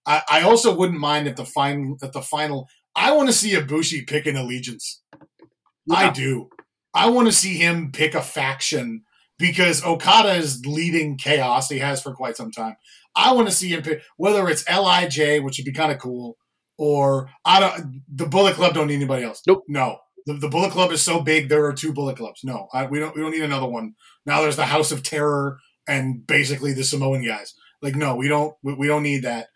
I, 0.07 0.23
I 0.31 0.43
also 0.43 0.75
wouldn't 0.75 1.01
mind 1.01 1.29
if 1.29 1.37
the 1.37 1.45
final 1.45 1.97
at 2.03 2.13
the 2.13 2.23
final. 2.23 2.69
I 2.95 3.13
want 3.13 3.29
to 3.29 3.33
see 3.33 3.53
Ibushi 3.53 4.07
pick 4.07 4.27
an 4.27 4.37
allegiance. 4.37 5.03
I 5.91 6.11
do. 6.11 6.51
I 6.95 7.09
want 7.09 7.29
to 7.29 7.33
see 7.33 7.55
him 7.55 7.93
pick 7.93 8.15
a 8.15 8.23
faction 8.23 9.03
because 9.39 9.85
Okada 9.85 10.35
is 10.35 10.65
leading 10.67 11.17
chaos. 11.17 11.69
He 11.69 11.79
has 11.79 12.03
for 12.03 12.13
quite 12.15 12.37
some 12.37 12.51
time. 12.51 12.77
I 13.17 13.33
want 13.33 13.49
to 13.49 13.55
see 13.55 13.69
him 13.69 13.83
pick 13.83 14.03
whether 14.17 14.49
it's 14.49 14.69
LIJ, 14.69 15.43
which 15.43 15.59
would 15.59 15.65
be 15.65 15.73
kind 15.73 15.93
of 15.93 15.99
cool, 15.99 16.37
or 16.79 17.31
I 17.45 17.61
don't. 17.61 18.03
The 18.13 18.27
Bullet 18.27 18.55
Club 18.55 18.75
don't 18.75 18.89
need 18.89 18.97
anybody 18.97 19.25
else. 19.25 19.43
Nope. 19.47 19.65
No. 19.69 19.99
The, 20.27 20.35
the 20.35 20.49
Bullet 20.49 20.73
Club 20.73 20.93
is 20.93 21.03
so 21.03 21.21
big. 21.21 21.49
There 21.49 21.65
are 21.65 21.73
two 21.73 21.93
Bullet 21.93 22.17
Clubs. 22.17 22.43
No, 22.45 22.69
I, 22.73 22.87
we 22.87 22.99
don't. 22.99 23.15
We 23.15 23.23
don't 23.23 23.33
need 23.33 23.43
another 23.43 23.69
one. 23.69 23.95
Now 24.27 24.41
there's 24.41 24.57
the 24.57 24.67
House 24.67 24.93
of 24.93 25.03
Terror 25.03 25.59
and 25.89 26.27
basically 26.27 26.73
the 26.73 26.85
Samoan 26.85 27.25
guys. 27.25 27.55
Like, 27.83 27.97
no, 27.97 28.17
we 28.17 28.29
don't. 28.29 28.55
We, 28.63 28.75
we 28.75 28.87
don't 28.87 29.03
need 29.03 29.23
that. 29.23 29.49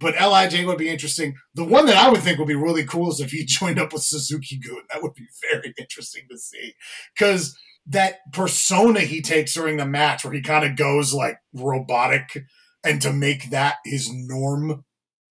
But 0.00 0.20
LIJ 0.20 0.66
would 0.66 0.78
be 0.78 0.88
interesting. 0.88 1.36
The 1.54 1.64
one 1.64 1.86
that 1.86 1.96
I 1.96 2.10
would 2.10 2.22
think 2.22 2.38
would 2.38 2.48
be 2.48 2.56
really 2.56 2.84
cool 2.84 3.10
is 3.10 3.20
if 3.20 3.30
he 3.30 3.44
joined 3.46 3.78
up 3.78 3.92
with 3.92 4.02
Suzuki-gun. 4.02 4.82
That 4.92 5.02
would 5.02 5.14
be 5.14 5.26
very 5.50 5.72
interesting 5.78 6.24
to 6.30 6.38
see 6.38 6.74
because 7.14 7.56
that 7.86 8.16
persona 8.32 9.00
he 9.00 9.22
takes 9.22 9.54
during 9.54 9.76
the 9.76 9.86
match, 9.86 10.24
where 10.24 10.32
he 10.32 10.42
kind 10.42 10.64
of 10.64 10.76
goes 10.76 11.14
like 11.14 11.38
robotic, 11.52 12.44
and 12.84 13.00
to 13.02 13.12
make 13.12 13.50
that 13.50 13.76
his 13.84 14.10
norm 14.12 14.84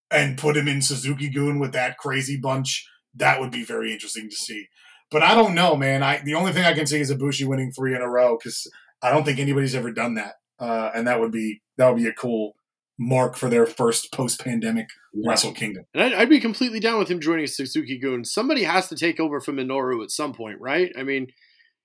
and 0.10 0.38
put 0.38 0.58
him 0.58 0.68
in 0.68 0.82
Suzuki-gun 0.82 1.60
with 1.60 1.72
that 1.74 1.98
crazy 1.98 2.38
bunch, 2.38 2.86
that 3.16 3.40
would 3.40 3.52
be 3.52 3.64
very 3.64 3.92
interesting 3.92 4.30
to 4.30 4.36
see. 4.36 4.68
But 5.10 5.24
I 5.24 5.36
don't 5.36 5.56
know, 5.56 5.76
man. 5.76 6.04
I 6.04 6.22
the 6.24 6.36
only 6.36 6.54
thing 6.54 6.64
I 6.64 6.74
can 6.74 6.88
see 6.88 7.00
is 7.00 7.12
Ibushi 7.12 7.46
winning 7.46 7.72
three 7.72 7.96
in 7.96 8.02
a 8.02 8.10
row 8.10 8.38
because 8.38 8.70
I 9.02 9.10
don't 9.10 9.26
think 9.26 9.40
anybody's 9.40 9.76
ever 9.76 9.92
done 9.92 10.16
that, 10.16 10.36
uh, 10.60 10.92
and 10.96 11.08
that 11.08 11.20
would 11.20 11.32
be 11.32 11.62
that 11.78 11.90
would 11.90 12.02
be 12.02 12.08
a 12.08 12.14
cool 12.14 12.56
mark 12.98 13.36
for 13.36 13.50
their 13.50 13.66
first 13.66 14.12
post-pandemic 14.14 14.88
Wrestle 15.26 15.54
Kingdom. 15.54 15.86
And 15.94 16.04
I'd, 16.04 16.14
I'd 16.14 16.30
be 16.30 16.40
completely 16.40 16.80
down 16.80 17.00
with 17.00 17.10
him 17.10 17.20
joining 17.20 17.48
Suzuki-gun. 17.48 18.26
Somebody 18.26 18.64
has 18.64 18.90
to 18.90 18.96
take 18.96 19.20
over 19.20 19.42
from 19.42 19.56
Minoru 19.56 20.04
at 20.04 20.12
some 20.12 20.34
point, 20.34 20.62
right? 20.62 20.92
I 20.96 21.02
mean, 21.02 21.28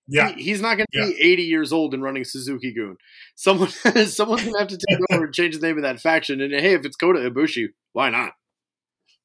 Yeah, 0.09 0.33
he, 0.33 0.43
he's 0.43 0.61
not 0.61 0.77
going 0.77 0.87
to 0.93 1.07
be 1.07 1.17
80 1.19 1.43
years 1.45 1.73
old 1.73 1.95
and 1.95 2.03
running 2.03 2.25
Suzuki-gun. 2.25 2.97
Someone, 3.35 3.69
someone's 4.07 4.43
going 4.43 4.53
to 4.53 4.59
have 4.59 4.69
to 4.69 4.79
take 4.89 4.99
over 5.11 5.25
and 5.25 5.35
change 5.35 5.59
the 5.59 5.67
name 5.67 5.79
of 5.79 5.85
that 5.85 6.01
faction. 6.01 6.43
And 6.43 6.53
hey, 6.53 6.75
if 6.75 6.85
it's 6.85 6.97
Kota 6.97 7.19
Ibushi, 7.19 7.69
why 7.95 8.11
not? 8.11 8.33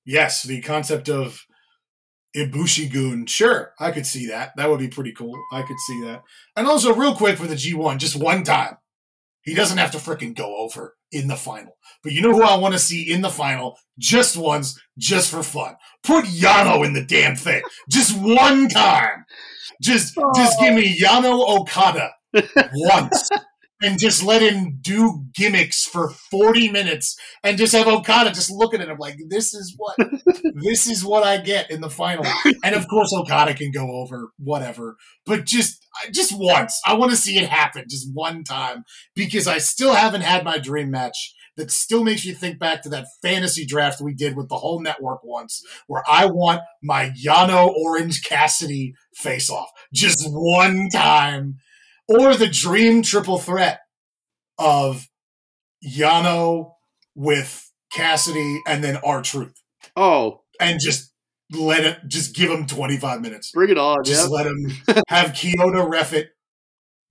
yes, 0.06 0.44
the 0.44 0.62
concept 0.62 1.10
of 1.10 1.46
Ibushi 2.36 2.92
Gun. 2.92 3.26
Sure, 3.26 3.74
I 3.80 3.92
could 3.92 4.06
see 4.06 4.28
that. 4.28 4.52
That 4.56 4.70
would 4.70 4.80
be 4.80 4.88
pretty 4.88 5.12
cool. 5.12 5.40
I 5.52 5.62
could 5.64 5.80
see 5.80 6.02
that. 6.06 6.24
And 6.56 6.68
also, 6.68 6.94
real 6.94 7.16
quick 7.16 7.38
for 7.38 7.48
the 7.48 7.56
G1, 7.56 7.98
just 7.98 8.16
one 8.16 8.44
time. 8.44 8.78
He 9.44 9.56
doesn't 9.56 9.80
have 9.80 9.92
to 9.92 9.98
freaking 9.98 10.36
go 10.36 10.58
over 10.58 10.96
in 11.12 11.28
the 11.28 11.36
final. 11.36 11.76
But 12.04 12.12
you 12.14 12.22
know 12.22 12.32
who 12.32 12.44
I 12.44 12.58
want 12.58 12.74
to 12.74 12.80
see 12.80 13.12
in 13.12 13.22
the 13.22 13.30
final 13.30 13.78
just 13.98 14.38
once, 14.38 14.80
just 14.98 15.32
for 15.32 15.44
fun? 15.44 15.76
Put 16.04 16.26
Yano 16.26 16.86
in 16.86 16.94
the 16.94 17.04
damn 17.04 17.36
thing. 17.36 17.64
Just 17.90 18.18
one 18.18 18.70
time. 18.70 19.26
Just 19.82 20.16
just 20.36 20.60
give 20.60 20.76
me 20.76 20.96
oh. 21.02 21.06
Yano 21.06 21.60
Okada 21.60 22.12
once. 22.74 23.30
And 23.82 24.00
just 24.00 24.24
let 24.24 24.42
him 24.42 24.78
do 24.82 25.26
gimmicks 25.34 25.86
for 25.86 26.10
40 26.10 26.70
minutes 26.70 27.18
and 27.44 27.58
just 27.58 27.74
have 27.74 27.88
Okada 27.88 28.30
just 28.30 28.52
looking 28.52 28.82
at 28.82 28.90
him 28.90 28.98
like, 29.00 29.18
this 29.28 29.54
is 29.54 29.76
what 29.78 29.98
this 30.56 30.88
is 30.88 31.04
what 31.04 31.24
I 31.24 31.38
get 31.38 31.72
in 31.72 31.82
the 31.82 31.90
final. 31.90 32.26
And 32.64 32.76
of 32.76 32.88
course 32.88 33.14
Okada 33.14 33.54
can 33.54 33.72
go 33.72 33.90
over, 33.92 34.32
whatever. 34.38 34.98
But 35.26 35.46
just 35.46 35.86
just 36.12 36.38
once. 36.38 36.80
I 36.86 36.94
want 36.94 37.12
to 37.12 37.18
see 37.18 37.38
it 37.38 37.50
happen 37.50 37.86
just 37.90 38.10
one 38.14 38.44
time 38.44 38.84
because 39.16 39.48
I 39.48 39.58
still 39.58 39.94
haven't 39.94 40.22
had 40.22 40.44
my 40.44 40.58
dream 40.58 40.92
match 40.92 41.34
that 41.58 41.72
still 41.72 42.04
makes 42.04 42.26
you 42.26 42.34
think 42.34 42.60
back 42.60 42.82
to 42.82 42.90
that 42.90 43.08
fantasy 43.22 43.66
draft 43.66 44.02
we 44.02 44.14
did 44.14 44.36
with 44.36 44.50
the 44.50 44.58
whole 44.58 44.82
network 44.82 45.24
once, 45.24 45.64
where 45.88 46.04
I 46.10 46.26
want 46.26 46.62
my 46.82 47.12
Yano 47.24 47.68
Orange 47.68 48.24
Cassidy 48.24 48.94
face 49.14 49.50
off 49.50 49.70
just 49.94 50.26
one 50.30 50.90
time, 50.90 51.58
or 52.20 52.36
the 52.36 52.48
dream 52.48 53.02
triple 53.04 53.38
threat 53.38 53.80
of 54.58 55.08
Yano 55.86 56.74
with 57.16 57.72
Cassidy 57.92 58.62
and 58.68 58.84
then 58.84 58.98
R 59.04 59.22
Truth, 59.22 59.54
Oh, 59.96 60.42
and 60.60 60.80
just 60.80 61.12
let 61.52 61.84
it, 61.84 61.98
just 62.08 62.36
give 62.36 62.50
him 62.50 62.66
25 62.66 63.22
minutes. 63.22 63.52
bring 63.52 63.70
it 63.72 63.78
on. 63.78 64.04
Just 64.04 64.30
Yeah. 64.30 64.36
let 64.36 64.48
him 64.48 65.04
have 65.10 65.34
Kyoto 65.34 65.86
ref 65.88 66.14
it, 66.14 66.30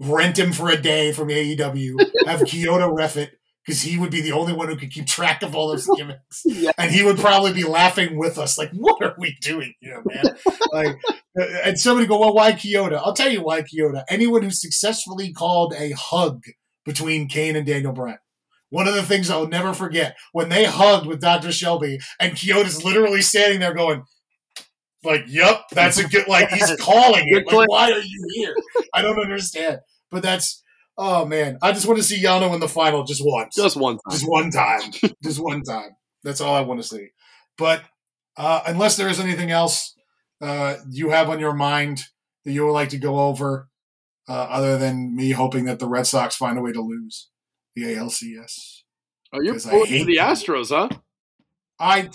rent 0.01 0.39
him 0.39 0.53
for 0.53 0.71
a 0.71 0.81
day 0.81 1.13
from 1.13 1.29
AEW, 1.29 1.97
have 2.27 2.45
Kyoto 2.45 2.91
ref 2.93 3.17
it, 3.17 3.33
because 3.65 3.83
he 3.83 3.99
would 3.99 4.11
be 4.11 4.21
the 4.21 4.33
only 4.33 4.53
one 4.53 4.69
who 4.69 4.77
could 4.77 4.91
keep 4.91 5.07
track 5.07 5.43
of 5.43 5.55
all 5.55 5.69
those 5.69 5.89
gimmicks. 5.97 6.43
Yeah. 6.45 6.73
And 6.79 6.91
he 6.91 7.03
would 7.03 7.19
probably 7.19 7.53
be 7.53 7.65
laughing 7.65 8.17
with 8.17 8.39
us, 8.39 8.59
like, 8.59 8.71
what 8.73 9.03
are 9.03 9.15
we 9.19 9.37
doing 9.41 9.75
here, 9.81 10.03
man? 10.05 10.25
like, 10.73 10.99
uh, 11.39 11.45
and 11.65 11.79
somebody 11.79 12.07
go, 12.07 12.19
well, 12.19 12.35
why 12.35 12.53
Kyoto? 12.53 12.97
I'll 12.97 13.15
tell 13.15 13.31
you 13.31 13.43
why 13.43 13.63
Kyoto. 13.63 14.03
Anyone 14.09 14.43
who 14.43 14.51
successfully 14.51 15.33
called 15.33 15.75
a 15.77 15.93
hug 15.93 16.45
between 16.85 17.29
Kane 17.29 17.57
and 17.57 17.67
Daniel 17.67 17.93
Bryan. 17.93 18.19
One 18.71 18.87
of 18.87 18.95
the 18.95 19.03
things 19.03 19.31
I'll 19.31 19.49
never 19.49 19.75
forget 19.75 20.17
when 20.33 20.49
they 20.49 20.65
hugged 20.65 21.07
with 21.07 21.21
Dr. 21.21 21.51
Shelby, 21.51 21.99
and 22.21 22.37
Kyoto's 22.37 22.85
literally 22.85 23.21
standing 23.21 23.59
there 23.59 23.75
going, 23.75 24.05
like, 25.03 25.25
yep, 25.27 25.63
that's 25.73 25.99
a 25.99 26.09
good, 26.09 26.29
like, 26.29 26.51
he's 26.51 26.77
calling 26.81 27.25
it. 27.27 27.47
Like, 27.47 27.69
why 27.69 27.91
are 27.91 27.99
you 27.99 28.29
here? 28.35 28.55
I 28.95 29.03
don't 29.03 29.21
understand. 29.21 29.81
But 30.11 30.23
that's, 30.23 30.63
oh 31.01 31.25
man, 31.25 31.59
I 31.63 31.73
just 31.73 31.87
want 31.87 31.99
to 31.99 32.05
see 32.05 32.23
Yano 32.23 32.53
in 32.53 32.61
the 32.61 32.69
final 32.69 33.03
just 33.05 33.23
once. 33.25 33.57
Just 33.57 33.77
one 33.77 33.97
time. 33.97 34.13
Just 34.13 34.29
one 34.29 34.51
time. 34.51 34.91
just 35.25 35.43
one 35.43 35.63
time. 35.63 35.97
That's 36.23 36.41
all 36.41 36.55
I 36.55 36.61
want 36.61 36.81
to 36.81 36.87
see. 36.87 37.09
But 37.57 37.83
uh, 38.37 38.61
unless 38.67 38.97
there 38.97 39.09
is 39.09 39.19
anything 39.19 39.51
else 39.51 39.95
uh, 40.41 40.77
you 40.91 41.11
have 41.11 41.31
on 41.31 41.41
your 41.41 41.55
mind 41.55 42.03
that 42.45 42.53
you 42.53 42.67
would 42.67 42.73
like 42.73 42.91
to 42.91 42.99
go 42.99 43.21
over, 43.21 43.69
uh, 44.29 44.33
other 44.33 44.79
than 44.79 45.17
me 45.17 45.31
hoping 45.31 45.65
that 45.65 45.79
the 45.79 45.89
Red 45.89 46.07
Sox 46.07 46.37
find 46.37 46.59
a 46.59 46.63
way 46.63 46.73
to 46.73 46.81
lose 46.81 47.29
the 47.75 47.83
ALCS. 47.83 48.83
Oh, 49.33 49.41
you're 49.41 49.59
pulling 49.59 49.87
for 49.87 50.05
the. 50.05 50.17
Astros, 50.17 50.69
huh? 50.69 50.89
I 51.79 52.11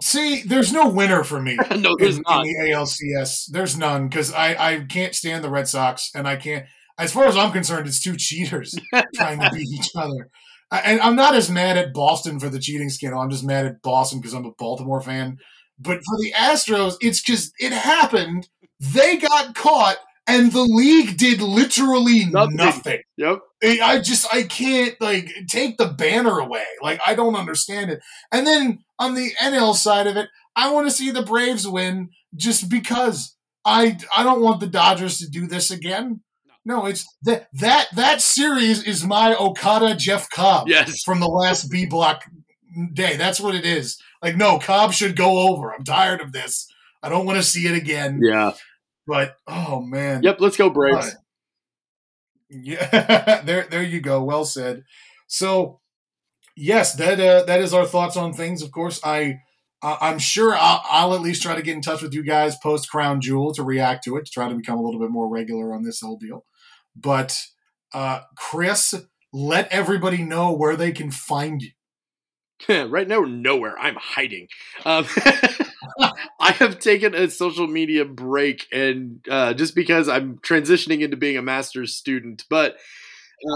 see. 0.00 0.42
There's 0.42 0.72
no 0.72 0.88
winner 0.88 1.22
for 1.24 1.40
me. 1.40 1.56
no, 1.76 1.96
there's 1.98 2.16
in, 2.16 2.24
not. 2.26 2.46
in 2.46 2.52
the 2.52 2.70
ALCS. 2.70 3.50
There's 3.50 3.76
none 3.76 4.08
because 4.08 4.32
I, 4.32 4.54
I 4.54 4.80
can't 4.80 5.14
stand 5.14 5.44
the 5.44 5.50
Red 5.50 5.68
Sox, 5.68 6.10
and 6.14 6.26
I 6.26 6.36
can't. 6.36 6.66
As 6.98 7.12
far 7.12 7.24
as 7.24 7.36
I'm 7.36 7.52
concerned, 7.52 7.86
it's 7.86 8.02
two 8.02 8.16
cheaters 8.16 8.74
trying 9.14 9.40
to 9.40 9.50
beat 9.52 9.68
each 9.72 9.90
other. 9.96 10.28
And 10.70 11.00
I'm 11.00 11.16
not 11.16 11.34
as 11.34 11.50
mad 11.50 11.76
at 11.76 11.92
Boston 11.92 12.40
for 12.40 12.48
the 12.48 12.58
cheating 12.58 12.88
scandal. 12.88 13.20
I'm 13.20 13.30
just 13.30 13.44
mad 13.44 13.66
at 13.66 13.82
Boston 13.82 14.20
because 14.20 14.32
I'm 14.34 14.46
a 14.46 14.52
Baltimore 14.58 15.00
fan. 15.02 15.36
But 15.78 15.98
for 15.98 16.16
the 16.18 16.32
Astros, 16.36 16.94
it's 17.00 17.20
just 17.22 17.52
it 17.58 17.72
happened. 17.72 18.48
They 18.80 19.16
got 19.18 19.54
caught, 19.54 19.96
and 20.26 20.50
the 20.52 20.62
league 20.62 21.16
did 21.18 21.42
literally 21.42 22.24
Nothing. 22.26 22.56
nothing. 22.56 23.00
Yep. 23.16 23.38
I 23.62 23.78
I 23.82 24.00
just 24.00 24.32
I 24.34 24.44
can't 24.44 24.94
like 25.00 25.30
take 25.48 25.76
the 25.76 25.88
banner 25.88 26.38
away. 26.38 26.64
Like 26.82 27.00
I 27.06 27.14
don't 27.14 27.36
understand 27.36 27.90
it. 27.90 28.00
And 28.30 28.46
then 28.46 28.78
on 28.98 29.14
the 29.14 29.32
NL 29.40 29.74
side 29.74 30.06
of 30.06 30.16
it, 30.16 30.28
I 30.56 30.70
want 30.72 30.86
to 30.86 30.94
see 30.94 31.10
the 31.10 31.22
Braves 31.22 31.66
win 31.68 32.10
just 32.34 32.68
because 32.70 33.36
I 33.64 33.98
I 34.16 34.22
don't 34.22 34.40
want 34.42 34.60
the 34.60 34.66
Dodgers 34.68 35.18
to 35.18 35.28
do 35.28 35.46
this 35.46 35.70
again. 35.70 36.20
No, 36.64 36.86
it's 36.86 37.06
that 37.22 37.48
that 37.54 37.88
that 37.96 38.20
series 38.20 38.84
is 38.84 39.04
my 39.04 39.34
Okada 39.34 39.96
Jeff 39.96 40.30
Cobb 40.30 40.68
Yes. 40.68 41.02
from 41.02 41.20
the 41.20 41.26
last 41.26 41.70
B 41.70 41.86
block 41.86 42.24
day. 42.92 43.16
That's 43.16 43.40
what 43.40 43.54
it 43.54 43.66
is. 43.66 44.00
Like 44.22 44.36
no, 44.36 44.58
Cobb 44.58 44.92
should 44.92 45.16
go 45.16 45.48
over. 45.48 45.72
I'm 45.72 45.84
tired 45.84 46.20
of 46.20 46.32
this. 46.32 46.68
I 47.02 47.08
don't 47.08 47.26
want 47.26 47.38
to 47.38 47.42
see 47.42 47.66
it 47.66 47.76
again. 47.76 48.20
Yeah. 48.22 48.52
But 49.06 49.36
oh 49.48 49.80
man. 49.80 50.22
Yep. 50.22 50.40
Let's 50.40 50.56
go 50.56 50.70
Braves. 50.70 51.16
Yeah, 52.48 53.42
there, 53.44 53.66
there 53.70 53.82
you 53.82 54.00
go. 54.00 54.22
Well 54.22 54.44
said. 54.44 54.84
So, 55.26 55.80
yes, 56.54 56.94
that 56.96 57.18
uh, 57.18 57.44
that 57.44 57.60
is 57.60 57.72
our 57.72 57.86
thoughts 57.86 58.16
on 58.16 58.34
things. 58.34 58.62
Of 58.62 58.70
course, 58.70 59.00
I 59.02 59.40
I'm 59.82 60.18
sure 60.20 60.54
I'll, 60.54 60.82
I'll, 60.88 61.14
at 61.14 61.22
least 61.22 61.42
try 61.42 61.56
to 61.56 61.62
get 61.62 61.74
in 61.74 61.82
touch 61.82 62.02
with 62.02 62.14
you 62.14 62.22
guys 62.22 62.56
post 62.62 62.88
Crown 62.88 63.20
Jewel 63.20 63.52
to 63.54 63.64
react 63.64 64.04
to 64.04 64.16
it 64.16 64.26
to 64.26 64.30
try 64.30 64.48
to 64.48 64.54
become 64.54 64.78
a 64.78 64.82
little 64.82 65.00
bit 65.00 65.10
more 65.10 65.28
regular 65.28 65.74
on 65.74 65.82
this 65.82 66.00
whole 66.00 66.16
deal. 66.16 66.44
But 66.96 67.46
uh, 67.92 68.20
Chris, 68.36 68.94
let 69.32 69.68
everybody 69.70 70.22
know 70.22 70.52
where 70.52 70.76
they 70.76 70.92
can 70.92 71.10
find 71.10 71.62
you. 71.62 71.70
right 72.88 73.08
now, 73.08 73.20
nowhere. 73.20 73.78
I'm 73.78 73.96
hiding. 73.96 74.48
Um, 74.84 75.06
I 76.40 76.52
have 76.52 76.78
taken 76.78 77.14
a 77.14 77.28
social 77.28 77.66
media 77.66 78.04
break, 78.04 78.66
and 78.72 79.24
uh, 79.28 79.54
just 79.54 79.74
because 79.74 80.08
I'm 80.08 80.38
transitioning 80.38 81.00
into 81.00 81.16
being 81.16 81.36
a 81.36 81.42
master's 81.42 81.96
student, 81.96 82.44
but 82.48 82.76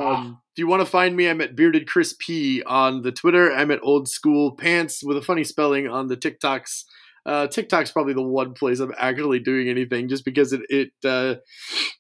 um, 0.03 0.41
if 0.53 0.59
you 0.59 0.67
want 0.67 0.81
to 0.81 0.87
find 0.87 1.17
me, 1.17 1.29
I'm 1.29 1.41
at 1.41 1.55
Bearded 1.55 1.89
Chris 1.89 2.15
P 2.19 2.63
on 2.65 3.03
the 3.03 3.13
Twitter. 3.13 3.53
I'm 3.53 3.71
at 3.71 3.81
Old 3.83 4.09
School 4.09 4.53
Pants 4.53 5.03
with 5.05 5.17
a 5.17 5.23
funny 5.23 5.45
spelling 5.45 5.87
on 5.89 6.09
the 6.09 6.17
TikToks. 6.17 6.85
Uh, 7.27 7.49
TikTok's 7.49 7.91
probably 7.91 8.15
the 8.15 8.23
one 8.23 8.55
place 8.55 8.79
I'm 8.79 8.95
actually 8.97 9.41
doing 9.41 9.69
anything, 9.69 10.09
just 10.09 10.25
because 10.25 10.53
it 10.53 10.63
it 10.69 10.91
uh, 11.05 11.37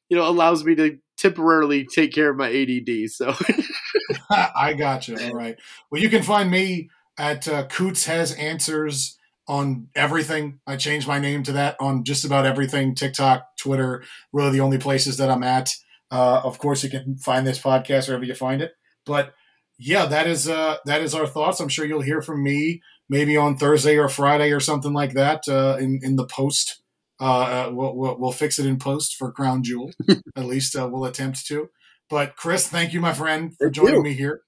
you 0.09 0.17
know 0.17 0.29
allows 0.29 0.65
me 0.65 0.75
to 0.77 0.99
temporarily 1.19 1.85
take 1.85 2.13
care 2.13 2.31
of 2.31 2.37
my 2.37 2.49
ADD. 2.49 3.11
So 3.11 3.35
I 4.31 4.75
got 4.75 5.09
you. 5.09 5.19
All 5.19 5.35
right. 5.35 5.57
Well, 5.91 6.01
you 6.01 6.09
can 6.09 6.23
find 6.23 6.51
me 6.51 6.91
at 7.19 7.49
uh, 7.49 7.67
Coots 7.67 8.07
has 8.07 8.33
answers 8.33 9.19
on 9.49 9.89
everything. 9.95 10.61
I 10.67 10.77
changed 10.77 11.09
my 11.09 11.19
name 11.19 11.43
to 11.45 11.53
that 11.53 11.77
on 11.81 12.05
just 12.05 12.25
about 12.25 12.47
everything 12.47 12.95
TikTok, 12.95 13.57
Twitter, 13.59 14.05
really 14.33 14.53
the 14.53 14.61
only 14.61 14.79
places 14.79 15.17
that 15.17 15.31
I'm 15.31 15.45
at. 15.45 15.75
Uh, 16.11 16.41
of 16.45 16.59
course, 16.59 16.85
you 16.85 16.91
can 16.91 17.17
find 17.17 17.47
this 17.47 17.61
podcast 17.61 18.09
wherever 18.09 18.25
you 18.25 18.35
find 18.35 18.63
it. 18.63 18.73
But 19.05 19.35
yeah, 19.79 20.07
that 20.07 20.27
is 20.27 20.49
uh, 20.49 20.77
that 20.87 21.03
is 21.03 21.15
our 21.15 21.27
thoughts. 21.27 21.61
I'm 21.61 21.69
sure 21.69 21.85
you'll 21.85 22.01
hear 22.01 22.23
from 22.23 22.43
me 22.43 22.81
maybe 23.09 23.37
on 23.37 23.57
Thursday 23.57 23.99
or 23.99 24.09
Friday 24.09 24.53
or 24.53 24.61
something 24.61 24.93
like 24.93 25.15
that 25.15 25.43
uh, 25.49 25.77
in 25.79 26.01
in 26.03 26.17
the 26.17 26.27
post. 26.27 26.83
Uh, 27.19 27.25
uh 27.25 27.71
we'll, 27.73 27.97
we'll, 27.97 28.19
we'll, 28.19 28.33
fix 28.33 28.59
it 28.59 28.67
in 28.67 28.79
post 28.79 29.17
for 29.17 29.33
Crown 29.33 29.63
Jewel. 29.63 29.91
At 30.37 30.45
least 30.45 30.77
uh, 30.77 30.89
we'll 30.91 31.07
attempt 31.07 31.47
to. 31.47 31.71
But 32.11 32.37
Chris, 32.37 32.69
thank 32.69 32.93
you, 32.93 33.01
my 33.01 33.15
friend, 33.15 33.57
for 33.57 33.67
thank 33.67 33.75
joining 33.75 33.95
you. 33.97 34.03
me 34.03 34.13
here. 34.13 34.43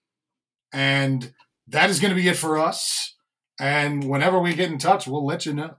And 0.73 1.33
that 1.69 1.89
is 1.89 1.99
going 1.99 2.15
to 2.15 2.21
be 2.21 2.29
it 2.29 2.37
for 2.37 2.59
us. 2.59 3.15
And 3.59 4.05
whenever 4.05 4.39
we 4.39 4.55
get 4.55 4.71
in 4.71 4.79
touch, 4.79 5.07
we'll 5.07 5.27
let 5.27 5.47
you 5.47 5.55
know. 5.55 5.77